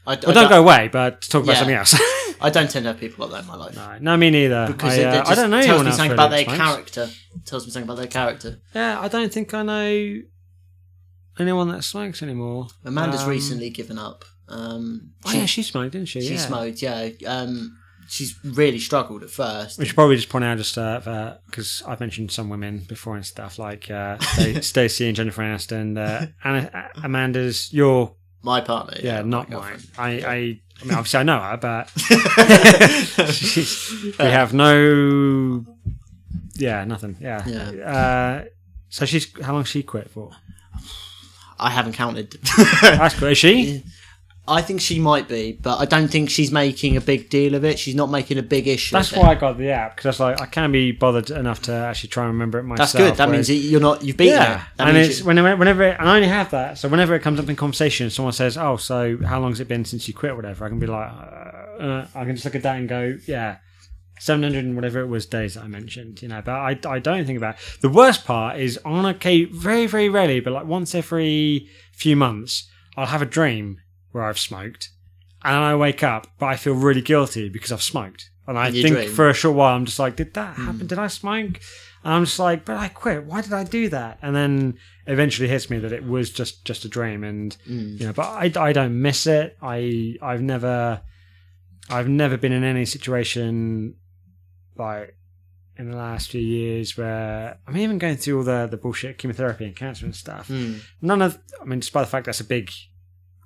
I, 0.06 0.12
I 0.12 0.18
Well, 0.24 0.34
don't 0.34 0.48
go 0.50 0.60
away, 0.60 0.88
but 0.92 1.22
talk 1.22 1.44
about 1.44 1.52
Yeah. 1.54 1.58
something 1.60 1.76
else. 1.76 1.94
I 2.40 2.50
don't 2.50 2.68
tend 2.70 2.84
to 2.84 2.90
have 2.92 3.00
people 3.00 3.26
like 3.26 3.32
that 3.32 3.40
in 3.42 3.46
my 3.46 3.54
life. 3.56 3.74
no, 3.74 3.96
no, 4.00 4.16
me 4.18 4.28
neither. 4.28 4.66
Because 4.66 4.98
I, 4.98 5.00
it, 5.02 5.06
uh, 5.06 5.24
I 5.26 5.34
don't 5.34 5.50
know 5.50 5.62
tells 5.62 5.84
me 5.84 5.90
something 5.92 6.10
really 6.10 6.14
about 6.14 6.30
their 6.30 6.44
character. 6.44 7.08
Tells 7.46 7.64
me 7.64 7.70
something 7.72 7.88
about 7.88 7.96
their 7.96 8.06
character. 8.08 8.58
Yeah, 8.74 9.00
I 9.00 9.08
don't 9.08 9.32
think 9.32 9.54
I 9.54 9.62
know 9.62 10.20
anyone 11.38 11.68
that 11.68 11.84
smokes 11.84 12.22
anymore. 12.22 12.68
Amanda's 12.84 13.22
Um, 13.22 13.30
recently 13.30 13.70
given 13.70 13.98
up. 13.98 14.24
Um, 14.48 15.12
Oh, 15.24 15.32
yeah, 15.32 15.46
she 15.46 15.62
smoked, 15.62 15.92
didn't 15.92 16.08
she? 16.08 16.20
she 16.20 16.34
yeah. 16.34 16.38
smoked, 16.40 16.82
yeah. 16.82 17.08
Um, 17.26 17.78
she's 18.08 18.38
really 18.44 18.78
struggled 18.78 19.22
at 19.22 19.30
first. 19.30 19.78
We 19.78 19.84
should 19.86 19.94
probably 19.94 20.16
just 20.16 20.28
point 20.28 20.44
out 20.44 20.58
just 20.58 20.76
uh, 20.78 21.36
because 21.46 21.82
I've 21.86 22.00
mentioned 22.00 22.30
some 22.30 22.48
women 22.48 22.80
before 22.88 23.16
and 23.16 23.24
stuff 23.26 23.58
like 23.58 23.90
uh, 23.90 24.18
Sta- 24.18 24.60
Stacey 24.62 25.06
and 25.06 25.16
Jennifer 25.16 25.42
Aniston. 25.42 25.98
Uh, 25.98 26.26
Anna, 26.44 26.70
uh, 26.72 27.00
Amanda's 27.02 27.72
your 27.72 28.14
My 28.42 28.60
partner, 28.60 28.96
yeah, 29.02 29.16
yeah, 29.16 29.22
not 29.22 29.48
mine. 29.50 29.80
I, 29.98 30.08
I 30.10 30.34
I 30.80 30.84
mean 30.84 30.94
obviously 30.94 31.20
I 31.20 31.22
know 31.22 31.38
her, 31.38 31.56
but 31.56 31.88
she's- 33.32 33.90
we 34.18 34.24
have 34.24 34.52
no 34.52 35.64
yeah 36.56 36.84
nothing 36.84 37.16
yeah. 37.20 37.42
Yeah. 37.46 37.70
Uh, 37.90 38.44
so 38.88 39.04
she's 39.06 39.26
how 39.42 39.52
long 39.54 39.64
she 39.64 39.82
quit 39.82 40.10
for? 40.10 40.30
I 41.58 41.70
haven't 41.70 41.92
counted. 41.94 42.32
That's 42.82 43.18
good. 43.18 43.32
Is 43.32 43.38
she? 43.38 43.82
I 44.46 44.60
think 44.60 44.82
she 44.82 45.00
might 45.00 45.26
be, 45.26 45.52
but 45.52 45.78
I 45.78 45.86
don't 45.86 46.08
think 46.08 46.28
she's 46.28 46.52
making 46.52 46.98
a 46.98 47.00
big 47.00 47.30
deal 47.30 47.54
of 47.54 47.64
it. 47.64 47.78
She's 47.78 47.94
not 47.94 48.10
making 48.10 48.36
a 48.36 48.42
big 48.42 48.68
issue. 48.68 48.94
That's 48.94 49.12
why 49.12 49.30
I 49.30 49.34
got 49.36 49.56
the 49.56 49.70
app 49.70 49.96
because 49.96 50.04
I 50.04 50.08
was 50.10 50.20
like 50.20 50.40
I 50.42 50.46
can't 50.46 50.70
be 50.70 50.92
bothered 50.92 51.30
enough 51.30 51.62
to 51.62 51.72
actually 51.72 52.10
try 52.10 52.24
and 52.24 52.34
remember 52.34 52.58
it 52.58 52.64
myself. 52.64 52.92
That's 52.92 53.04
good. 53.10 53.16
That 53.16 53.28
whereas- 53.28 53.48
means 53.48 53.64
you're 53.70 53.80
not. 53.80 54.04
You've 54.04 54.18
beaten 54.18 54.34
yeah, 54.34 54.54
it. 54.56 54.66
That 54.76 54.88
and 54.88 54.96
it's 54.98 55.20
you- 55.20 55.24
whenever, 55.24 55.56
whenever 55.56 55.82
it, 55.84 55.96
and 55.98 56.08
I 56.08 56.16
only 56.16 56.28
have 56.28 56.50
that. 56.50 56.76
So 56.76 56.88
whenever 56.88 57.14
it 57.14 57.20
comes 57.20 57.40
up 57.40 57.48
in 57.48 57.56
conversation, 57.56 58.10
someone 58.10 58.34
says, 58.34 58.58
"Oh, 58.58 58.76
so 58.76 59.16
how 59.24 59.40
long 59.40 59.52
has 59.52 59.60
it 59.60 59.68
been 59.68 59.86
since 59.86 60.06
you 60.08 60.12
quit?" 60.12 60.32
or 60.32 60.36
whatever, 60.36 60.66
I 60.66 60.68
can 60.68 60.78
be 60.78 60.86
like, 60.88 61.10
uh, 61.10 61.82
uh, 61.82 62.06
I 62.14 62.24
can 62.24 62.34
just 62.34 62.44
look 62.44 62.54
at 62.54 62.62
that 62.64 62.76
and 62.76 62.86
go, 62.86 63.16
"Yeah, 63.26 63.56
seven 64.18 64.42
hundred 64.42 64.66
and 64.66 64.74
whatever 64.74 65.00
it 65.00 65.06
was 65.06 65.24
days 65.24 65.54
that 65.54 65.64
I 65.64 65.68
mentioned." 65.68 66.20
You 66.20 66.28
know, 66.28 66.42
but 66.44 66.52
I, 66.52 66.78
I 66.86 66.98
don't 66.98 67.24
think 67.24 67.38
about 67.38 67.54
it. 67.54 67.78
the 67.80 67.88
worst 67.88 68.26
part 68.26 68.58
is 68.60 68.78
on 68.84 69.06
a 69.06 69.08
okay, 69.08 69.44
very 69.44 69.86
very 69.86 70.10
rarely, 70.10 70.40
but 70.40 70.52
like 70.52 70.66
once 70.66 70.94
every 70.94 71.66
few 71.94 72.14
months, 72.14 72.68
I'll 72.94 73.06
have 73.06 73.22
a 73.22 73.26
dream 73.26 73.78
where 74.14 74.24
I've 74.24 74.38
smoked, 74.38 74.90
and 75.42 75.54
I 75.56 75.74
wake 75.74 76.02
up, 76.02 76.28
but 76.38 76.46
I 76.46 76.56
feel 76.56 76.74
really 76.74 77.02
guilty 77.02 77.48
because 77.48 77.72
I've 77.72 77.82
smoked. 77.82 78.30
And 78.46 78.58
I 78.58 78.68
In 78.68 78.74
think 78.74 79.10
for 79.10 79.28
a 79.28 79.34
short 79.34 79.56
while, 79.56 79.74
I'm 79.74 79.86
just 79.86 79.98
like, 79.98 80.16
did 80.16 80.34
that 80.34 80.56
happen? 80.56 80.86
Did 80.86 80.98
I 80.98 81.06
smoke? 81.08 81.60
And 82.04 82.12
I'm 82.12 82.24
just 82.26 82.38
like, 82.38 82.64
but 82.66 82.76
I 82.76 82.88
quit. 82.88 83.24
Why 83.24 83.40
did 83.40 83.54
I 83.54 83.64
do 83.64 83.88
that? 83.88 84.18
And 84.20 84.36
then 84.36 84.78
eventually 85.06 85.48
hits 85.48 85.70
me 85.70 85.78
that 85.78 85.92
it 85.92 86.04
was 86.06 86.30
just 86.30 86.64
just 86.64 86.84
a 86.84 86.88
dream, 86.88 87.24
and 87.24 87.56
Mm. 87.68 87.98
you 87.98 88.06
know, 88.06 88.12
but 88.12 88.26
I, 88.26 88.52
I 88.68 88.72
don't 88.72 89.00
miss 89.00 89.26
it. 89.26 89.56
I 89.62 90.16
I've 90.22 90.42
never 90.42 91.00
I've 91.90 92.08
never 92.08 92.36
been 92.36 92.52
in 92.52 92.64
any 92.64 92.84
situation 92.84 93.96
like 94.76 95.16
in 95.76 95.90
the 95.90 95.96
last 95.96 96.30
few 96.30 96.40
years 96.40 96.96
where 96.96 97.58
I'm 97.66 97.76
even 97.76 97.98
going 97.98 98.16
through 98.16 98.38
all 98.38 98.44
the 98.44 98.68
the 98.70 98.76
bullshit 98.76 99.16
chemotherapy 99.18 99.64
and 99.64 99.74
cancer 99.74 100.04
and 100.04 100.14
stuff. 100.14 100.48
Mm. 100.48 100.80
None 101.00 101.22
of 101.22 101.38
I 101.60 101.64
mean, 101.64 101.80
despite 101.80 102.04
the 102.04 102.10
fact 102.10 102.26
that's 102.26 102.40
a 102.40 102.44
big 102.44 102.70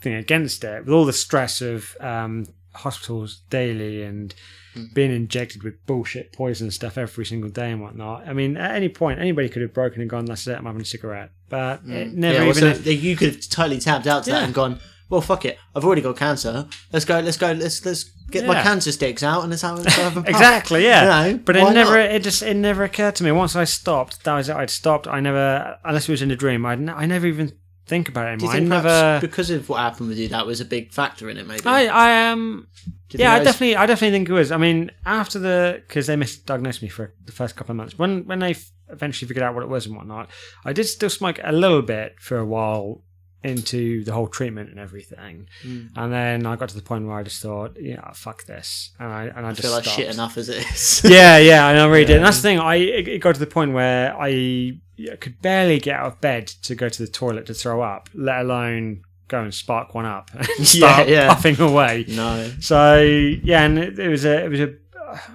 thing 0.01 0.15
against 0.15 0.65
it, 0.65 0.85
with 0.85 0.93
all 0.95 1.05
the 1.05 1.13
stress 1.13 1.61
of 1.61 1.97
um, 2.01 2.47
hospitals 2.75 3.41
daily 3.51 4.03
and 4.03 4.35
Mm. 4.77 4.93
being 4.93 5.11
injected 5.11 5.63
with 5.63 5.85
bullshit 5.87 6.31
poison 6.35 6.71
stuff 6.71 6.99
every 6.99 7.25
single 7.25 7.49
day 7.49 7.71
and 7.73 7.81
whatnot. 7.81 8.29
I 8.29 8.35
mean, 8.35 8.59
at 8.59 8.75
any 8.77 8.91
point, 8.91 9.19
anybody 9.19 9.49
could 9.49 9.63
have 9.63 9.73
broken 9.73 10.03
and 10.03 10.11
gone, 10.11 10.27
"That's 10.27 10.47
it, 10.47 10.59
I'm 10.59 10.67
having 10.67 10.83
a 10.83 10.85
cigarette." 10.85 11.31
But 11.49 11.81
it 11.87 12.13
never 12.13 12.41
Mm. 12.41 12.45
yeah, 12.45 12.51
even. 12.51 12.85
so 12.85 12.91
you 12.91 13.17
could 13.17 13.29
have 13.35 13.49
totally 13.49 13.81
tapped 13.81 14.07
out 14.07 14.25
to 14.25 14.31
Yeah. 14.31 14.41
that 14.41 14.45
and 14.45 14.55
gone. 14.55 14.79
Well, 15.09 15.23
fuck 15.23 15.47
it. 15.47 15.57
I've 15.75 15.87
already 15.87 16.03
got 16.03 16.19
cancer. 16.19 16.67
Let's 16.93 17.07
go. 17.07 17.19
Let's 17.21 17.39
go. 17.39 17.53
Let's 17.53 17.83
let's 17.87 18.05
get 18.31 18.47
my 18.47 18.63
cancer 18.63 18.93
sticks 18.93 19.23
out 19.23 19.41
and 19.41 19.49
let's 19.51 19.63
have, 19.63 19.79
let's 19.79 19.97
have 19.97 20.19
a 20.19 20.21
puff. 20.21 20.29
Exactly, 20.29 20.85
yeah. 20.85 21.27
You 21.29 21.33
know, 21.33 21.39
but 21.47 21.57
it 21.57 21.65
never, 21.73 21.93
not? 21.97 22.11
it 22.11 22.23
just, 22.23 22.43
it 22.43 22.55
never 22.55 22.85
occurred 22.85 23.15
to 23.17 23.25
me. 23.25 23.33
Once 23.33 23.57
I 23.57 23.65
stopped, 23.65 24.23
that 24.25 24.35
was 24.35 24.51
it. 24.51 24.55
I'd 24.55 24.69
stopped. 24.69 25.07
I 25.09 25.21
never, 25.21 25.79
unless 25.83 26.11
it 26.11 26.13
was 26.13 26.21
in 26.21 26.31
a 26.31 26.37
dream, 26.37 26.67
I'd, 26.67 26.87
I 26.91 27.07
never 27.07 27.27
even 27.27 27.53
think 27.89 28.09
about 28.09 28.27
it 28.27 28.31
anymore. 28.33 28.53
I 28.55 28.61
never. 28.61 29.19
because 29.21 29.51
of 29.51 29.69
what 29.69 29.79
happened 29.81 30.09
with 30.11 30.19
you, 30.19 30.29
that 30.29 30.47
was 30.47 30.61
a 30.61 30.65
big 30.65 30.93
factor 30.93 31.29
in 31.31 31.37
it? 31.39 31.47
Maybe. 31.47 31.65
I, 31.67 31.87
I 31.87 32.11
am. 32.11 32.69
Do 33.09 33.19
yeah, 33.19 33.35
I 33.35 33.43
definitely, 33.43 33.75
I 33.77 33.87
definitely 33.87 34.17
think 34.17 34.29
it 34.29 34.33
was. 34.33 34.53
I 34.53 34.59
mean, 34.59 34.91
after 35.07 35.39
the 35.39 35.83
because 35.87 36.07
they 36.07 36.17
misdiagnosed 36.17 36.83
me 36.83 36.89
for 36.89 37.15
the 37.25 37.33
first 37.33 37.57
couple 37.57 37.73
of 37.73 37.77
months. 37.77 37.99
When 37.99 38.27
when 38.27 38.39
they 38.41 38.51
f- 38.51 38.71
eventually 38.91 39.27
figured 39.29 39.43
out 39.43 39.55
what 39.55 39.63
it 39.63 39.69
was 39.69 39.87
and 39.87 39.97
whatnot, 39.97 40.29
I 40.65 40.73
did 40.75 40.85
still 40.85 41.11
smoke 41.11 41.41
a 41.43 41.53
little 41.53 41.83
bit 41.83 42.17
for 42.21 42.37
a 42.39 42.45
while 42.45 43.03
into 43.45 44.03
the 44.05 44.13
whole 44.13 44.27
treatment 44.27 44.69
and 44.69 44.81
everything, 44.81 45.49
Mm. 45.65 45.91
and 45.97 46.13
then 46.13 46.45
I 46.45 46.57
got 46.57 46.71
to 46.71 46.75
the 46.75 46.83
point 46.83 47.07
where 47.07 47.17
I 47.17 47.23
just 47.23 47.41
thought, 47.41 47.77
yeah, 47.81 48.11
fuck 48.13 48.45
this, 48.47 48.91
and 48.99 49.09
I 49.13 49.25
and 49.27 49.47
I, 49.47 49.51
I 49.51 49.53
just 49.53 49.63
feel 49.63 49.71
like 49.71 49.85
stopped. 49.85 49.97
shit 49.97 50.13
enough 50.13 50.37
as 50.37 50.49
it 50.49 50.59
is. 50.71 51.03
yeah, 51.05 51.39
yeah, 51.39 51.65
I 51.67 51.73
know, 51.75 51.89
really 51.89 52.05
did. 52.05 52.17
And 52.17 52.25
that's 52.27 52.37
the 52.43 52.43
thing. 52.43 52.59
I 52.59 52.75
it 52.77 53.19
got 53.21 53.35
to 53.35 53.41
the 53.41 53.47
point 53.47 53.73
where 53.73 54.15
I 54.21 54.73
yeah, 54.99 55.17
could 55.17 55.41
barely 55.41 55.79
get 55.79 55.99
out 55.99 56.07
of 56.07 56.21
bed 56.21 56.49
to 56.49 56.75
go 56.75 56.89
to 56.89 57.03
the 57.03 57.11
toilet 57.11 57.47
to 57.47 57.55
throw 57.55 57.81
up, 57.81 58.11
let 58.15 58.41
alone 58.41 59.03
go 59.29 59.43
and 59.43 59.55
spark 59.55 59.95
one 59.95 60.07
up 60.07 60.31
and 60.59 60.67
start 60.67 61.09
yeah. 61.09 61.29
puffing 61.33 61.61
away. 61.61 62.05
no. 62.09 62.51
So 62.61 63.01
yeah, 63.01 63.63
and 63.63 63.79
it, 63.79 63.99
it 63.99 64.09
was 64.09 64.25
a 64.25 64.45
it 64.45 64.49
was 64.49 64.61
a 64.61 64.75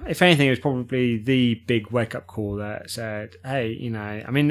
if 0.06 0.22
anything, 0.22 0.46
it 0.46 0.50
was 0.50 0.60
probably 0.60 1.18
the 1.18 1.54
big 1.66 1.90
wake 1.90 2.14
up 2.14 2.26
call 2.26 2.56
that 2.56 2.90
said, 2.90 3.36
"Hey, 3.44 3.72
you 3.72 3.90
know, 3.90 4.22
I 4.26 4.30
mean, 4.30 4.50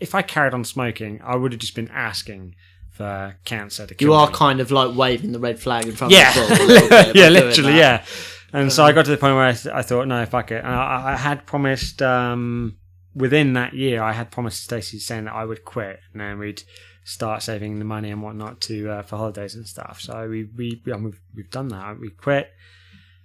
if 0.00 0.14
I 0.14 0.22
carried 0.22 0.54
on 0.54 0.64
smoking, 0.64 1.20
I 1.24 1.36
would 1.36 1.52
have 1.52 1.60
just 1.60 1.74
been 1.74 1.88
asking 1.88 2.54
for 2.90 3.36
cancer 3.44 3.86
to 3.86 3.94
kill 3.94 4.08
You 4.08 4.14
are 4.14 4.28
me." 4.28 4.34
kind 4.34 4.60
of 4.60 4.70
like 4.70 4.96
waving 4.96 5.32
the 5.32 5.38
red 5.40 5.58
flag 5.58 5.86
in 5.86 5.96
front 5.96 6.12
yeah, 6.12 6.28
of 6.28 6.48
the 6.48 6.54
ball. 6.54 6.66
a 6.66 6.68
little 6.68 6.88
bit 6.88 7.16
yeah, 7.16 7.28
literally, 7.30 7.76
yeah. 7.76 8.04
And 8.52 8.72
so 8.72 8.84
I 8.84 8.92
got 8.92 9.04
to 9.04 9.12
the 9.12 9.16
point 9.16 9.34
where 9.34 9.44
I, 9.44 9.52
th- 9.52 9.72
I 9.72 9.82
thought, 9.82 10.08
no, 10.08 10.26
fuck 10.26 10.50
it. 10.50 10.64
And 10.64 10.74
I, 10.74 11.12
I 11.12 11.16
had 11.16 11.46
promised 11.46 12.02
um, 12.02 12.76
within 13.14 13.52
that 13.54 13.74
year, 13.74 14.02
I 14.02 14.12
had 14.12 14.30
promised 14.30 14.62
Stacey 14.64 14.98
saying 14.98 15.24
that 15.24 15.34
I 15.34 15.44
would 15.44 15.64
quit, 15.64 16.00
and 16.12 16.20
then 16.20 16.38
we'd 16.38 16.62
start 17.04 17.42
saving 17.42 17.78
the 17.78 17.84
money 17.84 18.10
and 18.10 18.22
whatnot 18.22 18.60
to 18.62 18.88
uh, 18.90 19.02
for 19.02 19.16
holidays 19.16 19.54
and 19.54 19.66
stuff. 19.66 20.00
So 20.00 20.28
we 20.28 20.44
we 20.56 20.80
um, 20.92 21.04
we've, 21.04 21.20
we've 21.34 21.50
done 21.50 21.68
that. 21.68 21.98
We 21.98 22.10
quit. 22.10 22.50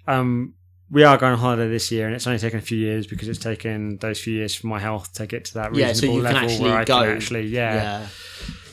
Um, 0.08 0.54
we 0.92 1.04
are 1.04 1.18
going 1.18 1.34
on 1.34 1.40
holiday 1.40 1.68
this 1.68 1.92
year, 1.92 2.06
and 2.06 2.16
it's 2.16 2.28
only 2.28 2.40
taken 2.40 2.60
a 2.60 2.62
few 2.62 2.78
years 2.78 3.08
because 3.08 3.28
it's 3.28 3.40
taken 3.40 3.98
those 3.98 4.20
few 4.20 4.34
years 4.36 4.54
for 4.54 4.68
my 4.68 4.80
health 4.80 5.14
to 5.14 5.26
get 5.26 5.46
to 5.46 5.54
that 5.56 5.72
reasonable 5.72 5.80
Yeah, 5.80 5.94
so 5.94 6.06
you 6.06 6.12
can 6.12 6.24
level 6.24 6.50
actually 6.50 6.64
where 6.70 6.78
I 6.78 6.84
go. 6.86 7.00
can 7.02 7.16
actually, 7.16 7.48
yeah, 7.48 7.74
Yeah. 7.76 8.08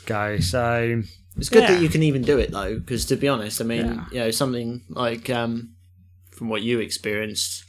go. 0.06 0.38
So 0.40 1.02
It's 1.38 1.48
good 1.48 1.62
Yeah. 1.62 1.72
that 1.74 1.80
you 1.82 1.88
can 1.88 2.02
even 2.02 2.20
do 2.20 2.38
it 2.38 2.50
though, 2.50 2.78
because 2.78 3.06
to 3.06 3.16
be 3.16 3.26
honest, 3.28 3.62
I 3.62 3.64
mean, 3.64 4.04
you 4.12 4.18
know, 4.18 4.30
something 4.30 4.82
like 4.90 5.30
um, 5.30 5.70
from 6.32 6.50
what 6.50 6.60
you 6.60 6.80
experienced. 6.80 7.64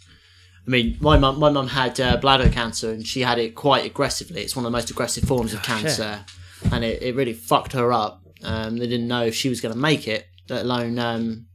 I 0.65 0.69
mean, 0.69 0.97
my 1.01 1.17
mum, 1.17 1.39
my 1.39 1.49
mum 1.49 1.67
had 1.67 1.99
uh, 1.99 2.17
bladder 2.17 2.49
cancer, 2.49 2.91
and 2.91 3.05
she 3.05 3.21
had 3.21 3.37
it 3.37 3.53
quite 3.55 3.85
aggressively. 3.85 4.41
It's 4.41 4.55
one 4.55 4.65
of 4.65 4.71
the 4.71 4.77
most 4.77 4.89
aggressive 4.89 5.25
forms 5.25 5.53
of 5.53 5.59
Oh, 5.59 5.63
cancer, 5.63 6.23
and 6.71 6.83
it, 6.85 7.01
it 7.01 7.15
really 7.15 7.33
fucked 7.33 7.73
her 7.73 7.91
up. 7.91 8.21
Um, 8.43 8.77
they 8.77 8.87
didn't 8.87 9.07
know 9.07 9.23
if 9.23 9.35
she 9.35 9.49
was 9.49 9.59
going 9.61 9.73
to 9.73 9.79
make 9.79 10.07
it, 10.07 10.27
let 10.49 10.61
alone 10.63 10.99
um, 10.99 11.47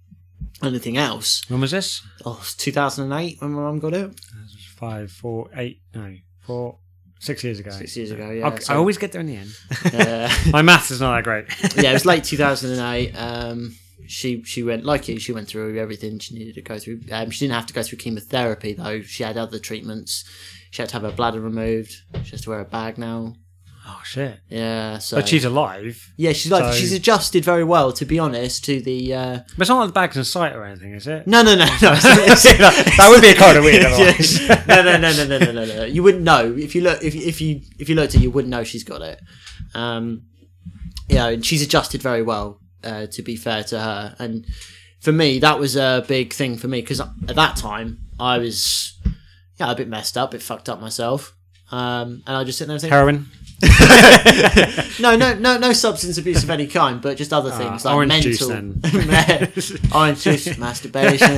anything 0.63 0.97
else. 0.99 1.43
when 1.49 1.61
was 1.61 1.71
this? 1.71 2.03
Oh, 2.25 2.39
it's 2.43 2.55
2008 2.57 3.37
when 3.41 3.53
my 3.53 3.63
mum 3.63 3.79
got 3.79 3.95
it. 3.95 4.21
Five, 4.77 5.11
four, 5.11 5.49
eight, 5.57 5.81
no, 5.95 6.15
four, 6.41 6.79
six 7.19 7.43
years 7.43 7.59
ago. 7.61 7.71
Six 7.71 7.97
years 7.97 8.11
ago, 8.11 8.31
yeah. 8.31 8.59
So- 8.59 8.75
I 8.75 8.77
always 8.77 8.97
get 8.99 9.13
there 9.13 9.21
in 9.23 9.27
the 9.27 9.37
end. 9.37 9.51
Uh, 9.93 10.33
My 10.53 10.63
maths 10.63 10.91
is 10.91 11.01
not 11.01 11.17
that 11.17 11.25
great. 11.25 11.47
yeah, 11.83 11.91
it 11.91 11.95
was 11.95 12.07
late 12.07 12.25
2008. 12.25 13.13
Um, 13.15 13.75
she 14.09 14.43
she 14.45 14.63
went 14.63 14.85
like 14.85 15.07
you. 15.09 15.19
She 15.21 15.33
went 15.33 15.49
through 15.49 15.79
everything 15.79 16.19
she 16.19 16.35
needed 16.35 16.55
to 16.57 16.63
go 16.63 16.79
through. 16.79 17.01
Um, 17.13 17.31
she 17.31 17.41
didn't 17.47 17.55
have 17.57 17.67
to 17.67 17.75
go 17.75 17.83
through 17.83 17.99
chemotherapy 17.99 18.73
though. 18.73 19.03
She 19.03 19.23
had 19.23 19.37
other 19.37 19.59
treatments. 19.59 20.25
She 20.71 20.83
had 20.83 20.89
to 20.91 20.95
have 20.95 21.03
her 21.03 21.13
bladder 21.13 21.41
removed. 21.41 21.95
She 22.25 22.31
has 22.33 22.41
to 22.43 22.51
wear 22.51 22.61
a 22.61 22.65
bag 22.65 22.99
now. 22.99 23.35
oh 23.87 24.01
shit! 24.05 24.39
Yeah, 24.51 24.99
so 24.99 25.17
But 25.17 25.29
she's 25.29 25.45
alive. 25.47 26.13
yeah, 26.19 26.33
she's 26.33 26.51
like 26.53 26.73
so- 26.75 26.79
she's 26.79 26.93
adjusted 26.93 27.43
very 27.45 27.65
well 27.65 27.91
to 27.93 28.05
be 28.05 28.19
honest 28.19 28.65
to 28.67 28.81
the. 28.83 29.15
Uh, 29.15 29.39
But 29.57 29.63
it's 29.63 29.69
not 29.71 29.79
like 29.79 29.89
the 29.89 29.93
bag's 29.95 30.17
in 30.17 30.25
sight 30.25 30.55
or 30.55 30.65
anything, 30.65 30.93
is 30.95 31.07
it? 31.07 31.27
no, 31.27 31.43
no, 31.43 31.55
no, 31.55 31.65
no. 31.65 31.71
that 31.81 33.07
would 33.11 33.23
be 33.23 33.29
a 33.29 33.35
kind 33.35 33.57
of 33.57 33.65
weird. 33.65 33.85
Otherwise. 33.85 34.47
No, 34.69 34.83
no, 34.83 34.97
no, 34.99 35.13
no, 35.13 35.27
no, 35.27 35.39
no, 35.39 35.53
no, 35.53 35.65
no. 35.65 35.85
You 35.85 36.03
wouldn't 36.03 36.25
know 36.25 36.55
if 36.57 36.75
you 36.75 36.83
look 36.83 37.03
if 37.03 37.15
if 37.15 37.41
you 37.41 37.63
if 37.79 37.89
you 37.89 37.95
looked 37.95 38.15
at 38.15 38.21
it, 38.21 38.25
you 38.25 38.31
wouldn't 38.31 38.51
know 38.51 38.63
she's 38.65 38.85
got 38.85 39.01
it. 39.03 39.21
Um, 39.75 40.25
yeah, 41.09 41.29
and 41.29 41.45
she's 41.45 41.63
adjusted 41.63 42.03
very 42.03 42.23
well. 42.23 42.61
Uh, 42.85 43.07
to 43.07 43.23
be 43.23 43.35
fair 43.37 43.65
to 43.65 43.79
her, 43.81 44.15
and 44.19 44.47
for 45.01 45.13
me, 45.13 45.39
that 45.41 45.59
was 45.59 45.77
a 45.77 46.05
big 46.07 46.33
thing 46.33 46.57
for 46.57 46.69
me 46.69 46.81
because 46.81 47.01
at 47.01 47.09
that 47.35 47.57
time 47.57 47.99
I 48.21 48.39
was 48.39 48.99
yeah 49.57 49.71
a 49.73 49.75
bit 49.75 49.89
messed 49.89 50.17
up, 50.17 50.31
a 50.31 50.33
bit 50.33 50.43
fucked 50.43 50.69
up 50.69 50.81
myself. 50.81 51.35
Um, 51.71 52.23
and 52.27 52.37
I 52.37 52.45
just 52.45 52.59
sit 52.59 52.67
there 52.67 52.77
and 52.77 52.81
think, 52.81 52.93
Heroin. 52.93 53.27
no, 55.01 55.17
no, 55.17 55.35
no, 55.35 55.59
no 55.59 55.73
substance 55.73 56.17
abuse 56.17 56.45
of 56.45 56.51
any 56.51 56.67
kind, 56.69 57.03
but 57.03 57.17
just 57.17 57.33
other 57.33 57.51
things 57.51 57.85
like 57.85 57.93
Ah, 57.93 57.97
orange 57.97 58.09
mental, 58.09 58.31
juice 58.31 58.47
then. 58.47 58.81
orange 59.95 60.23
juice, 60.23 60.57
masturbation. 60.59 61.33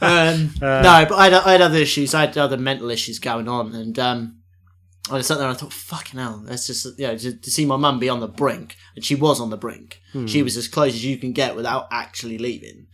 um, 0.00 0.50
no, 0.60 1.06
but 1.08 1.12
I 1.12 1.24
had, 1.24 1.34
I 1.34 1.52
had 1.52 1.60
other 1.60 1.78
issues. 1.78 2.14
I 2.14 2.20
had 2.22 2.38
other 2.38 2.56
mental 2.56 2.88
issues 2.90 3.18
going 3.18 3.48
on, 3.48 3.74
and 3.74 3.98
um, 3.98 4.39
I 5.10 5.16
just 5.18 5.28
sat 5.28 5.38
there 5.38 5.46
and 5.48 5.56
I 5.56 5.58
thought, 5.58 5.72
"Fucking 5.72 6.18
hell!" 6.20 6.42
That's 6.44 6.66
just 6.66 6.98
you 6.98 7.06
know 7.06 7.16
to, 7.16 7.32
to 7.36 7.50
see 7.50 7.64
my 7.64 7.76
mum 7.76 7.98
be 7.98 8.08
on 8.08 8.20
the 8.20 8.28
brink, 8.28 8.76
and 8.94 9.04
she 9.04 9.14
was 9.14 9.40
on 9.40 9.50
the 9.50 9.56
brink. 9.56 10.00
Hmm. 10.12 10.26
She 10.26 10.42
was 10.42 10.56
as 10.56 10.68
close 10.68 10.94
as 10.94 11.04
you 11.04 11.16
can 11.16 11.32
get 11.32 11.56
without 11.56 11.88
actually 11.90 12.38
leaving. 12.38 12.86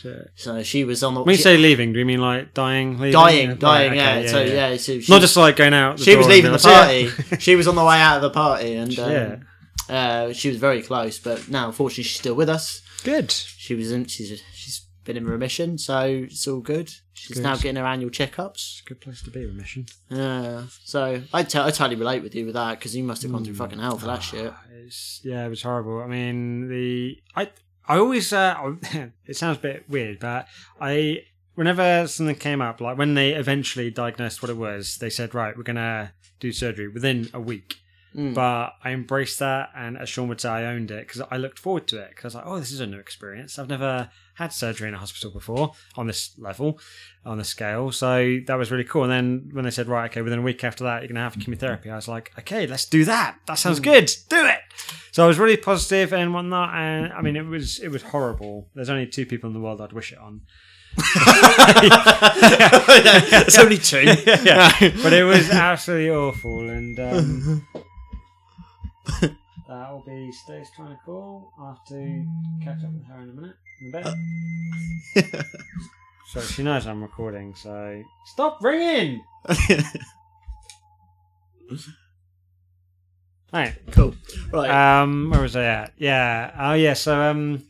Shit. 0.00 0.28
So 0.36 0.62
she 0.62 0.84
was 0.84 1.02
on 1.02 1.14
the 1.14 1.22
When 1.22 1.32
you 1.32 1.36
she- 1.38 1.42
say 1.42 1.56
leaving, 1.56 1.92
do 1.92 1.98
you 1.98 2.04
mean 2.04 2.20
like 2.20 2.52
dying? 2.52 2.98
Leaving? 2.98 3.12
dying, 3.12 3.48
Yeah, 3.50 3.54
dying. 3.54 3.90
right, 3.92 3.96
yeah. 3.96 4.16
okay, 4.18 4.26
So 4.28 4.42
yeah, 4.42 4.76
so 4.76 5.00
she, 5.00 5.10
Not 5.12 5.22
just 5.22 5.36
like 5.38 5.56
going 5.56 5.72
out. 5.74 5.96
The 5.96 6.04
she 6.04 6.16
was 6.16 6.26
leaving 6.28 6.52
the 6.52 6.58
party. 6.58 7.08
she 7.38 7.56
was 7.56 7.66
on 7.66 7.74
the 7.76 7.84
way 7.84 7.98
out 8.00 8.16
of 8.16 8.22
the 8.22 8.30
party, 8.30 8.74
and 8.74 8.92
Yeah. 8.96 9.36
um, 9.38 9.46
uh, 9.88 10.32
she 10.34 10.48
was 10.50 10.58
very 10.58 10.82
close. 10.82 11.18
But 11.18 11.48
now, 11.48 11.66
unfortunately, 11.68 12.04
she's 12.04 12.18
still 12.20 12.34
with 12.34 12.50
us. 12.50 12.82
Good. 13.04 13.30
She 13.32 13.74
was 13.74 13.90
in. 13.90 14.04
She's 14.06 14.42
been 15.06 15.16
in 15.16 15.26
remission, 15.26 15.78
so 15.78 16.00
it's 16.00 16.46
all 16.46 16.60
good. 16.60 16.92
She's 17.14 17.36
Good. 17.36 17.42
now 17.42 17.56
getting 17.56 17.76
her 17.76 17.86
annual 17.86 18.10
checkups. 18.10 18.84
Good 18.84 19.00
place 19.00 19.22
to 19.22 19.30
be, 19.30 19.46
remission. 19.46 19.86
Yeah, 20.10 20.64
so 20.84 21.22
I 21.32 21.42
t- 21.44 21.58
I 21.58 21.70
totally 21.70 21.96
relate 21.96 22.22
with 22.22 22.34
you 22.34 22.44
with 22.44 22.54
that 22.54 22.78
because 22.78 22.94
you 22.94 23.02
must 23.02 23.22
have 23.22 23.32
gone 23.32 23.44
through 23.44 23.54
fucking 23.54 23.78
hell 23.78 23.96
for 23.96 24.06
that 24.06 24.22
shit. 24.22 24.52
It's, 24.84 25.20
yeah, 25.24 25.46
it 25.46 25.48
was 25.48 25.62
horrible. 25.62 26.00
I 26.00 26.06
mean, 26.06 26.68
the 26.68 27.18
I 27.34 27.50
I 27.88 27.98
always 27.98 28.32
uh, 28.32 28.74
it 29.26 29.36
sounds 29.36 29.58
a 29.58 29.60
bit 29.60 29.88
weird, 29.88 30.18
but 30.18 30.46
I 30.80 31.20
whenever 31.54 32.06
something 32.06 32.36
came 32.36 32.60
up, 32.60 32.80
like 32.80 32.98
when 32.98 33.14
they 33.14 33.32
eventually 33.32 33.90
diagnosed 33.90 34.42
what 34.42 34.50
it 34.50 34.56
was, 34.56 34.98
they 34.98 35.10
said, 35.10 35.34
right, 35.34 35.56
we're 35.56 35.62
gonna 35.62 36.12
do 36.38 36.52
surgery 36.52 36.88
within 36.88 37.30
a 37.32 37.40
week. 37.40 37.76
Mm. 38.16 38.34
But 38.34 38.74
I 38.82 38.92
embraced 38.92 39.40
that, 39.40 39.70
and 39.76 39.98
as 39.98 40.08
Sean 40.08 40.28
would 40.28 40.40
say, 40.40 40.48
I 40.48 40.64
owned 40.66 40.90
it 40.90 41.06
because 41.06 41.22
I 41.30 41.36
looked 41.36 41.58
forward 41.58 41.86
to 41.88 41.98
it. 41.98 42.10
Because 42.10 42.24
I 42.24 42.26
was 42.26 42.34
like, 42.34 42.46
oh, 42.46 42.58
this 42.58 42.72
is 42.72 42.80
a 42.80 42.86
new 42.86 42.98
experience. 42.98 43.58
I've 43.58 43.68
never 43.68 44.08
had 44.34 44.52
surgery 44.52 44.88
in 44.88 44.94
a 44.94 44.98
hospital 44.98 45.30
before 45.30 45.72
on 45.96 46.06
this 46.06 46.30
level, 46.38 46.78
on 47.26 47.36
this 47.36 47.48
scale. 47.48 47.92
So 47.92 48.38
that 48.46 48.54
was 48.54 48.70
really 48.70 48.84
cool. 48.84 49.04
And 49.04 49.12
then 49.12 49.50
when 49.52 49.64
they 49.64 49.70
said, 49.70 49.86
right, 49.86 50.10
okay, 50.10 50.22
within 50.22 50.38
a 50.38 50.42
week 50.42 50.64
after 50.64 50.84
that, 50.84 51.02
you're 51.02 51.08
going 51.08 51.16
to 51.16 51.20
have 51.22 51.38
chemotherapy, 51.38 51.90
I 51.90 51.96
was 51.96 52.08
like, 52.08 52.32
okay, 52.38 52.66
let's 52.66 52.86
do 52.86 53.04
that. 53.04 53.38
That 53.46 53.58
sounds 53.58 53.80
good. 53.80 54.10
Do 54.30 54.46
it. 54.46 54.60
So 55.12 55.24
I 55.24 55.26
was 55.26 55.38
really 55.38 55.56
positive 55.58 56.14
and 56.14 56.32
whatnot. 56.32 56.74
And 56.74 57.12
I 57.12 57.20
mean, 57.20 57.36
it 57.36 57.44
was 57.44 57.78
it 57.80 57.88
was 57.88 58.02
horrible. 58.02 58.68
There's 58.74 58.90
only 58.90 59.06
two 59.06 59.26
people 59.26 59.48
in 59.48 59.54
the 59.54 59.60
world 59.60 59.80
I'd 59.80 59.92
wish 59.92 60.12
it 60.12 60.18
on. 60.18 60.42
It's 63.46 63.58
only 63.58 63.78
two. 63.78 64.02
yeah, 64.44 64.70
but 65.02 65.12
it 65.12 65.24
was 65.24 65.50
absolutely 65.50 66.10
awful, 66.10 66.68
and 66.68 66.98
um, 66.98 67.66
that 69.68 69.90
will 69.90 70.04
be 70.06 70.30
Stace 70.32 70.70
trying 70.74 70.90
to 70.90 70.98
call. 71.04 71.52
I'll 71.58 71.74
have 71.74 71.84
to 71.88 72.26
catch 72.62 72.84
up 72.84 72.92
with 72.92 73.06
her 73.06 73.22
in 73.22 73.30
a 73.30 73.32
minute. 73.32 73.56
In 73.80 73.94
a 73.94 75.24
bit. 75.24 75.44
so 76.28 76.40
she 76.40 76.62
knows 76.62 76.86
I'm 76.86 77.02
recording. 77.02 77.54
So 77.54 78.02
stop 78.26 78.58
ringing. 78.62 79.22
Right. 83.52 83.74
cool. 83.92 84.14
Right. 84.52 85.00
Um, 85.00 85.30
where 85.30 85.40
was 85.40 85.56
I 85.56 85.64
at? 85.64 85.92
Yeah. 85.96 86.54
Oh, 86.58 86.74
yeah. 86.74 86.92
So, 86.92 87.18
um, 87.18 87.66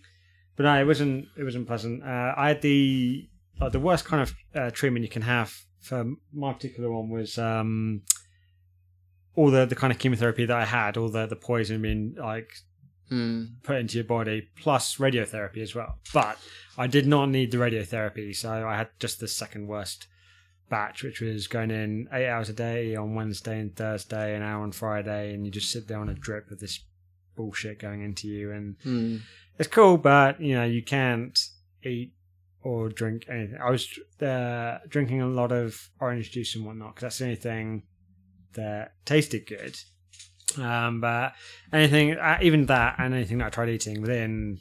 but 0.57 0.65
no, 0.65 0.81
it 0.81 0.85
wasn't. 0.85 1.27
It 1.39 1.45
wasn't 1.45 1.67
pleasant. 1.67 2.03
Uh, 2.03 2.35
I 2.37 2.49
had 2.49 2.63
the 2.63 3.29
like 3.61 3.73
the 3.73 3.81
worst 3.81 4.05
kind 4.05 4.23
of 4.23 4.35
uh, 4.55 4.71
treatment 4.71 5.05
you 5.05 5.11
can 5.11 5.23
have 5.23 5.55
for 5.81 6.05
my 6.33 6.53
particular 6.53 6.91
one 6.91 7.09
was 7.09 7.39
um, 7.39 8.03
all 9.37 9.51
the 9.51 9.65
the 9.67 9.77
kind 9.77 9.93
of 9.93 9.99
chemotherapy 10.01 10.45
that 10.47 10.57
I 10.57 10.65
had, 10.65 10.97
all 10.97 11.09
the 11.09 11.27
the 11.27 11.37
poison 11.37 11.83
being 11.83 12.15
like 12.19 12.51
Mm. 13.09 13.63
put 13.63 13.77
into 13.77 13.99
your 13.99 14.05
body, 14.05 14.49
plus 14.61 14.97
radiotherapy 14.97 15.59
as 15.63 15.77
well. 15.77 16.01
But 16.13 16.39
I 16.77 16.89
did 16.89 17.07
not 17.07 17.27
need 17.29 17.53
the 17.53 17.59
radiotherapy, 17.59 18.35
so 18.35 18.67
I 18.67 18.77
had 18.77 18.89
just 18.99 19.21
the 19.21 19.29
second 19.29 19.69
worst 19.69 20.09
batch, 20.69 21.05
which 21.05 21.21
was 21.21 21.47
going 21.47 21.71
in 21.71 22.09
eight 22.13 22.27
hours 22.29 22.49
a 22.49 22.53
day 22.53 22.97
on 22.97 23.15
Wednesday 23.15 23.61
and 23.61 23.77
Thursday, 23.77 24.35
an 24.35 24.43
hour 24.43 24.65
on 24.65 24.73
Friday, 24.73 25.33
and 25.33 25.45
you 25.47 25.53
just 25.53 25.71
sit 25.71 25.87
there 25.87 26.01
on 26.01 26.09
a 26.09 26.15
drip 26.15 26.51
of 26.51 26.59
this 26.59 26.81
bullshit 27.37 27.79
going 27.79 28.03
into 28.03 28.27
you, 28.27 28.51
and 28.51 28.77
Mm. 28.81 29.21
it's 29.57 29.69
cool, 29.69 29.99
but 29.99 30.41
you 30.41 30.55
know 30.55 30.65
you 30.65 30.83
can't 30.83 31.39
eat 31.85 32.13
or 32.63 32.89
drink 32.89 33.27
anything. 33.29 33.59
I 33.61 33.71
was 33.71 33.87
uh, 34.21 34.79
drinking 34.89 35.23
a 35.23 35.29
lot 35.29 35.53
of 35.53 35.91
orange 36.01 36.33
juice 36.33 36.57
and 36.57 36.65
whatnot 36.67 36.97
because 36.97 37.03
that's 37.03 37.19
the 37.19 37.25
only 37.27 37.37
thing 37.37 37.85
that 38.57 38.93
tasted 39.05 39.47
good. 39.47 39.79
Um, 40.59 41.01
but 41.01 41.35
anything, 41.73 42.13
uh, 42.13 42.39
even 42.43 42.67
that, 42.67 42.97
and 42.99 43.15
anything 43.15 43.39
that 43.39 43.47
I 43.47 43.51
tried 43.51 43.69
eating 43.69 44.01
within 44.01 44.61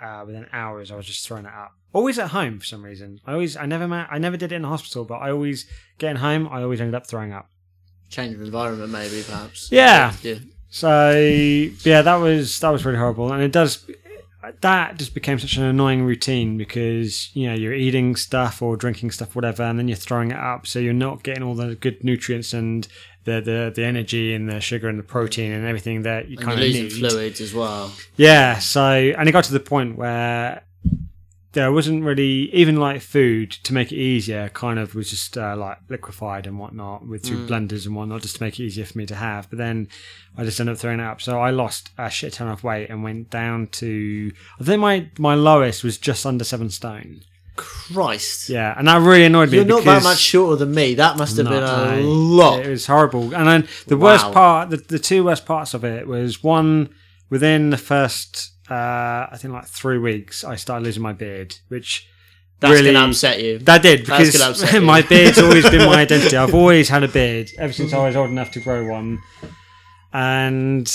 uh, 0.00 0.24
within 0.26 0.46
hours, 0.52 0.90
I 0.90 0.96
was 0.96 1.06
just 1.06 1.26
throwing 1.26 1.46
it 1.46 1.52
up. 1.52 1.72
Always 1.92 2.18
at 2.18 2.30
home 2.30 2.58
for 2.58 2.66
some 2.66 2.84
reason. 2.84 3.20
I 3.26 3.32
always, 3.32 3.56
I 3.56 3.66
never, 3.66 3.92
I 3.92 4.18
never 4.18 4.36
did 4.36 4.52
it 4.52 4.56
in 4.56 4.62
the 4.62 4.68
hospital, 4.68 5.04
but 5.04 5.16
I 5.16 5.30
always 5.30 5.66
getting 5.98 6.16
home, 6.16 6.48
I 6.50 6.62
always 6.62 6.80
ended 6.80 6.94
up 6.94 7.06
throwing 7.06 7.32
up. 7.32 7.48
Change 8.10 8.34
of 8.34 8.42
environment, 8.42 8.92
maybe, 8.92 9.22
perhaps. 9.22 9.70
Yeah. 9.72 10.12
Yeah. 10.22 10.36
So 10.68 11.12
yeah, 11.12 12.02
that 12.02 12.16
was 12.16 12.60
that 12.60 12.70
was 12.70 12.84
really 12.84 12.98
horrible, 12.98 13.32
and 13.32 13.42
it 13.42 13.52
does 13.52 13.88
that 14.60 14.98
just 14.98 15.14
became 15.14 15.38
such 15.38 15.56
an 15.56 15.64
annoying 15.64 16.04
routine 16.04 16.56
because 16.56 17.34
you 17.34 17.48
know 17.48 17.54
you're 17.54 17.72
eating 17.72 18.16
stuff 18.16 18.62
or 18.62 18.76
drinking 18.76 19.12
stuff, 19.12 19.34
whatever, 19.34 19.62
and 19.62 19.78
then 19.78 19.88
you're 19.88 19.96
throwing 19.96 20.32
it 20.32 20.36
up, 20.36 20.66
so 20.66 20.78
you're 20.78 20.92
not 20.92 21.22
getting 21.22 21.42
all 21.42 21.54
the 21.54 21.74
good 21.76 22.02
nutrients 22.04 22.52
and 22.52 22.86
the 23.26 23.40
the, 23.42 23.72
the 23.74 23.84
energy 23.84 24.32
and 24.34 24.48
the 24.48 24.60
sugar 24.60 24.88
and 24.88 24.98
the 24.98 25.02
protein 25.02 25.52
and 25.52 25.66
everything 25.66 26.02
that 26.02 26.28
you 26.28 26.38
And 26.38 26.46
kind 26.46 26.58
of 26.58 26.64
losing 26.64 26.84
need. 26.84 26.92
fluids 26.92 27.40
as 27.42 27.52
well. 27.52 27.92
Yeah, 28.16 28.58
so 28.58 28.82
and 29.18 29.28
it 29.28 29.32
got 29.32 29.44
to 29.44 29.52
the 29.52 29.60
point 29.60 29.96
where 29.98 30.62
there 31.52 31.72
wasn't 31.72 32.04
really 32.04 32.52
even 32.54 32.76
like 32.76 33.00
food 33.00 33.50
to 33.50 33.72
make 33.72 33.90
it 33.90 33.96
easier. 33.96 34.50
Kind 34.50 34.78
of 34.78 34.94
was 34.94 35.08
just 35.08 35.38
uh, 35.38 35.56
like 35.56 35.78
liquefied 35.88 36.46
and 36.46 36.58
whatnot 36.58 37.06
with 37.06 37.24
through 37.24 37.46
blenders 37.46 37.86
and 37.86 37.96
whatnot, 37.96 38.20
just 38.20 38.36
to 38.36 38.42
make 38.42 38.60
it 38.60 38.64
easier 38.64 38.84
for 38.84 38.98
me 38.98 39.06
to 39.06 39.14
have. 39.14 39.48
But 39.48 39.56
then 39.58 39.88
I 40.36 40.44
just 40.44 40.60
ended 40.60 40.74
up 40.74 40.78
throwing 40.80 41.00
it 41.00 41.04
up. 41.04 41.22
So 41.22 41.40
I 41.40 41.50
lost 41.50 41.90
a 41.96 42.10
shit 42.10 42.34
ton 42.34 42.48
of 42.48 42.62
weight 42.62 42.90
and 42.90 43.02
went 43.02 43.30
down 43.30 43.68
to 43.80 44.32
I 44.60 44.64
think 44.64 44.80
my 44.82 45.08
my 45.18 45.34
lowest 45.34 45.82
was 45.82 45.96
just 45.96 46.26
under 46.26 46.44
seven 46.44 46.68
stone. 46.68 47.22
Christ. 47.56 48.48
Yeah, 48.48 48.74
and 48.76 48.86
that 48.88 49.00
really 49.00 49.24
annoyed 49.24 49.50
me. 49.50 49.56
You're 49.58 49.64
not 49.66 49.84
that 49.84 50.02
much 50.02 50.18
shorter 50.18 50.56
than 50.64 50.74
me. 50.74 50.94
That 50.94 51.16
must 51.16 51.36
have 51.38 51.46
been 51.48 51.62
a 51.62 52.00
lot. 52.02 52.60
It 52.64 52.68
was 52.68 52.86
horrible. 52.86 53.34
And 53.34 53.46
then 53.48 53.68
the 53.86 53.96
Wow. 53.96 54.04
worst 54.12 54.32
part, 54.32 54.70
the, 54.70 54.76
the 54.76 54.98
two 54.98 55.24
worst 55.24 55.46
parts 55.46 55.74
of 55.74 55.84
it 55.84 56.06
was 56.06 56.42
one 56.42 56.90
within 57.30 57.70
the 57.70 57.76
first, 57.76 58.52
uh, 58.70 58.74
I 59.30 59.36
think 59.38 59.52
like 59.54 59.66
three 59.66 59.98
weeks, 59.98 60.44
I 60.44 60.56
started 60.56 60.84
losing 60.84 61.02
my 61.02 61.12
beard, 61.12 61.56
which 61.68 62.08
That's 62.60 62.72
really 62.72 62.92
to 62.92 62.98
upset 63.04 63.42
you. 63.42 63.58
that 63.60 63.82
did 63.82 64.06
That's 64.06 64.32
because 64.32 64.40
upset 64.40 64.74
you. 64.74 64.80
my 64.94 65.02
beard's 65.02 65.38
always 65.38 65.68
been 65.68 65.86
my 65.86 66.00
identity. 66.02 66.36
I've 66.36 66.54
always 66.54 66.88
had 66.88 67.02
a 67.02 67.08
beard 67.08 67.50
ever 67.58 67.72
since 67.72 67.92
I 67.92 68.06
was 68.06 68.14
old 68.16 68.30
enough 68.30 68.50
to 68.52 68.60
grow 68.60 68.86
one, 68.88 69.18
and 70.12 70.90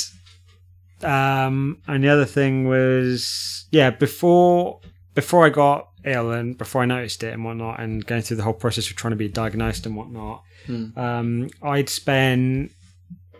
um, 1.03 1.82
and 1.88 2.03
the 2.03 2.09
other 2.09 2.26
thing 2.26 2.68
was 2.68 3.66
yeah 3.72 3.89
before 3.89 4.80
before 5.16 5.45
I 5.45 5.49
got 5.49 5.89
ill 6.06 6.32
and 6.32 6.58
before 6.58 6.82
I 6.82 6.86
noticed 6.86 7.24
it 7.24 7.34
and 7.34 7.43
whatnot, 7.45 7.80
and 7.80 8.06
going 8.06 8.22
through 8.22 8.38
the 8.38 8.43
whole 8.43 8.54
process 8.54 8.89
of 8.89 8.95
trying 8.95 9.12
to 9.12 9.18
be 9.18 9.28
diagnosed 9.28 9.86
and 9.86 9.95
whatnot, 9.95 10.43
Hmm. 10.68 10.97
um, 10.97 11.49
I'd 11.64 11.89
spend 11.89 12.70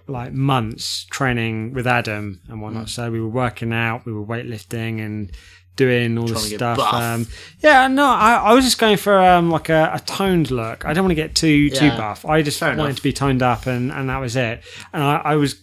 like 0.08 0.34
months 0.34 1.06
training 1.12 1.74
with 1.74 1.88
Adam 1.88 2.42
and 2.50 2.62
whatnot. 2.62 2.84
Hmm. 2.84 2.88
So 2.88 3.12
we 3.12 3.22
were 3.22 3.30
working 3.30 3.72
out, 3.74 4.06
we 4.06 4.12
were 4.14 4.26
weightlifting 4.26 5.04
and 5.06 5.32
doing 5.78 6.18
all 6.18 6.28
this 6.28 6.50
stuff. 6.54 6.78
Um, 6.80 7.28
yeah, 7.60 7.88
no, 7.88 8.06
I, 8.06 8.34
I 8.36 8.54
was 8.54 8.66
just 8.66 8.78
going 8.78 8.98
for 8.98 9.18
um, 9.18 9.50
like 9.50 9.70
a, 9.70 9.92
a 9.94 10.00
toned 10.00 10.52
look. 10.52 10.86
I 10.86 10.94
don't 10.94 11.06
want 11.06 11.12
to 11.12 11.16
get 11.16 11.34
too 11.36 11.70
too 11.70 11.90
buff. 11.92 12.26
I 12.26 12.42
just 12.42 12.60
Fair 12.60 12.70
wanted 12.70 12.84
enough. 12.86 12.96
to 12.98 13.04
be 13.04 13.14
toned 13.14 13.42
up, 13.42 13.68
and, 13.68 13.92
and 13.92 14.10
that 14.10 14.18
was 14.20 14.36
it. 14.36 14.64
And 14.94 15.02
I, 15.02 15.16
I 15.24 15.36
was 15.36 15.56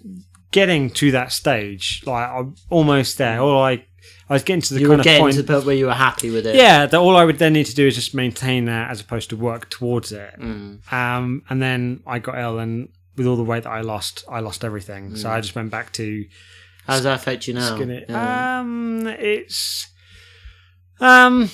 getting 0.50 0.88
to 0.90 1.10
that 1.10 1.30
stage, 1.32 2.02
like 2.06 2.28
I'm 2.28 2.54
almost 2.70 3.18
there. 3.18 3.38
All 3.40 3.62
I 3.62 3.84
I 4.30 4.34
was 4.34 4.42
getting 4.44 4.60
to 4.62 4.74
the 4.74 4.80
you 4.80 4.88
kind 4.88 5.04
were 5.04 5.10
of 5.12 5.18
point. 5.20 5.34
to 5.36 5.42
the 5.42 5.52
point 5.52 5.64
where 5.66 5.74
you 5.76 5.86
were 5.86 5.92
happy 5.94 6.30
with 6.30 6.46
it. 6.46 6.54
yeah, 6.56 6.84
that 6.86 6.98
all 6.98 7.16
I 7.16 7.24
would 7.24 7.38
then 7.38 7.52
need 7.54 7.64
to 7.66 7.74
do 7.74 7.86
is 7.86 7.94
just 7.94 8.14
maintain 8.14 8.66
that 8.66 8.90
as 8.90 9.00
opposed 9.00 9.30
to 9.30 9.36
work 9.36 9.70
towards 9.70 10.12
it. 10.12 10.34
Mm. 10.38 10.92
Um, 10.92 11.42
and 11.48 11.62
then 11.62 12.02
I 12.06 12.18
got 12.18 12.38
ill, 12.38 12.58
and 12.58 12.88
with 13.16 13.26
all 13.26 13.36
the 13.36 13.42
weight 13.44 13.62
that 13.64 13.70
I 13.70 13.80
lost, 13.80 14.24
I 14.28 14.40
lost 14.40 14.64
everything. 14.64 15.16
So 15.16 15.28
Mm. 15.28 15.32
I 15.32 15.40
just 15.40 15.54
went 15.54 15.70
back 15.70 15.92
to 15.94 16.24
How 16.86 16.94
does 16.94 17.02
that 17.04 17.16
affect 17.20 17.48
you 17.48 17.54
now? 17.54 17.74
skin 17.74 17.90
it. 17.90 18.04
Yeah. 18.08 18.60
Um, 18.60 19.06
it's 19.06 19.88
um, 21.00 21.50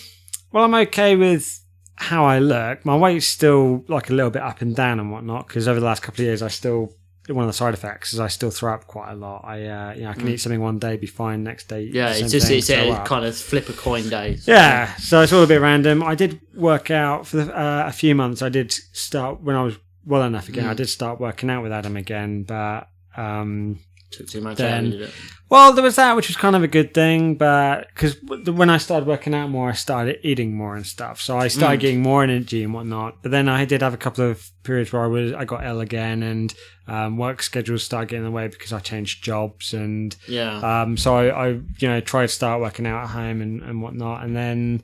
well, 0.52 0.64
I'm 0.64 0.74
okay 0.74 1.16
with 1.16 1.60
how 1.96 2.24
I 2.24 2.38
look. 2.38 2.84
My 2.84 2.96
weight's 2.96 3.26
still 3.26 3.84
like 3.88 4.10
a 4.10 4.14
little 4.14 4.30
bit 4.30 4.42
up 4.42 4.60
and 4.62 4.74
down 4.74 4.98
and 5.00 5.12
whatnot 5.12 5.46
because 5.46 5.68
over 5.68 5.78
the 5.80 5.86
last 5.86 6.02
couple 6.02 6.22
of 6.22 6.26
years, 6.26 6.42
I 6.42 6.48
still 6.48 6.92
one 7.28 7.44
of 7.44 7.48
the 7.48 7.54
side 7.54 7.74
effects 7.74 8.12
is 8.12 8.20
I 8.20 8.28
still 8.28 8.50
throw 8.50 8.74
up 8.74 8.86
quite 8.86 9.12
a 9.12 9.14
lot. 9.14 9.42
I 9.44 9.66
uh, 9.66 9.94
you 9.94 10.02
know 10.02 10.10
I 10.10 10.14
can 10.14 10.28
eat 10.28 10.38
something 10.38 10.60
one 10.60 10.78
day, 10.78 10.96
be 10.96 11.06
fine 11.06 11.42
next 11.42 11.68
day. 11.68 11.88
Mm. 11.88 11.94
Yeah, 11.94 12.10
it's 12.10 12.30
just 12.30 12.48
thing, 12.48 12.58
it's 12.58 12.70
a 12.70 12.90
up. 12.90 13.06
kind 13.06 13.24
of 13.24 13.36
flip 13.36 13.68
a 13.68 13.72
coin 13.72 14.08
day. 14.08 14.38
Yeah, 14.44 14.94
so 14.96 15.22
it's 15.22 15.32
all 15.32 15.42
a 15.42 15.46
bit 15.46 15.60
random. 15.60 16.02
I 16.02 16.14
did 16.14 16.40
work 16.54 16.90
out 16.90 17.26
for 17.26 17.38
the, 17.38 17.58
uh, 17.58 17.84
a 17.86 17.92
few 17.92 18.14
months. 18.14 18.42
I 18.42 18.50
did 18.50 18.72
start 18.72 19.40
when 19.40 19.56
I 19.56 19.62
was 19.62 19.76
well 20.04 20.22
enough 20.22 20.48
again. 20.48 20.64
Mm. 20.64 20.70
I 20.70 20.74
did 20.74 20.88
start 20.88 21.18
working 21.20 21.48
out 21.48 21.62
with 21.62 21.72
Adam 21.72 21.96
again, 21.96 22.42
but 22.42 22.88
um, 23.16 23.78
Took 24.16 24.28
too 24.28 24.40
much 24.40 24.58
Then- 24.58 24.86
out. 24.86 24.90
Did 24.92 25.00
it? 25.02 25.10
well, 25.48 25.72
there 25.72 25.84
was 25.84 25.96
that, 25.96 26.16
which 26.16 26.28
was 26.28 26.36
kind 26.36 26.54
of 26.56 26.62
a 26.62 26.68
good 26.68 26.92
thing. 26.94 27.34
But 27.36 27.88
because 27.94 28.16
when 28.46 28.70
I 28.70 28.78
started 28.78 29.06
working 29.06 29.34
out 29.34 29.50
more, 29.50 29.70
I 29.70 29.72
started 29.74 30.18
eating 30.22 30.56
more 30.56 30.76
and 30.76 30.86
stuff. 30.86 31.20
So 31.20 31.36
I 31.38 31.48
started 31.48 31.78
Mm. 31.78 31.80
getting 31.82 32.02
more 32.02 32.22
energy 32.22 32.62
and 32.64 32.72
whatnot. 32.74 33.22
But 33.22 33.30
then 33.30 33.48
I 33.48 33.64
did 33.64 33.82
have 33.82 33.94
a 33.94 33.96
couple 33.98 34.24
of 34.30 34.50
periods 34.62 34.92
where 34.92 35.02
I 35.04 35.06
was 35.06 35.32
I 35.32 35.44
got 35.44 35.64
ill 35.66 35.80
again, 35.80 36.22
and 36.22 36.54
um, 36.86 37.16
work 37.16 37.42
schedules 37.42 37.82
started 37.82 38.08
getting 38.10 38.24
in 38.26 38.30
the 38.30 38.36
way 38.36 38.46
because 38.48 38.72
I 38.72 38.78
changed 38.80 39.24
jobs 39.24 39.72
and 39.72 40.14
Yeah. 40.28 40.82
um, 40.82 40.96
so 40.96 41.16
I, 41.16 41.24
I, 41.28 41.48
you 41.78 41.88
know, 41.88 42.00
tried 42.00 42.26
to 42.26 42.28
start 42.28 42.60
working 42.60 42.86
out 42.86 43.04
at 43.04 43.10
home 43.10 43.40
and, 43.40 43.62
and 43.62 43.80
whatnot, 43.82 44.22
and 44.24 44.36
then 44.36 44.82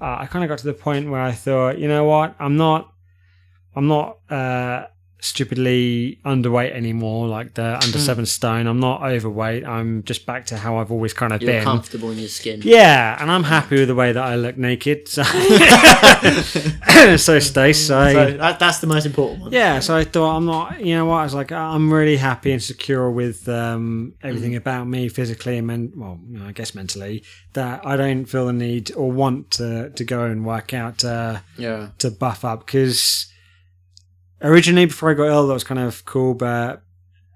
uh, 0.00 0.16
I 0.20 0.26
kind 0.26 0.44
of 0.44 0.48
got 0.50 0.58
to 0.58 0.66
the 0.66 0.74
point 0.74 1.08
where 1.10 1.22
I 1.22 1.32
thought, 1.32 1.78
you 1.78 1.88
know 1.88 2.04
what, 2.04 2.34
I'm 2.38 2.58
not, 2.58 2.92
I'm 3.74 3.86
not 3.88 4.18
uh, 4.30 4.86
stupidly 5.20 6.18
underweight 6.24 6.72
anymore, 6.72 7.26
like 7.28 7.54
the 7.54 7.74
under 7.84 7.98
Mm. 7.98 8.06
seven 8.06 8.26
stone. 8.26 8.66
I'm 8.66 8.80
not 8.80 9.02
overweight. 9.02 9.66
I'm 9.66 10.02
just 10.04 10.26
back 10.26 10.46
to 10.46 10.56
how 10.56 10.78
I've 10.78 10.92
always 10.92 11.12
kind 11.12 11.32
of 11.32 11.42
You're 11.42 11.52
been. 11.52 11.64
comfortable 11.64 12.10
in 12.10 12.18
your 12.18 12.28
skin. 12.28 12.60
Yeah, 12.64 13.16
and 13.20 13.30
I'm 13.30 13.44
happy 13.44 13.76
with 13.80 13.88
the 13.88 13.94
way 13.94 14.12
that 14.12 14.22
I 14.22 14.36
look 14.36 14.56
naked. 14.56 15.08
So, 15.08 15.22
so 17.16 17.38
Stace, 17.38 17.86
so, 17.86 18.12
So 18.12 18.36
that, 18.36 18.58
that's 18.58 18.78
the 18.80 18.86
most 18.86 19.06
important 19.06 19.40
one. 19.42 19.52
yeah, 19.52 19.80
so 19.80 19.96
I 19.96 20.04
thought 20.04 20.36
I'm 20.36 20.46
not, 20.46 20.80
you 20.84 20.94
know 20.94 21.06
what? 21.06 21.16
I 21.16 21.24
was 21.24 21.34
like, 21.34 21.52
I'm 21.52 21.92
really 21.92 22.16
happy 22.16 22.52
and 22.52 22.62
secure 22.62 23.10
with 23.10 23.48
um, 23.48 24.14
everything 24.22 24.56
about 24.56 24.86
me 24.86 25.08
physically 25.08 25.58
and 25.58 25.66
men- 25.66 25.92
well, 25.96 26.18
you 26.28 26.38
know, 26.38 26.46
I 26.46 26.52
guess 26.52 26.74
mentally 26.74 27.24
that 27.54 27.84
I 27.86 27.96
don't 27.96 28.24
feel 28.26 28.46
the 28.46 28.52
need 28.52 28.92
or 28.94 29.10
want 29.10 29.50
to 29.52 29.90
to 29.90 30.04
go 30.04 30.24
and 30.24 30.44
work 30.44 30.72
out 30.74 30.98
to 30.98 31.42
Yeah. 31.56 31.88
to 31.98 32.10
buff 32.10 32.44
up 32.44 32.66
because 32.66 33.27
originally 34.42 34.86
before 34.86 35.10
I 35.10 35.14
got 35.14 35.26
ill 35.26 35.46
that 35.46 35.54
was 35.54 35.64
kind 35.64 35.80
of 35.80 36.04
cool, 36.04 36.34
but 36.34 36.82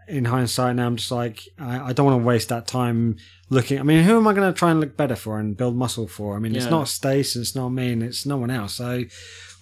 in 0.09 0.25
hindsight 0.25 0.77
now 0.77 0.87
I'm 0.87 0.97
just 0.97 1.11
like 1.11 1.49
I, 1.59 1.89
I 1.89 1.93
don't 1.93 2.07
want 2.07 2.21
to 2.21 2.27
waste 2.27 2.49
that 2.51 2.67
time 2.67 3.17
looking. 3.51 3.79
I 3.79 3.83
mean, 3.83 4.05
who 4.05 4.17
am 4.17 4.27
I 4.27 4.33
going 4.35 4.53
to 4.53 4.59
try 4.59 4.71
and 4.71 4.81
look 4.81 4.97
better 4.97 5.17
for 5.17 5.39
and 5.39 5.57
build 5.57 5.77
muscle 5.77 6.09
for? 6.09 6.37
I 6.37 6.39
mean, 6.39 6.55
it's 6.57 6.67
not 6.71 6.89
Stace, 6.89 7.37
and 7.37 7.43
it's 7.43 7.55
not 7.55 7.71
me, 7.71 7.93
and 7.93 8.03
it's 8.03 8.27
no 8.27 8.37
one 8.37 8.51
else. 8.51 8.75
So 8.75 9.05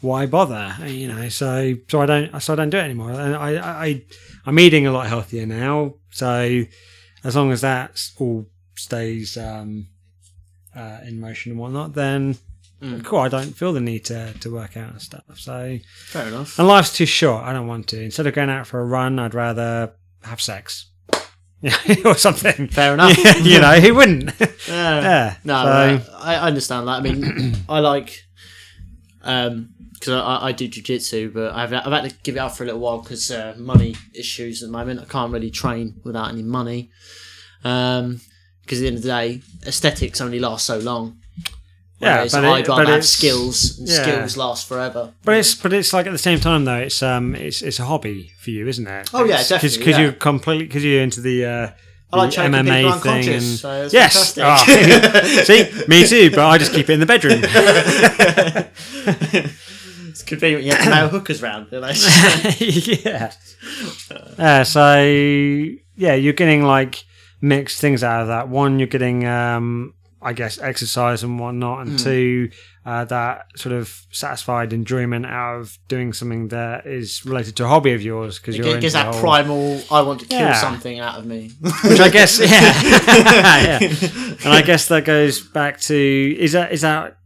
why 0.00 0.26
bother? 0.26 0.76
You 0.86 1.08
know, 1.08 1.28
so 1.28 1.74
so 1.88 2.00
I 2.00 2.06
don't 2.06 2.40
so 2.40 2.54
I 2.54 2.56
don't 2.56 2.70
do 2.70 2.78
it 2.78 2.82
anymore. 2.82 3.10
And 3.10 3.36
I 3.36 3.54
I, 3.54 3.86
I 3.86 4.02
I'm 4.46 4.58
eating 4.58 4.86
a 4.86 4.92
lot 4.92 5.06
healthier 5.06 5.46
now. 5.46 5.94
So 6.10 6.64
as 7.22 7.36
long 7.36 7.52
as 7.52 7.60
that 7.60 8.02
all 8.18 8.46
stays 8.76 9.36
um, 9.36 9.88
uh, 10.74 11.00
in 11.06 11.20
motion 11.20 11.52
and 11.52 11.60
whatnot, 11.60 11.94
then 11.94 12.36
Mm. 12.82 13.04
cool. 13.04 13.18
I 13.20 13.28
don't 13.28 13.52
feel 13.56 13.72
the 13.72 13.80
need 13.80 14.06
to 14.06 14.32
to 14.40 14.50
work 14.50 14.76
out 14.76 14.90
and 14.92 15.02
stuff. 15.02 15.22
So 15.36 15.78
Fair 16.06 16.28
enough. 16.28 16.58
and 16.58 16.66
life's 16.66 16.92
too 16.94 17.06
short. 17.06 17.44
I 17.44 17.52
don't 17.52 17.66
want 17.66 17.88
to. 17.88 18.02
Instead 18.02 18.26
of 18.26 18.34
going 18.34 18.48
out 18.50 18.66
for 18.66 18.80
a 18.80 18.84
run, 18.84 19.18
I'd 19.18 19.34
rather 19.34 19.92
have 20.22 20.40
sex. 20.40 20.86
Yeah, 21.60 21.76
or 22.06 22.14
something. 22.14 22.68
Fair 22.68 22.94
enough. 22.94 23.18
you 23.44 23.60
know, 23.60 23.78
who 23.80 23.94
wouldn't? 23.94 24.30
Yeah. 24.68 25.00
yeah. 25.00 25.36
No, 25.44 25.62
So- 26.02 26.12
I 26.18 26.34
I 26.36 26.46
understand 26.46 26.88
that. 26.88 26.92
I 26.92 27.00
mean, 27.00 27.56
I 27.68 27.80
like 27.80 28.22
um 29.22 29.74
because 29.92 30.14
I, 30.14 30.46
I 30.48 30.52
do 30.52 30.66
jujitsu, 30.66 31.34
but 31.34 31.52
I've 31.54 31.74
I've 31.74 31.84
had 31.92 32.08
to 32.08 32.16
give 32.22 32.36
it 32.36 32.38
up 32.38 32.52
for 32.56 32.62
a 32.62 32.66
little 32.66 32.80
while 32.80 33.02
because 33.02 33.30
uh, 33.30 33.54
money 33.58 33.94
issues 34.14 34.62
at 34.62 34.68
the 34.68 34.72
moment. 34.72 35.00
I 35.00 35.04
can't 35.04 35.30
really 35.32 35.50
train 35.50 36.00
without 36.04 36.30
any 36.30 36.42
money. 36.42 36.90
Um, 37.62 38.22
because 38.62 38.78
at 38.78 38.82
the 38.82 38.86
end 38.88 38.96
of 38.96 39.02
the 39.02 39.08
day, 39.08 39.42
aesthetics 39.66 40.22
only 40.22 40.38
last 40.38 40.64
so 40.64 40.78
long. 40.78 41.18
Yeah, 42.00 42.14
Whereas 42.16 42.32
but 42.32 42.44
it- 42.44 42.48
I'd 42.48 42.66
but 42.66 42.78
rather 42.78 42.84
have 42.92 42.98
it's- 43.00 43.10
skills. 43.10 43.78
Yeah. 43.78 44.02
Skills 44.02 44.36
last 44.36 44.66
forever. 44.66 45.12
But 45.22 45.36
it's 45.36 45.54
but 45.54 45.72
it's 45.72 45.92
like 45.92 46.06
at 46.06 46.12
the 46.12 46.18
same 46.18 46.40
time 46.40 46.64
though 46.64 46.76
it's 46.78 47.02
um 47.02 47.34
it's 47.34 47.60
it's 47.62 47.78
a 47.78 47.84
hobby 47.84 48.32
for 48.40 48.50
you, 48.50 48.66
isn't 48.68 48.86
it? 48.86 49.10
Oh, 49.12 49.24
yeah, 49.24 49.34
It's- 49.34 49.48
definitely, 49.50 49.78
Because 49.78 49.96
yeah. 49.98 50.02
you're 50.04 50.12
completely 50.12 50.66
because 50.66 50.84
you're 50.84 51.02
into 51.02 51.20
the 51.20 51.44
uh, 51.44 51.68
I 52.12 52.16
like 52.16 52.30
the 52.30 52.36
choking 52.36 52.52
MMA 52.54 52.64
people 52.64 52.92
thing 52.92 53.12
unconscious, 53.12 53.44
and 53.50 53.58
so 53.60 53.82
it's 53.84 53.94
yes. 53.94 54.38
Oh. 54.42 54.56
see, 55.44 55.86
me 55.86 56.06
too. 56.06 56.30
But 56.30 56.46
I 56.46 56.58
just 56.58 56.72
keep 56.72 56.88
it 56.90 56.94
in 56.94 57.00
the 57.00 57.06
bedroom. 57.06 57.40
it's 60.08 60.22
convenient. 60.22 60.64
You 60.64 60.72
have 60.72 60.84
to 60.84 60.90
nail 60.90 61.08
hookers 61.08 61.42
round. 61.42 61.68
You 61.70 61.78
yeah. 63.04 63.32
Uh, 64.38 64.64
so 64.64 65.02
yeah, 65.04 66.14
you're 66.14 66.32
getting 66.32 66.62
like 66.64 67.04
mixed 67.40 67.80
things 67.80 68.02
out 68.02 68.22
of 68.22 68.28
that. 68.28 68.48
One, 68.48 68.78
you're 68.78 68.88
getting, 68.88 69.26
um, 69.26 69.94
I 70.22 70.32
guess, 70.32 70.58
exercise 70.60 71.22
and 71.22 71.38
whatnot, 71.38 71.86
and 71.86 71.98
two, 71.98 72.50
uh, 72.84 73.04
that 73.06 73.46
sort 73.56 73.74
of 73.74 74.04
satisfied 74.10 74.72
enjoyment 74.72 75.24
out 75.26 75.60
of 75.60 75.78
doing 75.88 76.12
something 76.12 76.48
that 76.48 76.86
is 76.86 77.24
related 77.24 77.56
to 77.56 77.64
a 77.64 77.68
hobby 77.68 77.92
of 77.92 78.02
yours 78.02 78.38
because 78.38 78.56
you're 78.56 78.78
gives 78.80 78.92
that 78.94 79.12
whole- 79.12 79.20
primal, 79.20 79.82
I 79.90 80.02
want 80.02 80.20
to 80.20 80.26
kill 80.26 80.38
Yeah. 80.40 80.54
something 80.60 80.98
out 81.00 81.18
of 81.18 81.26
me. 81.26 81.50
which 81.84 82.00
I 82.00 82.08
guess, 82.10 82.38
yeah, 82.38 82.46
yeah. 83.62 83.78
And 84.44 84.52
I 84.52 84.62
guess 84.62 84.88
that 84.88 85.04
goes 85.04 85.40
back 85.40 85.80
to 85.82 86.36
is 86.38 86.52
that 86.52 86.72
is 86.72 86.82
that. 86.82 87.16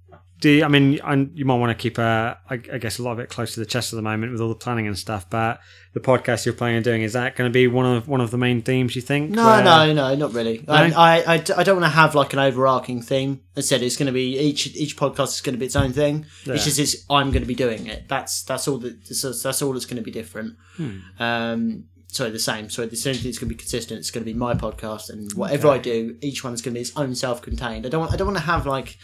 Do 0.44 0.50
you, 0.50 0.62
I 0.62 0.68
mean 0.68 1.00
I, 1.02 1.14
you 1.32 1.46
might 1.46 1.56
want 1.56 1.70
to 1.70 1.82
keep 1.82 1.96
a, 1.96 2.38
I, 2.50 2.54
I 2.70 2.76
guess 2.76 2.98
a 2.98 3.02
lot 3.02 3.12
of 3.12 3.18
it 3.18 3.30
close 3.30 3.54
to 3.54 3.60
the 3.60 3.64
chest 3.64 3.94
at 3.94 3.96
the 3.96 4.02
moment 4.02 4.30
with 4.30 4.42
all 4.42 4.50
the 4.50 4.54
planning 4.54 4.86
and 4.86 4.98
stuff. 4.98 5.30
But 5.30 5.58
the 5.94 6.00
podcast 6.00 6.44
you're 6.44 6.52
planning 6.52 6.76
on 6.76 6.82
doing 6.82 7.00
is 7.00 7.14
that 7.14 7.34
going 7.34 7.48
to 7.48 7.52
be 7.52 7.66
one 7.66 7.86
of 7.86 8.08
one 8.08 8.20
of 8.20 8.30
the 8.30 8.36
main 8.36 8.60
themes? 8.60 8.94
You 8.94 9.00
think? 9.00 9.30
No, 9.30 9.46
Where- 9.46 9.64
no, 9.64 9.94
no, 9.94 10.14
not 10.14 10.34
really. 10.34 10.62
I, 10.68 11.22
I, 11.24 11.32
I 11.32 11.38
don't 11.38 11.80
want 11.80 11.86
to 11.86 11.96
have 11.96 12.14
like 12.14 12.34
an 12.34 12.40
overarching 12.40 13.00
theme. 13.00 13.40
I 13.56 13.62
said 13.62 13.80
it's 13.80 13.96
going 13.96 14.08
to 14.08 14.12
be 14.12 14.38
each 14.38 14.66
each 14.76 14.98
podcast 14.98 15.28
is 15.28 15.40
going 15.40 15.54
to 15.54 15.58
be 15.58 15.64
its 15.64 15.76
own 15.76 15.94
thing. 15.94 16.26
Yeah. 16.44 16.56
It's 16.56 16.64
just 16.64 16.78
it's, 16.78 17.06
I'm 17.08 17.30
going 17.30 17.40
to 17.42 17.48
be 17.48 17.54
doing 17.54 17.86
it. 17.86 18.06
That's 18.06 18.42
that's 18.42 18.68
all 18.68 18.76
that 18.80 19.02
that's, 19.06 19.42
that's 19.42 19.62
all 19.62 19.72
that's 19.72 19.86
going 19.86 19.96
to 19.96 20.02
be 20.02 20.10
different. 20.10 20.56
Hmm. 20.76 20.98
Um, 21.18 21.84
sorry, 22.08 22.32
the 22.32 22.38
same. 22.38 22.68
Sorry, 22.68 22.86
the 22.86 22.96
same 22.96 23.14
thing 23.14 23.30
is 23.30 23.38
going 23.38 23.48
to 23.48 23.54
be 23.54 23.58
consistent. 23.58 24.00
It's 24.00 24.10
going 24.10 24.26
to 24.26 24.30
be 24.30 24.38
my 24.38 24.52
podcast, 24.52 25.08
and 25.08 25.32
whatever 25.32 25.68
I 25.68 25.78
do, 25.78 26.18
each 26.20 26.44
one's 26.44 26.60
going 26.60 26.74
to 26.74 26.78
be 26.78 26.82
its 26.82 26.94
own 26.98 27.14
self-contained. 27.14 27.86
I 27.86 27.88
don't 27.88 28.00
want 28.00 28.12
I 28.12 28.16
don't 28.16 28.26
want 28.26 28.36
to 28.36 28.44
have 28.44 28.66
like 28.66 28.98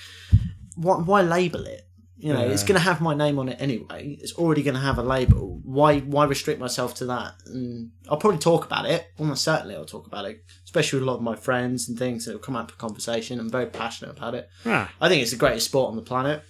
why, 0.81 0.97
why 0.97 1.23
label 1.23 1.65
it. 1.65 1.87
You 2.23 2.35
know, 2.35 2.47
it's 2.47 2.65
going 2.65 2.79
to 2.79 2.85
have 2.85 3.01
my 3.01 3.15
name 3.15 3.39
on 3.39 3.49
it 3.49 3.57
anyway. 3.59 4.19
It's 4.21 4.35
already 4.35 4.63
going 4.63 4.75
to 4.75 4.81
have 4.81 4.99
a 4.99 5.03
label. 5.03 5.59
Why 5.65 6.01
why 6.01 6.27
restrict 6.27 6.61
myself 6.61 6.95
to 6.97 7.07
that? 7.07 7.33
And 7.47 7.93
I'll 8.11 8.19
probably 8.19 8.39
talk 8.39 8.67
about 8.67 8.85
it. 8.85 9.07
Almost 9.19 9.43
certainly, 9.43 9.75
I'll 9.75 9.87
talk 9.87 10.07
about 10.07 10.27
it, 10.27 10.45
especially 10.65 10.99
with 10.99 11.09
a 11.09 11.11
lot 11.11 11.17
of 11.17 11.23
my 11.23 11.35
friends 11.35 11.89
and 11.89 11.99
things 11.99 12.27
that 12.27 12.33
will 12.33 12.41
come 12.41 12.57
up 12.57 12.71
for 12.71 12.77
conversation. 12.77 13.41
I'm 13.41 13.49
very 13.49 13.65
passionate 13.65 14.15
about 14.15 14.35
it. 14.35 14.51
Ah, 14.67 14.93
I 15.01 15.09
think 15.09 15.23
it's 15.23 15.31
the 15.31 15.39
greatest 15.39 15.65
sport 15.65 15.89
on 15.89 15.97
the 15.97 16.03
planet 16.03 16.43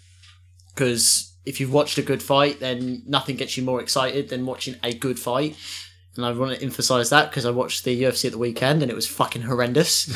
because 0.74 1.36
if 1.46 1.60
you've 1.60 1.72
watched 1.72 1.98
a 1.98 2.02
good 2.02 2.22
fight, 2.22 2.58
then 2.58 3.04
nothing 3.06 3.36
gets 3.36 3.56
you 3.56 3.62
more 3.62 3.80
excited 3.80 4.28
than 4.28 4.46
watching 4.46 4.74
a 4.82 4.92
good 4.92 5.20
fight. 5.20 5.56
And 6.16 6.26
I 6.26 6.32
want 6.32 6.58
to 6.58 6.64
emphasize 6.64 7.10
that 7.10 7.30
because 7.30 7.46
I 7.46 7.50
watched 7.50 7.84
the 7.84 8.02
UFC 8.02 8.24
at 8.24 8.32
the 8.32 8.38
weekend 8.38 8.82
and 8.82 8.90
it 8.90 8.94
was 8.94 9.06
fucking 9.06 9.42
horrendous. 9.42 10.02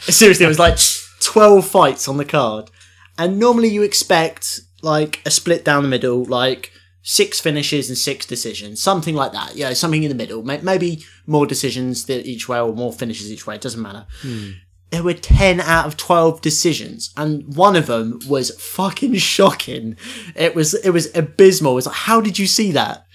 Seriously, 0.12 0.44
it 0.44 0.48
was 0.48 0.58
like 0.58 0.76
12 1.24 1.66
fights 1.66 2.08
on 2.08 2.16
the 2.16 2.24
card. 2.24 2.70
And 3.18 3.38
normally 3.38 3.68
you 3.68 3.82
expect 3.82 4.60
like 4.82 5.22
a 5.24 5.30
split 5.30 5.64
down 5.64 5.82
the 5.82 5.88
middle, 5.88 6.24
like 6.24 6.72
six 7.02 7.40
finishes 7.40 7.88
and 7.88 7.98
six 7.98 8.26
decisions, 8.26 8.82
something 8.82 9.14
like 9.14 9.32
that. 9.32 9.56
Yeah, 9.56 9.72
something 9.72 10.02
in 10.02 10.08
the 10.08 10.14
middle. 10.14 10.42
Maybe 10.42 11.04
more 11.26 11.46
decisions 11.46 12.06
that 12.06 12.26
each 12.26 12.48
way 12.48 12.60
or 12.60 12.72
more 12.72 12.92
finishes 12.92 13.32
each 13.32 13.46
way. 13.46 13.54
It 13.54 13.60
doesn't 13.60 13.80
matter 13.80 14.06
hmm. 14.20 14.50
there 14.90 15.02
were 15.02 15.14
10 15.14 15.60
out 15.60 15.86
of 15.86 15.96
12 15.96 16.40
decisions 16.40 17.12
and 17.16 17.56
one 17.56 17.74
of 17.74 17.86
them 17.86 18.20
was 18.28 18.50
fucking 18.60 19.14
shocking 19.14 19.96
it 20.36 20.54
was 20.54 20.74
it 20.74 20.90
was 20.90 21.14
abysmal 21.16 21.72
it 21.72 21.76
was 21.76 21.86
like 21.86 21.96
how 21.96 22.20
did 22.20 22.38
you 22.38 22.46
see 22.46 22.70
that 22.72 23.06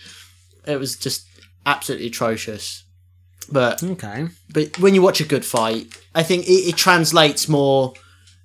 it 0.66 0.78
was 0.78 0.98
just 0.98 1.26
absolutely 1.66 2.08
atrocious 2.08 2.84
but 3.52 3.82
okay. 3.84 4.28
but 4.54 4.78
when 4.80 4.94
you 4.94 5.02
watch 5.02 5.22
a 5.22 5.26
good 5.26 5.46
fight 5.46 5.88
i 6.20 6.24
think 6.24 6.42
it, 6.48 6.62
it 6.70 6.78
translates 6.78 7.48
more 7.48 7.94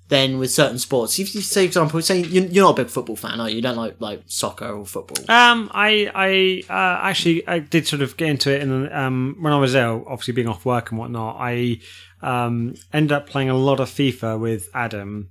than 0.07 0.37
with 0.37 0.51
certain 0.51 0.77
sports. 0.77 1.17
If 1.17 1.33
you 1.33 1.41
say 1.41 1.63
for 1.63 1.69
example 1.69 2.01
say 2.01 2.19
you're, 2.19 2.45
you're 2.45 2.63
not 2.63 2.77
a 2.77 2.83
big 2.83 2.91
football 2.91 3.15
fan 3.15 3.39
are 3.39 3.49
you? 3.49 3.57
You 3.57 3.61
don't 3.61 3.75
like 3.77 3.95
like 3.99 4.21
soccer 4.27 4.69
or 4.69 4.85
football? 4.85 5.17
Um, 5.29 5.71
I 5.73 6.11
I 6.13 6.63
uh, 6.71 6.99
actually 7.09 7.47
I 7.47 7.59
did 7.59 7.87
sort 7.87 8.01
of 8.01 8.15
get 8.17 8.29
into 8.29 8.53
it, 8.53 8.61
and 8.61 8.91
um, 8.93 9.37
when 9.39 9.51
I 9.51 9.57
was 9.57 9.73
ill, 9.75 10.03
obviously 10.07 10.33
being 10.33 10.47
off 10.47 10.65
work 10.65 10.91
and 10.91 10.99
whatnot, 10.99 11.37
I 11.39 11.79
um 12.21 12.75
ended 12.93 13.13
up 13.13 13.27
playing 13.27 13.49
a 13.49 13.55
lot 13.55 13.79
of 13.79 13.89
FIFA 13.89 14.39
with 14.39 14.69
Adam, 14.73 15.29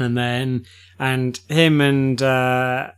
and 0.00 0.16
then 0.16 0.66
and 0.98 1.38
him 1.48 1.80
and 1.80 2.20
uh, 2.20 2.90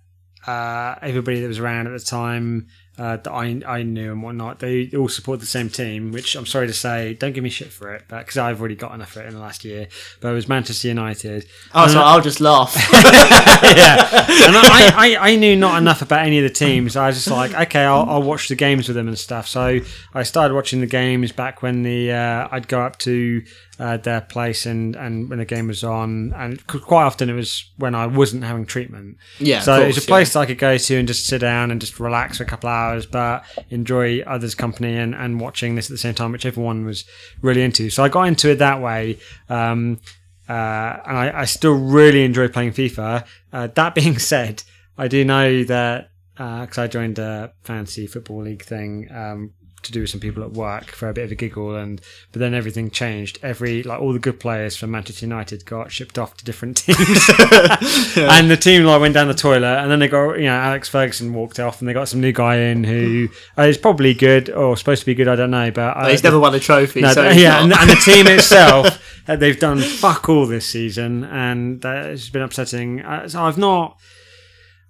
uh, 0.47 0.95
everybody 1.03 1.41
that 1.43 1.49
was 1.49 1.59
around 1.59 1.87
at 1.87 1.93
the 1.93 2.05
time. 2.05 2.69
Uh, 3.01 3.17
that 3.17 3.33
I 3.33 3.63
I 3.67 3.83
knew 3.83 4.13
and 4.13 4.23
whatnot. 4.23 4.59
They 4.59 4.91
all 4.95 5.09
support 5.09 5.41
the 5.41 5.47
same 5.47 5.71
team, 5.71 6.13
which 6.13 6.37
I'm 6.37 6.45
sorry 6.45 6.67
to 6.67 6.75
say, 6.75 7.15
don't 7.15 7.33
give 7.33 7.43
me 7.43 7.49
shit 7.49 7.73
for 7.73 7.95
it, 7.95 8.05
because 8.07 8.37
I've 8.37 8.61
already 8.61 8.75
got 8.75 8.95
enough 8.95 9.13
for 9.13 9.23
it 9.23 9.27
in 9.27 9.33
the 9.33 9.41
last 9.41 9.65
year. 9.65 9.89
But 10.21 10.29
it 10.29 10.35
was 10.35 10.49
Manchester 10.49 10.89
United. 10.89 11.47
Oh, 11.75 11.89
so 11.89 11.99
I'll 12.03 12.21
just 12.21 12.43
laugh. 12.43 12.77
yeah, 12.93 14.11
and 14.13 14.55
I, 14.55 14.93
I, 14.95 15.17
I 15.31 15.37
knew 15.37 15.57
not 15.57 15.81
enough 15.81 16.03
about 16.03 16.27
any 16.27 16.37
of 16.37 16.45
the 16.45 16.51
teams. 16.51 16.95
I 16.95 17.07
was 17.07 17.17
just 17.17 17.31
like, 17.31 17.55
okay, 17.55 17.85
I'll, 17.85 18.05
I'll 18.07 18.23
watch 18.23 18.49
the 18.49 18.55
games 18.55 18.87
with 18.87 18.97
them 18.97 19.09
and 19.09 19.19
stuff. 19.19 19.49
So 19.49 19.81
I 20.13 20.23
started 20.23 20.53
watching 20.53 20.81
the 20.81 20.87
games 20.87 21.33
back 21.33 21.63
when 21.63 21.83
the 21.83 22.13
uh, 22.13 22.49
I'd 22.51 22.69
go 22.69 22.83
up 22.83 22.99
to 22.99 23.43
uh, 23.81 23.97
their 23.97 24.21
place 24.21 24.67
and, 24.67 24.95
and 24.95 25.31
when 25.31 25.39
the 25.39 25.45
game 25.47 25.67
was 25.67 25.83
on, 25.83 26.35
and 26.37 26.65
quite 26.67 27.05
often 27.05 27.31
it 27.31 27.33
was 27.33 27.65
when 27.79 27.95
I 27.95 28.07
wasn't 28.07 28.45
having 28.45 28.67
treatment. 28.67 29.17
Yeah, 29.39 29.61
so 29.61 29.81
it 29.81 29.87
was 29.87 29.97
a 29.97 30.03
place 30.03 30.35
that 30.35 30.41
I 30.41 30.47
could 30.47 30.59
go 30.59 30.77
to 30.77 30.99
and 30.99 31.09
just 31.09 31.27
sit 31.27 31.41
down 31.41 31.71
and 31.71 31.81
just 31.81 31.99
relax 31.99 32.37
for 32.37 32.43
a 32.43 32.47
couple 32.47 32.69
of 32.69 32.75
hours, 32.75 33.07
but 33.07 33.43
enjoy 33.71 34.21
others' 34.21 34.55
company 34.55 34.99
and, 34.99 35.15
and 35.15 35.41
watching 35.41 35.77
this 35.77 35.87
at 35.87 35.95
the 35.95 35.99
same 35.99 36.15
time, 36.15 36.31
which 36.31 36.45
everyone 36.45 36.85
was 36.85 37.07
really 37.41 37.63
into. 37.63 37.89
So 37.89 38.05
I 38.05 38.11
got 38.11 38.25
into 38.25 38.51
it 38.51 38.57
that 38.57 38.83
way. 38.83 39.19
Um, 39.49 39.99
uh, 40.47 41.01
and 41.07 41.17
I, 41.17 41.33
I 41.41 41.45
still 41.47 41.79
really 41.79 42.23
enjoy 42.23 42.49
playing 42.49 42.73
FIFA. 42.73 43.25
Uh, 43.51 43.69
that 43.69 43.95
being 43.95 44.19
said, 44.19 44.63
I 44.99 45.09
do 45.09 45.25
know 45.25 45.65
that 45.65 46.11
because 46.35 46.79
I 46.79 46.87
joined 46.87 47.19
a 47.19 47.55
fantasy 47.63 48.07
football 48.07 48.43
league 48.43 48.65
thing 48.65 49.09
um, 49.11 49.55
to 49.83 49.93
do 49.93 50.01
with 50.03 50.11
some 50.11 50.21
people 50.21 50.43
at 50.43 50.53
work 50.53 50.91
for 50.91 51.09
a 51.09 51.13
bit 51.13 51.25
of 51.25 51.33
a 51.33 51.35
giggle, 51.35 51.75
and 51.75 52.01
but 52.33 52.41
then 52.41 52.55
everything 52.55 52.91
changed. 52.91 53.39
Every 53.43 53.83
like 53.83 54.01
all 54.01 54.13
the 54.13 54.19
good 54.19 54.39
players 54.41 54.77
from 54.77 54.91
Manchester 54.91 55.27
United 55.27 55.65
got 55.65 55.91
shipped 55.91 56.19
off 56.19 56.37
to 56.39 56.45
different 56.45 56.77
teams, 56.85 56.99
and 58.17 58.51
the 58.51 58.59
team 58.61 58.85
like 58.85 59.01
went 59.01 59.15
down 59.15 59.29
the 59.29 59.35
toilet, 59.35 59.79
and 59.79 59.91
then 59.91 59.99
they 59.99 60.09
got 60.09 60.35
you 60.39 60.45
know 60.45 60.57
Alex 60.57 60.89
Ferguson 60.89 61.33
walked 61.33 61.59
off, 61.59 61.81
and 61.81 61.89
they 61.89 61.93
got 61.93 62.09
some 62.09 62.21
new 62.21 62.33
guy 62.33 62.57
in 62.57 62.85
who 62.85 63.29
uh, 63.59 63.63
is 63.63 63.79
probably 63.79 64.15
good 64.15 64.51
or 64.51 64.77
supposed 64.77 65.01
to 65.01 65.07
be 65.07 65.15
good. 65.15 65.29
I 65.29 65.37
don't 65.37 65.51
know, 65.51 65.71
but 65.71 65.97
uh, 65.97 66.09
He's 66.09 66.23
never 66.25 66.39
won 66.39 66.55
a 66.55 66.61
trophy. 66.61 67.01
no, 67.01 67.13
so 67.13 67.29
yeah, 67.31 67.63
and, 67.63 67.73
and 67.73 67.91
the 67.91 67.97
team 67.97 68.27
itself, 68.29 69.03
uh, 69.29 69.37
they've 69.37 69.59
done 69.59 69.79
fuck 69.79 70.29
all 70.29 70.47
this 70.47 70.67
season, 70.67 71.25
and 71.25 71.85
it's 71.85 72.29
been 72.29 72.43
upsetting. 72.43 73.01
Uh, 73.01 73.29
so 73.29 73.43
I've 73.43 73.59
not, 73.59 73.99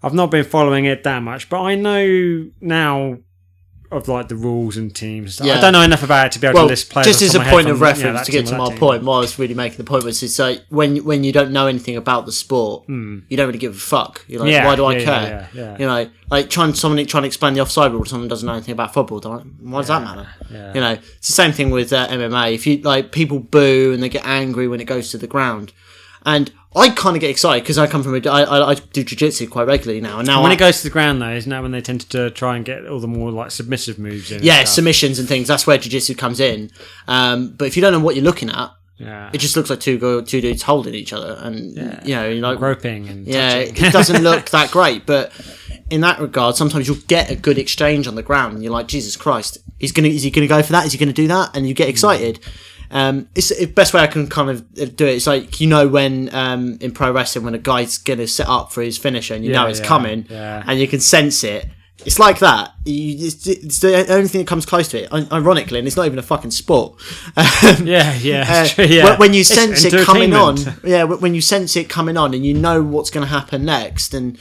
I've 0.02 0.14
not 0.14 0.30
been 0.30 0.44
following 0.44 0.84
it 0.86 1.04
that 1.04 1.22
much, 1.22 1.48
but 1.48 1.60
I 1.60 1.74
know 1.74 2.50
now 2.60 3.18
of 3.90 4.06
like 4.08 4.28
the 4.28 4.36
rules 4.36 4.76
and 4.76 4.94
teams. 4.94 5.34
stuff. 5.34 5.48
I 5.48 5.60
don't 5.60 5.72
know 5.72 5.82
enough 5.82 6.02
about 6.02 6.26
it 6.26 6.32
to 6.32 6.38
be 6.38 6.46
able 6.46 6.54
well, 6.54 6.66
to 6.66 6.70
list 6.70 6.90
players. 6.90 7.06
just 7.06 7.22
as 7.22 7.34
a 7.34 7.40
point 7.40 7.50
of 7.50 7.52
from, 7.54 7.66
you 7.66 7.74
know, 7.74 7.80
reference 7.80 8.26
to 8.26 8.32
get 8.32 8.46
to 8.46 8.56
my 8.56 8.68
team. 8.68 8.78
point, 8.78 9.02
what 9.02 9.16
I 9.16 9.20
was 9.20 9.38
really 9.38 9.54
making 9.54 9.78
the 9.78 9.84
point 9.84 10.04
was 10.04 10.22
it's 10.22 10.38
like 10.38 10.62
when 10.68 10.98
when 11.04 11.24
you 11.24 11.32
don't 11.32 11.50
know 11.50 11.66
anything 11.66 11.96
about 11.96 12.26
the 12.26 12.32
sport, 12.32 12.88
you 12.88 13.36
don't 13.36 13.46
really 13.46 13.58
give 13.58 13.74
a 13.74 13.78
fuck. 13.78 14.24
You're 14.28 14.40
like. 14.40 14.50
Yeah, 14.50 14.66
why 14.66 14.76
do 14.76 14.84
I 14.84 14.96
yeah, 14.96 15.04
care? 15.04 15.22
yeah, 15.22 15.46
yeah, 15.52 15.62
yeah. 15.72 15.78
You 15.78 15.86
know, 15.86 16.10
like 16.30 16.50
trying 16.50 16.74
someone 16.74 17.04
trying 17.06 17.24
to 17.24 17.26
explain 17.26 17.54
the 17.54 17.60
offside 17.60 17.92
rule 17.92 18.04
to 18.04 18.10
someone 18.10 18.28
doesn't 18.28 18.46
know 18.46 18.54
anything 18.54 18.72
about 18.72 18.94
football. 18.94 19.18
like, 19.18 19.44
Why 19.60 19.80
does 19.80 19.88
that 19.88 20.02
matter? 20.02 20.28
yeah. 20.50 20.74
You 20.74 20.80
know, 20.80 20.92
it's 20.92 21.26
the 21.26 21.32
same 21.32 21.52
thing 21.52 21.70
with 21.70 21.92
uh, 21.92 22.06
MMA. 22.08 22.54
If 22.54 22.66
you 22.66 22.78
like, 22.78 23.10
people 23.12 23.40
boo 23.40 23.92
and 23.92 24.02
they 24.02 24.08
get 24.08 24.24
angry 24.24 24.68
when 24.68 24.80
it 24.80 24.84
goes 24.84 25.10
to 25.10 25.18
the 25.18 25.26
ground, 25.26 25.72
and 26.24 26.52
I 26.74 26.90
kind 26.90 27.16
of 27.16 27.20
get 27.20 27.30
excited 27.30 27.64
because 27.64 27.78
I 27.78 27.88
come 27.88 28.04
from 28.04 28.14
a, 28.14 28.28
I, 28.28 28.42
I, 28.42 28.70
I 28.70 28.74
do 28.74 29.02
jiu-jitsu 29.02 29.48
quite 29.48 29.66
regularly 29.66 30.00
now, 30.00 30.18
and 30.18 30.26
now 30.26 30.40
when 30.40 30.52
I, 30.52 30.54
it 30.54 30.58
goes 30.58 30.78
to 30.78 30.84
the 30.84 30.90
ground, 30.90 31.20
though, 31.20 31.32
isn't 31.32 31.50
that 31.50 31.62
when 31.62 31.72
they 31.72 31.80
tend 31.80 32.02
to 32.10 32.30
try 32.30 32.56
and 32.56 32.64
get 32.64 32.86
all 32.86 33.00
the 33.00 33.08
more 33.08 33.32
like 33.32 33.50
submissive 33.50 33.98
moves 33.98 34.30
in? 34.30 34.42
yeah, 34.42 34.58
stuff? 34.58 34.68
submissions 34.68 35.18
and 35.18 35.28
things. 35.28 35.48
That's 35.48 35.66
where 35.66 35.78
jiu-jitsu 35.78 36.14
comes 36.14 36.38
in. 36.38 36.70
Um, 37.08 37.54
but 37.56 37.66
if 37.66 37.76
you 37.76 37.82
don't 37.82 37.92
know 37.92 38.00
what 38.00 38.14
you're 38.14 38.24
looking 38.24 38.50
at, 38.50 38.70
yeah, 38.98 39.30
it 39.32 39.38
just 39.38 39.56
looks 39.56 39.68
like 39.68 39.80
two 39.80 39.98
go, 39.98 40.20
two 40.20 40.40
dudes 40.40 40.62
holding 40.62 40.94
each 40.94 41.12
other, 41.12 41.38
and 41.40 41.76
yeah. 41.76 42.04
you 42.04 42.14
know, 42.14 42.28
you 42.28 42.40
know, 42.40 42.56
groping 42.56 43.08
and 43.08 43.26
yeah, 43.26 43.54
it 43.54 43.74
doesn't 43.92 44.22
look 44.22 44.50
that 44.50 44.70
great. 44.70 45.06
But 45.06 45.32
in 45.90 46.02
that 46.02 46.20
regard, 46.20 46.54
sometimes 46.54 46.86
you'll 46.86 46.98
get 47.08 47.30
a 47.30 47.34
good 47.34 47.58
exchange 47.58 48.06
on 48.06 48.14
the 48.14 48.22
ground, 48.22 48.54
and 48.54 48.62
you're 48.62 48.72
like, 48.72 48.86
Jesus 48.86 49.16
Christ, 49.16 49.58
he's 49.78 49.90
gonna, 49.90 50.08
is 50.08 50.22
he 50.22 50.30
gonna 50.30 50.46
go 50.46 50.62
for 50.62 50.72
that? 50.72 50.86
Is 50.86 50.92
he 50.92 50.98
gonna 50.98 51.12
do 51.12 51.26
that? 51.26 51.56
And 51.56 51.66
you 51.66 51.74
get 51.74 51.88
excited. 51.88 52.38
Um, 52.90 53.28
it's 53.36 53.56
the 53.56 53.66
best 53.66 53.94
way 53.94 54.00
I 54.00 54.06
can 54.08 54.26
kind 54.28 54.50
of 54.50 54.74
do 54.96 55.06
it. 55.06 55.14
It's 55.16 55.26
like 55.26 55.60
you 55.60 55.68
know 55.68 55.86
when 55.88 56.34
um, 56.34 56.76
in 56.80 56.90
pro 56.92 57.12
wrestling 57.12 57.44
when 57.44 57.54
a 57.54 57.58
guy's 57.58 57.98
gonna 57.98 58.26
set 58.26 58.48
up 58.48 58.72
for 58.72 58.82
his 58.82 58.98
finisher, 58.98 59.34
and 59.34 59.44
you 59.44 59.52
Yeah, 59.52 59.62
know 59.62 59.68
it's 59.68 59.80
yeah, 59.80 59.86
coming, 59.86 60.26
yeah. 60.28 60.64
and 60.66 60.78
you 60.80 60.88
can 60.88 61.00
sense 61.00 61.44
it. 61.44 61.66
It's 62.06 62.18
like 62.18 62.38
that. 62.38 62.72
You, 62.86 63.26
it's, 63.26 63.46
it's 63.46 63.80
the 63.80 64.10
only 64.10 64.26
thing 64.26 64.40
that 64.40 64.46
comes 64.48 64.64
close 64.64 64.88
to 64.88 65.02
it. 65.04 65.12
Ironically, 65.30 65.78
and 65.78 65.86
it's 65.86 65.96
not 65.98 66.06
even 66.06 66.18
a 66.18 66.22
fucking 66.22 66.50
sport. 66.50 66.98
yeah, 67.36 68.14
yeah, 68.14 68.66
Uh, 68.78 68.82
yeah. 68.82 69.18
when- 69.18 69.34
you 69.34 69.40
It's 69.40 69.54
sense 69.54 69.84
it 69.84 70.04
coming 70.06 70.32
on, 70.32 70.56
yeah, 70.84 71.04
when 71.04 71.20
when 71.20 71.34
you 71.34 71.40
sense 71.42 71.76
it 71.76 71.88
coming 71.90 72.16
on, 72.16 72.32
and 72.34 72.44
you 72.44 72.54
know 72.54 72.82
what's 72.82 73.10
going 73.10 73.26
to 73.26 73.30
happen 73.30 73.64
next, 73.66 74.14
and 74.14 74.38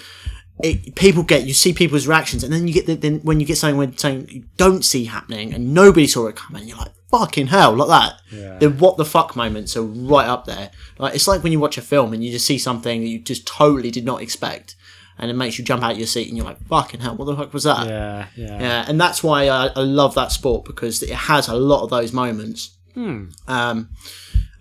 it, 0.63 0.95
people 0.95 1.23
get 1.23 1.45
you 1.45 1.53
see 1.53 1.73
people's 1.73 2.07
reactions, 2.07 2.43
and 2.43 2.51
then 2.53 2.67
you 2.67 2.73
get 2.73 2.85
the, 2.85 2.95
then 2.95 3.19
when 3.23 3.39
you 3.41 3.45
get 3.45 3.57
something 3.57 3.77
when 3.77 3.97
something 3.97 4.27
you 4.33 4.43
don't 4.57 4.83
see 4.85 5.05
happening, 5.05 5.53
and 5.53 5.73
nobody 5.73 6.07
saw 6.07 6.27
it 6.27 6.35
coming, 6.37 6.67
you're 6.67 6.77
like 6.77 6.93
fucking 7.09 7.47
hell, 7.47 7.73
like 7.75 7.87
that. 7.89 8.21
Yeah. 8.31 8.57
The 8.57 8.69
what 8.69 8.97
the 8.97 9.05
fuck 9.05 9.35
moments 9.35 9.75
are 9.75 9.83
right 9.83 10.27
up 10.27 10.45
there. 10.45 10.71
Like 10.97 11.15
it's 11.15 11.27
like 11.27 11.43
when 11.43 11.51
you 11.51 11.59
watch 11.59 11.77
a 11.77 11.81
film 11.81 12.13
and 12.13 12.23
you 12.23 12.31
just 12.31 12.45
see 12.45 12.57
something 12.57 13.01
that 13.01 13.07
you 13.07 13.19
just 13.19 13.47
totally 13.47 13.91
did 13.91 14.05
not 14.05 14.21
expect, 14.21 14.75
and 15.17 15.29
it 15.29 15.33
makes 15.35 15.57
you 15.59 15.65
jump 15.65 15.83
out 15.83 15.97
your 15.97 16.07
seat, 16.07 16.27
and 16.27 16.37
you're 16.37 16.45
like 16.45 16.61
fucking 16.67 17.01
hell, 17.01 17.15
what 17.15 17.25
the 17.25 17.35
fuck 17.35 17.53
was 17.53 17.63
that? 17.63 17.87
Yeah, 17.87 18.27
yeah. 18.35 18.59
Yeah, 18.59 18.85
and 18.87 18.99
that's 18.99 19.23
why 19.23 19.49
I, 19.49 19.67
I 19.67 19.81
love 19.81 20.15
that 20.15 20.31
sport 20.31 20.65
because 20.65 21.03
it 21.03 21.09
has 21.09 21.47
a 21.47 21.55
lot 21.55 21.83
of 21.83 21.89
those 21.89 22.13
moments. 22.13 22.77
Hmm. 22.99 23.25
Um, 23.47 23.89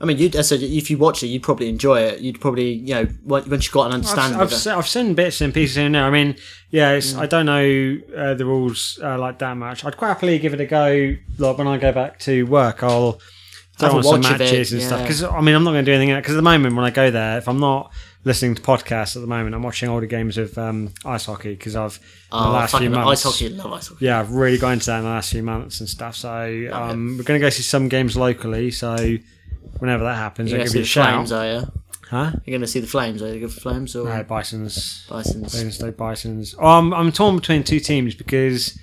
I 0.01 0.05
mean, 0.05 0.17
you 0.19 0.31
I 0.39 0.43
said 0.43 0.63
if 0.63 0.91
you 0.91 0.97
watch 0.97 1.25
it, 1.25 1.27
you'd 1.27 1.43
probably 1.43 1.69
enjoy 1.69 2.03
it. 2.03 2.21
You'd 2.21 2.41
probably, 2.41 2.71
you 2.73 2.95
know, 2.95 3.09
once 3.25 3.49
you've 3.65 3.73
got 3.73 3.87
an 3.89 3.95
understanding 3.95 4.37
I've, 4.39 4.53
I've, 4.53 4.55
se- 4.55 4.71
I've 4.71 4.87
seen 4.87 5.15
bits 5.15 5.41
and 5.41 5.53
pieces 5.53 5.77
in 5.77 5.91
there. 5.93 6.05
I 6.05 6.11
mean, 6.11 6.37
yeah, 6.71 6.93
it's, 6.93 7.15
Mm. 7.15 7.19
I 7.19 7.27
don't 7.27 7.47
know 7.47 7.99
uh, 8.17 8.35
the 8.35 8.45
rules 8.45 9.01
uh, 9.03 9.19
like 9.19 9.41
that 9.41 9.57
much. 9.57 9.85
I'd 9.85 9.97
quite 9.97 10.09
happily 10.09 10.39
give 10.39 10.55
it 10.55 10.61
a 10.61 10.67
go. 10.67 11.17
Like 11.39 11.59
when 11.59 11.67
I 11.67 11.79
go 11.79 11.91
back 11.91 12.21
to 12.21 12.45
work, 12.45 12.85
I'll 12.85 13.21
throw 13.77 13.97
on 13.97 14.03
some 14.05 14.21
watch 14.21 14.31
of 14.31 14.41
it, 14.41 14.45
matches 14.45 14.73
and 14.73 14.83
stuff. 14.83 15.03
Because 15.03 15.25
I 15.25 15.41
mean, 15.41 15.57
I'm 15.57 15.65
not 15.65 15.73
going 15.73 15.85
to 15.85 15.91
do 15.91 15.97
anything 15.97 16.15
because 16.15 16.35
at 16.35 16.37
the 16.37 16.43
moment 16.43 16.77
when 16.77 16.85
I 16.85 16.91
go 16.91 17.11
there, 17.11 17.39
if 17.39 17.49
I'm 17.49 17.59
not 17.59 17.93
listening 18.25 18.55
to 18.55 18.63
podcasts 18.63 19.17
at 19.17 19.21
the 19.21 19.27
moment, 19.29 19.55
I'm 19.55 19.63
watching 19.63 19.89
older 19.89 20.07
games 20.07 20.37
of 20.39 20.57
um, 20.59 20.93
ice 21.05 21.27
hockey 21.27 21.55
because 21.55 21.77
I've 21.77 21.97
in 21.97 22.03
the 22.31 22.37
Oh, 22.37 22.51
last 22.51 22.77
few 22.77 22.91
months. 22.91 23.25
ice 23.25 23.33
hockey, 23.33 23.49
love 23.55 23.73
ice 23.73 23.89
hockey. 23.89 24.05
Yeah, 24.05 24.21
I've 24.21 24.33
really 24.33 24.59
got 24.59 24.71
into 24.73 24.87
that 24.87 24.99
in 24.99 25.05
the 25.05 25.11
last 25.11 25.33
few 25.33 25.43
months 25.43 25.81
and 25.81 25.89
stuff. 25.89 26.17
So 26.17 26.69
um, 26.73 27.17
we're 27.17 27.25
going 27.25 27.41
to 27.41 27.45
go 27.47 27.51
see 27.51 27.63
some 27.63 27.89
games 27.89 28.17
locally. 28.17 28.71
So 28.71 28.97
whenever 29.79 30.05
that 30.05 30.17
happens, 30.17 30.51
You're 30.51 30.61
I'll 30.61 30.67
give 30.67 30.75
you 30.75 30.81
a 30.81 30.83
the 30.83 30.89
shout. 30.89 31.15
flames, 31.15 31.33
are 31.33 31.47
you? 31.53 31.73
Huh? 32.11 32.33
You're 32.47 32.57
gonna 32.59 32.67
see 32.67 32.81
the 32.81 32.87
flames. 32.87 33.21
Are 33.23 33.27
you 33.35 33.41
going 33.41 33.53
for 33.53 33.61
flames 33.61 33.95
or 33.95 34.09
No, 34.09 34.23
Bison's. 34.25 35.05
bisons? 35.11 35.53
Basingstoke 35.53 35.95
Bisons. 35.99 36.55
Oh, 36.59 36.67
I'm, 36.67 36.95
I'm 36.95 37.13
torn 37.13 37.37
between 37.37 37.65
two 37.65 37.81
teams 37.81 38.15
because 38.15 38.79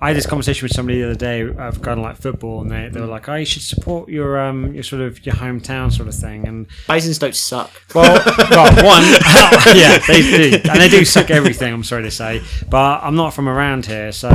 I 0.00 0.08
had 0.08 0.16
this 0.16 0.26
conversation 0.26 0.64
with 0.64 0.72
somebody 0.72 1.00
the 1.00 1.06
other 1.06 1.16
day 1.16 1.42
of 1.42 1.82
kind 1.82 1.98
of 1.98 2.04
like 2.04 2.16
football, 2.16 2.60
and 2.60 2.70
they, 2.70 2.88
they 2.88 3.00
were 3.00 3.06
like, 3.06 3.28
"Oh, 3.28 3.34
you 3.34 3.44
should 3.44 3.62
support 3.62 4.08
your 4.08 4.38
um 4.38 4.72
your 4.74 4.84
sort 4.84 5.02
of 5.02 5.24
your 5.26 5.34
hometown 5.34 5.92
sort 5.92 6.08
of 6.08 6.14
thing." 6.14 6.46
And 6.46 6.66
Bisons 6.86 7.18
don't 7.18 7.34
suck. 7.34 7.70
well, 7.94 8.22
well 8.50 8.84
one, 8.84 9.02
yeah, 9.76 9.98
they 10.06 10.22
do, 10.22 10.60
and 10.70 10.80
they 10.80 10.88
do 10.88 11.04
suck 11.04 11.30
everything. 11.30 11.72
I'm 11.72 11.84
sorry 11.84 12.04
to 12.04 12.10
say, 12.10 12.42
but 12.68 13.02
I'm 13.02 13.16
not 13.16 13.34
from 13.34 13.48
around 13.48 13.86
here, 13.86 14.12
so 14.12 14.28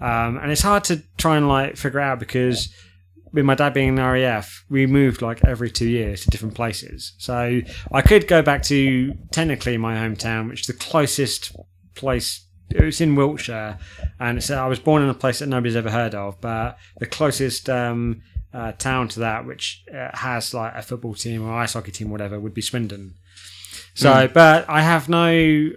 um, 0.00 0.38
and 0.38 0.52
it's 0.52 0.62
hard 0.62 0.84
to 0.84 1.02
try 1.16 1.36
and 1.36 1.48
like 1.48 1.76
figure 1.76 2.00
out 2.00 2.20
because 2.20 2.68
with 3.32 3.44
my 3.44 3.54
dad 3.56 3.74
being 3.74 3.88
in 3.88 3.96
RAF, 3.96 4.64
we 4.70 4.86
moved 4.86 5.20
like 5.20 5.44
every 5.44 5.70
two 5.70 5.88
years 5.88 6.22
to 6.22 6.30
different 6.30 6.54
places. 6.54 7.14
So 7.18 7.60
I 7.90 8.02
could 8.02 8.28
go 8.28 8.42
back 8.42 8.62
to 8.64 9.12
technically 9.32 9.76
my 9.76 9.96
hometown, 9.96 10.48
which 10.48 10.60
is 10.62 10.66
the 10.68 10.72
closest 10.72 11.56
place. 11.96 12.43
It 12.70 12.82
was 12.82 13.00
in 13.00 13.14
Wiltshire, 13.14 13.78
and 14.18 14.38
it's, 14.38 14.50
I 14.50 14.66
was 14.66 14.78
born 14.78 15.02
in 15.02 15.08
a 15.08 15.14
place 15.14 15.38
that 15.38 15.48
nobody's 15.48 15.76
ever 15.76 15.90
heard 15.90 16.14
of. 16.14 16.40
But 16.40 16.78
the 16.98 17.06
closest 17.06 17.68
um, 17.70 18.22
uh, 18.52 18.72
town 18.72 19.08
to 19.08 19.20
that, 19.20 19.46
which 19.46 19.84
uh, 19.94 20.16
has 20.16 20.52
like 20.54 20.74
a 20.74 20.82
football 20.82 21.14
team 21.14 21.46
or 21.46 21.52
ice 21.52 21.74
hockey 21.74 21.92
team, 21.92 22.08
or 22.08 22.12
whatever, 22.12 22.40
would 22.40 22.54
be 22.54 22.62
Swindon. 22.62 23.14
So, 23.94 24.28
but 24.32 24.68
I 24.68 24.80
have 24.80 25.08
no 25.08 25.70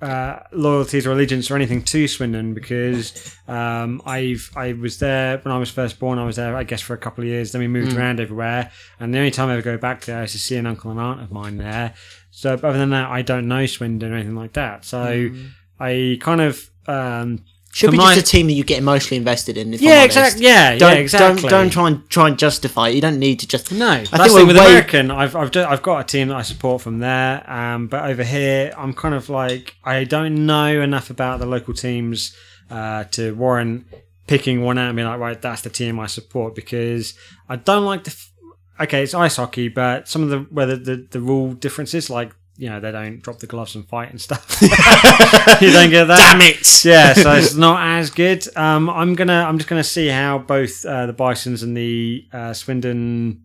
uh, 0.00 0.40
loyalties 0.52 1.06
or 1.06 1.12
allegiance 1.12 1.50
or 1.50 1.56
anything 1.56 1.82
to 1.82 2.06
Swindon 2.06 2.54
because 2.54 3.36
um, 3.48 4.00
I've 4.06 4.50
I 4.54 4.72
was 4.74 4.98
there 4.98 5.38
when 5.38 5.52
I 5.52 5.58
was 5.58 5.70
first 5.70 5.98
born. 5.98 6.18
I 6.18 6.24
was 6.24 6.36
there, 6.36 6.56
I 6.56 6.64
guess, 6.64 6.80
for 6.80 6.94
a 6.94 6.98
couple 6.98 7.22
of 7.22 7.28
years. 7.28 7.52
Then 7.52 7.60
we 7.60 7.68
moved 7.68 7.96
around 7.96 8.20
everywhere, 8.20 8.70
and 9.00 9.12
the 9.12 9.18
only 9.18 9.30
time 9.30 9.48
I 9.48 9.54
ever 9.54 9.62
go 9.62 9.76
back 9.76 10.04
there 10.04 10.22
is 10.22 10.32
to 10.32 10.38
see 10.38 10.56
an 10.56 10.66
uncle 10.66 10.90
and 10.90 11.00
aunt 11.00 11.20
of 11.20 11.32
mine 11.32 11.58
there. 11.58 11.94
So, 12.30 12.54
other 12.54 12.78
than 12.78 12.90
that, 12.90 13.10
I 13.10 13.22
don't 13.22 13.48
know 13.48 13.66
Swindon 13.66 14.12
or 14.12 14.16
anything 14.16 14.36
like 14.36 14.52
that. 14.52 14.84
So, 14.84 15.30
I 15.80 16.18
kind 16.20 16.40
of 16.40 16.70
um, 16.86 17.44
Should 17.72 17.90
be 17.92 17.98
for 17.98 18.02
just 18.14 18.18
a 18.18 18.22
team 18.22 18.46
that 18.46 18.54
you 18.54 18.64
get 18.64 18.78
emotionally 18.78 19.16
invested 19.18 19.56
in. 19.56 19.74
If 19.74 19.80
I'm 19.80 19.86
yeah, 19.88 20.04
exactly. 20.04 20.42
Yeah, 20.44 20.76
Don't, 20.78 20.94
yeah, 20.94 20.98
exactly. 21.00 21.42
Don't, 21.42 21.50
don't 21.50 21.70
try 21.70 21.88
and 21.88 22.08
try 22.08 22.28
and 22.28 22.38
justify 22.38 22.88
it. 22.88 22.94
You 22.96 23.00
don't 23.00 23.18
need 23.18 23.40
to 23.40 23.46
just. 23.46 23.70
No, 23.72 23.88
I 23.90 24.04
that's 24.04 24.34
think 24.34 24.46
with 24.46 24.56
way- 24.56 24.66
American. 24.66 25.10
I've 25.10 25.36
I've, 25.36 25.50
ju- 25.50 25.64
I've 25.68 25.82
got 25.82 26.00
a 26.00 26.04
team 26.04 26.28
that 26.28 26.36
I 26.36 26.42
support 26.42 26.82
from 26.82 26.98
there, 26.98 27.48
um, 27.50 27.86
but 27.88 28.04
over 28.10 28.24
here 28.24 28.72
I'm 28.76 28.94
kind 28.94 29.14
of 29.14 29.28
like 29.28 29.76
I 29.84 30.04
don't 30.04 30.46
know 30.46 30.80
enough 30.80 31.10
about 31.10 31.38
the 31.40 31.46
local 31.46 31.74
teams 31.74 32.34
uh, 32.70 33.04
to 33.12 33.34
warrant 33.34 33.86
picking 34.26 34.60
one 34.62 34.76
out 34.76 34.88
and 34.88 34.96
being 34.96 35.08
like, 35.08 35.18
right, 35.18 35.40
that's 35.40 35.62
the 35.62 35.70
team 35.70 35.98
I 35.98 36.06
support 36.06 36.54
because 36.54 37.14
I 37.48 37.56
don't 37.56 37.84
like 37.84 38.04
the. 38.04 38.10
F- 38.10 38.32
okay, 38.80 39.02
it's 39.02 39.14
ice 39.14 39.36
hockey, 39.36 39.68
but 39.68 40.08
some 40.08 40.22
of 40.22 40.30
the 40.30 40.38
whether 40.50 40.76
the, 40.76 41.06
the 41.10 41.20
rule 41.20 41.52
differences, 41.54 42.10
like 42.10 42.32
you 42.58 42.68
know 42.68 42.80
they 42.80 42.90
don't 42.90 43.22
drop 43.22 43.38
the 43.38 43.46
gloves 43.46 43.74
and 43.76 43.88
fight 43.88 44.10
and 44.10 44.20
stuff. 44.20 44.58
you 44.62 45.70
don't 45.72 45.90
get 45.90 46.06
that. 46.08 46.36
Damn 46.38 46.40
it! 46.42 46.84
yeah, 46.84 47.14
so 47.14 47.32
it's 47.32 47.54
not 47.66 47.98
as 47.98 48.10
good. 48.10 48.44
Um, 48.56 48.90
I'm 48.90 49.14
gonna, 49.14 49.44
I'm 49.48 49.56
just 49.58 49.70
gonna 49.70 49.84
see 49.84 50.08
how 50.08 50.38
both 50.38 50.84
uh, 50.84 51.06
the 51.06 51.12
Bisons 51.12 51.62
and 51.62 51.76
the 51.76 52.26
uh, 52.32 52.52
Swindon 52.52 53.44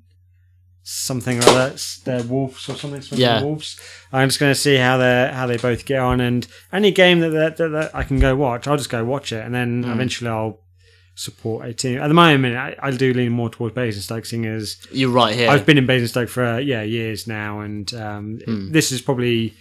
something 0.82 1.40
or 1.40 1.48
other, 1.48 1.70
the 2.04 2.26
Wolves 2.28 2.68
or 2.68 2.76
something, 2.76 3.02
Swindon 3.02 3.20
Yeah. 3.20 3.42
Wolves. 3.44 3.80
I'm 4.12 4.28
just 4.28 4.40
gonna 4.40 4.56
see 4.56 4.76
how 4.78 4.98
they 4.98 5.30
how 5.32 5.46
they 5.46 5.58
both 5.58 5.86
get 5.86 6.00
on, 6.00 6.20
and 6.20 6.48
any 6.72 6.92
game 6.92 7.20
that, 7.20 7.30
that, 7.30 7.58
that, 7.58 7.70
that 7.70 7.96
I 7.96 8.04
can 8.04 8.20
go 8.20 8.36
watch, 8.36 8.68
I'll 8.68 8.78
just 8.78 8.90
go 8.90 9.06
watch 9.06 9.32
it, 9.32 9.46
and 9.46 9.54
then 9.54 9.86
eventually 9.86 10.30
I'll 10.32 10.60
support 11.16 11.66
a 11.68 11.74
team. 11.74 12.00
At 12.00 12.08
the 12.08 12.14
moment, 12.14 12.56
I, 12.56 12.76
I 12.82 12.92
do 12.92 13.14
lean 13.14 13.32
more 13.32 13.50
towards 13.50 13.76
Basingstoke, 13.76 14.26
seeing 14.26 14.46
as 14.46 14.78
You're 14.92 15.12
right 15.12 15.36
here. 15.36 15.50
I've 15.50 15.66
been 15.66 15.78
in 15.78 15.86
Basingstoke 15.86 16.30
for 16.30 16.44
uh, 16.44 16.58
yeah 16.58 16.82
years 16.82 17.28
now, 17.28 17.60
and 17.60 17.94
um, 17.94 18.40
this 18.72 18.92
is 18.92 19.02
probably 19.02 19.54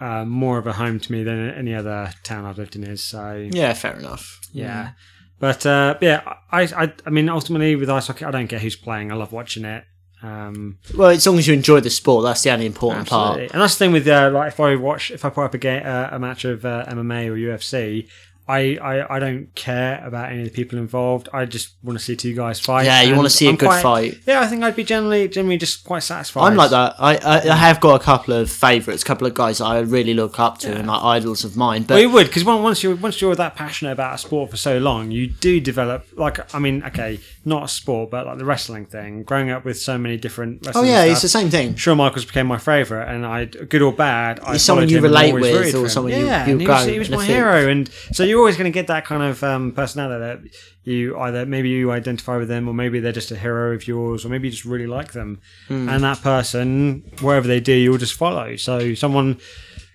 uh, 0.00 0.24
more 0.24 0.58
of 0.58 0.66
a 0.66 0.72
home 0.72 0.98
to 1.00 1.12
me 1.12 1.22
than 1.22 1.50
any 1.50 1.74
other 1.74 2.10
town 2.24 2.44
I've 2.44 2.58
lived 2.58 2.76
in 2.76 2.84
is. 2.84 3.02
So 3.02 3.48
yeah, 3.52 3.72
fair 3.74 3.98
enough. 3.98 4.40
yeah, 4.52 4.92
but 5.38 5.64
uh, 5.66 5.96
yeah, 6.00 6.22
I, 6.50 6.62
I 6.62 6.92
I 7.06 7.10
mean 7.10 7.28
ultimately 7.28 7.76
with 7.76 7.90
ice 7.90 8.06
hockey, 8.06 8.24
I 8.24 8.30
don't 8.30 8.48
care 8.48 8.58
who's 8.58 8.76
playing. 8.76 9.12
I 9.12 9.14
love 9.14 9.32
watching 9.32 9.64
it. 9.64 9.84
Um, 10.22 10.78
Well, 10.96 11.10
as 11.10 11.26
long 11.26 11.38
as 11.38 11.48
you 11.48 11.54
enjoy 11.54 11.80
the 11.80 11.90
sport, 11.90 12.24
that's 12.24 12.42
the 12.42 12.50
only 12.52 12.64
important 12.66 13.02
absolutely. 13.02 13.48
part. 13.48 13.52
and 13.52 13.60
that's 13.60 13.74
the 13.74 13.78
thing 13.84 13.92
with 13.92 14.06
uh, 14.06 14.30
like 14.32 14.52
if 14.52 14.60
I 14.60 14.76
watch 14.76 15.10
if 15.10 15.24
I 15.24 15.30
put 15.30 15.44
up 15.44 15.54
a 15.54 15.58
game 15.58 15.82
uh, 15.84 16.08
a 16.12 16.18
match 16.18 16.44
of 16.44 16.64
uh, 16.64 16.84
MMA 16.88 17.26
or 17.26 17.34
UFC. 17.34 18.08
I, 18.52 18.76
I, 18.76 19.16
I 19.16 19.18
don't 19.18 19.54
care 19.54 20.02
about 20.04 20.30
any 20.30 20.40
of 20.42 20.44
the 20.44 20.50
people 20.50 20.78
involved. 20.78 21.28
I 21.32 21.46
just 21.46 21.74
want 21.82 21.98
to 21.98 22.04
see 22.04 22.16
two 22.16 22.34
guys 22.34 22.60
fight. 22.60 22.84
Yeah, 22.84 23.00
you 23.00 23.14
want 23.14 23.26
to 23.26 23.30
see 23.30 23.46
a 23.46 23.50
I'm 23.50 23.56
good 23.56 23.66
quite- 23.66 23.82
fight. 23.82 24.18
Yeah, 24.26 24.40
I 24.40 24.46
think 24.46 24.62
I'd 24.62 24.76
be 24.76 24.84
generally 24.84 25.26
generally 25.28 25.56
just 25.56 25.84
quite 25.84 26.02
satisfied. 26.02 26.42
I'm 26.48 26.56
like 26.56 26.70
that. 26.70 26.96
I, 26.98 27.16
I, 27.16 27.36
I 27.50 27.56
have 27.56 27.80
got 27.80 28.00
a 28.00 28.04
couple 28.04 28.34
of 28.34 28.50
favourites, 28.50 29.02
a 29.02 29.06
couple 29.06 29.26
of 29.26 29.32
guys 29.32 29.60
I 29.62 29.78
really 29.80 30.12
look 30.12 30.38
up 30.38 30.58
to 30.58 30.76
and 30.76 30.86
like 30.86 31.02
idols 31.02 31.44
of 31.44 31.56
mine. 31.56 31.84
But 31.84 31.94
Well, 31.94 32.02
you 32.02 32.10
would 32.10 32.26
because 32.26 32.44
once 32.44 32.82
you're 32.82 32.96
once 32.96 33.20
you're 33.22 33.34
that 33.36 33.54
passionate 33.56 33.92
about 33.92 34.14
a 34.16 34.18
sport 34.18 34.50
for 34.50 34.58
so 34.58 34.76
long, 34.78 35.10
you 35.10 35.28
do 35.28 35.58
develop 35.60 36.06
like 36.14 36.54
I 36.54 36.58
mean, 36.58 36.82
okay, 36.84 37.20
not 37.46 37.64
a 37.64 37.68
sport, 37.68 38.10
but 38.10 38.26
like 38.26 38.38
the 38.38 38.44
wrestling 38.44 38.84
thing. 38.84 39.22
Growing 39.22 39.50
up 39.50 39.64
with 39.64 39.80
so 39.80 39.96
many 39.96 40.16
different. 40.18 40.68
oh 40.74 40.82
yeah, 40.82 41.02
and 41.02 41.12
it's 41.12 41.22
the 41.22 41.28
same 41.28 41.48
thing. 41.48 41.74
Shawn 41.76 41.96
Michaels 41.96 42.26
became 42.26 42.46
my 42.46 42.58
favourite, 42.58 43.10
and 43.12 43.24
I, 43.24 43.46
good 43.46 43.82
or 43.82 43.92
bad, 43.92 44.40
I 44.40 44.52
He's 44.52 44.62
someone 44.62 44.88
you 44.90 45.00
relate 45.00 45.32
with 45.32 45.74
or 45.74 45.88
someone 45.88 46.12
yeah, 46.12 46.46
you 46.46 46.52
and 46.52 46.60
he 46.60 46.66
was, 46.66 46.86
he 46.86 46.98
was 46.98 47.10
my 47.10 47.24
hero, 47.24 47.68
and 47.68 47.90
so 48.12 48.22
you're 48.24 48.41
always 48.42 48.56
going 48.56 48.70
to 48.72 48.74
get 48.74 48.86
that 48.88 49.04
kind 49.04 49.22
of 49.22 49.42
um, 49.42 49.72
personality 49.72 50.20
that 50.20 50.40
you 50.84 51.16
either 51.18 51.46
maybe 51.46 51.68
you 51.70 51.90
identify 51.92 52.36
with 52.36 52.48
them, 52.48 52.68
or 52.68 52.74
maybe 52.74 53.00
they're 53.00 53.12
just 53.12 53.30
a 53.30 53.36
hero 53.36 53.74
of 53.74 53.86
yours, 53.86 54.24
or 54.24 54.28
maybe 54.28 54.48
you 54.48 54.52
just 54.52 54.64
really 54.64 54.86
like 54.86 55.12
them, 55.12 55.40
Hmm. 55.68 55.88
and 55.88 56.02
that 56.04 56.20
person, 56.22 57.02
wherever 57.20 57.46
they 57.48 57.60
do, 57.60 57.72
you'll 57.72 57.98
just 57.98 58.14
follow. 58.14 58.56
So 58.56 58.94
someone. 58.94 59.38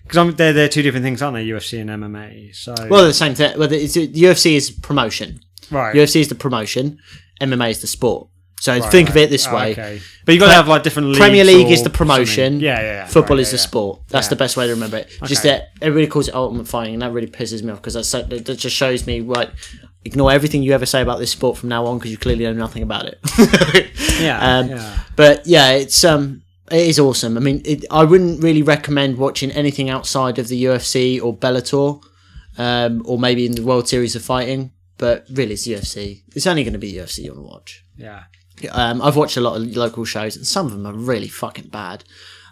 Because 0.06 0.34
they're, 0.36 0.54
they're 0.54 0.68
two 0.70 0.80
different 0.80 1.04
things, 1.04 1.20
aren't 1.20 1.34
they? 1.36 1.46
UFC 1.46 1.78
and 1.82 1.90
MMA. 1.90 2.54
So 2.56 2.74
Well, 2.88 3.04
the 3.06 3.12
same 3.12 3.34
thing. 3.34 3.58
Well, 3.58 3.70
it's, 3.70 3.92
the 3.92 4.08
UFC 4.08 4.54
is 4.56 4.70
promotion. 4.70 5.40
right, 5.70 5.94
UFC 5.94 6.20
is 6.22 6.28
the 6.28 6.34
promotion. 6.34 6.98
MMA 7.42 7.70
is 7.72 7.80
the 7.82 7.86
sport. 7.86 8.28
So 8.60 8.76
Right, 8.78 8.90
think 8.90 9.08
of 9.08 9.16
it 9.16 9.30
this 9.30 9.46
Oh, 9.46 9.54
way: 9.54 9.72
okay. 9.72 10.00
But 10.24 10.32
you've 10.32 10.40
got 10.40 10.48
to 10.48 10.54
have 10.54 10.66
like 10.68 10.82
different 10.82 11.08
leagues. 11.08 11.18
Premier 11.20 11.44
League 11.44 11.70
is 11.70 11.82
the 11.84 11.90
promotion. 11.90 12.58
Yeah, 12.60 12.80
yeah, 12.80 12.82
yeah. 12.82 13.06
Football 13.06 13.36
Right, 13.36 13.42
is 13.42 13.48
yeah, 13.48 13.52
the 13.52 13.58
sport. 13.58 14.00
That's 14.08 14.26
Yeah. 14.26 14.30
the 14.30 14.36
best 14.36 14.56
way 14.56 14.66
to 14.66 14.72
remember 14.72 14.96
it. 14.98 15.10
Just 15.24 15.44
that 15.44 15.68
everybody 15.80 16.08
calls 16.08 16.26
it 16.28 16.34
ultimate 16.34 16.66
fighting, 16.66 16.94
and 16.94 17.02
that 17.02 17.12
really 17.12 17.28
pisses 17.28 17.62
me 17.62 17.70
off 17.72 17.80
because 17.82 18.08
so, 18.08 18.22
that 18.22 18.44
just 18.58 18.74
shows 18.74 19.06
me 19.06 19.20
like 19.20 19.50
ignore 20.04 20.32
everything 20.32 20.62
you 20.62 20.72
ever 20.72 20.86
say 20.86 21.02
about 21.02 21.18
this 21.18 21.30
sport 21.30 21.56
from 21.58 21.68
now 21.68 21.84
on 21.86 21.98
because 21.98 22.10
you 22.10 22.16
clearly 22.18 22.44
know 22.44 22.52
nothing 22.52 22.82
about 22.82 23.06
it. 23.06 23.18
Yeah, 24.20 24.58
Um, 24.58 24.68
yeah. 24.70 24.98
But 25.14 25.46
yeah, 25.46 25.70
it's 25.72 26.02
um, 26.04 26.42
it 26.72 26.80
is 26.88 26.98
awesome. 26.98 27.36
I 27.36 27.40
mean, 27.40 27.62
it, 27.64 27.84
I 27.90 28.02
wouldn't 28.04 28.42
really 28.42 28.62
recommend 28.62 29.16
watching 29.18 29.52
anything 29.52 29.88
outside 29.88 30.40
of 30.40 30.48
the 30.48 30.64
UFC 30.64 31.22
or 31.22 31.36
Bellator, 31.36 32.02
um, 32.58 33.02
or 33.04 33.18
maybe 33.18 33.46
in 33.46 33.52
the 33.52 33.62
World 33.62 33.86
Series 33.88 34.16
of 34.16 34.22
Fighting. 34.24 34.72
But 34.98 35.26
really, 35.30 35.52
it's 35.52 35.66
UFC. 35.68 36.22
It's 36.34 36.46
only 36.48 36.64
going 36.64 36.72
to 36.72 36.78
be 36.80 36.92
UFC 36.94 37.18
you 37.22 37.30
want 37.32 37.38
to 37.46 37.48
watch. 37.48 37.84
Yeah. 37.96 38.24
Um, 38.70 39.02
I've 39.02 39.16
watched 39.16 39.36
a 39.36 39.40
lot 39.40 39.56
of 39.56 39.76
local 39.76 40.04
shows, 40.04 40.36
and 40.36 40.46
some 40.46 40.66
of 40.66 40.72
them 40.72 40.86
are 40.86 40.92
really 40.92 41.28
fucking 41.28 41.68
bad. 41.68 42.04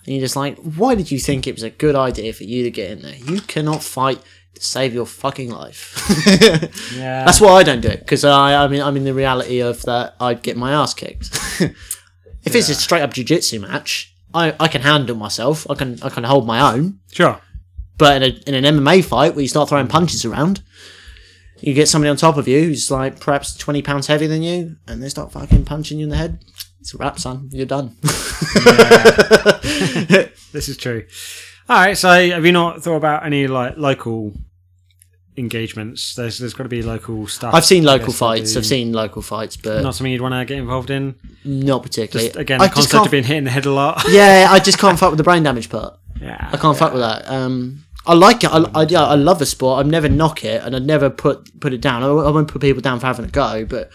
And 0.05 0.15
you're 0.15 0.25
just 0.25 0.37
like, 0.37 0.57
why 0.59 0.95
did 0.95 1.11
you 1.11 1.19
think 1.19 1.47
it 1.47 1.55
was 1.55 1.65
a 1.65 1.71
good 1.71 1.97
idea 1.97 2.33
for 2.33 2.45
you 2.45 2.63
to 2.63 2.71
get 2.71 2.93
in 2.93 3.03
there? 3.03 3.17
You 3.17 3.41
cannot 3.41 3.83
fight 3.83 4.21
to 4.55 4.65
save 4.65 4.95
your 4.95 5.07
fucking 5.07 5.51
life. 5.51 5.95
Yeah. 6.97 7.25
That's 7.25 7.41
why 7.41 7.53
I 7.53 7.63
don't 7.63 7.81
do 7.83 7.89
it 7.89 8.01
because 8.01 8.25
I, 8.25 8.65
I 8.65 8.69
mean, 8.69 8.81
I'm 8.81 8.97
in 8.97 9.05
the 9.05 9.13
reality 9.13 9.61
of 9.61 9.83
that 9.83 10.15
I'd 10.19 10.43
get 10.43 10.57
my 10.57 10.73
ass 10.73 10.95
kicked. 10.95 11.29
if 11.61 12.55
it's 12.55 12.69
a 12.71 12.75
straight 12.75 13.03
up 13.03 13.13
jiu-jitsu 13.13 13.61
match, 13.61 14.15
I, 14.33 14.55
I 14.59 14.69
can 14.69 14.81
handle 14.81 15.17
myself. 15.17 15.69
I 15.69 15.75
can 15.75 15.99
I 16.03 16.09
can 16.09 16.25
hold 16.25 16.47
my 16.47 16.73
own. 16.73 17.01
Sure. 17.13 17.39
But 17.99 18.23
in, 18.23 18.33
a, 18.33 18.49
in 18.49 18.65
an 18.65 18.77
MMA 18.77 19.05
fight 19.05 19.35
where 19.35 19.43
you 19.43 19.49
start 19.49 19.69
throwing 19.69 19.89
punches 19.89 20.25
around, 20.25 20.63
you 21.61 21.75
get 21.75 21.89
somebody 21.89 22.11
on 22.11 22.17
top 22.17 22.37
of 22.37 22.47
you 22.49 22.63
who's 22.65 22.91
like 22.91 23.19
perhaps 23.21 23.57
20 23.57 23.83
pounds 23.83 24.07
heavier 24.07 24.29
than 24.29 24.43
you, 24.43 24.77
and 24.87 25.03
they 25.03 25.09
start 25.09 25.33
fucking 25.33 25.65
punching 25.65 25.99
you 25.99 26.05
in 26.05 26.11
the 26.11 26.17
head. 26.17 26.45
It's 26.81 26.95
a 26.95 26.99
wrap, 26.99 27.19
son. 27.19 27.49
You're 27.53 27.67
done. 27.67 27.97
This 30.53 30.69
is 30.69 30.77
true. 30.77 31.05
All 31.69 31.77
right. 31.77 31.97
So, 31.99 32.09
have 32.31 32.47
you 32.47 32.53
not 32.53 32.83
thought 32.83 32.97
about 32.97 33.27
any 33.27 33.47
like 33.47 33.77
local 33.77 34.33
engagements? 35.37 36.15
There's 36.15 36.39
there's 36.39 36.55
got 36.55 36.63
to 36.63 36.69
be 36.69 36.83
local 36.83 37.27
stuff. 37.27 37.53
I've 37.55 37.65
seen 37.65 37.85
local 37.85 38.13
fights. 38.13 38.57
I've 38.57 38.65
seen 38.65 38.93
local 38.93 39.21
fights, 39.23 39.57
but 39.57 39.83
Not 39.83 39.95
something 39.95 40.13
you'd 40.13 40.23
want 40.23 40.35
to 40.35 40.45
get 40.45 40.59
involved 40.59 40.91
in. 40.91 41.15
not 41.45 41.83
particularly. 41.83 42.29
Just 42.29 42.39
again, 42.41 42.61
I 42.61 42.69
the 42.69 42.75
concept 42.75 42.93
can't- 42.93 43.07
of 43.07 43.11
being 43.11 43.25
hit 43.25 43.37
in 43.37 43.45
the 43.45 43.51
head 43.51 43.67
a 43.67 43.73
lot. 43.73 44.05
yeah, 44.09 44.47
I 44.49 44.61
just 44.61 44.79
can't 44.83 44.99
fuck 44.99 45.11
with 45.11 45.19
the 45.19 45.25
brain 45.25 45.43
damage 45.43 45.69
part. 45.69 45.99
yeah. 46.21 46.49
I 46.53 46.57
can't 46.57 46.77
fuck 46.79 46.93
with 46.93 47.03
that. 47.03 47.29
Um, 47.29 47.85
I 48.07 48.15
like 48.15 48.45
it. 48.45 48.51
I, 48.51 48.65
I, 48.75 48.83
yeah, 48.85 49.05
I 49.05 49.15
love 49.15 49.39
the 49.39 49.47
sport. 49.47 49.81
I'd 49.81 49.91
never 49.91 50.09
knock 50.09 50.45
it, 50.45 50.63
and 50.63 50.77
I'd 50.77 50.87
never 50.87 51.11
put 51.11 51.61
put 51.61 51.73
it 51.73 51.81
down. 51.81 52.03
I, 52.03 52.07
I 52.07 52.31
won't 52.31 52.49
put 52.49 52.63
people 52.63 52.81
down 52.81 53.01
for 53.01 53.07
having 53.07 53.25
a 53.25 53.29
go, 53.29 53.65
but 53.65 53.91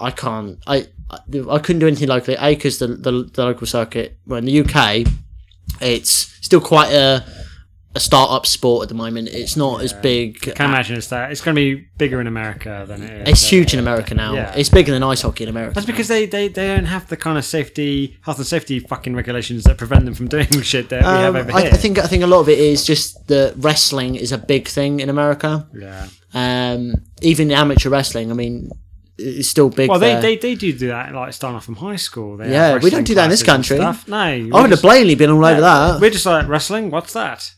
I 0.00 0.10
can't. 0.10 0.58
I 0.66 0.88
I, 1.10 1.18
I 1.50 1.58
couldn't 1.58 1.80
do 1.80 1.86
anything 1.86 2.08
locally. 2.08 2.36
A 2.40 2.54
because 2.54 2.78
the, 2.78 2.88
the 2.88 3.30
the 3.32 3.44
local 3.44 3.66
circuit. 3.66 4.18
Well, 4.26 4.38
in 4.38 4.46
the 4.46 4.60
UK, 4.60 5.06
it's 5.80 6.10
still 6.40 6.60
quite 6.60 6.92
a 6.92 7.24
a 7.94 8.00
start-up 8.00 8.46
sport 8.46 8.84
at 8.84 8.88
the 8.88 8.94
moment. 8.94 9.28
It's 9.28 9.56
not 9.56 9.82
as 9.82 9.92
big. 9.92 10.38
I 10.48 10.52
can 10.52 10.66
imagine 10.70 10.96
it's 10.96 11.08
that. 11.08 11.30
It's 11.30 11.40
going 11.42 11.54
to 11.54 11.60
be 11.60 11.88
bigger 11.98 12.20
in 12.20 12.26
America 12.26 12.84
than 12.88 13.02
it 13.02 13.22
is. 13.22 13.28
It's 13.28 13.46
huge 13.48 13.74
in 13.74 13.80
America 13.80 14.14
now. 14.14 14.34
Yeah. 14.34 14.54
It's 14.56 14.68
bigger 14.70 14.92
than 14.92 15.02
ice 15.02 15.20
hockey 15.22 15.44
in 15.44 15.50
America. 15.50 15.74
That's 15.74 15.86
because 15.86 16.08
they, 16.08 16.24
they, 16.26 16.48
they 16.48 16.68
don't 16.68 16.86
have 16.86 17.08
the 17.08 17.16
kind 17.18 17.36
of 17.36 17.44
safety, 17.44 18.18
health 18.22 18.38
and 18.38 18.46
safety 18.46 18.78
fucking 18.78 19.14
regulations 19.14 19.64
that 19.64 19.76
prevent 19.76 20.06
them 20.06 20.14
from 20.14 20.28
doing 20.36 20.46
shit 20.62 20.88
that 20.88 21.02
we 21.02 21.06
have 21.06 21.34
Um, 21.36 21.42
over 21.42 21.52
I, 21.52 21.62
here. 21.62 21.70
I 21.72 21.76
think 21.76 21.98
I 21.98 22.06
think 22.06 22.22
a 22.22 22.26
lot 22.26 22.40
of 22.40 22.48
it 22.48 22.58
is 22.58 22.84
just 22.84 23.26
that 23.28 23.54
wrestling 23.58 24.14
is 24.14 24.32
a 24.32 24.38
big 24.38 24.68
thing 24.68 25.00
in 25.00 25.08
America. 25.10 25.68
Yeah. 25.74 26.08
Um, 26.34 26.94
even 27.20 27.50
amateur 27.52 27.90
wrestling, 27.90 28.30
I 28.30 28.34
mean, 28.34 28.70
it's 29.22 29.48
still 29.48 29.68
big. 29.70 29.88
Well, 29.88 29.98
they, 29.98 30.12
there. 30.14 30.20
they, 30.22 30.36
they 30.36 30.54
do 30.54 30.72
do 30.72 30.88
that, 30.88 31.14
like 31.14 31.32
starting 31.32 31.56
off 31.56 31.64
from 31.64 31.76
high 31.76 31.96
school. 31.96 32.36
They 32.36 32.50
Yeah, 32.50 32.78
we 32.78 32.90
don't 32.90 33.04
do 33.04 33.14
that 33.14 33.24
in 33.24 33.30
this 33.30 33.42
country. 33.42 33.76
Stuff. 33.76 34.06
No, 34.08 34.16
I 34.18 34.42
would 34.60 34.70
have 34.70 34.82
blatantly 34.82 35.14
been 35.14 35.30
all 35.30 35.44
over 35.44 35.60
that. 35.60 36.00
We're 36.00 36.10
just 36.10 36.26
like 36.26 36.48
wrestling. 36.48 36.90
What's 36.90 37.12
that? 37.12 37.50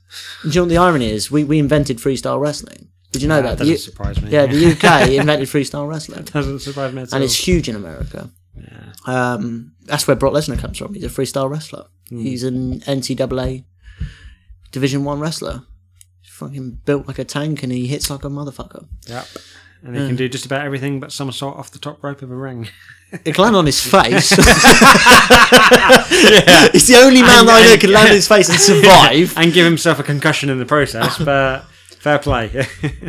Do 0.43 0.49
you 0.51 0.55
know 0.57 0.63
what 0.63 0.69
the 0.69 0.79
irony 0.79 1.11
is? 1.11 1.31
We, 1.31 1.43
we 1.45 1.59
invented 1.59 1.99
freestyle 1.99 2.41
wrestling. 2.41 2.89
Did 3.13 3.23
you 3.23 3.29
know 3.29 3.37
That 3.43 3.59
that? 3.59 3.59
doesn't 3.59 3.67
The 3.67 3.73
U- 3.73 3.79
surprise 3.79 4.21
me. 4.23 4.31
yeah, 4.31 4.47
the 4.47 4.73
UK 4.73 5.09
invented 5.21 5.49
freestyle 5.49 5.89
wrestling, 5.89 6.25
doesn't 6.25 6.59
surprise 6.61 6.93
me 6.93 7.03
at 7.03 7.13
all. 7.13 7.17
and 7.17 7.25
it's 7.25 7.35
huge 7.37 7.69
in 7.69 7.77
America. 7.77 8.31
yeah. 8.57 8.93
Um, 9.07 9.73
that's 9.85 10.07
where 10.09 10.17
Brock 10.17 10.33
Lesnar 10.33 10.59
comes 10.59 10.79
from. 10.79 10.95
He's 10.95 11.05
a 11.05 11.09
freestyle 11.09 11.49
wrestler. 11.51 11.87
Hmm. 12.09 12.21
He's 12.21 12.43
an 12.43 12.81
NCAA 12.81 13.65
Division 14.73 15.05
One 15.05 15.21
wrestler. 15.21 15.63
He's 16.23 16.33
fucking 16.33 16.81
built 16.85 17.07
like 17.07 17.19
a 17.19 17.25
tank, 17.25 17.63
and 17.63 17.71
he 17.73 17.87
hits 17.87 18.11
like 18.11 18.25
a 18.25 18.29
motherfucker. 18.29 18.87
Yep. 19.09 19.27
And 19.85 19.95
they 19.95 20.07
can 20.07 20.17
do 20.17 20.29
just 20.31 20.47
about 20.47 20.65
everything 20.65 20.99
but 20.99 21.13
somersault 21.13 21.57
off 21.59 21.71
the 21.71 21.79
top 21.79 22.03
rope 22.03 22.23
of 22.23 22.31
a 22.31 22.35
ring. 22.35 22.69
It 23.25 23.35
can 23.35 23.45
land 23.45 23.55
on 23.55 23.67
his 23.67 23.81
face. 23.87 24.31
He's 26.73 26.87
the 26.89 26.97
only 27.03 27.23
man 27.23 27.41
And- 27.41 27.49
that 27.49 27.63
I 27.63 27.75
know 27.75 27.77
can 27.81 27.93
land 27.93 28.09
on 28.09 28.15
his 28.15 28.27
face 28.29 28.49
and 28.49 28.59
survive. 28.59 29.37
and 29.37 29.53
give 29.53 29.65
himself 29.65 29.99
a 29.99 30.03
concussion 30.03 30.49
in 30.51 30.59
the 30.59 30.65
process, 30.67 31.19
but 31.19 31.65
fair 32.01 32.19
play. 32.19 32.51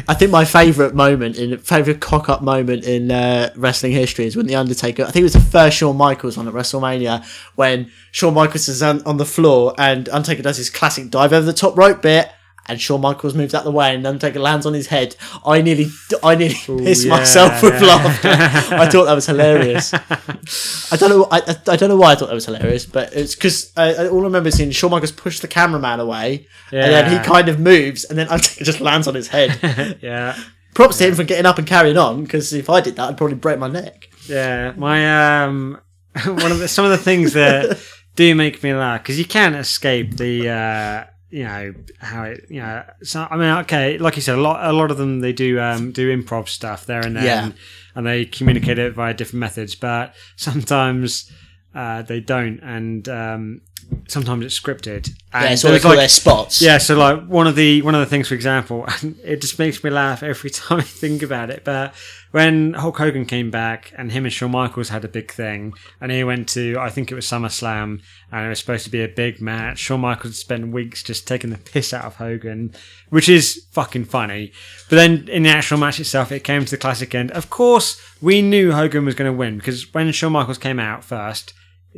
I 0.07 0.14
think 0.14 0.31
my 0.31 0.45
favourite 0.45 0.93
moment 0.93 1.38
in 1.38 1.57
favourite 1.60 1.99
cock 2.02 2.30
up 2.30 2.41
moment 2.41 2.84
in 2.85 3.11
uh, 3.11 3.52
wrestling 3.56 3.91
history 3.93 4.26
is 4.26 4.35
when 4.35 4.45
the 4.47 4.56
Undertaker. 4.56 5.03
I 5.03 5.07
think 5.11 5.22
it 5.22 5.23
was 5.23 5.34
the 5.34 5.39
first 5.39 5.77
Shawn 5.77 5.95
Michaels 5.97 6.38
on 6.38 6.47
at 6.47 6.53
WrestleMania 6.53 7.26
when 7.56 7.91
Shawn 8.11 8.34
Michaels 8.34 8.68
is 8.68 8.81
on, 8.84 9.02
on 9.03 9.18
the 9.18 9.26
floor 9.26 9.73
and 9.77 10.07
Undertaker 10.10 10.43
does 10.43 10.57
his 10.57 10.69
classic 10.69 11.10
dive 11.10 11.34
over 11.34 11.45
the 11.45 11.53
top 11.53 11.77
rope 11.77 12.02
bit. 12.02 12.30
And 12.68 12.82
Shawn 12.82 13.02
Michaels 13.02 13.36
moves 13.36 13.54
out 13.54 13.64
the 13.64 13.72
way, 13.72 13.94
and 13.94 14.06
Undertaker 14.08 14.40
lands 14.40 14.66
on 14.66 14.74
his 14.74 14.88
head. 14.88 15.16
I 15.46 15.62
nearly, 15.62 15.88
I 16.24 16.36
nearly 16.36 16.56
pissed 16.56 17.06
yeah, 17.06 17.12
myself 17.12 17.62
with 17.62 17.80
yeah. 17.80 17.88
laughter. 17.88 18.30
I 18.76 18.88
thought 18.92 19.06
that 19.06 19.14
was 19.14 19.28
hilarious. 19.28 19.94
I 19.94 20.98
don't 20.98 21.10
know, 21.10 21.28
I, 21.30 21.42
I, 21.42 21.56
I 21.74 21.76
don't 21.76 21.90
know 21.90 21.98
why 21.98 22.14
I 22.14 22.16
thought 22.16 22.28
that 22.28 22.36
was 22.36 22.46
hilarious, 22.46 22.86
but 22.86 23.14
it's 23.14 23.36
because 23.36 23.72
uh, 23.78 23.94
I, 24.00 24.08
all 24.08 24.22
I 24.22 24.24
remember 24.24 24.50
seeing 24.50 24.72
Shawn 24.72 24.92
Michaels 24.92 25.12
push 25.12 25.40
the 25.40 25.48
cameraman 25.48 26.00
away, 26.00 26.48
and 26.72 26.92
then 26.92 27.12
he 27.12 27.24
kind 27.24 27.50
of 27.50 27.60
moves, 27.60 28.04
and 28.06 28.18
then 28.18 28.28
Undertaker 28.30 28.66
just 28.66 28.82
lands 28.82 29.08
on 29.08 29.16
his 29.16 29.28
head 29.28 30.00
yeah. 30.02 30.38
props 30.74 30.98
to 30.98 31.08
him 31.08 31.16
for 31.16 31.24
getting 31.24 31.46
up 31.46 31.58
and 31.58 31.68
carrying 31.68 31.98
on 31.98 32.24
because 32.24 32.52
if 32.54 32.70
I 32.70 32.82
did 32.82 32.96
that, 32.96 33.10
I'd 33.10 33.18
probably 33.18 33.36
break 33.36 33.60
my 33.60 33.68
neck. 33.68 34.10
Yeah, 34.28 34.74
my 34.76 35.44
um, 35.46 35.80
one 36.26 36.52
of 36.52 36.60
the 36.60 36.68
some 36.68 36.86
of 36.86 36.92
the 36.92 36.98
things 36.98 37.34
that 37.34 37.80
do 38.16 38.34
make 38.36 38.64
me 38.64 38.74
laugh 38.74 39.04
because 39.04 39.20
you 39.20 39.26
can't 39.26 39.56
escape 39.56 40.18
the. 40.18 40.50
Uh, 40.50 41.12
you 41.30 41.43
know 41.43 41.73
how 41.99 42.23
it. 42.23 42.45
You 42.49 42.61
know, 42.61 42.84
so 43.03 43.27
I 43.30 43.35
mean, 43.38 43.49
okay, 43.60 43.97
like 43.97 44.15
you 44.15 44.22
said, 44.22 44.38
a 44.38 44.41
lot, 44.41 44.64
a 44.64 44.73
lot 44.73 44.91
of 44.91 44.97
them 44.97 45.19
they 45.22 45.34
do 45.34 45.60
um, 45.60 45.91
do 45.91 46.15
improv 46.15 46.47
stuff 46.49 46.85
there 46.85 47.06
and 47.06 47.15
then, 47.15 47.23
Yeah. 47.23 47.52
and 47.95 48.06
they 48.06 48.26
communicate 48.26 48.80
it 48.80 48.93
via 48.93 49.14
different 49.14 49.39
methods. 49.39 49.76
But 49.76 50.14
sometimes 50.35 51.31
uh, 51.73 52.03
they 52.03 52.19
don't, 52.22 52.60
and 52.61 53.07
um, 53.10 53.61
sometimes 54.07 54.45
it's 54.45 54.60
scripted. 54.60 55.07
And 55.34 55.43
Yeah, 55.43 55.56
there's 55.56 55.81
call 55.81 55.91
like- 55.91 55.99
their 55.99 56.07
spots. 56.07 56.61
yeah, 56.61 56.77
so 56.77 56.95
like 56.95 57.26
one 57.27 57.47
of 57.47 57.56
the 57.56 57.81
one 57.81 57.95
of 57.95 57.99
the 57.99 58.06
things, 58.06 58.27
for 58.30 58.35
example, 58.35 58.85
and 59.02 59.18
it 59.23 59.41
just 59.41 59.60
makes 59.60 59.84
me 59.84 59.89
laugh 59.89 60.23
every 60.23 60.49
time 60.61 60.80
I 60.80 60.84
think 60.84 61.22
about 61.23 61.49
it. 61.49 61.64
But 61.65 61.93
when 62.36 62.74
Hulk 62.74 62.98
Hogan 62.98 63.26
came 63.26 63.49
back 63.49 63.94
and 63.98 64.12
him 64.12 64.26
and 64.26 64.34
Shawn 64.34 64.52
Michaels 64.52 64.90
had 64.90 65.06
a 65.06 65.07
big 65.07 65.32
thing, 65.32 65.74
and 66.02 66.12
he 66.12 66.22
went 66.22 66.49
to 66.49 66.76
I 66.78 66.90
think 66.90 67.10
it 67.10 67.16
was 67.16 67.26
SummerSlam, 67.26 68.02
and 68.30 68.45
it 68.45 68.49
was 68.49 68.60
supposed 68.60 68.84
to 68.84 68.90
be 68.90 69.02
a 69.02 69.07
big 69.07 69.40
match. 69.40 69.80
Shawn 69.80 70.02
Michaels 70.02 70.38
spent 70.38 70.74
weeks 70.74 71.02
just 71.02 71.30
taking 71.30 71.52
the 71.52 71.57
piss 71.57 71.94
out 71.94 72.03
of 72.03 72.18
Hogan, 72.18 72.74
which 73.10 73.30
is 73.30 73.66
fucking 73.72 74.03
funny. 74.03 74.52
But 74.90 74.98
then 74.98 75.30
in 75.30 75.44
the 75.44 75.49
actual 75.49 75.78
match 75.78 76.02
itself, 76.02 76.30
it 76.30 76.44
came 76.44 76.66
to 76.66 76.72
the 76.72 76.76
classic 76.76 77.16
end. 77.16 77.32
Of 77.32 77.49
course, 77.49 78.02
we 78.22 78.41
knew 78.41 78.74
Hogan 78.74 79.06
was 79.06 79.16
going 79.16 79.32
to 79.32 79.38
win 79.38 79.56
because 79.56 79.94
when 79.94 80.12
Shawn 80.12 80.34
Michaels 80.34 80.57
came 80.57 80.78
out 80.78 81.06
first 81.06 81.53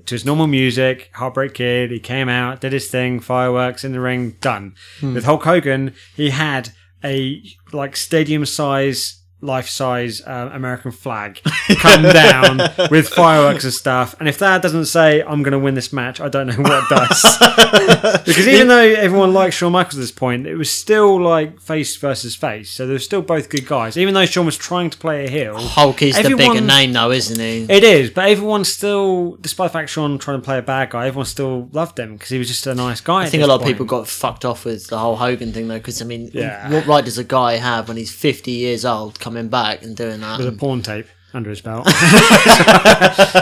to 0.06 0.14
his 0.14 0.24
normal 0.24 0.46
music, 0.46 1.10
Heartbreak 1.16 1.56
Kid. 1.56 1.90
He 1.90 2.00
came 2.00 2.30
out, 2.30 2.62
did 2.62 2.74
his 2.74 2.92
thing, 2.92 3.20
fireworks 3.22 3.84
in 3.84 3.92
the 3.92 4.00
ring, 4.00 4.38
done. 4.40 4.76
Hmm. 5.00 5.16
With 5.16 5.26
Hulk 5.26 5.46
Hogan, 5.46 5.96
he 6.16 6.30
had 6.30 6.70
a 7.04 7.42
like 7.74 7.96
stadium 7.96 8.46
size, 8.46 9.24
life 9.40 9.70
size 9.70 10.22
uh, 10.22 10.50
American 10.52 10.92
flag 10.92 11.40
come 11.80 12.02
down 12.02 12.58
with 12.90 13.08
fireworks 13.08 13.64
and 13.64 13.74
stuff. 13.74 14.16
And 14.20 14.28
if 14.28 14.40
that 14.40 14.62
doesn't 14.64 14.86
say 14.86 15.22
I'm 15.22 15.44
going 15.44 15.52
to 15.52 15.60
win 15.60 15.76
this 15.76 15.94
match, 15.94 16.20
I 16.20 16.28
don't 16.28 16.48
know 16.48 16.56
what 16.56 16.90
does. 16.90 17.22
because 18.26 18.48
even 18.48 18.68
though 18.68 18.78
everyone 18.80 19.34
likes 19.34 19.56
Shawn 19.56 19.72
Michaels 19.74 19.96
at 19.98 20.02
this 20.02 20.12
point, 20.12 20.48
it 20.48 20.56
was 20.56 20.72
still 20.72 21.22
like 21.22 21.60
face 21.62 21.96
versus 21.98 22.36
face. 22.36 22.72
So 22.72 22.88
they 22.88 22.94
were 22.94 23.00
still 23.00 23.22
both 23.22 23.50
good 23.50 23.68
guys. 23.68 23.96
Even 23.98 24.14
though 24.14 24.26
Shawn 24.26 24.46
was 24.46 24.58
trying 24.58 24.90
to 24.90 24.98
play 24.98 25.26
a 25.26 25.30
heel. 25.30 25.56
Hulk 25.58 26.02
is 26.02 26.16
the 26.16 26.36
bigger 26.36 26.62
name, 26.62 26.94
though, 26.94 27.12
isn't 27.12 27.40
he? 27.40 27.72
It 27.72 27.84
is, 27.84 28.10
but 28.10 28.30
everyone 28.30 28.66
still, 28.66 29.36
despite 29.42 29.70
the 29.70 29.74
fact 29.74 29.90
Shawn 29.90 30.18
trying 30.18 30.40
to 30.40 30.46
play 30.46 30.58
a 30.58 30.64
bad 30.64 30.90
guy, 30.90 31.08
everyone 31.08 31.26
still 31.26 31.70
loved 31.72 32.00
him 32.00 32.14
because 32.14 32.30
he 32.30 32.40
was 32.40 32.48
just 32.48 32.66
a 32.66 32.74
nice 32.74 33.02
guy. 33.02 33.24
I 33.24 33.30
think 33.30 33.44
a 33.44 33.48
lot 33.48 33.62
of 33.62 33.68
people 33.68 33.86
got 33.86 34.08
fucked 34.08 34.46
off 34.46 34.66
with 34.66 34.88
the 34.88 34.98
whole 34.98 35.16
Hogan 35.16 35.54
thing, 35.54 35.68
though, 35.68 35.78
because 35.78 36.02
I 36.02 36.06
mean, 36.06 36.32
Yeah. 36.34 36.72
what 36.72 36.88
right 36.88 37.06
does 37.06 37.18
a 37.18 37.24
guy 37.24 37.58
have 37.58 37.88
when 37.88 37.98
he's 37.98 38.12
fifty 38.12 38.52
years 38.52 38.84
old 38.84 39.20
coming 39.28 39.50
back 39.50 39.84
and 39.84 39.96
doing 39.96 40.22
that? 40.22 40.38
with 40.40 40.48
a 40.48 40.52
porn 40.54 40.82
tape 40.82 41.08
under 41.34 41.50
his 41.50 41.62
belt. 41.62 41.88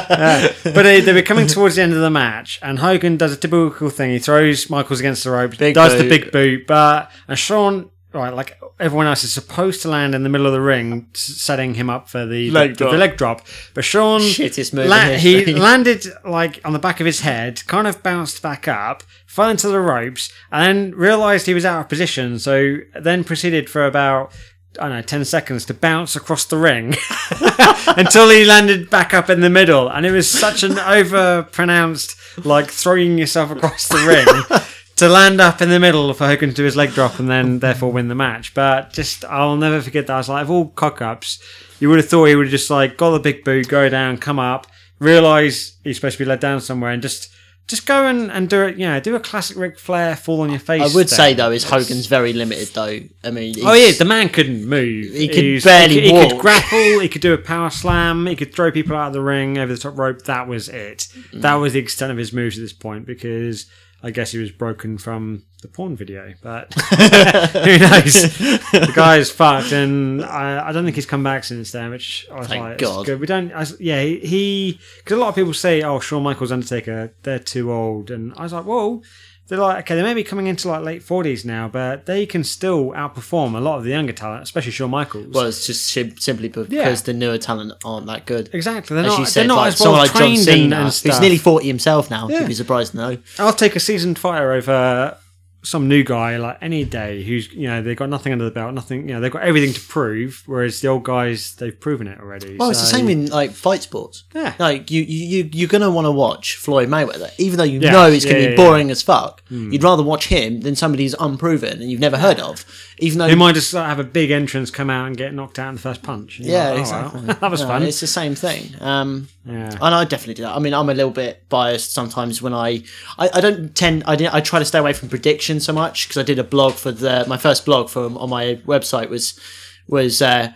Yeah. 0.10 0.54
But 0.64 0.84
they, 0.84 1.02
they 1.02 1.14
were 1.14 1.22
coming 1.22 1.48
towards 1.48 1.76
the 1.76 1.82
end 1.82 1.94
of 1.94 2.00
the 2.00 2.10
match, 2.10 2.60
and 2.62 2.80
Hogan 2.80 3.18
does 3.18 3.34
a 3.34 3.38
typical 3.38 3.90
thing. 3.90 4.12
He 4.12 4.20
throws 4.20 4.70
Michaels 4.70 5.00
against 5.00 5.24
the 5.24 5.32
ropes, 5.32 5.58
Big 5.58 5.76
does 5.76 5.98
the 5.98 6.08
big 6.08 6.32
boot, 6.32 6.66
but 6.68 7.12
and 7.28 7.38
Shawn. 7.38 7.90
Right, 8.14 8.34
like 8.34 8.58
everyone 8.80 9.08
else 9.08 9.26
is 9.26 9.34
supposed 9.34 9.82
to 9.82 9.90
land 9.90 10.16
in 10.16 10.24
the 10.24 10.30
middle 10.30 10.48
of 10.48 10.54
the 10.54 10.62
ring, 10.62 11.08
setting 11.14 11.74
him 11.74 11.90
up 11.90 12.08
for 12.08 12.26
the 12.26 12.50
Leg 12.50 12.70
the, 12.70 12.76
drop. 12.78 12.92
the 12.92 12.98
leg 12.98 13.18
drop. 13.18 13.46
But 13.74 13.84
Shawn 13.84 14.22
Shittest 14.22 14.74
move 14.74 14.88
la- 14.88 15.18
he 15.18 15.46
landed 15.54 16.06
like 16.24 16.62
on 16.64 16.72
the 16.72 16.80
back 16.80 17.02
of 17.02 17.06
his 17.06 17.20
head, 17.20 17.68
kind 17.68 17.88
of 17.88 18.02
bounced 18.02 18.42
back 18.42 18.70
up, 18.70 19.04
fell 19.26 19.50
into 19.50 19.68
the 19.68 19.82
ropes, 19.82 20.32
and 20.50 20.64
then 20.94 20.98
realised 20.98 21.46
he 21.46 21.54
was 21.54 21.66
out 21.66 21.82
of 21.82 21.90
position. 21.90 22.40
So 22.40 22.78
then 22.98 23.26
proceeded 23.26 23.70
for 23.70 23.86
about 23.86 24.32
I 24.80 24.88
don't 24.88 24.98
know 24.98 25.02
ten 25.02 25.26
seconds 25.26 25.66
to 25.66 25.74
bounce 25.74 26.16
across 26.16 26.46
the 26.46 26.58
ring 26.58 26.96
until 27.98 28.30
he 28.30 28.46
landed 28.46 28.90
back 28.90 29.14
up 29.14 29.30
in 29.30 29.42
the 29.42 29.50
middle. 29.50 29.90
And 29.90 30.06
it 30.06 30.12
was 30.12 30.30
such 30.30 30.64
an 30.64 30.78
over 30.80 31.44
pronounced 31.44 32.16
like 32.46 32.70
throwing 32.70 33.18
yourself 33.18 33.52
across 33.52 33.88
the 33.88 34.06
ring. 34.06 34.62
To 35.00 35.10
land 35.10 35.42
up 35.42 35.62
in 35.62 35.68
the 35.68 35.78
middle 35.78 36.14
for 36.14 36.26
Hogan 36.26 36.52
to 36.52 36.56
do 36.56 36.64
his 36.64 36.78
leg 36.78 36.92
drop 36.92 37.20
and 37.20 37.30
then 37.30 37.60
therefore 37.60 37.92
win 37.92 38.08
the 38.08 38.16
match, 38.16 38.54
but 38.54 38.94
just 38.94 39.26
I'll 39.26 39.58
never 39.58 39.82
forget 39.82 40.08
that. 40.08 40.14
I 40.14 40.18
was 40.20 40.30
like, 40.30 40.44
of 40.44 40.50
all 40.50 40.70
cock 40.70 41.02
ups, 41.02 41.44
you 41.82 41.90
would 41.90 41.98
have 41.98 42.08
thought 42.08 42.28
he 42.28 42.36
would 42.38 42.46
have 42.46 42.52
just 42.52 42.70
like 42.70 42.96
got 42.96 43.12
the 43.12 43.20
big 43.20 43.44
boot, 43.44 43.68
go 43.68 43.90
down, 43.90 44.18
come 44.18 44.40
up, 44.40 44.68
realize 45.00 45.76
he's 45.84 45.98
supposed 45.98 46.18
to 46.18 46.24
be 46.24 46.30
let 46.30 46.40
down 46.40 46.62
somewhere, 46.62 46.92
and 46.92 47.02
just 47.02 47.35
just 47.68 47.88
go 47.88 48.06
and, 48.06 48.32
and 48.32 48.48
do 48.50 48.64
it. 48.64 48.78
You 48.78 48.86
know, 48.86 49.00
do 49.00 49.16
a 49.16 49.20
classic 49.20 49.58
Ric 49.58 49.80
Flair 49.80 50.16
fall 50.16 50.42
on 50.42 50.50
your 50.52 50.60
face. 50.60 50.82
I 50.82 50.96
would 50.96 51.10
thing. 51.10 51.18
say 51.18 51.34
though, 51.34 51.52
is 51.52 51.64
Hogan's 51.64 52.06
very 52.08 52.34
limited 52.34 52.68
though. 52.70 53.00
I 53.24 53.32
mean, 53.32 53.56
Oh 53.64 53.74
yeah, 53.74 53.92
the 53.92 54.06
man 54.06 54.30
couldn't 54.30 54.66
move. 54.66 55.14
He 55.14 55.28
could 55.28 55.64
barely 55.64 55.96
he 55.96 56.02
could, 56.02 56.04
He 56.04 56.12
could 56.12 56.34
walk. 56.34 56.42
grapple. 56.42 57.00
He 57.00 57.10
could 57.10 57.22
do 57.22 57.34
a 57.34 57.38
power 57.38 57.70
slam. 57.70 58.28
He 58.28 58.36
could 58.36 58.54
throw 58.54 58.72
people 58.72 58.96
out 58.96 59.08
of 59.08 59.14
the 59.14 59.22
ring 59.22 59.58
over 59.58 59.74
the 59.74 59.80
top 59.80 59.98
rope. 59.98 60.24
That 60.24 60.48
was 60.48 60.70
it. 60.70 61.08
Mm. 61.32 61.42
That 61.42 61.56
was 61.56 61.74
the 61.74 61.80
extent 61.80 62.12
of 62.12 62.18
his 62.18 62.32
moves 62.34 62.58
at 62.58 62.62
this 62.62 62.74
point 62.74 63.06
because 63.06 63.66
I 64.06 64.12
guess 64.12 64.32
he 64.32 64.38
was 64.38 64.52
broken 64.52 65.00
from 65.00 65.42
the 65.64 65.68
porn 65.68 65.96
video. 65.96 66.36
But 66.44 66.72
who 66.84 67.80
knows? 67.80 68.38
the 68.38 68.92
guy's 68.94 69.32
fucked, 69.32 69.72
and 69.72 70.24
I, 70.24 70.70
I 70.70 70.72
don't 70.72 70.84
think 70.84 70.96
he's 70.96 71.08
come 71.08 71.24
back 71.24 71.44
since 71.44 71.72
then. 71.72 71.90
Which 71.90 72.28
I 72.32 72.38
was 72.38 72.48
Thank 72.48 72.64
like, 72.64 72.78
God. 72.78 73.08
good. 73.08 73.20
We 73.20 73.26
don't. 73.26 73.52
I, 73.52 73.66
yeah, 73.80 74.04
he 74.04 74.80
because 75.00 75.18
a 75.18 75.20
lot 75.20 75.30
of 75.30 75.36
people 75.36 75.56
say, 75.56 75.82
"Oh, 75.82 76.00
Shawn 76.00 76.22
Michaels, 76.22 76.52
Undertaker, 76.52 77.16
they're 77.24 77.40
too 77.40 77.74
old," 77.74 78.12
and 78.12 78.32
I 78.38 78.44
was 78.44 78.54
like, 78.54 78.66
"Whoa." 78.66 79.02
They're 79.48 79.60
like, 79.60 79.80
okay, 79.84 79.96
they 79.96 80.02
may 80.02 80.16
be 80.16 80.24
coming 80.24 80.48
into 80.48 80.68
like 80.68 80.84
late 80.84 81.04
forties 81.04 81.46
now, 81.46 81.68
but 81.68 82.08
they 82.08 82.26
can 82.26 82.44
still 82.44 82.92
outperform 82.94 83.56
a 83.56 83.60
lot 83.60 83.78
of 83.78 83.84
the 83.84 83.92
younger 83.92 84.12
talent, 84.14 84.42
especially 84.42 84.72
Shawn 84.72 84.90
Michaels. 84.90 85.28
well, 85.36 85.46
it's 85.46 85.68
just 85.68 85.86
sim- 85.86 86.18
simply 86.18 86.48
because 86.48 86.68
Yeah. 86.72 86.92
the 86.96 87.14
newer 87.14 87.38
talent 87.38 87.74
aren't 87.86 88.08
that 88.08 88.26
good. 88.26 88.50
exactly, 88.54 88.96
they're 88.96 89.06
As 89.06 89.12
not. 89.12 89.20
you 89.20 89.26
said, 89.28 89.42
they're 89.42 89.48
not 89.50 89.58
like 89.58 89.68
as 89.74 89.80
well 89.80 89.86
someone 89.86 90.00
like 90.02 90.12
John 90.14 90.22
trained 90.22 90.40
Cena, 90.40 90.64
and, 90.64 90.74
and 90.74 90.84
who's 90.94 91.20
nearly 91.22 91.38
forty 91.38 91.68
himself 91.68 92.10
now. 92.10 92.28
Yeah. 92.28 92.40
You'd 92.40 92.48
be 92.48 92.54
surprised 92.56 92.92
to 92.94 92.98
know. 92.98 93.18
I'll 93.38 93.54
take 93.54 93.76
a 93.76 93.80
seasoned 93.80 94.18
fighter 94.18 94.52
over 94.52 95.18
some 95.66 95.88
new 95.88 96.04
guy 96.04 96.38
like 96.38 96.58
any 96.62 96.84
day 96.86 97.24
who's 97.24 97.52
you 97.52 97.68
know 97.68 97.82
they've 97.82 97.98
got 97.98 98.10
nothing 98.10 98.32
under 98.32 98.46
the 98.46 98.52
belt, 98.52 98.74
nothing 98.74 99.08
you 99.08 99.14
know 99.16 99.20
they've 99.20 99.32
got 99.32 99.42
everything 99.42 99.74
to 99.74 99.82
prove, 99.82 100.44
whereas 100.46 100.80
the 100.82 100.88
old 100.88 101.04
guys 101.04 101.56
they've 101.56 101.78
proven 101.80 102.08
it 102.08 102.20
already. 102.20 102.58
Well, 102.58 102.70
it's 102.70 102.80
the 102.82 102.86
same 102.88 103.10
in 103.10 103.26
like 103.28 103.52
fight 103.52 103.82
sports. 103.82 104.24
Yeah. 104.34 104.54
Like 104.60 104.92
you, 104.92 105.02
you, 105.02 105.26
you 105.44 105.50
you're 105.54 105.68
gonna 105.70 105.92
want 105.92 106.06
to 106.06 106.12
watch 106.12 106.56
Floyd 106.58 106.88
Mayweather, 106.90 107.32
even 107.38 107.58
though 107.58 107.64
you 107.64 107.80
Yeah, 107.80 107.92
know 107.92 108.08
it's 108.08 108.26
gonna 108.26 108.40
yeah, 108.40 108.50
be 108.52 108.56
boring 108.56 108.92
as 108.92 109.02
fuck. 109.02 109.44
Hmm. 109.50 109.72
You'd 109.72 109.84
rather 109.84 110.04
watch 110.04 110.28
him 110.28 110.62
than 110.62 110.76
somebody 110.76 111.04
who's 111.04 111.16
unproven 111.20 111.82
and 111.82 111.92
you've 111.92 112.00
never 112.00 112.18
heard 112.18 112.40
of, 112.40 112.64
even 113.00 113.20
though. 113.20 113.28
They 113.28 113.36
might 113.36 113.56
just 113.56 113.74
like, 113.74 113.88
have 113.88 114.00
a 114.00 114.04
big 114.04 114.32
entrance, 114.32 114.72
come 114.72 114.90
out 114.90 115.08
and 115.08 115.18
get 115.18 115.34
knocked 115.34 115.60
out 115.60 115.70
in 115.70 115.76
the 115.76 115.82
first 115.82 116.02
punch. 116.04 116.40
Yeah, 116.40 116.70
like, 116.70 116.78
oh, 116.78 116.80
exactly. 116.82 117.22
well, 117.26 117.38
that 117.42 117.52
was 117.52 117.62
No, 117.62 117.68
fun. 117.68 117.84
It's 117.84 118.00
the 118.00 118.08
same 118.08 118.36
thing. 118.36 118.70
Um, 118.82 119.28
Yeah. 119.46 119.72
and 119.74 119.96
I 119.96 120.04
definitely 120.06 120.36
do 120.36 120.44
that. 120.44 120.56
I 120.56 120.60
mean, 120.60 120.74
I'm 120.74 120.90
a 120.90 120.94
little 120.94 121.12
bit 121.12 121.48
biased 121.50 121.94
sometimes 121.94 122.42
when 122.42 122.54
I, 122.54 122.84
I, 123.18 123.30
I 123.34 123.42
don't 123.42 123.76
tend, 123.76 124.04
I, 124.08 124.14
I 124.32 124.42
try 124.42 124.60
to 124.60 124.66
stay 124.66 124.80
away 124.80 124.94
from 124.94 125.10
prediction 125.10 125.60
so 125.60 125.74
much 125.74 126.08
because 126.08 126.18
I 126.18 126.24
did 126.24 126.40
a 126.40 126.44
blog 126.44 126.74
for 126.74 126.92
the, 126.92 127.26
my 127.28 127.38
first 127.38 127.66
blog 127.66 127.90
for 127.90 128.06
on 128.06 128.30
my 128.30 128.56
website 128.66 129.10
was, 129.10 129.40
was, 129.88 130.22
uh, 130.22 130.52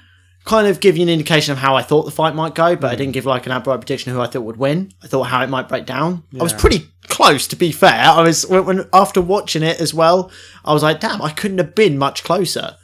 kind 0.50 0.68
of 0.68 0.80
give 0.80 0.98
you 0.98 1.04
an 1.04 1.10
indication 1.10 1.52
of 1.52 1.58
how 1.60 1.76
I 1.76 1.82
thought 1.84 2.04
the 2.04 2.12
fight 2.12 2.34
might 2.36 2.56
go, 2.56 2.76
but 2.76 2.92
I 2.92 2.96
didn't 2.96 3.14
give 3.14 3.26
like 3.26 3.46
an 3.46 3.52
outright 3.52 3.80
prediction 3.80 4.12
of 4.12 4.18
who 4.18 4.22
I 4.24 4.28
thought 4.28 4.42
would 4.42 4.58
win. 4.58 4.92
I 5.04 5.08
thought 5.08 5.24
how 5.24 5.44
it 5.44 5.50
might 5.50 5.70
break 5.70 5.86
down. 5.86 6.24
I 6.40 6.44
was 6.44 6.52
Yeah. 6.54 6.58
pretty 6.60 6.90
close, 7.08 7.48
to 7.48 7.56
be 7.56 7.72
fair. 7.72 8.04
I 8.06 8.22
was 8.22 8.46
when, 8.48 8.66
when 8.66 8.90
after 8.92 9.22
watching 9.22 9.64
it 9.64 9.80
as 9.80 9.94
well, 9.94 10.32
I 10.66 10.74
was 10.74 10.84
like, 10.84 11.00
damn, 11.00 11.22
I 11.22 11.30
couldn't 11.32 11.60
have 11.60 11.76
been 11.76 11.98
much 11.98 12.24
closer. 12.24 12.76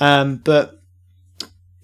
Um, 0.00 0.36
but 0.38 0.80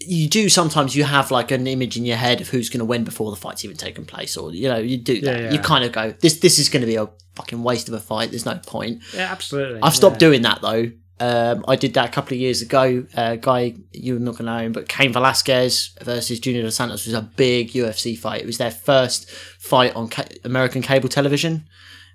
you 0.00 0.28
do 0.28 0.48
sometimes 0.48 0.96
you 0.96 1.04
have 1.04 1.30
like 1.30 1.50
an 1.50 1.66
image 1.66 1.96
in 1.96 2.04
your 2.04 2.16
head 2.16 2.40
of 2.40 2.48
who's 2.48 2.68
going 2.70 2.78
to 2.80 2.84
win 2.86 3.04
before 3.04 3.30
the 3.30 3.36
fight's 3.36 3.64
even 3.64 3.76
taken 3.76 4.04
place, 4.04 4.36
or 4.36 4.52
you 4.52 4.68
know 4.68 4.78
you 4.78 4.96
do 4.96 5.20
that. 5.20 5.36
Yeah, 5.38 5.44
yeah. 5.46 5.52
You 5.52 5.58
kind 5.60 5.84
of 5.84 5.92
go, 5.92 6.12
this 6.20 6.38
this 6.40 6.58
is 6.58 6.68
going 6.68 6.80
to 6.80 6.86
be 6.86 6.96
a 6.96 7.08
fucking 7.36 7.62
waste 7.62 7.86
of 7.88 7.94
a 7.94 8.00
fight. 8.00 8.30
There's 8.30 8.46
no 8.46 8.58
point. 8.66 9.02
yeah, 9.14 9.30
absolutely. 9.30 9.80
I've 9.82 9.94
stopped 9.94 10.18
doing 10.18 10.42
that 10.42 10.60
though. 10.62 10.90
Um, 11.20 11.64
I 11.68 11.76
did 11.76 11.94
that 11.94 12.08
a 12.08 12.12
couple 12.12 12.34
of 12.34 12.40
years 12.40 12.62
ago. 12.62 13.04
A 13.14 13.36
guy 13.36 13.74
you're 13.92 14.18
not 14.18 14.32
going 14.32 14.46
to 14.46 14.52
know 14.52 14.58
him, 14.58 14.72
but 14.72 14.88
Cain 14.88 15.12
Velasquez 15.12 15.90
versus 16.00 16.40
Junior 16.40 16.62
Dos 16.62 16.76
Santos 16.76 17.04
was 17.06 17.14
a 17.14 17.20
big 17.22 17.70
UFC 17.72 18.16
fight. 18.18 18.40
It 18.40 18.46
was 18.46 18.58
their 18.58 18.70
first 18.70 19.30
fight 19.30 19.94
on 19.94 20.08
ca- 20.08 20.24
American 20.44 20.80
cable 20.82 21.08
television, 21.10 21.68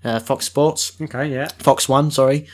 uh, 0.04 0.20
Fox 0.20 0.46
Sports. 0.46 1.00
Okay, 1.00 1.32
yeah. 1.32 1.50
Fox 1.60 1.88
One, 1.88 2.10
sorry. 2.12 2.48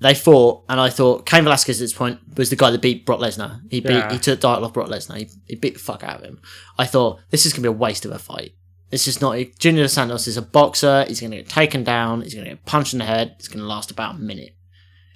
They 0.00 0.14
fought, 0.14 0.64
and 0.68 0.80
I 0.80 0.88
thought 0.90 1.26
Cain 1.26 1.44
Velasquez 1.44 1.80
at 1.80 1.84
this 1.84 1.92
point 1.92 2.18
was 2.36 2.50
the 2.50 2.56
guy 2.56 2.70
that 2.72 2.80
beat 2.82 3.06
Brock 3.06 3.20
Lesnar. 3.20 3.60
He 3.70 3.80
beat, 3.80 3.90
Yeah. 3.92 4.12
he 4.12 4.18
took 4.18 4.40
title 4.40 4.64
off 4.64 4.72
Brock 4.72 4.88
Lesnar. 4.88 5.16
He, 5.16 5.28
he 5.46 5.54
beat 5.56 5.74
the 5.74 5.80
fuck 5.80 6.02
out 6.02 6.16
of 6.20 6.24
him. 6.24 6.40
I 6.78 6.86
thought 6.86 7.20
this 7.30 7.46
is 7.46 7.52
gonna 7.52 7.62
be 7.62 7.68
a 7.68 7.72
waste 7.72 8.04
of 8.04 8.10
a 8.10 8.18
fight. 8.18 8.54
It's 8.90 9.04
just 9.04 9.20
not. 9.20 9.36
Junior 9.58 9.84
Dos 9.84 9.92
Santos 9.92 10.26
is 10.26 10.36
a 10.36 10.42
boxer. 10.42 11.04
He's 11.06 11.20
gonna 11.20 11.36
get 11.36 11.48
taken 11.48 11.84
down. 11.84 12.22
He's 12.22 12.34
gonna 12.34 12.48
get 12.50 12.66
punched 12.66 12.92
in 12.92 12.98
the 12.98 13.04
head. 13.04 13.36
It's 13.38 13.48
gonna 13.48 13.64
last 13.64 13.90
about 13.92 14.16
a 14.16 14.18
minute. 14.18 14.56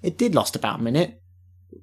It 0.02 0.18
did 0.18 0.34
last 0.34 0.56
about 0.56 0.80
a 0.80 0.82
minute 0.82 1.20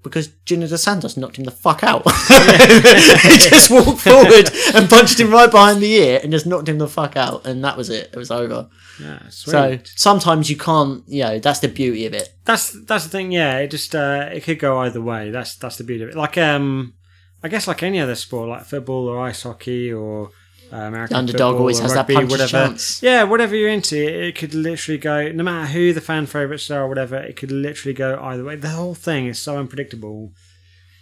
because 0.01 0.27
Junior 0.45 0.67
Dos 0.67 0.83
Santos 0.83 1.17
knocked 1.17 1.37
him 1.37 1.45
the 1.45 1.51
fuck 1.51 1.83
out. 1.83 2.03
he 2.27 3.37
just 3.37 3.71
walked 3.71 4.01
forward 4.01 4.51
and 4.73 4.89
punched 4.89 5.19
him 5.19 5.31
right 5.31 5.49
behind 5.49 5.81
the 5.81 5.91
ear 5.91 6.19
and 6.21 6.31
just 6.31 6.45
knocked 6.45 6.69
him 6.69 6.77
the 6.77 6.87
fuck 6.87 7.15
out, 7.15 7.45
and 7.45 7.63
that 7.63 7.77
was 7.77 7.89
it. 7.89 8.09
It 8.13 8.17
was 8.17 8.31
over. 8.31 8.69
Yeah, 9.01 9.19
sweet. 9.29 9.51
So 9.51 9.79
sometimes 9.95 10.49
you 10.49 10.57
can't, 10.57 11.03
you 11.07 11.23
know, 11.23 11.39
that's 11.39 11.59
the 11.59 11.67
beauty 11.67 12.05
of 12.05 12.13
it. 12.13 12.29
that's 12.45 12.71
that's 12.85 13.05
the 13.05 13.09
thing. 13.09 13.31
Yeah, 13.31 13.59
it 13.59 13.71
just 13.71 13.95
uh, 13.95 14.29
it 14.31 14.43
could 14.43 14.59
go 14.59 14.79
either 14.79 15.01
way. 15.01 15.31
That's 15.31 15.55
that's 15.55 15.77
the 15.77 15.83
beauty 15.83 16.03
of 16.03 16.09
it. 16.09 16.15
Like 16.15 16.37
um, 16.37 16.93
I 17.41 17.47
guess 17.47 17.67
like 17.67 17.83
any 17.83 17.99
other 17.99 18.15
sport, 18.15 18.49
like 18.49 18.65
football 18.65 19.07
or 19.07 19.19
ice 19.19 19.43
hockey 19.43 19.91
or 19.91 20.29
uh, 20.73 20.77
American 20.87 21.15
underdog 21.17 21.55
always 21.57 21.79
has 21.79 21.91
that 21.93 21.99
rugby, 21.99 22.15
puncher's 22.15 22.31
whatever. 22.31 22.49
chance. 22.69 23.03
Yeah, 23.03 23.23
whatever 23.23 23.55
you're 23.55 23.69
into, 23.69 23.95
it 23.97 24.35
could 24.35 24.53
literally 24.55 24.97
go. 24.97 25.31
No 25.31 25.43
matter 25.43 25.67
who 25.71 25.93
the 25.93 26.01
fan 26.01 26.25
favorites 26.25 26.71
are, 26.71 26.81
or 26.83 26.87
whatever, 26.89 27.17
it 27.17 27.35
could 27.35 27.51
literally 27.51 27.93
go 27.93 28.19
either 28.21 28.43
way. 28.43 28.55
The 28.55 28.69
whole 28.69 28.95
thing 28.95 29.27
is 29.27 29.39
so 29.39 29.57
unpredictable, 29.57 30.31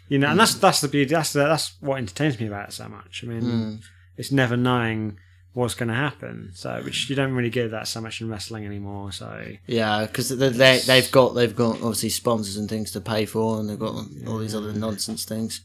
you 0.10 0.20
know, 0.20 0.28
and 0.30 0.40
that's 0.40 0.56
that's 0.56 0.82
the 0.82 0.88
beauty. 0.90 1.14
That's 1.14 1.32
the, 1.34 1.46
that's 1.46 1.76
what 1.80 1.98
entertains 2.00 2.40
me 2.40 2.48
about 2.48 2.70
it 2.70 2.74
so 2.74 2.88
much. 2.90 3.24
I 3.24 3.28
mean, 3.28 3.42
Mm. 3.42 3.82
it's 4.18 4.32
never 4.32 4.58
knowing 4.58 5.18
what's 5.54 5.74
going 5.74 5.90
to 5.90 5.96
happen. 5.96 6.52
So, 6.54 6.82
which 6.84 7.10
you 7.10 7.16
don't 7.16 7.34
really 7.34 7.50
get 7.50 7.72
that 7.72 7.88
so 7.88 8.02
much 8.02 8.22
in 8.22 8.30
wrestling 8.30 8.66
anymore. 8.66 9.12
So, 9.12 9.46
Yeah, 9.68 10.06
because 10.06 10.30
they, 10.30 10.50
they 10.50 10.80
they've 10.80 11.12
got 11.12 11.36
they've 11.36 11.56
got 11.56 11.76
obviously 11.76 12.10
sponsors 12.10 12.58
and 12.58 12.70
things 12.70 12.92
to 12.92 13.02
pay 13.02 13.26
for, 13.26 13.60
and 13.60 13.70
they've 13.70 13.80
got 13.80 13.96
all 14.28 14.38
these 14.38 14.56
other 14.56 14.74
nonsense 14.74 15.26
things. 15.26 15.62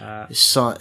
uh, 0.00 0.26
It's 0.30 0.40
so, 0.40 0.76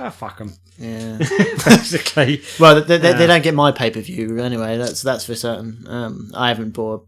oh, 0.00 0.10
fuck 0.10 0.38
them, 0.38 0.54
yeah. 0.78 1.18
basically. 1.18 2.42
well, 2.58 2.82
they, 2.82 2.98
they, 2.98 3.12
they 3.12 3.26
don't 3.26 3.42
get 3.42 3.54
my 3.54 3.72
pay 3.72 3.90
per 3.90 4.00
view 4.00 4.38
anyway. 4.40 4.78
That's 4.78 5.02
that's 5.02 5.24
for 5.26 5.34
certain. 5.34 5.84
Um, 5.88 6.30
I 6.34 6.48
haven't 6.48 6.70
bought 6.70 7.06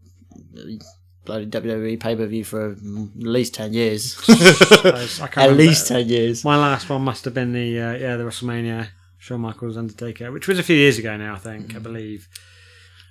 bloody 1.25 1.47
WWE 1.47 1.99
pay 1.99 2.15
per 2.15 2.25
view 2.27 2.43
for 2.45 2.71
at 2.71 2.77
least 3.15 3.53
ten 3.55 3.73
years. 3.73 4.15
I 4.29 5.27
can't 5.27 5.37
At 5.37 5.57
least 5.57 5.87
ten 5.87 6.07
years. 6.07 6.45
My 6.45 6.55
last 6.55 6.89
one 6.89 7.01
must 7.01 7.25
have 7.25 7.33
been 7.33 7.51
the 7.51 7.79
uh, 7.81 7.93
yeah 7.93 8.15
the 8.15 8.23
WrestleMania 8.23 8.89
Shawn 9.25 9.41
Michaels 9.41 9.75
Undertaker, 9.75 10.31
which 10.31 10.47
was 10.47 10.59
a 10.59 10.63
few 10.63 10.75
years 10.75 10.99
ago 10.99 11.17
now, 11.17 11.33
I 11.33 11.39
think, 11.39 11.75
I 11.75 11.79
believe. 11.79 12.27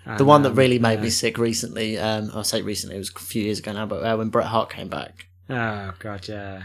Mm. 0.07 0.17
The 0.19 0.25
one 0.25 0.43
that 0.43 0.51
Um, 0.51 0.55
really 0.57 0.79
made 0.79 0.99
yeah. 0.99 1.07
me 1.07 1.11
sick 1.11 1.39
recently, 1.39 1.99
um, 1.99 2.31
I 2.33 2.43
say 2.43 2.63
recently, 2.63 2.95
it 2.95 3.01
was 3.01 3.11
a 3.11 3.19
few 3.19 3.43
years 3.43 3.59
ago 3.59 3.73
now, 3.73 3.87
but 3.87 3.97
uh, 4.05 4.17
when 4.17 4.29
Bret 4.29 4.47
Hart 4.47 4.71
came 4.71 4.87
back. 4.89 5.27
Oh 5.51 5.93
god, 5.99 6.29
yeah. 6.29 6.63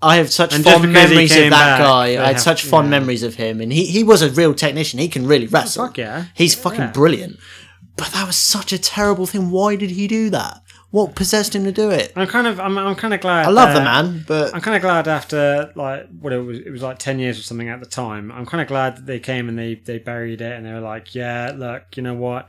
I 0.00 0.16
have 0.16 0.30
such 0.30 0.54
And 0.54 0.62
fond 0.62 0.92
memories 0.92 1.32
of 1.34 1.44
that 1.44 1.50
back, 1.50 1.80
guy. 1.80 2.04
I 2.04 2.10
had 2.10 2.26
have- 2.34 2.40
such 2.40 2.62
fond 2.62 2.86
yeah. 2.86 2.90
memories 3.00 3.22
of 3.24 3.34
him, 3.34 3.60
and 3.60 3.72
he, 3.72 3.84
he 3.86 4.04
was 4.04 4.22
a 4.22 4.30
real 4.30 4.54
technician. 4.54 5.00
He 5.00 5.08
can 5.08 5.26
really 5.26 5.46
wrestle. 5.48 5.86
Fuck 5.86 5.98
yeah. 5.98 6.26
He's 6.34 6.54
fucking 6.54 6.78
Yeah. 6.80 6.92
brilliant. 6.92 7.36
But 7.96 8.08
that 8.12 8.26
was 8.26 8.36
such 8.36 8.72
a 8.72 8.78
terrible 8.78 9.26
thing. 9.26 9.50
Why 9.50 9.76
did 9.76 9.90
he 9.90 10.06
do 10.06 10.30
that? 10.30 10.60
What 10.94 11.16
possessed 11.16 11.56
him 11.56 11.64
to 11.64 11.72
do 11.72 11.90
it? 11.90 12.12
I'm 12.14 12.28
kind 12.28 12.46
of 12.46 12.60
I'm, 12.60 12.78
I'm 12.78 12.94
kind 12.94 13.12
of 13.12 13.20
glad. 13.20 13.46
I 13.46 13.50
love 13.50 13.74
the 13.74 13.80
man, 13.80 14.24
but 14.28 14.54
I'm 14.54 14.60
kind 14.60 14.76
of 14.76 14.80
glad 14.80 15.08
after 15.08 15.72
like 15.74 16.06
what 16.20 16.32
it 16.32 16.38
was 16.38 16.60
it 16.60 16.70
was 16.70 16.82
like 16.82 17.00
10 17.00 17.18
years 17.18 17.36
or 17.36 17.42
something 17.42 17.68
at 17.68 17.80
the 17.80 17.86
time. 17.86 18.30
I'm 18.30 18.46
kind 18.46 18.60
of 18.62 18.68
glad 18.68 18.98
that 18.98 19.06
they 19.06 19.18
came 19.18 19.48
and 19.48 19.58
they 19.58 19.74
they 19.74 19.98
buried 19.98 20.40
it 20.40 20.52
and 20.52 20.64
they 20.64 20.72
were 20.72 20.78
like, 20.78 21.12
yeah, 21.12 21.52
look, 21.52 21.96
you 21.96 22.04
know 22.04 22.14
what? 22.14 22.48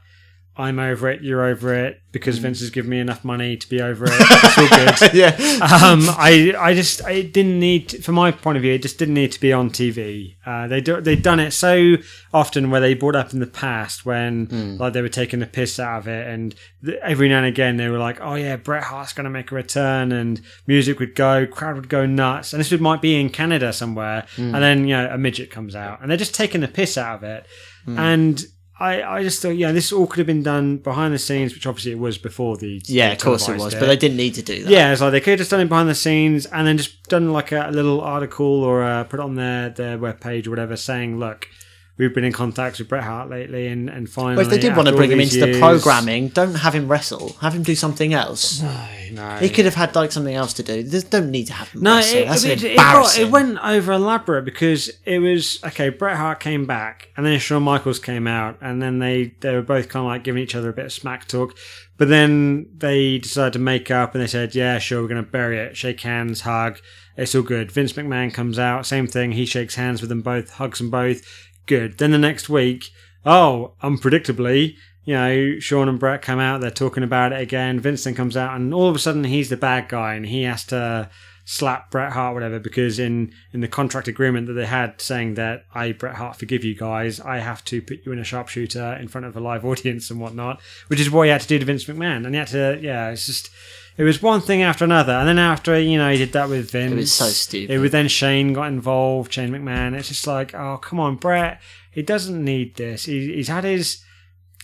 I'm 0.58 0.80
over 0.80 1.10
it, 1.10 1.22
you're 1.22 1.44
over 1.44 1.74
it 1.74 2.02
because 2.14 2.38
Vince 2.38 2.62
has 2.62 2.70
given 2.70 2.90
me 2.90 3.00
enough 3.02 3.26
money 3.26 3.58
to 3.58 3.68
be 3.68 3.82
over 3.82 4.06
it. 4.08 4.12
It's 4.22 4.58
all 4.58 4.70
good. 4.70 5.14
yeah, 5.14 5.32
um, 5.62 6.04
I 6.18 6.54
I 6.58 6.74
just 6.74 7.04
I 7.04 7.24
didn't 7.24 7.60
need 7.60 7.90
to, 7.90 8.02
from 8.02 8.16
my 8.16 8.32
point 8.32 8.56
of 8.56 8.62
view 8.62 8.72
it 8.72 8.82
just 8.82 8.98
didn't 8.98 9.16
need 9.16 9.34
to 9.34 9.40
be 9.42 9.52
on 9.52 9.70
TV. 9.70 10.36
Uh, 10.46 10.68
they 10.68 10.80
do, 10.80 11.02
they've 11.02 11.22
done 11.22 11.42
it 11.42 11.52
so 11.52 11.96
often 12.34 12.70
where 12.72 12.80
they 12.80 12.94
brought 12.94 13.18
up 13.18 13.34
in 13.34 13.40
the 13.40 13.48
past 13.48 14.06
when 14.06 14.78
like 14.78 14.94
they 14.94 15.02
were 15.02 15.10
taking 15.10 15.40
the 15.40 15.46
piss 15.46 15.78
out 15.80 16.00
of 16.00 16.08
it 16.08 16.26
and 16.28 16.56
th- 16.86 16.98
every 17.04 17.28
now 17.28 17.40
and 17.40 17.48
again 17.48 17.76
they 17.78 17.90
were 17.90 17.98
like 17.98 18.20
oh 18.22 18.36
yeah 18.36 18.56
Bret 18.56 18.84
Hart's 18.84 19.12
going 19.14 19.26
to 19.26 19.30
make 19.30 19.52
a 19.52 19.56
return 19.56 20.12
and 20.14 20.40
music 20.68 21.00
would 21.00 21.16
go 21.16 21.46
crowd 21.46 21.76
would 21.76 21.90
go 21.90 22.06
nuts 22.06 22.54
and 22.54 22.60
this 22.62 22.72
would 22.72 22.82
might 22.82 23.02
be 23.02 23.20
in 23.20 23.30
Canada 23.30 23.74
somewhere 23.74 24.26
and 24.38 24.56
then 24.64 24.88
you 24.88 24.96
know 24.96 25.10
a 25.12 25.18
midget 25.18 25.52
comes 25.52 25.76
out 25.76 26.00
and 26.02 26.10
they're 26.10 26.18
just 26.18 26.34
taking 26.36 26.62
the 26.62 26.68
piss 26.70 26.98
out 26.98 27.18
of 27.18 27.24
it 27.24 27.46
and. 27.88 28.42
I, 28.78 29.02
I 29.04 29.24
just 29.24 29.42
thought, 29.42 29.56
yeah, 29.56 29.72
this 29.72 29.94
all 29.94 30.06
could 30.06 30.18
have 30.18 30.28
been 30.28 30.44
done 30.44 30.78
behind 30.78 31.14
the 31.14 31.20
scenes, 31.20 31.54
which 31.54 31.66
obviously 31.66 31.94
it 31.94 32.00
was 32.00 32.18
before 32.18 32.58
the 32.58 32.82
yeah, 32.86 33.08
they 33.08 33.14
of 33.16 33.22
course 33.22 33.48
it 33.48 33.58
was. 33.58 33.74
But 33.74 33.86
they 33.86 33.96
didn't 33.96 34.18
need 34.18 34.34
to 34.36 34.42
do 34.42 34.64
that. 34.64 34.70
yeah, 34.70 34.92
it's 34.92 35.00
like 35.00 35.12
they 35.12 35.22
could 35.22 35.32
have 35.32 35.40
just 35.40 35.52
done 35.52 35.62
it 35.62 35.70
behind 35.70 35.88
the 35.88 35.96
scenes 35.96 36.46
and 36.48 36.68
then 36.68 36.78
just 36.78 37.04
done 37.08 37.32
like 37.32 37.54
a, 37.54 37.70
little 37.72 38.02
article 38.02 38.64
or 38.64 38.84
uh, 38.84 39.06
put 39.06 39.20
it 39.20 39.24
on 39.24 39.36
their 39.36 39.70
their 39.70 39.98
webpage 39.98 40.46
or 40.46 40.50
whatever, 40.50 40.76
saying, 40.76 41.20
"Look, 41.20 41.48
we've 41.98 42.14
been 42.14 42.24
in 42.26 42.32
contact 42.34 42.80
with 42.80 42.90
Bret 42.90 43.04
Hart 43.04 43.30
lately, 43.30 43.68
and 43.68 43.90
and 43.90 44.10
finally, 44.10 44.36
Well, 44.38 44.46
if 44.46 44.52
they 44.52 44.58
did 44.60 44.76
want 44.76 44.88
to 44.90 44.96
bring 44.96 45.12
him 45.12 45.20
into 45.20 45.40
the 45.40 45.60
programming, 45.60 46.30
don't 46.30 46.56
have 46.56 46.74
him 46.76 46.88
wrestle. 46.90 47.34
Have 47.42 47.54
him 47.56 47.64
do 47.64 47.76
something 47.76 48.14
else. 48.14 48.62
No, 48.62 48.88
no, 49.12 49.38
He 49.38 49.50
could 49.50 49.66
have 49.66 49.76
had 49.76 49.96
like 49.96 50.12
something 50.12 50.36
else 50.36 50.54
to 50.54 50.64
do. 50.64 50.84
There's 50.84 51.04
don't 51.06 51.32
need 51.32 51.48
to 51.48 51.54
have 51.54 51.70
him 51.70 51.82
No, 51.84 51.96
wrestle. 51.98 52.18
it, 52.20 52.26
That's 52.28 52.44
it, 52.44 52.64
it, 52.64 52.76
got, 52.76 52.88
embarrassing. 52.96 53.26
it 53.28 53.32
went 53.32 53.58
over 53.64 53.92
elaborate 53.94 54.46
because 54.46 54.90
it 55.06 55.20
was 55.20 55.60
okay. 55.64 55.90
Bret 55.90 56.18
Hart 56.18 56.40
came 56.40 56.66
back, 56.66 57.10
and 57.16 57.26
then 57.26 57.40
Shawn 57.40 57.64
Michaels 57.64 58.00
came 58.00 58.28
out, 58.28 58.58
and 58.62 58.82
then 58.82 59.00
they 59.00 59.34
they 59.40 59.54
were 59.54 59.62
both 59.62 59.90
kind 59.90 60.06
of 60.06 60.08
like 60.08 60.24
giving 60.24 60.42
each 60.44 60.56
other 60.56 60.70
a 60.70 60.74
bit 60.74 60.86
of 60.86 60.94
smack 60.94 61.28
talk. 61.28 61.56
But 61.98 62.10
then 62.10 62.68
they 62.78 63.20
decided 63.20 63.54
to 63.54 63.60
make 63.60 63.90
up, 63.90 64.14
and 64.14 64.22
they 64.22 64.28
said, 64.28 64.54
"Yeah, 64.54 64.80
sure, 64.80 65.02
we're 65.02 65.08
going 65.08 65.24
to 65.24 65.32
bury 65.32 65.58
it, 65.60 65.78
shake 65.78 66.02
hands, 66.02 66.42
hug, 66.42 66.80
it's 67.16 67.34
all 67.34 67.42
good." 67.42 67.72
Vince 67.72 67.94
McMahon 67.94 68.34
comes 68.34 68.60
out, 68.60 68.86
same 68.86 69.08
thing. 69.08 69.32
He 69.32 69.46
shakes 69.46 69.76
hands 69.76 70.02
with 70.02 70.10
them 70.10 70.22
both, 70.22 70.50
hugs 70.50 70.80
them 70.80 70.90
both, 70.90 71.22
good. 71.66 71.98
Then 71.98 72.12
the 72.12 72.18
next 72.18 72.50
week, 72.50 72.92
oh, 73.26 73.74
unpredictably. 73.82 74.76
You 75.04 75.14
know, 75.14 75.60
Shawn 75.60 75.88
and 75.88 76.00
Bret 76.00 76.22
come 76.22 76.40
out, 76.40 76.62
they're 76.62 76.72
talking 76.72 77.04
about 77.04 77.32
it 77.32 77.40
again. 77.40 77.80
Vincent 77.80 78.18
comes 78.18 78.36
out, 78.36 78.56
and 78.56 78.74
all 78.74 78.90
of 78.90 78.96
a 78.96 79.00
sudden 79.00 79.24
he's 79.24 79.50
the 79.50 79.58
bad 79.58 79.88
guy, 79.88 80.16
and 80.16 80.26
he 80.26 80.44
has 80.44 80.66
to 80.66 81.10
slap 81.46 81.92
Bret 81.92 82.12
Hart, 82.12 82.34
whatever, 82.34 82.60
because 82.60 82.98
in, 82.98 83.32
in 83.54 83.62
the 83.62 83.68
contract 83.68 84.08
agreement 84.08 84.48
that 84.48 84.54
they 84.54 84.66
had 84.66 85.00
saying 85.00 85.36
that 85.36 85.66
I, 85.74 85.92
Bret 85.92 86.16
Hart, 86.16 86.38
forgive 86.38 86.64
you 86.64 86.76
guys, 86.76 87.20
I 87.20 87.38
have 87.38 87.64
to 87.66 87.84
put 87.84 88.04
you 88.04 88.12
in 88.12 88.20
a 88.20 88.24
sharpshooter 88.24 88.98
in 89.00 89.08
front 89.08 89.28
of 89.28 89.38
a 89.38 89.40
live 89.40 89.64
audience 89.66 90.10
and 90.10 90.20
whatnot, 90.20 90.60
which 90.88 91.00
is 91.00 91.12
what 91.12 91.24
he 91.24 91.30
had 91.30 91.42
to 91.42 91.48
do 91.48 91.60
to 91.60 91.66
Vince 91.66 91.86
McMahon. 91.86 92.26
And 92.26 92.34
he 92.34 92.40
had 92.40 92.48
to, 92.50 92.80
yeah, 92.82 93.12
it's 93.12 93.28
just, 93.28 93.52
it 93.98 94.04
was 94.04 94.22
one 94.22 94.42
thing 94.42 94.62
after 94.62 94.84
another. 94.84 95.14
And 95.14 95.28
then 95.28 95.40
after, 95.40 95.80
you 95.80 95.98
know, 95.98 96.12
he 96.12 96.18
did 96.18 96.34
that 96.34 96.50
with 96.50 96.72
Vince. 96.72 96.92
It 96.92 96.96
was 96.96 97.14
so 97.14 97.28
stupid. 97.28 97.74
It 97.74 97.80
was 97.80 97.92
then 97.92 98.08
Shane 98.08 98.54
got 98.54 98.68
involved, 98.68 99.34
Shane 99.34 99.52
McMahon. 99.52 99.94
It's 99.94 100.10
just 100.10 100.28
like, 100.28 100.54
oh, 100.54 100.78
come 100.78 101.00
on, 101.00 101.16
Bret. 101.16 101.62
He 101.92 102.02
doesn't 102.02 102.44
need 102.44 102.76
this. 102.76 103.06
He, 103.06 103.34
he's 103.36 103.48
had 103.48 103.64
his. 103.64 104.04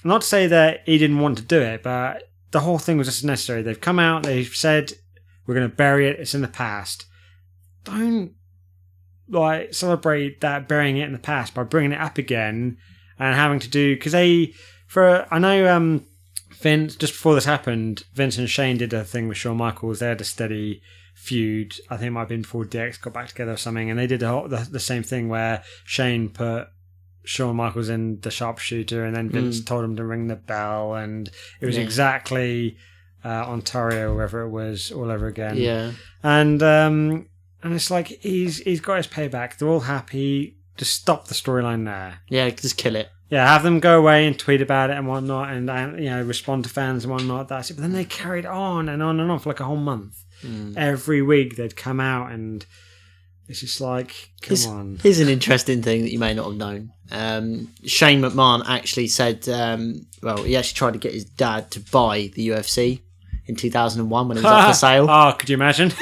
Not 0.03 0.22
to 0.22 0.28
say 0.28 0.48
that 0.48 0.82
he 0.86 0.98
didn't 0.98 1.20
want 1.20 1.38
to 1.38 1.44
do 1.44 1.62
it, 1.62 1.84
but 1.84 2.24
the 2.52 2.62
whole 2.62 2.80
thing 2.80 2.98
was 2.98 3.08
just 3.08 3.24
necessary. 3.24 3.62
They've 3.62 3.80
come 3.80 3.99
out, 3.99 4.24
they've 4.24 4.48
said, 4.48 4.94
we're 5.45 5.56
going 5.56 5.70
to 5.70 5.76
bury 5.76 6.08
it, 6.08 6.20
it's 6.20 6.36
in 6.36 6.41
the 6.41 6.48
past. 6.48 7.06
Don't 7.84 8.34
like 9.30 9.74
celebrate 9.74 10.41
that 10.41 10.68
burying 10.68 10.98
it 10.98 11.06
in 11.06 11.14
the 11.14 11.20
past 11.20 11.53
by 11.53 11.64
bringing 11.64 11.94
it 11.94 12.02
up 12.02 12.18
again 12.18 12.78
and 13.18 13.36
having 13.36 13.60
to 13.60 13.70
do 13.70 13.95
because 13.95 14.12
they 14.12 14.53
for 14.88 15.26
I 15.32 15.40
know 15.40 15.74
um 15.74 16.06
Vince 16.62 16.96
just 16.96 17.14
before 17.14 17.36
this 17.36 17.46
happened 17.46 18.04
Vince 18.14 18.38
and 18.38 18.50
Shane 18.50 18.78
did 18.78 18.94
a 18.94 19.04
thing 19.04 19.28
with 19.28 19.38
Shawn 19.38 19.58
Michaels 19.58 20.00
they 20.00 20.08
had 20.08 20.22
a 20.22 20.26
steady 20.26 20.82
feud 21.16 21.76
I 21.90 21.98
think 21.98 22.08
it 22.08 22.12
might 22.12 22.22
have 22.22 22.30
been 22.30 22.42
before 22.44 22.66
DX 22.66 23.02
got 23.02 23.14
back 23.14 23.28
together 23.30 23.52
or 23.54 23.58
something 23.58 23.90
and 23.90 24.00
they 24.00 24.08
did 24.08 24.20
the, 24.22 24.28
whole, 24.28 24.48
the, 24.48 24.68
the 24.70 24.80
same 24.80 25.04
thing 25.04 25.30
where 25.30 25.64
Shane 25.86 26.30
put 26.30 26.68
Shawn 27.24 27.56
Michaels 27.56 27.90
in 27.90 28.20
the 28.22 28.32
sharpshooter 28.32 29.06
and 29.06 29.16
then 29.16 29.30
Vince 29.30 29.64
told 29.64 29.84
him 29.84 29.96
to 29.98 30.04
ring 30.04 30.28
the 30.28 30.36
bell 30.36 30.96
and 30.96 31.30
it 31.60 31.66
was 31.66 31.78
Yeah. 31.78 31.84
exactly 31.84 32.78
uh, 33.24 33.28
Ontario 33.28 34.16
wherever 34.16 34.42
it 34.42 34.50
was 34.50 34.92
all 34.92 35.12
over 35.12 35.28
again 35.28 35.58
yeah. 35.58 35.92
and 36.24 36.64
um, 36.64 37.28
and 37.64 37.74
it's 37.74 37.92
like 37.92 38.08
he's 38.08 38.58
he's 38.60 38.82
got 38.82 38.98
his 38.98 39.06
payback. 39.08 39.58
They're 39.58 39.68
all 39.68 39.82
happy. 39.82 40.58
Just 40.78 40.96
stop 40.96 41.28
the 41.28 41.36
storyline 41.36 41.86
there. 41.86 42.22
Yeah, 42.28 42.50
just 42.50 42.78
kill 42.78 42.96
it. 42.96 43.10
Yeah, 43.32 43.48
have 43.48 43.64
them 43.64 43.80
go 43.80 43.98
away 43.98 44.28
and 44.28 44.38
tweet 44.38 44.62
about 44.62 44.90
it 44.90 44.98
and 44.98 45.08
whatnot, 45.08 45.52
and 45.53 45.70
uh, 45.70 45.94
you 45.95 46.10
know 46.10 46.22
respond 46.22 46.66
to 46.66 46.70
fans 46.70 47.06
and 47.06 47.14
whatnot. 47.14 47.48
That's 47.48 47.72
it. 47.72 47.76
But 47.76 47.82
then 47.84 47.94
they 47.94 48.03
carried 48.03 48.45
on 48.45 48.90
and 48.90 49.02
on 49.02 49.22
and 49.22 49.32
on 49.32 49.40
for 49.40 49.49
like 49.49 49.62
a 49.62 49.64
whole 49.64 49.78
month. 49.78 50.22
Mm. 50.44 50.76
Every 50.76 51.22
week 51.22 51.56
they'd 51.56 51.78
come 51.78 52.02
out, 52.02 52.32
and 52.32 52.66
it's 53.48 53.62
just 53.62 53.80
like, 53.80 54.32
come 54.41 54.49
Here's, 54.49 54.68
on. 54.68 54.99
here's 55.02 55.20
an 55.20 55.30
interesting 55.30 55.82
thing 55.82 56.02
that 56.02 56.12
you 56.12 56.20
may 56.20 56.34
not 56.34 56.48
have 56.48 56.58
known. 56.58 56.91
Um, 57.10 57.70
Shane 57.86 58.22
McMahon 58.22 58.64
actually 58.68 59.08
said, 59.08 59.48
um, 59.48 60.08
well, 60.22 60.44
he 60.44 60.58
actually 60.58 60.76
tried 60.76 60.94
to 60.94 60.99
get 60.99 61.14
his 61.14 61.26
dad 61.26 61.72
to 61.72 61.80
buy 61.80 62.32
the 62.36 62.49
UFC 62.49 62.99
in 63.47 63.55
2001 63.55 64.27
when 64.27 64.38
it 64.38 64.43
was 64.43 64.51
up 64.51 64.68
for 64.69 64.73
sale. 64.73 65.07
oh, 65.09 65.34
could 65.38 65.49
you 65.49 65.55
imagine? 65.55 65.91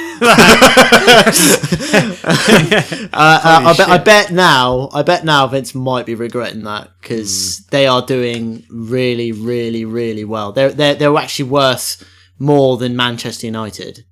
Uh, 3.12 3.40
uh, 3.42 3.62
I, 3.66 3.74
bet, 3.76 3.88
I 3.88 3.98
bet 3.98 4.30
now, 4.32 4.88
I 4.92 5.02
bet 5.02 5.24
now 5.24 5.46
Vince 5.46 5.74
might 5.74 6.06
be 6.06 6.14
regretting 6.14 6.62
that 6.64 6.90
because 7.00 7.58
Hmm. 7.58 7.62
they 7.70 7.86
are 7.86 8.02
doing 8.02 8.64
really, 8.70 9.32
really, 9.32 9.84
really 9.84 10.24
well. 10.24 10.52
They're 10.52 10.70
they're 10.70 10.94
they're 10.94 11.16
actually 11.16 11.50
worth 11.50 12.02
more 12.38 12.76
than 12.76 12.96
Manchester 12.96 13.46
United. 13.46 14.04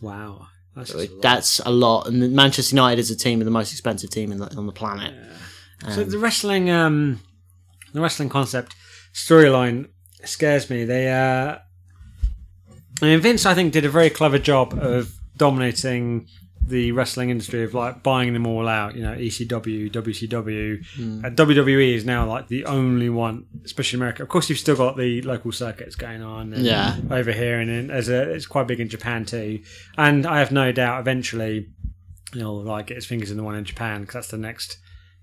wow, 0.00 0.46
that's, 0.76 0.92
a 0.94 0.98
lot. 0.98 1.08
That's 1.22 1.60
a 1.60 1.70
lot, 1.70 2.06
and 2.06 2.32
Manchester 2.32 2.74
United 2.76 3.00
is 3.00 3.10
a 3.10 3.16
team, 3.16 3.40
of 3.40 3.44
the 3.46 3.50
most 3.50 3.72
expensive 3.72 4.10
team 4.10 4.32
in 4.32 4.38
the, 4.38 4.54
on 4.56 4.66
the 4.66 4.72
planet. 4.72 5.12
So 5.90 6.04
the 6.04 6.18
wrestling, 6.18 6.70
um, 6.70 7.20
the 7.92 8.00
wrestling 8.00 8.28
concept 8.28 8.74
storyline 9.14 9.88
scares 10.24 10.70
me. 10.70 10.84
They, 10.84 11.10
uh, 11.10 11.58
I 13.02 13.06
mean, 13.06 13.20
Vince, 13.20 13.46
I 13.46 13.54
think, 13.54 13.72
did 13.72 13.84
a 13.84 13.88
very 13.90 14.10
clever 14.10 14.38
job 14.38 14.74
of 14.80 15.12
dominating 15.36 16.26
the 16.62 16.92
wrestling 16.92 17.30
industry 17.30 17.64
of 17.64 17.72
like 17.74 18.02
buying 18.02 18.32
them 18.34 18.46
all 18.46 18.68
out. 18.68 18.94
You 18.94 19.02
know, 19.02 19.14
ECW, 19.16 19.90
WCW, 19.90 20.84
Hmm. 20.96 21.24
uh, 21.24 21.30
WWE 21.30 21.94
is 21.94 22.04
now 22.04 22.26
like 22.28 22.48
the 22.48 22.64
only 22.66 23.08
one, 23.08 23.46
especially 23.64 23.96
in 23.96 24.02
America. 24.02 24.22
Of 24.22 24.28
course, 24.28 24.48
you've 24.50 24.58
still 24.58 24.76
got 24.76 24.96
the 24.96 25.22
local 25.22 25.50
circuits 25.52 25.96
going 25.96 26.22
on. 26.22 26.52
and 26.52 26.62
Yeah. 26.64 26.96
over 27.10 27.32
here, 27.32 27.58
and 27.58 27.70
in, 27.70 27.90
as 27.90 28.08
a, 28.08 28.30
it's 28.30 28.46
quite 28.46 28.66
big 28.68 28.78
in 28.80 28.88
Japan 28.88 29.24
too. 29.24 29.60
And 29.96 30.26
I 30.26 30.38
have 30.38 30.52
no 30.52 30.70
doubt, 30.70 31.00
eventually, 31.00 31.68
he'll 32.34 32.62
like 32.62 32.86
get 32.88 32.96
his 32.96 33.06
fingers 33.06 33.30
in 33.30 33.36
the 33.36 33.42
one 33.42 33.56
in 33.56 33.64
Japan 33.64 34.02
because 34.02 34.14
that's 34.14 34.28
the 34.28 34.38
next 34.38 34.78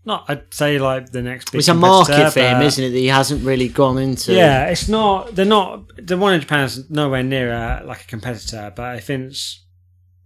not. 0.08 0.26
I'd 0.28 0.52
say 0.54 0.80
like 0.80 1.12
the 1.12 1.22
next. 1.22 1.52
Big 1.52 1.60
It's 1.60 1.68
a 1.68 1.74
market 1.74 2.32
for 2.32 2.40
him, 2.40 2.62
isn't 2.62 2.84
it? 2.84 2.90
That 2.90 2.98
he 2.98 3.08
hasn't 3.08 3.46
really 3.46 3.68
gone 3.68 3.98
into. 4.00 4.34
Yeah, 4.34 4.66
it's 4.68 4.88
not. 4.88 5.36
They're 5.36 5.46
not. 5.46 5.84
The 6.04 6.18
one 6.18 6.34
in 6.34 6.42
Japan 6.42 6.64
is 6.64 6.90
nowhere 6.90 7.22
near 7.22 7.54
uh, 7.54 7.86
like 7.86 8.02
a 8.02 8.08
competitor. 8.08 8.74
But 8.76 8.98
if 8.98 9.08
Vince 9.08 9.66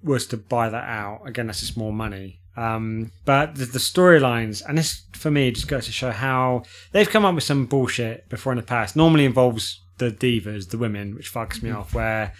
was 0.02 0.28
to 0.28 0.38
buy 0.38 0.70
that 0.70 0.88
out, 0.88 1.28
again, 1.28 1.48
that's 1.48 1.60
just 1.60 1.76
more 1.76 1.92
money. 1.92 2.40
Um, 2.56 3.12
but 3.26 3.56
the, 3.56 3.66
the 3.66 3.80
storylines, 3.80 4.62
and 4.68 4.78
this 4.78 5.04
for 5.14 5.32
me 5.32 5.52
just 5.52 5.68
goes 5.68 5.86
to 5.88 5.92
show 5.92 6.12
how 6.12 6.64
they've 6.92 7.10
come 7.10 7.26
up 7.26 7.36
with 7.36 7.44
some 7.44 7.66
bullshit 7.66 8.30
before 8.30 8.54
in 8.54 8.58
the 8.58 8.64
past. 8.64 8.96
Normally 8.96 9.26
involves 9.26 9.82
the 9.98 10.12
divas, 10.12 10.70
the 10.70 10.78
women, 10.78 11.16
which 11.16 11.34
fucks 11.34 11.62
me 11.64 11.72
off. 11.72 11.94
Where 11.94 12.34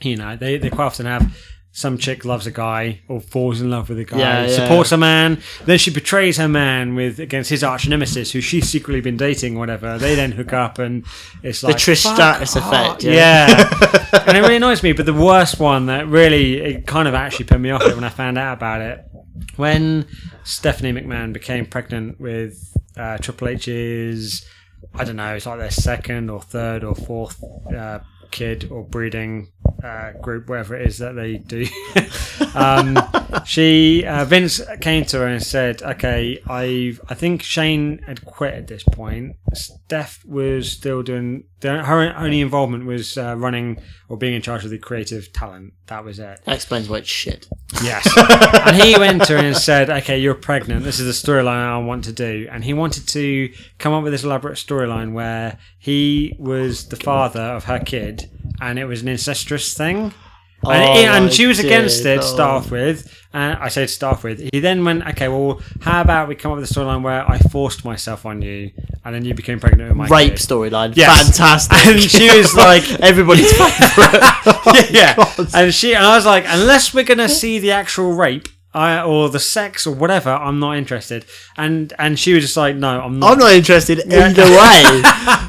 you 0.00 0.16
know 0.16 0.34
they 0.34 0.56
they 0.56 0.70
quite 0.70 0.86
often 0.86 1.06
have. 1.06 1.36
Some 1.76 1.98
chick 1.98 2.24
loves 2.24 2.46
a 2.46 2.52
guy 2.52 3.00
or 3.08 3.20
falls 3.20 3.60
in 3.60 3.68
love 3.68 3.88
with 3.88 3.98
a 3.98 4.04
guy, 4.04 4.16
Yeah, 4.20 4.46
yeah. 4.46 4.48
supports 4.54 4.92
a 4.92 4.96
man, 4.96 5.42
then 5.64 5.76
she 5.76 5.90
betrays 5.90 6.36
her 6.36 6.46
man 6.48 6.94
with 6.94 7.18
against 7.18 7.50
his 7.50 7.64
arch 7.64 7.88
nemesis, 7.88 8.30
who 8.30 8.40
she's 8.40 8.68
secretly 8.68 9.00
been 9.00 9.16
dating, 9.16 9.56
or 9.56 9.58
whatever. 9.58 9.98
They 9.98 10.14
then 10.14 10.30
hook 10.30 10.52
up, 10.52 10.78
and 10.78 11.04
it's 11.42 11.62
The 11.62 11.66
like 11.68 11.76
Trish 11.78 12.06
Stratus 12.14 12.56
off. 12.56 12.72
effect. 12.72 13.02
Yeah, 13.02 13.48
and 14.28 14.36
it 14.36 14.40
really 14.40 14.54
annoys 14.56 14.84
me. 14.84 14.92
But 14.92 15.06
the 15.06 15.12
worst 15.14 15.58
one 15.58 15.86
that 15.86 16.06
really 16.06 16.60
it 16.60 16.86
kind 16.86 17.08
of 17.08 17.14
actually 17.14 17.46
put 17.46 17.58
me 17.60 17.70
off 17.72 17.82
it 17.82 17.96
when 17.96 18.04
I 18.04 18.08
found 18.08 18.38
out 18.38 18.52
about 18.58 18.80
it 18.80 19.04
when 19.56 20.06
Stephanie 20.44 20.92
McMahon 20.92 21.32
became 21.32 21.66
pregnant 21.66 22.20
with 22.20 22.72
uh, 22.96 23.18
Triple 23.18 23.48
H's. 23.48 24.46
I 24.94 25.02
don't 25.02 25.16
know. 25.16 25.34
It's 25.34 25.46
like 25.46 25.58
their 25.58 25.72
second 25.72 26.30
or 26.30 26.40
third 26.40 26.84
or 26.84 26.94
fourth 26.94 27.42
uh, 27.74 27.98
kid 28.30 28.68
or 28.70 28.84
breeding 28.84 29.48
uh, 29.82 30.12
group, 30.12 30.48
whatever 30.48 30.76
it 30.76 30.86
is 30.86 30.98
that 30.98 31.14
they 31.14 31.36
do. 31.36 31.66
um, 32.54 32.98
she 33.44 34.04
uh, 34.06 34.24
Vince 34.24 34.60
came 34.80 35.04
to 35.06 35.18
her 35.18 35.26
and 35.26 35.42
said, 35.42 35.82
"Okay, 35.82 36.40
I 36.48 36.96
I 37.08 37.14
think 37.14 37.42
Shane 37.42 37.98
had 38.06 38.24
quit 38.24 38.54
at 38.54 38.66
this 38.68 38.82
point. 38.82 39.36
Steph 39.52 40.24
was 40.24 40.72
still 40.72 41.02
doing 41.02 41.44
her 41.62 42.14
only 42.16 42.40
involvement 42.40 42.84
was 42.84 43.16
uh, 43.16 43.36
running 43.36 43.80
or 44.08 44.16
being 44.16 44.34
in 44.34 44.42
charge 44.42 44.64
of 44.64 44.70
the 44.70 44.78
creative 44.78 45.32
talent. 45.32 45.72
That 45.86 46.04
was 46.04 46.18
it. 46.18 46.40
That 46.44 46.54
explains 46.54 46.88
why 46.88 46.98
it's 46.98 47.08
shit. 47.08 47.48
Yes. 47.82 48.06
and 48.66 48.76
he 48.76 48.98
went 48.98 49.24
to 49.24 49.38
her 49.38 49.44
and 49.44 49.56
said, 49.56 49.90
Okay, 49.90 50.18
you're 50.18 50.34
pregnant. 50.34 50.84
This 50.84 51.00
is 51.00 51.22
the 51.22 51.32
storyline 51.32 51.66
I 51.66 51.78
want 51.78 52.04
to 52.04 52.12
do. 52.12 52.48
And 52.50 52.64
he 52.64 52.74
wanted 52.74 53.08
to 53.08 53.52
come 53.78 53.92
up 53.92 54.02
with 54.02 54.12
this 54.12 54.24
elaborate 54.24 54.56
storyline 54.56 55.12
where 55.12 55.58
he 55.78 56.36
was 56.38 56.88
the 56.88 56.96
father 56.96 57.40
of 57.40 57.64
her 57.64 57.78
kid 57.78 58.30
and 58.60 58.78
it 58.78 58.84
was 58.84 59.02
an 59.02 59.08
incestuous 59.08 59.53
thing. 59.58 60.12
Oh, 60.66 60.70
and, 60.70 61.24
and 61.24 61.32
she 61.32 61.46
was 61.46 61.58
against 61.58 62.04
it 62.06 62.16
to 62.16 62.22
start 62.22 62.66
oh. 62.68 62.70
with. 62.70 63.20
And 63.32 63.58
I 63.58 63.68
said 63.68 63.88
to 63.88 63.94
start 63.94 64.22
with. 64.22 64.48
He 64.52 64.60
then 64.60 64.84
went, 64.84 65.06
Okay, 65.08 65.28
well, 65.28 65.60
how 65.80 66.00
about 66.00 66.28
we 66.28 66.34
come 66.36 66.52
up 66.52 66.58
with 66.58 66.70
a 66.70 66.74
storyline 66.74 67.02
where 67.02 67.28
I 67.28 67.38
forced 67.38 67.84
myself 67.84 68.24
on 68.24 68.40
you 68.42 68.70
and 69.04 69.14
then 69.14 69.24
you 69.24 69.34
became 69.34 69.60
pregnant 69.60 69.90
with 69.90 69.96
my 69.98 70.06
Rape 70.06 70.32
kid. 70.32 70.38
storyline. 70.40 70.96
Yes. 70.96 71.26
Fantastic. 71.26 71.76
And 71.86 72.00
she 72.00 72.36
was 72.36 72.54
like, 72.56 72.88
everybody's 73.00 73.52
favourite. 73.58 74.90
yeah. 74.90 75.14
Oh 75.18 75.34
God. 75.36 75.48
And 75.54 75.74
she, 75.74 75.94
and 75.94 76.04
I 76.04 76.16
was 76.16 76.24
like, 76.24 76.44
unless 76.46 76.94
we're 76.94 77.04
gonna 77.04 77.28
see 77.28 77.58
the 77.58 77.72
actual 77.72 78.12
rape, 78.12 78.48
I, 78.74 79.02
or 79.02 79.28
the 79.28 79.38
sex 79.38 79.86
or 79.86 79.94
whatever, 79.94 80.30
I'm 80.30 80.58
not 80.58 80.76
interested. 80.76 81.24
And 81.56 81.92
and 81.98 82.18
she 82.18 82.34
was 82.34 82.42
just 82.42 82.56
like, 82.56 82.74
no, 82.74 83.00
I'm 83.00 83.20
not. 83.20 83.32
I'm 83.32 83.38
not 83.38 83.52
interested 83.52 84.00
either 84.12 84.42
way. 84.42 84.50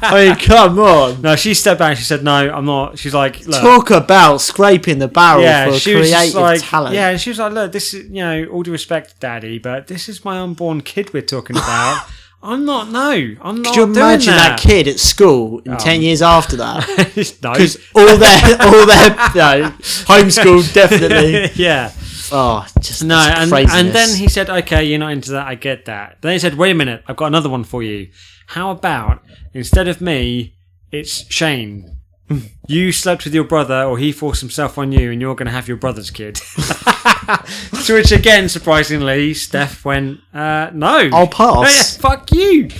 I 0.08 0.26
mean, 0.28 0.36
come 0.36 0.78
on. 0.78 1.22
no, 1.22 1.34
she 1.34 1.52
stepped 1.54 1.80
back. 1.80 1.96
She 1.96 2.04
said, 2.04 2.22
no, 2.22 2.32
I'm 2.50 2.64
not. 2.64 2.98
She's 2.98 3.14
like, 3.14 3.44
look. 3.46 3.60
Talk 3.60 3.90
about 3.90 4.40
scraping 4.40 5.00
the 5.00 5.08
barrel 5.08 5.42
yeah, 5.42 5.66
for 5.66 5.78
she 5.78 5.94
was 5.94 6.08
creative 6.08 6.34
just 6.34 6.36
like, 6.36 6.60
talent. 6.62 6.94
yeah, 6.94 7.08
and 7.10 7.20
she 7.20 7.30
was 7.30 7.40
like, 7.40 7.52
look, 7.52 7.72
this 7.72 7.92
is, 7.94 8.08
you 8.08 8.22
know, 8.22 8.44
all 8.46 8.62
due 8.62 8.70
respect, 8.70 9.18
daddy, 9.18 9.58
but 9.58 9.88
this 9.88 10.08
is 10.08 10.24
my 10.24 10.38
unborn 10.38 10.80
kid 10.82 11.12
we're 11.12 11.22
talking 11.22 11.56
about. 11.56 12.06
I'm 12.42 12.64
not. 12.64 12.90
No, 12.90 13.10
I'm 13.10 13.60
not. 13.62 13.64
Could 13.74 13.76
you 13.76 13.84
doing 13.86 13.96
imagine 13.96 14.34
that. 14.36 14.50
that, 14.50 14.60
kid 14.60 14.86
at 14.86 15.00
school 15.00 15.60
in 15.64 15.72
Oh. 15.72 15.78
10 15.78 16.00
years 16.00 16.22
after 16.22 16.56
that? 16.58 16.86
no. 17.42 17.52
Because 17.52 17.76
all 17.92 18.06
their, 18.16 18.56
all 18.60 18.86
their, 18.86 19.10
no, 19.34 19.70
homeschooled 20.06 20.72
definitely. 20.72 21.50
yeah. 21.56 21.90
Oh, 22.32 22.66
just 22.80 23.04
No, 23.04 23.16
and, 23.16 23.52
and 23.52 23.88
then 23.88 24.16
he 24.16 24.28
said, 24.28 24.48
okay, 24.48 24.84
you're 24.84 24.98
not 24.98 25.12
into 25.12 25.32
that, 25.32 25.46
I 25.46 25.54
get 25.54 25.84
that. 25.86 26.18
Then 26.20 26.32
he 26.32 26.38
said, 26.38 26.54
wait 26.54 26.72
a 26.72 26.74
minute, 26.74 27.02
I've 27.06 27.16
got 27.16 27.26
another 27.26 27.48
one 27.48 27.64
for 27.64 27.82
you. 27.82 28.10
How 28.48 28.70
about, 28.70 29.22
instead 29.52 29.88
of 29.88 30.00
me, 30.00 30.56
it's 30.90 31.30
Shane. 31.32 31.92
You 32.68 32.90
slept 32.90 33.22
with 33.22 33.32
your 33.32 33.44
brother, 33.44 33.84
or 33.84 33.96
he 33.96 34.10
forced 34.10 34.40
himself 34.40 34.76
on 34.76 34.90
you, 34.90 35.12
and 35.12 35.20
you're 35.20 35.36
going 35.36 35.46
to 35.46 35.52
have 35.52 35.68
your 35.68 35.76
brother's 35.76 36.10
kid. 36.10 36.34
to 37.84 37.94
which, 37.94 38.10
again, 38.10 38.48
surprisingly, 38.48 39.34
Steph 39.34 39.84
went, 39.84 40.18
uh, 40.34 40.70
no. 40.74 41.08
I'll 41.12 41.28
pass. 41.28 41.54
Oh, 41.56 41.62
yeah, 41.62 41.82
fuck 42.16 42.32
you. 42.32 42.70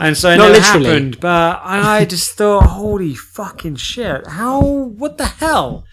And 0.00 0.16
so 0.16 0.30
it 0.30 0.38
Not 0.38 0.56
happened. 0.56 1.20
But 1.20 1.60
I 1.62 2.06
just 2.06 2.32
thought, 2.32 2.64
holy 2.64 3.14
fucking 3.14 3.76
shit. 3.76 4.26
How, 4.26 4.60
what 4.60 5.18
the 5.18 5.26
hell? 5.26 5.84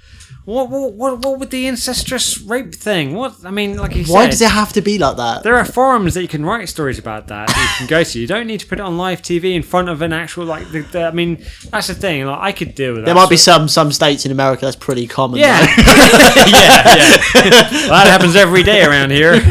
What, 0.48 0.70
what, 0.70 0.94
what, 0.94 1.26
what 1.26 1.40
with 1.40 1.50
the 1.50 1.68
incestuous 1.68 2.40
rape 2.40 2.74
thing? 2.74 3.14
What, 3.14 3.36
I 3.44 3.52
mean, 3.52 3.76
like 3.76 3.94
you 3.94 4.06
Why 4.06 4.24
said, 4.24 4.32
does 4.32 4.42
it 4.42 4.52
have 4.52 4.72
to 4.74 4.82
be 4.82 4.98
like 4.98 5.18
that? 5.18 5.44
there 5.44 5.58
are 5.58 5.66
forums 5.66 6.14
that 6.14 6.22
you 6.22 6.30
can 6.30 6.46
write 6.46 6.70
stories 6.70 6.98
about 6.98 7.28
that, 7.28 7.50
that 7.50 7.72
you 7.74 7.86
can 7.86 7.88
go 7.90 8.02
to. 8.02 8.18
You 8.18 8.28
don't 8.28 8.48
need 8.48 8.62
to 8.62 8.66
put 8.66 8.80
it 8.80 8.82
on 8.82 8.98
live 8.98 9.22
TV 9.22 9.56
in 9.56 9.62
front 9.62 9.90
of 9.90 10.02
an 10.02 10.14
actual, 10.14 10.46
like, 10.46 10.72
the, 10.72 10.84
the, 10.84 11.04
I 11.04 11.12
mean, 11.12 11.44
that's 11.70 11.88
the 11.88 11.96
thing. 11.96 12.26
Like, 12.26 12.40
I 12.40 12.54
could 12.54 12.76
deal 12.76 12.94
with 12.94 13.02
that. 13.02 13.08
There 13.08 13.16
might 13.16 13.30
be 13.30 13.36
some 13.36 13.68
some 13.68 13.92
states 13.92 14.26
in 14.26 14.32
America 14.32 14.64
that's 14.64 14.78
pretty 14.78 15.06
common. 15.06 15.38
Yeah, 15.42 15.60
yeah, 15.78 15.84
yeah. 16.48 17.20
Well, 17.36 17.90
that 17.90 18.08
happens 18.08 18.38
every 18.38 18.64
day 18.64 18.86
around 18.86 19.12
here. 19.12 19.34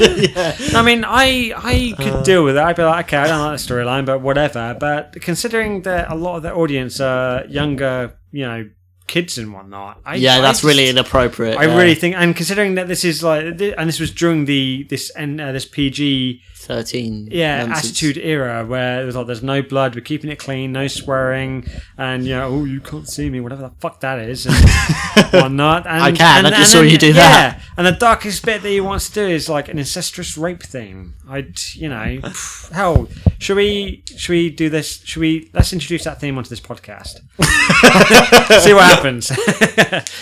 I 0.75 0.83
mean, 0.83 1.05
I 1.05 1.53
I 1.55 1.95
could 1.99 2.15
uh. 2.15 2.23
deal 2.23 2.43
with 2.43 2.57
it. 2.57 2.63
I'd 2.63 2.75
be 2.75 2.85
like, 2.85 3.05
okay, 3.05 3.19
I 3.19 3.27
don't 3.27 3.45
like 3.45 3.61
the 3.61 3.75
storyline, 3.75 4.07
but 4.07 4.23
whatever. 4.23 4.75
But 4.81 5.21
considering 5.21 5.83
that 5.83 6.11
a 6.11 6.15
lot 6.15 6.37
of 6.37 6.43
the 6.43 6.55
audience 6.55 7.01
are 7.01 7.45
younger, 7.49 8.15
you 8.33 8.47
know, 8.47 8.71
kids 9.07 9.39
and 9.39 9.53
whatnot, 9.53 10.01
I, 10.05 10.17
yeah, 10.17 10.37
I 10.37 10.41
that's 10.41 10.59
just- 10.59 10.65
really 10.65 10.89
inappropriate. 10.89 11.59
I 11.59 11.67
yeah. 11.67 11.77
really 11.77 11.95
think, 11.95 12.17
and 12.17 12.35
considering 12.35 12.75
that 12.75 12.89
this 12.89 13.05
is 13.05 13.23
like, 13.23 13.45
and 13.45 13.89
this 13.89 14.01
was 14.01 14.11
during 14.11 14.45
the 14.45 14.85
this 14.89 15.11
and 15.11 15.41
uh, 15.41 15.53
this 15.53 15.65
PG 15.65 16.43
thirteen. 16.67 17.29
yeah 17.31 17.65
nonsense. 17.65 17.91
attitude 17.91 18.19
era 18.19 18.65
where 18.67 19.01
it 19.01 19.05
was 19.05 19.15
like 19.15 19.27
there's 19.27 19.43
no 19.43 19.63
blood, 19.63 19.95
we're 19.95 20.01
keeping 20.01 20.31
it 20.31 20.39
clean, 20.39 20.73
no 20.73 20.89
swearing, 20.89 21.67
and 21.97 22.25
you 22.25 22.35
know, 22.35 22.49
oh 22.49 22.65
you 22.65 22.81
can't 22.81 23.09
see 23.09 23.31
me, 23.31 23.41
whatever 23.41 23.63
the 23.63 23.71
fuck 23.81 24.01
that 24.01 24.19
is, 24.19 24.47
and 24.47 24.55
whatnot. 25.33 25.87
And, 25.87 26.03
I 26.03 26.13
can, 26.13 26.45
and, 26.45 26.47
I 26.49 26.51
just 26.59 26.75
and 26.75 26.85
saw 26.85 26.93
you 26.93 26.99
do 26.99 27.13
that. 27.13 27.57
Yeah, 27.57 27.63
and 27.77 27.87
the 27.87 27.93
darkest 27.93 28.45
bit 28.45 28.63
that 28.63 28.69
he 28.69 28.81
wants 28.81 29.09
to 29.09 29.15
do 29.15 29.27
is 29.27 29.49
like 29.49 29.69
an 29.69 29.79
incestuous 29.79 30.37
rape 30.37 30.63
thing. 30.63 31.15
I'd 31.29 31.59
you 31.75 31.89
know, 31.89 32.19
hell, 32.73 33.09
should 33.39 33.57
we 33.57 34.03
should 34.17 34.33
we 34.33 34.51
do 34.51 34.69
this? 34.69 35.01
Should 35.05 35.21
we 35.21 35.51
let's 35.55 35.73
introduce 35.73 36.05
that 36.05 36.21
theme 36.21 36.37
onto 36.37 36.51
this 36.51 36.61
podcast? 36.61 37.21
See 38.63 38.73
what 38.75 38.96
happens. 38.97 39.33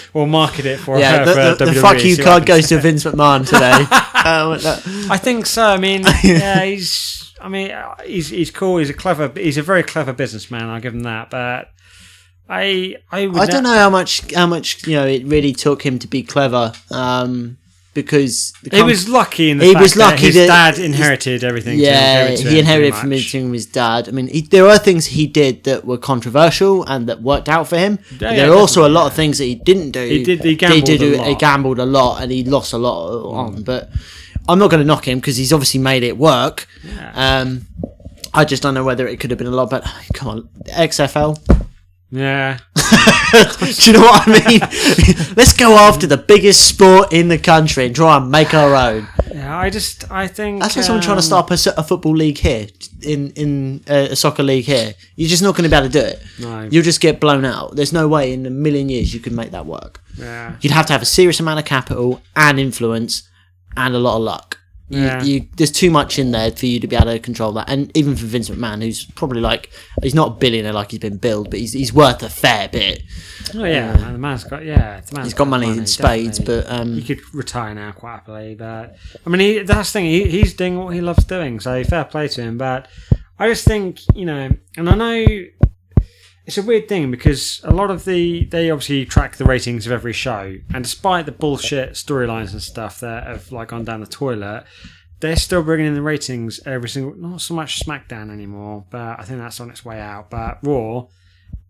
we'll 0.12 0.26
market 0.26 0.66
it 0.66 0.78
for 0.78 0.98
Yeah, 0.98 1.22
uh, 1.22 1.24
the, 1.24 1.32
for 1.32 1.64
the, 1.64 1.70
the 1.72 1.80
fuck 1.80 1.94
you 1.94 2.14
see 2.14 2.22
what 2.22 2.28
card 2.28 2.46
goes 2.46 2.68
to 2.68 2.78
Vince 2.78 3.04
McMahon 3.04 3.46
today. 3.46 3.72
um, 4.28 5.10
I 5.10 5.18
think 5.18 5.46
so. 5.46 5.64
I 5.64 5.78
mean, 5.78 6.02
yeah, 6.24 6.62
he's. 6.64 7.32
I 7.40 7.48
mean, 7.48 7.70
uh, 7.70 7.96
he's 8.04 8.28
he's 8.28 8.50
cool. 8.50 8.78
He's 8.78 8.90
a 8.90 8.94
clever. 8.94 9.30
He's 9.34 9.58
a 9.58 9.62
very 9.62 9.82
clever 9.82 10.12
businessman. 10.12 10.64
I'll 10.64 10.80
give 10.80 10.94
him 10.94 11.02
that. 11.02 11.30
But 11.30 11.70
I 12.48 12.96
I 13.10 13.26
would 13.26 13.40
I 13.40 13.46
don't 13.46 13.62
ne- 13.62 13.70
know 13.70 13.76
how 13.76 13.90
much 13.90 14.32
how 14.32 14.46
much 14.46 14.86
you 14.86 14.96
know 14.96 15.06
it 15.06 15.24
really 15.26 15.52
took 15.52 15.84
him 15.84 15.98
to 15.98 16.08
be 16.08 16.22
clever. 16.22 16.72
Um, 16.90 17.58
because 17.94 18.52
He 18.62 18.70
com- 18.70 18.86
was 18.86 19.08
lucky 19.08 19.50
in 19.50 19.58
the 19.58 19.64
He 19.66 19.72
fact 19.72 19.82
was 19.82 19.94
that 19.94 20.10
lucky 20.10 20.26
his 20.26 20.34
that 20.34 20.46
dad 20.46 20.76
his- 20.76 20.84
inherited 20.84 21.44
everything. 21.44 21.78
yeah, 21.78 22.24
to 22.24 22.30
give 22.30 22.40
it 22.40 22.42
to 22.42 22.50
he 22.50 22.58
inherited 22.58 22.94
from 22.94 23.10
his, 23.12 23.30
from 23.30 23.52
his 23.52 23.66
dad. 23.66 24.08
I 24.08 24.12
mean, 24.12 24.26
he, 24.28 24.40
there 24.42 24.66
are 24.66 24.78
things 24.78 25.06
he 25.06 25.26
did 25.26 25.64
that 25.64 25.84
were 25.84 25.96
controversial 25.98 26.84
and 26.84 27.08
that 27.08 27.22
worked 27.22 27.48
out 27.48 27.68
for 27.68 27.78
him. 27.78 27.98
Yeah, 28.20 28.30
yeah, 28.30 28.36
there 28.36 28.50
are 28.52 28.56
also 28.56 28.86
a 28.86 28.90
lot 28.90 29.06
of 29.06 29.14
things 29.14 29.38
that 29.38 29.44
he 29.44 29.54
didn't 29.54 29.92
do. 29.92 30.04
He 30.06 30.22
did- 30.24 30.42
he 30.44 30.54
gambled 30.56 30.84
did 30.84 31.00
a 31.02 31.04
He 31.04 31.16
lot. 31.16 31.26
Mm. 31.26 31.38
gambled 31.38 31.78
a 31.78 31.86
lot, 31.86 32.22
and 32.22 32.30
he 32.32 32.44
lost 32.44 32.72
a 32.72 32.78
lot 32.78 33.08
on. 33.32 33.62
But 33.62 33.90
I'm 34.48 34.58
not 34.58 34.70
going 34.70 34.82
to 34.82 34.86
knock 34.86 35.06
him 35.08 35.18
because 35.20 35.36
he's 35.36 35.52
obviously 35.52 35.80
made 35.80 36.02
it 36.02 36.18
work. 36.18 36.66
Um, 37.14 37.66
I 38.34 38.44
just 38.44 38.62
don't 38.62 38.74
know 38.74 38.84
whether 38.84 39.06
it 39.06 39.20
could 39.20 39.30
have 39.30 39.38
been 39.38 39.46
a 39.46 39.50
lot 39.52 39.70
better. 39.70 39.88
Come 40.12 40.28
on, 40.28 40.48
XFL. 40.66 41.38
Yeah, 42.10 42.58
Do 42.76 43.66
you 43.86 43.92
know 43.94 44.02
what 44.02 44.22
I 44.28 44.46
mean? 44.48 44.60
Let's 45.36 45.52
go 45.56 45.76
after 45.76 46.06
the 46.06 46.16
biggest 46.16 46.68
sport 46.68 47.12
in 47.12 47.26
the 47.28 47.38
country 47.38 47.86
and 47.86 47.94
try 47.96 48.16
and 48.16 48.30
make 48.30 48.54
our 48.54 48.74
own. 48.74 49.08
yeah. 49.34 49.58
I 49.58 49.68
just 49.70 50.10
I 50.12 50.28
think 50.28 50.60
That's 50.60 50.76
like 50.76 50.84
someone 50.84 51.02
trying 51.02 51.16
to 51.16 51.34
um, 51.34 51.46
start 51.46 51.66
a, 51.66 51.80
a 51.80 51.82
football 51.82 52.14
league 52.14 52.38
here, 52.38 52.68
in 53.02 53.30
in 53.32 53.82
uh, 53.88 54.08
a 54.10 54.16
soccer 54.16 54.44
league 54.44 54.64
here. 54.64 54.94
You're 55.16 55.28
just 55.28 55.42
not 55.42 55.56
going 55.56 55.64
to 55.64 55.70
be 55.70 55.76
able 55.76 55.90
to 55.90 56.00
do 56.00 56.06
it. 56.06 56.22
No. 56.38 56.68
You'll 56.70 56.84
just 56.84 57.00
get 57.00 57.18
blown 57.20 57.44
out. 57.44 57.74
There's 57.74 57.92
no 57.92 58.06
way 58.06 58.32
in 58.32 58.46
a 58.46 58.50
million 58.50 58.88
years 58.88 59.12
you 59.12 59.18
could 59.20 59.32
make 59.32 59.50
that 59.50 59.66
work. 59.66 60.00
Yeah, 60.16 60.54
You'd 60.60 60.72
have 60.72 60.86
to 60.86 60.92
have 60.92 61.02
a 61.02 61.06
serious 61.06 61.40
amount 61.40 61.58
of 61.58 61.64
capital 61.64 62.22
and 62.36 62.60
influence 62.60 63.28
and 63.76 63.94
a 63.94 63.98
lot 63.98 64.16
of 64.16 64.22
luck. 64.22 64.58
You, 64.88 65.00
Yeah. 65.00 65.22
you, 65.22 65.48
there's 65.56 65.72
too 65.72 65.90
much 65.90 66.18
in 66.18 66.30
there 66.32 66.50
for 66.50 66.66
you 66.66 66.78
to 66.80 66.86
be 66.86 66.94
able 66.94 67.06
to 67.06 67.18
control 67.18 67.52
that. 67.52 67.70
And 67.70 67.90
even 67.96 68.16
for 68.16 68.26
Vince 68.26 68.50
McMahon, 68.50 68.82
who's 68.82 69.04
probably 69.04 69.40
like, 69.40 69.70
he's 70.02 70.14
not 70.14 70.28
a 70.28 70.34
billionaire 70.34 70.74
like 70.74 70.90
he's 70.90 71.00
been 71.00 71.16
billed, 71.16 71.48
but 71.50 71.58
he's, 71.58 71.72
he's 71.72 71.92
worth 71.92 72.22
a 72.22 72.28
fair 72.28 72.68
bit. 72.68 73.02
Oh 73.54 73.64
yeah, 73.64 73.92
and 74.06 74.14
the 74.14 74.18
man's 74.18 74.44
got 74.44 74.64
yeah, 74.64 75.00
the 75.00 75.14
man's 75.14 75.26
He's 75.28 75.34
got 75.34 75.48
money 75.48 75.68
in 75.68 75.86
spades, 75.86 76.38
definitely. 76.38 76.62
but 76.68 76.80
um, 76.80 76.94
he 76.98 77.02
could 77.14 77.34
retire 77.34 77.74
now 77.74 77.92
quite 77.92 78.12
happily. 78.14 78.54
But 78.56 78.96
I 79.26 79.30
mean, 79.30 79.40
he, 79.40 79.58
that's 79.62 79.90
the 79.90 79.98
thing. 80.00 80.06
He, 80.06 80.28
he's 80.28 80.54
doing 80.54 80.78
what 80.78 80.92
he 80.94 81.00
loves 81.00 81.24
doing, 81.24 81.60
so 81.60 81.82
fair 81.84 82.04
play 82.04 82.28
to 82.28 82.42
him. 82.42 82.58
But 82.58 82.88
I 83.38 83.48
just 83.48 83.64
think 83.64 84.00
you 84.14 84.26
know, 84.26 84.50
and 84.76 84.88
I 84.90 84.94
know 84.94 85.26
it's 86.46 86.58
a 86.58 86.62
weird 86.62 86.88
thing 86.88 87.10
because 87.10 87.60
a 87.64 87.72
lot 87.72 87.90
of 87.90 88.04
the 88.04 88.44
they 88.46 88.70
obviously 88.70 89.04
track 89.06 89.36
the 89.36 89.44
ratings 89.44 89.86
of 89.86 89.92
every 89.92 90.12
show, 90.12 90.56
and 90.74 90.84
despite 90.84 91.26
the 91.26 91.32
bullshit 91.32 91.92
storylines 91.92 92.52
and 92.52 92.62
stuff 92.62 93.00
that 93.00 93.26
have 93.26 93.50
like 93.52 93.68
gone 93.68 93.84
down 93.84 94.00
the 94.00 94.06
toilet. 94.06 94.64
They're 95.20 95.36
still 95.36 95.62
bringing 95.62 95.86
in 95.86 95.94
the 95.94 96.02
ratings 96.02 96.60
every 96.66 96.88
single, 96.88 97.14
not 97.16 97.40
so 97.40 97.54
much 97.54 97.80
SmackDown 97.80 98.30
anymore, 98.30 98.84
but 98.90 99.18
I 99.18 99.22
think 99.22 99.38
that's 99.38 99.58
on 99.58 99.70
its 99.70 99.82
way 99.82 99.98
out. 99.98 100.28
But 100.28 100.58
Raw, 100.62 101.06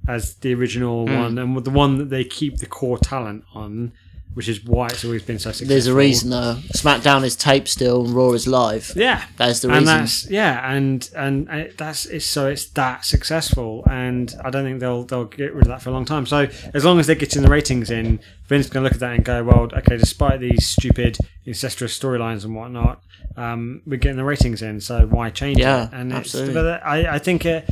as 0.09 0.35
the 0.37 0.55
original 0.55 1.07
Hmm. 1.07 1.15
one 1.15 1.39
and 1.39 1.65
the 1.65 1.71
one 1.71 1.99
that 1.99 2.11
they 2.11 2.25
keep 2.25 2.57
the 2.59 2.67
core 2.67 2.99
talent 2.99 3.45
on, 3.55 3.93
which 4.35 4.49
is 4.49 4.63
why 4.65 4.87
it's 4.89 5.05
always 5.05 5.23
been 5.23 5.39
so 5.39 5.51
successful. 5.51 5.69
there's 5.69 5.87
a 5.87 5.95
reason. 5.95 6.31
though. 6.31 6.57
SmackDown 6.75 7.25
is 7.25 7.35
taped 7.37 7.69
still 7.69 8.05
and 8.05 8.15
Raw 8.15 8.31
is 8.33 8.47
live. 8.47 8.93
Yeah, 8.97 9.25
That's 9.37 9.61
the 9.61 9.69
and 9.69 9.79
reason. 9.81 9.99
that's 9.99 10.31
yeah, 10.31 10.73
and 10.73 11.09
and 11.17 11.49
it, 11.49 11.79
that's 11.79 12.07
it's 12.07 12.27
so 12.27 12.49
it's 12.49 12.67
that 12.71 13.05
successful, 13.05 13.85
and 13.91 14.35
I 14.45 14.51
don't 14.51 14.65
think 14.65 14.81
they'll 14.81 15.05
they'll 15.05 15.25
get 15.25 15.55
rid 15.55 15.63
of 15.63 15.69
that 15.69 15.83
for 15.83 15.91
a 15.91 15.93
long 15.93 16.05
time. 16.05 16.27
So 16.27 16.49
as 16.75 16.85
long 16.85 16.99
as 16.99 17.07
they're 17.07 17.17
getting 17.17 17.43
the 17.43 17.49
ratings 17.49 17.91
in, 17.91 18.21
Vince 18.49 18.69
can 18.69 18.83
look 18.83 18.93
at 18.93 19.01
that 19.01 19.15
and 19.15 19.25
go, 19.25 19.43
well, 19.45 19.69
okay, 19.73 19.97
despite 19.97 20.41
these 20.41 20.67
stupid 20.67 21.17
incestuous 21.47 21.99
storylines 21.99 22.45
and 22.45 22.55
whatnot, 22.55 23.03
um, 23.37 23.83
we're 23.87 23.97
getting 23.97 24.17
the 24.19 24.25
ratings 24.25 24.63
in, 24.63 24.81
so 24.81 25.07
why 25.07 25.31
change 25.31 25.59
Yeah, 25.59 25.85
it? 25.87 25.91
And 25.93 26.11
it's, 26.13 26.19
absolutely. 26.35 26.55
but 26.55 26.85
I 26.85 27.15
I 27.15 27.19
think 27.19 27.45
it. 27.47 27.69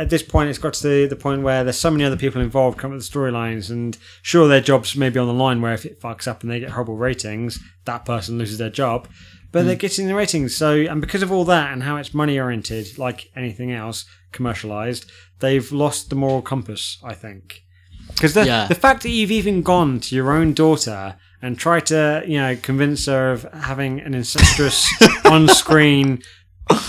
At 0.00 0.10
this 0.10 0.22
point, 0.22 0.48
it's 0.50 0.58
got 0.58 0.74
to 0.74 0.88
the, 0.88 1.06
the 1.06 1.16
point 1.16 1.42
where 1.42 1.62
there's 1.62 1.78
so 1.78 1.90
many 1.90 2.04
other 2.04 2.16
people 2.16 2.40
involved 2.40 2.78
come 2.78 2.92
with 2.92 3.00
the 3.06 3.18
storylines, 3.18 3.70
and 3.70 3.96
sure, 4.22 4.48
their 4.48 4.60
jobs 4.60 4.96
may 4.96 5.10
be 5.10 5.18
on 5.18 5.26
the 5.28 5.34
line. 5.34 5.60
Where 5.60 5.74
if 5.74 5.84
it 5.84 6.00
fucks 6.00 6.26
up 6.26 6.42
and 6.42 6.50
they 6.50 6.60
get 6.60 6.70
horrible 6.70 6.96
ratings, 6.96 7.58
that 7.84 8.04
person 8.04 8.38
loses 8.38 8.58
their 8.58 8.70
job 8.70 9.08
but 9.52 9.62
Hmm. 9.62 9.66
they're 9.66 9.76
getting 9.76 10.06
the 10.06 10.14
ratings. 10.14 10.56
So, 10.56 10.74
and 10.90 11.00
because 11.00 11.24
of 11.24 11.32
all 11.32 11.44
that 11.46 11.72
and 11.72 11.82
how 11.82 11.96
it's 11.96 12.14
money 12.14 12.38
oriented, 12.38 12.96
like 12.98 13.30
anything 13.34 13.72
else 13.72 14.04
commercialized, 14.30 15.10
they've 15.40 15.70
lost 15.72 16.08
the 16.08 16.14
moral 16.16 16.40
compass. 16.40 16.98
I 17.04 17.14
think 17.14 17.62
because 18.08 18.34
the 18.34 18.46
Yeah. 18.46 18.66
the 18.68 18.74
fact 18.76 19.02
that 19.02 19.10
you've 19.10 19.32
even 19.32 19.62
gone 19.62 19.98
to 20.00 20.14
your 20.14 20.30
own 20.32 20.52
daughter 20.54 21.16
and 21.42 21.58
tried 21.58 21.86
to 21.86 22.22
you 22.26 22.38
know 22.38 22.54
convince 22.62 23.06
her 23.06 23.32
of 23.32 23.42
having 23.52 24.00
an 24.00 24.14
incestuous 24.14 24.86
on 25.24 25.48
screen. 25.48 26.22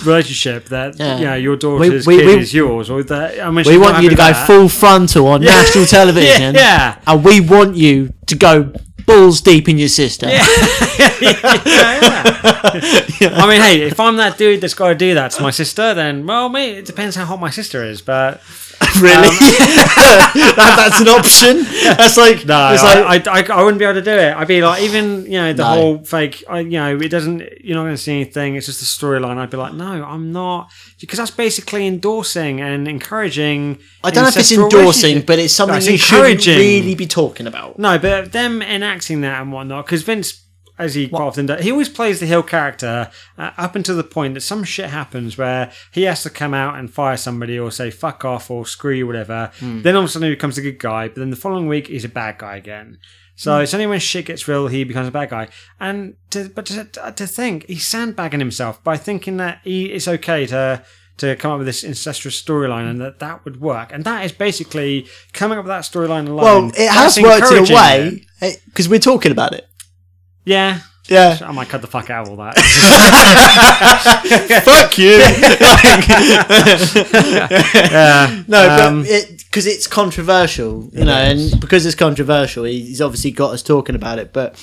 Relationship 0.06 0.70
that 0.70 0.98
Yeah. 1.00 1.18
you 1.20 1.26
know 1.26 1.36
your 1.36 1.56
daughter's 1.56 2.06
we- 2.08 2.18
kid 2.18 2.26
we- 2.28 2.40
is 2.42 2.54
yours, 2.54 2.90
or 2.90 3.04
that 3.04 3.40
I 3.40 3.50
mean, 3.52 3.66
we 3.68 3.78
want 3.78 4.02
you 4.04 4.10
to 4.10 4.16
go 4.16 4.26
that. 4.32 4.48
full 4.48 4.68
frontal 4.70 5.28
on 5.28 5.42
national 5.42 5.86
television. 6.00 6.56
yeah. 6.56 6.96
And 7.08 7.24
we 7.24 7.40
want 7.40 7.76
you 7.76 8.14
to 8.28 8.36
go 8.36 8.72
balls 9.06 9.42
deep 9.42 9.68
in 9.70 9.78
your 9.78 9.90
sister. 9.90 10.28
yeah. 10.28 10.46
I 13.34 13.46
mean, 13.48 13.62
hey, 13.62 13.82
if 13.82 14.00
I'm 14.00 14.18
that 14.18 14.38
dude 14.38 14.62
that's 14.62 14.74
got 14.74 14.90
to 14.90 14.96
do 14.96 15.14
that 15.14 15.32
to 15.32 15.42
my 15.44 15.52
sister, 15.52 15.94
then 15.94 16.26
well, 16.26 16.50
mate, 16.50 16.78
it 16.78 16.86
depends 16.86 17.16
how 17.16 17.26
hot 17.26 17.40
my 17.40 17.50
sister 17.50 17.84
is. 17.84 18.02
But 18.02 18.42
really? 19.02 19.28
Um, 19.28 19.36
that, 20.58 20.74
that's 20.78 21.02
an 21.02 21.08
option. 21.08 21.64
That's 21.98 22.18
like, 22.18 22.46
no, 22.46 22.74
it's 22.74 22.84
I, 22.84 23.02
like 23.02 23.28
I, 23.28 23.54
I, 23.56 23.60
I 23.60 23.64
wouldn't 23.64 23.80
be 23.80 23.86
able 23.86 23.96
to 23.96 24.02
do 24.02 24.12
it. 24.12 24.36
I'd 24.36 24.48
be 24.48 24.62
like, 24.62 24.82
even 24.84 25.26
you 25.26 25.34
know, 25.40 25.54
the 25.54 25.64
No. 25.64 25.70
whole 25.70 25.98
fake. 26.04 26.44
I, 26.50 26.60
you 26.60 26.72
know, 26.72 26.98
it 26.98 27.10
doesn't. 27.10 27.40
You're 27.64 27.76
not 27.78 27.84
going 27.84 27.96
to 27.96 28.02
see 28.02 28.12
anything. 28.14 28.56
It's 28.56 28.66
just 28.66 28.82
a 28.82 28.86
storyline. 28.86 29.38
I'd 29.38 29.50
be 29.50 29.58
like, 29.58 29.74
no, 29.74 30.04
I'm 30.04 30.32
not, 30.32 30.72
because 31.00 31.18
that's 31.20 31.32
basically 31.32 31.86
endorsing 31.88 32.60
and 32.62 32.88
encouraging. 32.88 33.78
I 34.04 34.12
don't 34.12 34.24
know 34.24 34.30
if 34.30 34.38
it's 34.38 34.52
endorsing, 34.52 35.22
but 35.22 35.40
it's 35.40 35.54
something 35.54 35.76
That's 35.76 35.88
you 35.88 35.98
shouldn't 35.98 36.28
encouraging. 36.48 36.58
really 36.58 36.96
be 36.96 37.08
talking 37.08 37.48
about. 37.48 37.78
No, 37.78 37.98
but 38.00 38.32
them 38.32 38.62
enacting 38.62 39.22
that 39.22 39.42
and 39.42 39.52
whatnot, 39.52 39.86
because 39.86 40.04
Vince, 40.04 40.41
as 40.82 40.96
he 40.96 41.08
quite 41.08 41.22
often 41.22 41.46
does, 41.46 41.64
he 41.64 41.72
always 41.72 41.90
plays 41.90 42.20
the 42.20 42.26
heel 42.26 42.44
character 42.44 43.10
uh, 43.38 43.52
up 43.58 43.76
until 43.76 43.96
the 43.96 44.04
point 44.04 44.34
that 44.34 44.42
some 44.42 44.64
shit 44.64 44.90
happens 44.90 45.38
where 45.38 45.72
he 45.92 46.04
has 46.04 46.24
to 46.24 46.30
come 46.30 46.54
out 46.54 46.78
and 46.78 46.92
fire 46.92 47.18
somebody 47.18 47.58
or 47.58 47.72
say 47.72 47.92
fuck 47.92 48.26
off 48.26 48.50
or 48.50 48.66
screw 48.66 48.94
you, 48.94 49.08
whatever. 49.08 49.52
Hmm. 49.60 49.82
Then 49.82 49.96
all 49.96 50.04
of 50.04 50.10
a 50.10 50.12
sudden 50.12 50.30
he 50.30 50.36
becomes 50.36 50.58
a 50.58 50.62
good 50.62 50.80
guy, 50.80 51.08
but 51.08 51.18
then 51.18 51.30
the 51.30 51.36
following 51.36 51.68
week 51.68 51.88
he's 51.88 52.06
a 52.06 52.10
bad 52.10 52.38
guy 52.38 52.58
again. 52.58 52.98
So 53.36 53.56
hmm. 53.56 53.64
it's 53.64 53.74
only 53.74 53.88
when 53.88 54.00
shit 54.00 54.26
gets 54.26 54.48
real 54.48 54.68
he 54.68 54.84
becomes 54.84 55.08
a 55.08 55.12
bad 55.12 55.30
guy. 55.30 55.50
And 55.80 56.16
to, 56.32 56.50
but 56.50 56.66
to, 56.68 56.84
to 56.86 57.28
think 57.28 57.68
he's 57.68 57.88
sandbagging 57.88 58.40
himself 58.40 58.84
by 58.84 58.98
thinking 58.98 59.38
that 59.38 59.62
he, 59.64 59.86
it's 59.86 60.08
okay 60.08 60.46
to 60.48 60.84
to 61.22 61.36
come 61.36 61.52
up 61.52 61.60
with 61.60 61.68
this 61.68 61.84
incestuous 61.84 62.42
storyline 62.42 62.90
and 62.90 63.00
that 63.00 63.20
that 63.20 63.46
would 63.46 63.62
work. 63.62 63.92
And 63.94 64.04
that 64.06 64.26
is 64.26 64.32
basically 64.32 65.08
coming 65.34 65.58
up 65.58 65.66
with 65.66 65.70
that 65.70 65.84
storyline 65.84 66.28
alone. 66.28 66.70
Well, 66.70 66.72
it 66.76 66.90
has 66.90 67.20
worked 67.20 67.52
in 67.52 67.72
a 67.72 67.76
way 67.76 68.26
because 68.66 68.88
eh, 68.88 68.90
we're 68.90 69.00
talking 69.00 69.32
about 69.32 69.54
it. 69.54 69.68
Yeah. 70.46 70.80
Yeah. 71.10 71.38
I 71.42 71.52
might 71.52 71.68
cut 71.68 71.82
the 71.82 71.88
fuck 71.88 72.10
out 72.10 72.28
of 72.28 72.30
all 72.30 72.38
that. 72.46 72.58
Fuck 74.64 74.98
you. 74.98 75.18
yeah. 77.92 78.44
No, 78.48 78.88
Um, 78.88 79.02
but 79.02 79.10
it 79.12 79.38
because 79.46 79.68
it's 79.68 79.88
controversial, 79.88 80.90
you 80.94 81.04
know, 81.06 81.14
and 81.14 81.60
because 81.60 81.86
it's 81.86 81.96
controversial, 81.96 82.64
he's 82.64 83.02
obviously 83.02 83.32
got 83.32 83.52
us 83.52 83.62
talking 83.62 83.96
about 83.96 84.20
it. 84.20 84.32
But 84.32 84.56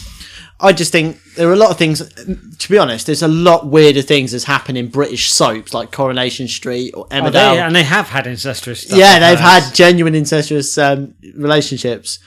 I 0.60 0.72
just 0.72 0.90
think 0.92 1.18
there 1.36 1.48
are 1.48 1.52
a 1.52 1.56
lot 1.56 1.70
of 1.70 1.76
things. 1.76 1.98
To 2.14 2.68
be 2.70 2.78
honest, 2.78 3.06
there's 3.06 3.22
a 3.22 3.28
lot 3.28 3.66
weirder 3.66 4.02
things 4.02 4.32
that's 4.32 4.44
happened 4.44 4.78
in 4.78 4.88
British 4.88 5.30
soaps 5.30 5.74
like 5.74 5.92
Coronation 5.92 6.48
Street 6.48 6.94
or 6.94 7.06
Oh, 7.10 7.14
Emmerdale. 7.14 7.32
they, 7.32 7.60
and 7.60 7.76
they 7.76 7.84
have 7.84 8.08
had 8.08 8.26
incestuous 8.26 8.82
stuff. 8.82 8.98
yeah, 8.98 9.18
they've 9.18 9.38
heard. 9.38 9.62
had 9.64 9.74
genuine 9.74 10.14
incestuous 10.14 10.76
um, 10.78 11.14
relationships. 11.34 12.18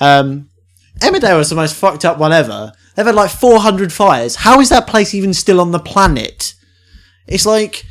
Um, 0.00 0.48
Emmerdale 1.00 1.38
was 1.38 1.50
the 1.50 1.56
most 1.56 1.76
fucked 1.76 2.04
up 2.04 2.18
one 2.18 2.32
ever. 2.32 2.72
They've 2.98 3.06
had 3.06 3.14
like 3.14 3.30
400 3.30 3.92
fires. 3.92 4.34
How 4.34 4.58
is 4.60 4.70
that 4.70 4.88
place 4.88 5.14
even 5.14 5.32
still 5.32 5.60
on 5.60 5.70
the 5.70 5.78
planet? 5.78 6.54
It's 7.28 7.46
like 7.46 7.84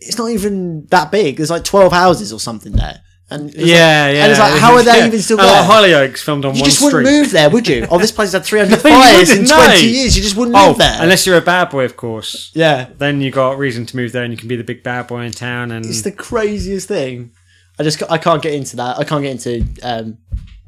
it's 0.00 0.18
not 0.18 0.30
even 0.30 0.86
that 0.86 1.12
big. 1.12 1.36
There's 1.36 1.50
like 1.50 1.62
12 1.62 1.92
houses 1.92 2.32
or 2.32 2.40
something 2.40 2.72
there. 2.72 3.00
And 3.30 3.48
it's 3.50 3.56
like- 3.58 3.66
Yeah, 3.66 4.10
yeah. 4.10 4.22
And 4.24 4.30
it's 4.32 4.40
like, 4.40 4.58
how 4.58 4.74
are 4.74 4.82
they 4.82 4.98
Yeah. 4.98 5.06
even 5.06 5.20
still 5.22 5.38
And, 5.38 5.46
there? 5.48 5.62
like, 5.62 5.70
Hollyoaks 5.70 6.18
filmed 6.18 6.44
on 6.46 6.56
you 6.56 6.62
one 6.62 6.70
just 6.70 6.82
wouldn't 6.82 7.04
move 7.04 7.30
there, 7.30 7.48
would 7.48 7.68
you? 7.68 7.86
Oh, 7.90 7.98
this 7.98 8.10
place 8.10 8.32
had 8.32 8.44
300 8.44 8.70
No, 8.72 8.90
fires 8.90 9.30
in 9.30 9.44
20 9.46 9.46
no. 9.46 9.74
years. 9.76 10.16
You 10.16 10.22
just 10.24 10.34
wouldn't 10.34 10.56
Oh, 10.56 10.68
live 10.70 10.78
there. 10.78 10.96
unless 11.00 11.24
you're 11.24 11.36
a 11.36 11.40
bad 11.40 11.70
boy, 11.70 11.84
of 11.84 11.96
course. 11.96 12.50
yeah. 12.54 12.86
Then 12.98 13.20
you 13.20 13.30
got 13.30 13.56
reason 13.56 13.86
to 13.86 13.96
move 13.96 14.10
there, 14.10 14.24
and 14.24 14.32
you 14.32 14.36
can 14.36 14.48
be 14.48 14.56
the 14.56 14.64
big 14.64 14.82
bad 14.82 15.06
boy 15.06 15.20
in 15.22 15.30
town. 15.32 15.70
And 15.70 15.86
It's 15.86 16.02
the 16.02 16.10
craziest 16.10 16.88
thing. 16.88 17.30
I 17.78 17.84
just 17.84 18.02
I 18.10 18.18
can't 18.18 18.42
get 18.42 18.54
into 18.54 18.74
that. 18.76 18.98
I 18.98 19.04
can't 19.04 19.22
get 19.22 19.30
into 19.32 19.64
um, 19.84 20.18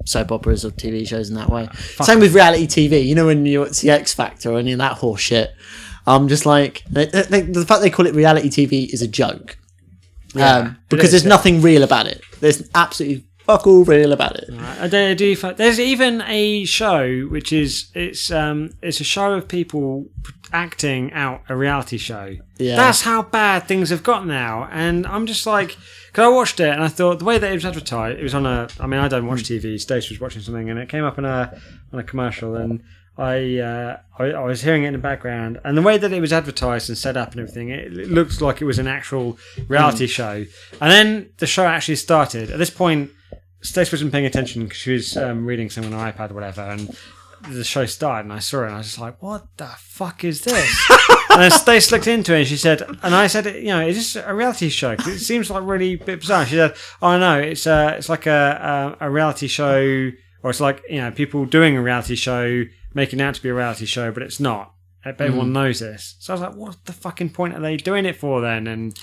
soap 0.05 0.33
operas 0.33 0.65
or 0.65 0.71
TV 0.71 1.07
shows 1.07 1.29
in 1.29 1.37
that 1.37 1.51
way. 1.51 1.69
Same 2.03 2.21
with 2.21 2.35
reality 2.35 2.67
TV. 2.67 3.05
You 3.05 3.15
know 3.15 3.27
when 3.27 3.47
you 3.47 3.61
watch 3.61 3.81
the 3.81 3.91
X 3.91 4.15
Factor 4.15 4.53
or 4.53 4.59
any 4.59 4.73
of 4.73 4.79
that 4.79 4.99
horse 4.99 5.21
shit. 5.21 5.53
I'm 6.07 6.29
just 6.29 6.47
like 6.47 6.83
they, 6.91 7.07
they, 7.07 7.43
the 7.43 7.65
fact 7.67 7.83
they 7.83 7.91
call 7.91 8.07
it 8.07 8.15
reality 8.15 8.49
TV 8.49 8.93
is 8.93 9.03
a 9.03 9.09
joke. 9.09 9.59
um, 10.37 10.79
because 10.89 11.07
is, 11.07 11.11
there's 11.13 11.25
yeah. 11.25 11.29
nothing 11.29 11.61
real 11.61 11.83
about 11.83 12.07
it. 12.07 12.23
There's 12.41 12.69
absolutely 12.75 13.27
fuck 13.51 13.67
all 13.67 13.85
real 13.85 14.13
about 14.13 14.37
it. 14.37 14.51
I 14.81 14.89
do, 14.89 15.15
do 15.15 15.35
There's 15.35 15.81
even 15.81 16.23
a 16.23 16.65
show 16.65 17.23
which 17.23 17.53
is 17.53 17.91
it's 17.95 18.31
um 18.31 18.71
it's 18.83 19.01
a 19.01 19.05
show 19.05 19.33
of 19.33 19.49
people 19.49 20.07
acting 20.53 21.13
out 21.13 21.43
a 21.49 21.57
reality 21.57 21.99
show. 21.99 22.37
Yeah. 22.59 22.77
That's 22.77 23.03
how 23.03 23.23
bad 23.23 23.67
things 23.67 23.91
have 23.91 24.03
got 24.03 24.27
now, 24.27 24.69
and 24.71 25.07
I'm 25.07 25.27
just 25.27 25.47
like, 25.47 25.77
because 26.11 26.25
I 26.25 26.29
watched 26.29 26.59
it 26.59 26.69
and 26.69 26.83
I 26.83 26.89
thought 26.89 27.21
the 27.21 27.25
way 27.25 27.39
that 27.39 27.51
it 27.51 27.55
was 27.55 27.65
advertised, 27.65 28.19
it 28.19 28.23
was 28.23 28.35
on 28.35 28.45
a. 28.45 28.69
I 28.81 28.87
mean, 28.87 28.99
I 28.99 29.07
don't 29.07 29.27
watch 29.27 29.45
TV. 29.45 29.81
Stace 29.81 30.11
was 30.11 30.21
watching 30.21 30.43
something, 30.43 30.69
and 30.69 30.79
it 30.79 30.89
came 30.89 31.05
up 31.05 31.19
on 31.19 31.25
a 31.25 31.57
on 31.93 32.01
a 32.01 32.03
commercial, 32.03 32.57
and 32.57 32.83
I, 33.17 33.59
uh, 33.59 33.99
I 34.19 34.25
I 34.25 34.45
was 34.45 34.63
hearing 34.63 34.83
it 34.83 34.89
in 34.89 34.93
the 34.95 34.99
background, 34.99 35.61
and 35.63 35.77
the 35.77 35.83
way 35.83 35.99
that 35.99 36.13
it 36.13 36.21
was 36.21 36.33
advertised 36.33 36.89
and 36.89 36.99
set 36.99 37.17
up 37.17 37.31
and 37.33 37.41
everything, 37.41 37.69
it, 37.69 37.97
it 37.97 38.11
looked 38.11 38.41
like 38.41 38.61
it 38.61 38.65
was 38.65 38.81
an 38.81 38.89
actual 38.89 39.39
reality 39.69 40.09
show. 40.09 40.45
And 40.81 40.91
then 40.91 41.31
the 41.37 41.47
show 41.47 41.65
actually 41.65 41.97
started. 41.97 42.51
At 42.51 42.59
this 42.59 42.71
point, 42.71 43.13
Stace 43.63 43.93
wasn't 43.93 44.11
paying 44.11 44.27
attention 44.27 44.65
because 44.65 44.79
she 44.79 44.93
was 44.93 45.17
um, 45.17 45.47
reading 45.47 45.71
something 45.71 45.95
on 45.95 46.01
her 46.01 46.13
iPad 46.13 46.33
or 46.33 46.35
whatever, 46.35 46.63
and 46.63 46.97
the 47.49 47.65
show 47.65 47.87
started, 47.87 48.25
and 48.27 48.33
I 48.33 48.39
saw 48.39 48.63
it, 48.63 48.67
and 48.67 48.75
I 48.75 48.79
was 48.79 48.87
just 48.87 48.99
like, 48.99 49.23
"What 49.23 49.47
the 49.57 49.67
fuck 49.79 50.25
is 50.25 50.43
this?" 50.43 50.91
and 51.31 51.41
then 51.43 51.51
Stace 51.51 51.91
looked 51.93 52.07
into 52.07 52.35
it, 52.35 52.39
and 52.41 52.47
she 52.47 52.57
said, 52.57 52.83
and 53.03 53.15
I 53.15 53.27
said, 53.27 53.47
"You 53.47 53.69
know, 53.69 53.87
is 53.87 53.97
this 53.97 54.17
a 54.25 54.35
reality 54.35 54.69
show? 54.69 54.97
'Cause 54.97 55.09
it 55.09 55.19
seems 55.21 55.51
like 55.51 55.63
really 55.65 55.95
a 55.95 55.99
bit 55.99 56.21
bizarre." 56.21 56.45
She 56.47 56.57
said, 56.57 56.75
"Oh 57.01 57.19
no, 57.19 57.39
it's 57.39 57.67
uh, 57.67 57.95
it's 57.97 58.09
like 58.09 58.27
a, 58.27 58.97
a 59.01 59.07
a 59.07 59.11
reality 59.11 59.47
show, 59.47 60.11
or 60.43 60.51
it's 60.51 60.61
like 60.61 60.83
you 60.89 61.01
know 61.01 61.11
people 61.11 61.45
doing 61.47 61.77
a 61.77 61.83
reality 61.83 62.15
show, 62.17 62.65
making 62.95 63.21
it 63.21 63.23
out 63.23 63.35
to 63.37 63.43
be 63.43 63.49
a 63.49 63.55
reality 63.55 63.87
show, 63.87 64.11
but 64.13 64.23
it's 64.23 64.41
not. 64.41 64.73
But 65.05 65.21
everyone 65.21 65.53
knows 65.53 65.81
this." 65.81 66.17
So 66.21 66.33
I 66.33 66.35
was 66.35 66.41
like, 66.43 66.55
"What 66.55 66.85
the 66.85 66.93
fucking 66.93 67.31
point 67.31 67.55
are 67.55 67.61
they 67.61 67.77
doing 67.77 68.05
it 68.07 68.17
for 68.17 68.41
then?" 68.41 68.67
And 68.67 68.99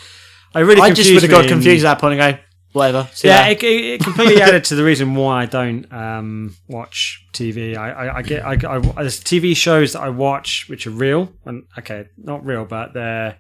I 0.53 0.59
really 0.59 0.81
I 0.81 0.91
just 0.91 1.11
would 1.14 1.23
have 1.23 1.31
got 1.31 1.47
confused 1.49 1.85
at 1.85 1.89
that 1.95 1.99
point 2.01 2.19
and 2.19 2.35
go, 2.38 2.39
whatever. 2.77 3.09
See 3.13 3.27
yeah, 3.27 3.47
it, 3.47 3.61
it 3.63 4.01
completely 4.01 4.41
added 4.47 4.63
to 4.65 4.75
the 4.75 4.83
reason 4.83 5.15
why 5.15 5.43
I 5.43 5.45
don't 5.45 5.91
um, 5.91 6.55
watch 6.67 7.25
TV. 7.33 7.75
I, 7.75 7.91
I, 7.91 8.17
I 8.17 8.21
get 8.21 8.45
I, 8.45 8.51
I, 8.51 8.79
there's 8.79 9.19
TV 9.19 9.55
shows 9.55 9.93
that 9.93 10.01
I 10.01 10.09
watch 10.09 10.67
which 10.69 10.87
are 10.87 10.91
real, 10.91 11.31
and 11.45 11.63
okay, 11.77 12.07
not 12.17 12.45
real, 12.45 12.65
but 12.65 12.93
they're 12.93 13.37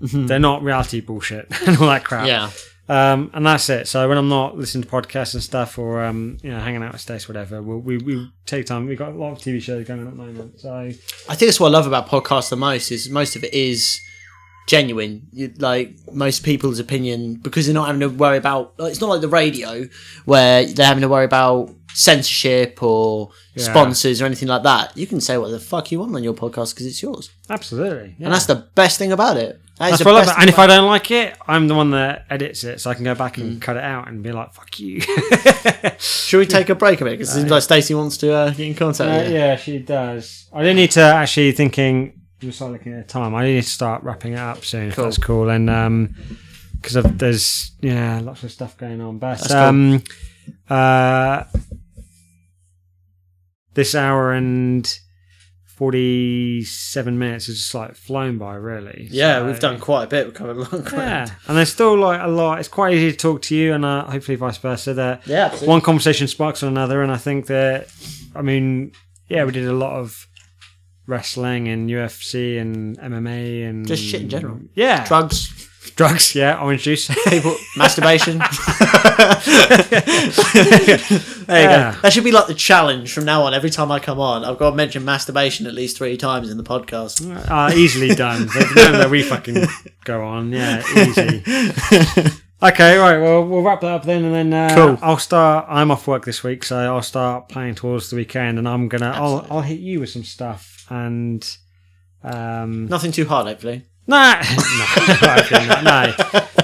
they're 0.00 0.38
not 0.38 0.62
reality 0.62 1.00
bullshit 1.00 1.46
and 1.66 1.76
all 1.78 1.88
that 1.88 2.04
crap. 2.04 2.26
yeah. 2.26 2.50
Um, 2.88 3.30
and 3.34 3.46
that's 3.46 3.68
it. 3.68 3.86
So 3.86 4.08
when 4.08 4.18
I'm 4.18 4.28
not 4.28 4.56
listening 4.58 4.82
to 4.82 4.90
podcasts 4.90 5.34
and 5.34 5.42
stuff, 5.42 5.78
or 5.78 6.02
um, 6.02 6.38
you 6.42 6.50
know, 6.50 6.58
hanging 6.58 6.82
out 6.82 6.90
with 6.90 7.00
Stace, 7.00 7.28
whatever, 7.28 7.62
we'll, 7.62 7.78
we 7.78 7.98
we 7.98 8.28
take 8.46 8.66
time. 8.66 8.86
We've 8.86 8.98
got 8.98 9.12
a 9.12 9.16
lot 9.16 9.30
of 9.30 9.38
TV 9.38 9.62
shows 9.62 9.86
going 9.86 10.00
on 10.00 10.08
at 10.08 10.16
the 10.16 10.18
moment. 10.18 10.58
So 10.58 10.74
I 10.74 10.90
think 10.90 11.38
that's 11.38 11.60
what 11.60 11.68
I 11.68 11.70
love 11.70 11.86
about 11.86 12.08
podcasts 12.08 12.50
the 12.50 12.56
most 12.56 12.90
is 12.90 13.08
most 13.08 13.36
of 13.36 13.44
it 13.44 13.54
is 13.54 14.00
genuine. 14.70 15.26
You, 15.32 15.52
like 15.58 15.86
most 16.12 16.44
people's 16.44 16.78
opinion 16.78 17.34
because 17.46 17.66
they're 17.66 17.74
not 17.80 17.86
having 17.86 18.00
to 18.00 18.08
worry 18.08 18.36
about. 18.38 18.78
Like, 18.78 18.90
it's 18.92 19.00
not 19.00 19.10
like 19.10 19.20
the 19.20 19.28
radio 19.42 19.86
where 20.24 20.64
they're 20.64 20.86
having 20.86 21.02
to 21.02 21.08
worry 21.08 21.24
about 21.24 21.70
censorship 21.92 22.80
or 22.82 23.30
Yeah. 23.56 23.64
sponsors 23.64 24.22
or 24.22 24.26
anything 24.26 24.48
like 24.48 24.62
that. 24.62 24.96
You 24.96 25.06
can 25.08 25.20
say 25.20 25.36
what 25.38 25.50
the 25.50 25.58
fuck 25.60 25.90
you 25.90 25.98
want 26.00 26.14
on 26.14 26.22
your 26.22 26.34
podcast 26.34 26.72
because 26.72 26.86
it's 26.86 27.02
yours, 27.02 27.30
absolutely, 27.50 28.14
yeah. 28.18 28.26
and 28.26 28.32
that's 28.34 28.46
the 28.46 28.68
best 28.76 28.96
thing 28.98 29.10
about 29.12 29.36
it. 29.36 29.60
That 29.80 29.90
That's 29.90 30.04
what 30.04 30.14
I 30.14 30.18
love. 30.18 30.24
about- 30.28 30.40
And 30.40 30.50
if 30.50 30.58
I 30.58 30.66
don't 30.66 30.86
like 30.86 31.10
it, 31.10 31.34
I'm 31.48 31.66
the 31.66 31.74
one 31.74 31.90
that 31.92 32.26
edits 32.30 32.64
it, 32.64 32.80
so 32.80 32.90
I 32.90 32.94
can 32.94 33.02
go 33.04 33.14
back 33.14 33.38
and 33.38 33.60
cut 33.62 33.76
it 33.76 33.82
out 33.82 34.08
and 34.08 34.22
be 34.22 34.30
like, 34.30 34.52
"Fuck 34.52 34.78
you." 34.78 35.00
Should 35.98 36.38
we 36.38 36.46
take 36.46 36.68
a 36.68 36.74
break 36.74 37.00
a 37.00 37.04
bit? 37.04 37.12
Because 37.12 37.30
it 37.34 37.40
seems 37.40 37.50
like 37.50 37.62
Stacey 37.62 37.94
wants 37.94 38.18
to 38.18 38.32
uh, 38.32 38.50
get 38.50 38.66
in 38.66 38.74
contact 38.74 39.10
Uh, 39.10 39.16
with 39.22 39.28
you. 39.30 39.34
yeah, 39.38 39.56
she 39.56 39.78
does. 39.78 40.48
I 40.52 40.62
do 40.64 40.74
need 40.74 40.90
to 40.92 41.00
actually 41.02 41.52
thinking. 41.52 42.12
I'm 42.42 42.52
start 42.52 42.72
looking 42.72 42.92
at 42.94 43.08
time. 43.08 43.34
I 43.34 43.44
need 43.44 43.62
to 43.62 43.68
start 43.68 44.02
wrapping 44.02 44.32
it 44.34 44.38
up 44.38 44.64
soon. 44.64 44.88
If 44.88 44.96
Cool. 44.96 45.04
that's 45.04 45.18
cool. 45.18 45.50
And 45.50 45.68
um, 45.68 46.14
because 46.80 46.94
there's 47.18 47.72
yeah, 47.80 48.20
lots 48.20 48.42
of 48.44 48.50
stuff 48.50 48.76
going 48.78 49.00
on. 49.00 49.18
But 49.18 49.34
That's 49.38 49.48
cool. 49.48 49.56
um, 49.58 50.02
uh, 50.68 51.44
this 53.74 53.94
hour 53.94 54.32
and 54.32 54.98
forty-seven 55.66 57.18
minutes 57.18 57.46
has 57.46 57.56
just 57.56 57.74
like 57.74 57.94
flown 57.94 58.38
by, 58.38 58.54
really. 58.54 59.08
Yeah, 59.10 59.38
So- 59.40 59.46
we've 59.46 59.60
done 59.60 59.78
quite 59.80 60.04
a 60.04 60.06
bit. 60.06 60.26
We've 60.26 60.34
covered 60.34 60.56
a 60.56 60.76
long 60.76 60.86
Yeah, 60.92 61.28
and 61.46 61.56
there's 61.56 61.72
still 61.72 61.96
like 61.98 62.20
a 62.22 62.28
lot. 62.28 62.58
It's 62.58 62.68
quite 62.68 62.94
easy 62.94 63.10
to 63.12 63.16
talk 63.16 63.42
to 63.42 63.54
you, 63.56 63.72
and 63.74 63.84
uh, 63.84 64.04
hopefully 64.04 64.36
vice 64.36 64.58
versa. 64.58 64.94
That 64.94 65.26
Yeah, 65.26 65.46
absolutely. 65.46 65.68
one 65.68 65.80
conversation 65.80 66.26
sparks 66.28 66.62
on 66.62 66.68
another, 66.70 67.02
and 67.02 67.12
I 67.12 67.16
think 67.16 67.46
that, 67.46 67.88
I 68.34 68.42
mean, 68.42 68.92
yeah, 69.28 69.44
we 69.44 69.52
did 69.52 69.66
a 69.66 69.72
lot 69.72 69.92
of 69.92 70.26
wrestling 71.10 71.68
and 71.68 71.90
UFC 71.90 72.58
and 72.60 72.96
MMA 72.98 73.68
and 73.68 73.86
Just 73.86 74.02
shit 74.04 74.22
in 74.22 74.28
general. 74.28 74.60
Yeah, 74.74 75.04
Drugs, 75.06 75.68
drugs. 75.96 76.34
Yeah, 76.34 76.60
orange 76.62 76.82
juice. 76.84 77.08
people, 77.28 77.56
masturbation. 77.76 78.38
there 80.60 81.62
you 81.62 81.68
Yeah. 81.68 81.92
go. 81.94 82.00
That 82.02 82.12
should 82.12 82.24
be 82.24 82.32
like 82.32 82.46
the 82.46 82.54
challenge 82.54 83.12
from 83.12 83.24
now 83.24 83.42
on. 83.42 83.54
Every 83.54 83.70
time 83.70 83.90
I 83.90 83.98
come 83.98 84.20
on, 84.20 84.44
I've 84.44 84.58
got 84.58 84.70
to 84.70 84.76
mention 84.76 85.04
masturbation 85.04 85.66
at 85.66 85.74
least 85.74 85.96
three 85.98 86.16
times 86.16 86.50
in 86.50 86.56
the 86.56 86.62
podcast. 86.64 87.20
uh, 87.50 87.74
easily 87.74 88.14
done. 88.14 88.46
The 88.46 89.08
we 89.10 89.22
fucking 89.22 89.64
go 90.04 90.22
on, 90.24 90.52
yeah, 90.52 90.82
easy. 90.96 91.42
Okay, 92.62 92.98
right. 92.98 93.18
Well, 93.18 93.46
we'll 93.46 93.62
wrap 93.62 93.80
that 93.80 93.90
up 93.90 94.02
then, 94.04 94.22
and 94.22 94.34
then 94.34 94.52
uh, 94.52 94.74
Cool. 94.74 94.98
I'll 95.00 95.16
start. 95.16 95.64
I'm 95.70 95.90
off 95.90 96.06
work 96.06 96.26
this 96.26 96.42
week, 96.44 96.62
so 96.62 96.76
I'll 96.76 97.00
start 97.00 97.48
playing 97.48 97.74
towards 97.76 98.10
the 98.10 98.16
weekend, 98.16 98.58
and 98.58 98.68
I'm 98.68 98.86
gonna. 98.86 99.12
I'll, 99.16 99.46
I'll 99.50 99.62
hit 99.62 99.80
you 99.80 99.98
with 100.00 100.10
some 100.10 100.24
stuff, 100.24 100.79
and 100.90 101.56
um, 102.22 102.86
Nothing 102.86 103.12
too 103.12 103.24
hard, 103.26 103.46
hopefully. 103.46 103.84
nah, 104.06 104.34
no, 104.40 104.42
hopefully 104.42 105.66
not, 105.66 105.84
no. 105.84 106.14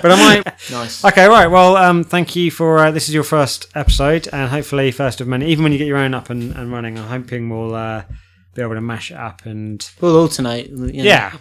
But 0.02 0.12
I 0.12 0.16
might. 0.16 0.52
Nice. 0.70 1.04
Okay, 1.04 1.26
right. 1.28 1.46
Well, 1.46 1.76
um, 1.76 2.02
thank 2.02 2.34
you 2.34 2.50
for 2.50 2.78
uh, 2.78 2.90
this 2.90 3.08
is 3.08 3.14
your 3.14 3.22
first 3.22 3.66
episode, 3.76 4.28
and 4.32 4.50
hopefully 4.50 4.90
first 4.90 5.20
of 5.20 5.28
many. 5.28 5.46
Even 5.46 5.62
when 5.62 5.72
you 5.72 5.78
get 5.78 5.86
your 5.86 5.98
own 5.98 6.12
up 6.12 6.28
and, 6.28 6.52
and 6.56 6.72
running, 6.72 6.98
I'm 6.98 7.06
hoping 7.06 7.48
we'll 7.48 7.74
uh, 7.74 8.02
be 8.54 8.62
able 8.62 8.74
to 8.74 8.80
mash 8.80 9.10
it 9.12 9.16
up 9.16 9.46
and 9.46 9.88
We'll 10.00 10.16
alternate. 10.16 10.68
you 10.70 10.76
know. 10.76 10.86
yeah, 10.92 11.36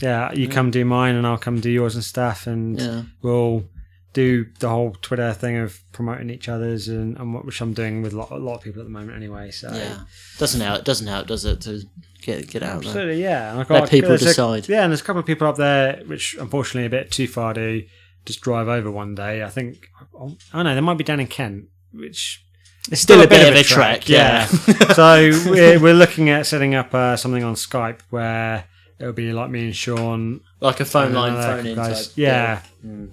yeah. 0.00 0.32
You 0.32 0.46
come 0.48 0.70
do 0.70 0.84
mine, 0.84 1.16
and 1.16 1.26
I'll 1.26 1.36
come 1.38 1.58
do 1.60 1.68
yours 1.70 1.96
and 1.96 2.04
stuff, 2.04 2.46
and 2.46 2.78
Yeah. 2.80 3.02
we'll 3.22 3.64
do 4.12 4.46
the 4.60 4.68
whole 4.68 4.92
Twitter 5.02 5.32
thing 5.32 5.56
of 5.56 5.80
promoting 5.92 6.30
each 6.30 6.48
other's, 6.48 6.86
and, 6.88 7.16
and 7.18 7.34
what 7.34 7.44
which 7.44 7.60
I'm 7.60 7.74
doing 7.74 8.02
with 8.02 8.12
a 8.12 8.18
lot, 8.18 8.30
a 8.30 8.36
lot 8.36 8.54
of 8.56 8.62
people 8.62 8.80
at 8.82 8.84
the 8.84 8.90
moment 8.92 9.16
anyway. 9.16 9.50
So 9.50 9.72
Yeah. 9.74 10.00
Doesn't 10.38 10.60
help. 10.60 10.80
It 10.80 10.84
doesn't 10.84 11.06
help, 11.08 11.26
does 11.26 11.44
it? 11.44 11.60
To 11.62 11.82
get 12.22 12.48
get 12.48 12.62
out 12.62 12.80
there. 12.82 12.88
absolutely, 12.90 13.22
yeah. 13.22 13.50
And 13.52 13.60
I've 13.60 13.70
Let 13.70 13.90
people 13.90 14.10
there's 14.10 14.22
a- 14.22 14.26
decide. 14.26 14.68
yeah, 14.68 14.82
and 14.82 14.92
there's 14.92 15.00
a 15.00 15.04
couple 15.04 15.20
of 15.20 15.26
people 15.26 15.46
up 15.46 15.56
there, 15.56 16.02
which 16.06 16.36
unfortunately 16.38 16.82
are 16.84 16.86
a 16.98 17.02
bit 17.02 17.10
too 17.10 17.26
far 17.28 17.54
to 17.54 17.84
just 18.24 18.40
drive 18.40 18.68
over 18.68 18.90
one 18.90 19.14
day. 19.14 19.42
I 19.42 19.48
think. 19.48 19.88
Oh, 20.14 20.36
oh 20.54 20.62
no, 20.62 20.74
they 20.74 20.80
might 20.80 20.98
be 20.98 21.04
down 21.04 21.20
in 21.20 21.26
Kent, 21.26 21.64
which 21.92 22.44
It's 22.90 23.00
still 23.00 23.20
a 23.22 23.26
bit 23.26 23.48
of 23.48 23.54
a 23.54 23.62
trek. 23.62 24.08
Yeah. 24.08 24.44
so 24.94 25.30
we're, 25.46 25.80
we're 25.80 25.94
looking 25.94 26.28
at 26.28 26.46
setting 26.46 26.74
up 26.74 26.94
uh, 26.94 27.16
something 27.16 27.42
on 27.44 27.54
Skype 27.54 28.00
where 28.10 28.64
it'll 28.98 29.12
be 29.14 29.32
like 29.32 29.50
me 29.50 29.64
and 29.66 29.76
Sean. 29.76 30.40
like 30.60 30.80
a 30.80 30.84
phone 30.84 31.12
line 31.14 31.32
phone 31.34 31.66
in. 31.66 31.76
type 31.76 31.96
Yeah. 32.16 32.62
deal. 32.82 33.08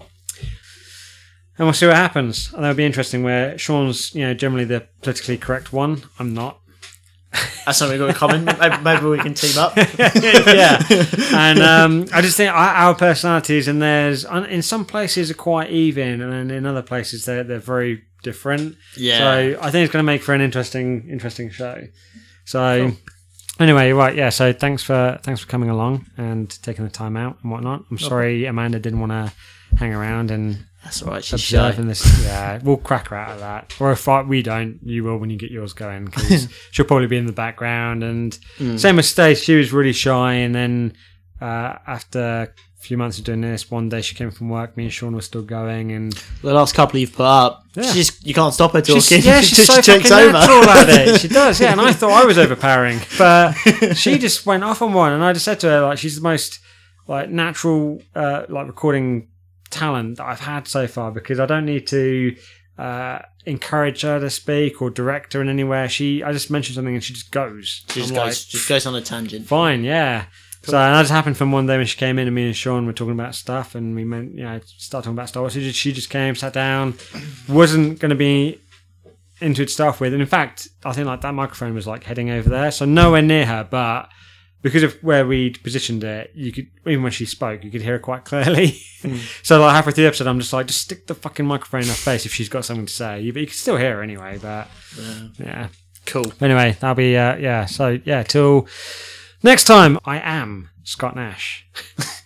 And 1.60 1.66
we'll 1.66 1.74
see 1.74 1.88
what 1.88 1.96
happens. 1.96 2.54
And 2.54 2.64
that'll 2.64 2.76
be 2.78 2.86
interesting. 2.86 3.24
Where 3.24 3.58
Sean's, 3.58 4.14
you 4.14 4.22
know, 4.26 4.34
generally 4.34 4.66
the 4.66 4.88
politically 5.02 5.38
correct 5.38 5.74
one. 5.74 6.04
I'm 6.20 6.34
not. 6.34 6.60
That's 7.65 7.77
something 7.77 7.99
we've 7.99 8.15
got 8.15 8.31
in 8.31 8.45
common. 8.45 8.45
Maybe, 8.59 8.84
maybe 8.84 9.05
we 9.05 9.18
can 9.19 9.34
team 9.34 9.57
up. 9.57 9.76
yeah. 9.97 10.81
And 11.34 11.59
um, 11.59 12.05
I 12.14 12.22
just 12.22 12.38
think 12.38 12.51
our, 12.51 12.57
our 12.57 12.95
personalities, 12.95 13.68
and 13.68 13.81
theirs 13.81 14.26
in 14.26 14.61
some 14.61 14.85
places 14.85 15.30
are 15.31 15.35
quite 15.35 15.69
even, 15.69 16.22
and 16.22 16.31
then 16.31 16.51
in 16.51 16.65
other 16.65 16.81
places 16.81 17.26
they're 17.26 17.43
they're 17.43 17.59
very 17.59 18.03
different. 18.23 18.77
Yeah. 18.95 19.18
So 19.18 19.59
I 19.61 19.72
think 19.72 19.84
it's 19.84 19.93
going 19.93 20.03
to 20.03 20.07
make 20.07 20.22
for 20.23 20.34
an 20.34 20.41
interesting 20.41 21.09
interesting 21.09 21.49
show. 21.49 21.88
So. 22.45 22.91
Anyway, 23.59 23.91
right, 23.91 24.15
yeah. 24.15 24.30
So 24.30 24.53
thanks 24.53 24.84
for 24.84 25.19
thanks 25.23 25.41
for 25.41 25.47
coming 25.47 25.72
along 25.72 26.05
and 26.15 26.47
taking 26.61 26.85
the 26.85 26.91
time 26.91 27.18
out 27.18 27.38
and 27.41 27.51
whatnot. 27.51 27.85
I'm 27.89 27.97
sorry 27.97 28.45
Amanda 28.45 28.77
didn't 28.80 28.99
want 28.99 29.11
to 29.14 29.34
hang 29.77 29.95
around 29.95 30.30
and 30.30 30.66
That's 30.88 31.03
all 31.03 31.09
right. 31.09 31.23
She's 31.23 31.41
shy. 31.41 31.72
in 31.73 31.88
this. 31.88 32.23
Yeah, 32.23 32.59
we'll 32.64 32.77
crack 32.77 33.09
her 33.09 33.18
out 33.18 33.31
of 33.31 33.39
that. 33.41 33.73
Or 33.77 33.91
if 33.91 34.07
I, 34.07 34.22
we 34.22 34.41
don't, 34.41 34.80
you 34.84 35.03
will 35.03 35.18
when 35.18 35.30
you 35.30 35.38
get 35.38 35.51
yours 35.51 35.73
going 35.73 36.05
because 36.05 36.47
she'll 36.72 36.85
probably 36.85 37.07
be 37.07 37.18
in 37.18 37.26
the 37.26 37.34
background. 37.34 38.03
And 38.03 38.38
Mm. 38.57 38.80
same 38.80 38.95
with 38.95 39.05
Stace, 39.05 39.43
she 39.43 39.55
was 39.55 39.73
really 39.73 39.91
shy, 39.91 40.34
and 40.35 40.55
then 40.55 40.93
uh, 41.41 41.76
after 41.85 42.19
a 42.19 42.49
few 42.80 42.97
months 42.97 43.18
of 43.19 43.26
doing 43.26 43.41
this, 43.41 43.69
one 43.69 43.89
day 43.89 43.99
she 44.01 44.15
came 44.15 44.31
from 44.31 44.47
work. 44.47 44.77
Me 44.77 44.85
and 44.85 44.93
Sean 44.93 45.14
were 45.14 45.22
still 45.22 45.41
going, 45.41 45.91
and 45.91 46.14
The 46.41 46.53
last 46.53 46.73
couple 46.73 46.99
you've 47.01 47.11
put 47.14 47.26
up, 47.26 47.64
Yeah. 47.76 47.84
she 47.91 47.97
just 47.99 48.26
you 48.26 48.34
can't 48.34 48.53
stop 48.53 48.72
her 48.72 48.81
talking. 48.81 49.01
she's, 49.01 49.26
yeah, 49.26 49.41
she's 49.41 49.57
She 49.57 49.65
so 49.65 49.81
fucking 49.81 50.09
over. 50.14 50.31
natural 50.31 50.64
at 50.69 50.89
it. 50.89 51.19
She 51.19 51.27
does, 51.41 51.59
yeah. 51.59 51.73
And 51.73 51.81
I 51.81 51.91
thought 51.91 52.11
I 52.11 52.23
was 52.26 52.38
overpowering, 52.38 52.99
but 53.18 53.51
she 53.95 54.18
just 54.18 54.45
went 54.45 54.64
off 54.64 54.81
on 54.81 54.93
one, 54.93 55.11
and 55.11 55.22
I 55.23 55.34
just 55.34 55.43
said 55.43 55.59
to 55.59 55.68
her 55.68 55.81
like, 55.81 55.97
she's 55.97 56.15
the 56.15 56.22
most 56.22 56.59
like 57.07 57.30
natural 57.30 58.01
uh, 58.15 58.43
like 58.47 58.68
recording 58.68 59.27
talent 59.69 60.18
that 60.18 60.26
I've 60.26 60.39
had 60.39 60.68
so 60.68 60.88
far 60.88 61.11
because 61.11 61.39
I 61.39 61.45
don't 61.45 61.65
need 61.65 61.88
to 61.88 62.35
uh, 62.77 63.19
encourage 63.45 64.02
her 64.02 64.19
to 64.19 64.30
speak 64.30 64.81
or 64.81 64.89
direct 64.89 65.34
her 65.34 65.41
in 65.41 65.49
anywhere. 65.49 65.89
She, 65.89 66.23
I 66.23 66.31
just 66.31 66.52
mentioned 66.52 66.76
something 66.76 66.94
and 66.94 67.03
she 67.03 67.14
just 67.14 67.31
goes. 67.31 67.84
She 67.89 68.02
just 68.02 68.11
I'm 68.11 68.15
goes, 68.15 68.26
like, 68.26 68.34
just 68.34 68.69
goes 68.69 68.85
on 68.85 68.95
a 68.95 69.02
tangent. 69.02 69.48
fine, 69.48 69.84
yeah. 69.84 70.26
So 70.64 70.77
and 70.77 70.95
that 70.95 71.02
just 71.02 71.11
happened 71.11 71.38
from 71.38 71.53
one 71.53 71.65
day 71.65 71.77
when 71.77 71.85
she 71.85 71.98
came 71.98 72.19
in 72.19 72.27
and 72.27 72.35
me 72.35 72.45
and 72.48 72.56
Sean 72.56 72.85
were 72.85 72.91
talking 72.94 73.14
about 73.14 73.35
stuff 73.35 73.73
and 73.73 73.95
we 73.95 74.03
meant, 74.03 74.35
you 74.35 74.44
know, 74.44 74.60
start 74.65 75.06
talking 75.06 75.15
about 75.15 75.30
Star 75.30 75.44
Wars. 75.44 75.53
She 75.53 75.61
just, 75.61 75.80
she 75.80 75.94
just 75.94 76.10
came, 76.10 76.35
sat 76.35 76.52
down, 76.52 76.95
wasn't 77.48 77.99
going 77.99 78.10
to 78.10 78.15
be 78.15 78.60
into 79.39 79.61
it 79.61 79.68
to 79.68 79.72
start 79.72 79.99
with. 79.99 80.11
And 80.14 80.22
in 80.22 80.27
fact, 80.27 80.68
I 80.84 80.91
think 80.91 81.07
like 81.07 81.22
that 81.22 81.34
microphone 81.34 81.73
was 81.73 81.88
like 81.88 82.03
heading 82.03 82.30
over 82.30 82.49
there, 82.49 82.72
so 82.72 82.85
nowhere 82.85 83.22
near 83.22 83.45
her. 83.45 83.64
But 83.69 84.10
because 84.62 84.84
of 84.84 84.94
where 85.04 85.26
we'd 85.26 85.62
positioned 85.64 86.04
it, 86.04 86.32
you 86.34 86.52
could 86.52 86.68
even 86.86 87.04
when 87.04 87.12
she 87.12 87.26
spoke, 87.26 87.64
you 87.64 87.72
could 87.72 87.82
hear 87.82 87.94
her 87.94 88.00
quite 88.00 88.26
clearly. 88.26 88.72
so 89.44 89.62
like 89.62 89.74
halfway 89.76 89.92
through 89.94 90.04
the 90.04 90.08
episode, 90.08 90.28
I'm 90.28 90.40
just 90.40 90.52
like, 90.54 90.68
just 90.68 90.82
stick 90.82 91.08
the 91.08 91.16
fucking 91.16 91.46
microphone 91.46 91.82
in 91.82 91.88
her 91.88 91.94
face 91.94 92.26
if 92.26 92.34
she's 92.34 92.50
got 92.50 92.66
something 92.66 92.86
to 92.88 92.94
say. 92.94 93.30
But 93.32 93.40
you 93.42 93.48
can 93.48 93.56
still 93.56 93.78
hear 93.78 93.96
her 93.98 94.02
anyway. 94.04 94.38
But 94.42 94.68
Yeah. 94.98 95.28
yeah. 95.40 95.68
Cool. 96.06 96.32
Anyway, 96.42 96.76
that'll 96.80 96.96
be 96.96 97.16
uh, 97.18 97.36
yeah. 97.38 97.66
So 97.66 98.00
yeah, 98.06 98.24
till 98.24 98.68
next 99.44 99.66
time. 99.66 100.00
I 100.06 100.20
am 100.20 100.70
Scott 100.84 101.16
Nash, 101.16 101.68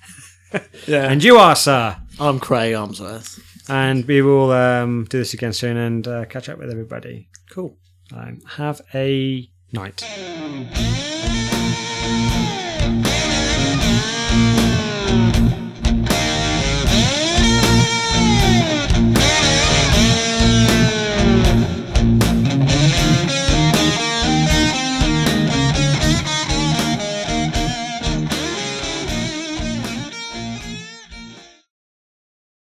Yeah. 0.87 1.09
and 1.11 1.23
you 1.23 1.37
are, 1.37 1.55
sir. 1.55 1.97
I'm 2.19 2.39
Craig 2.39 2.73
Armsworth. 2.73 3.39
And 3.69 4.05
we 4.05 4.21
will 4.21 4.51
um, 4.51 5.05
do 5.09 5.17
this 5.19 5.33
again 5.33 5.53
soon 5.53 5.77
and 5.77 6.07
uh, 6.07 6.25
catch 6.25 6.49
up 6.49 6.57
with 6.59 6.69
everybody. 6.69 7.29
Cool. 7.49 7.77
Um, 8.13 8.41
have 8.57 8.81
a 8.93 9.49
night. 9.71 10.03
Thank 14.31 15.35
you. 15.35 15.50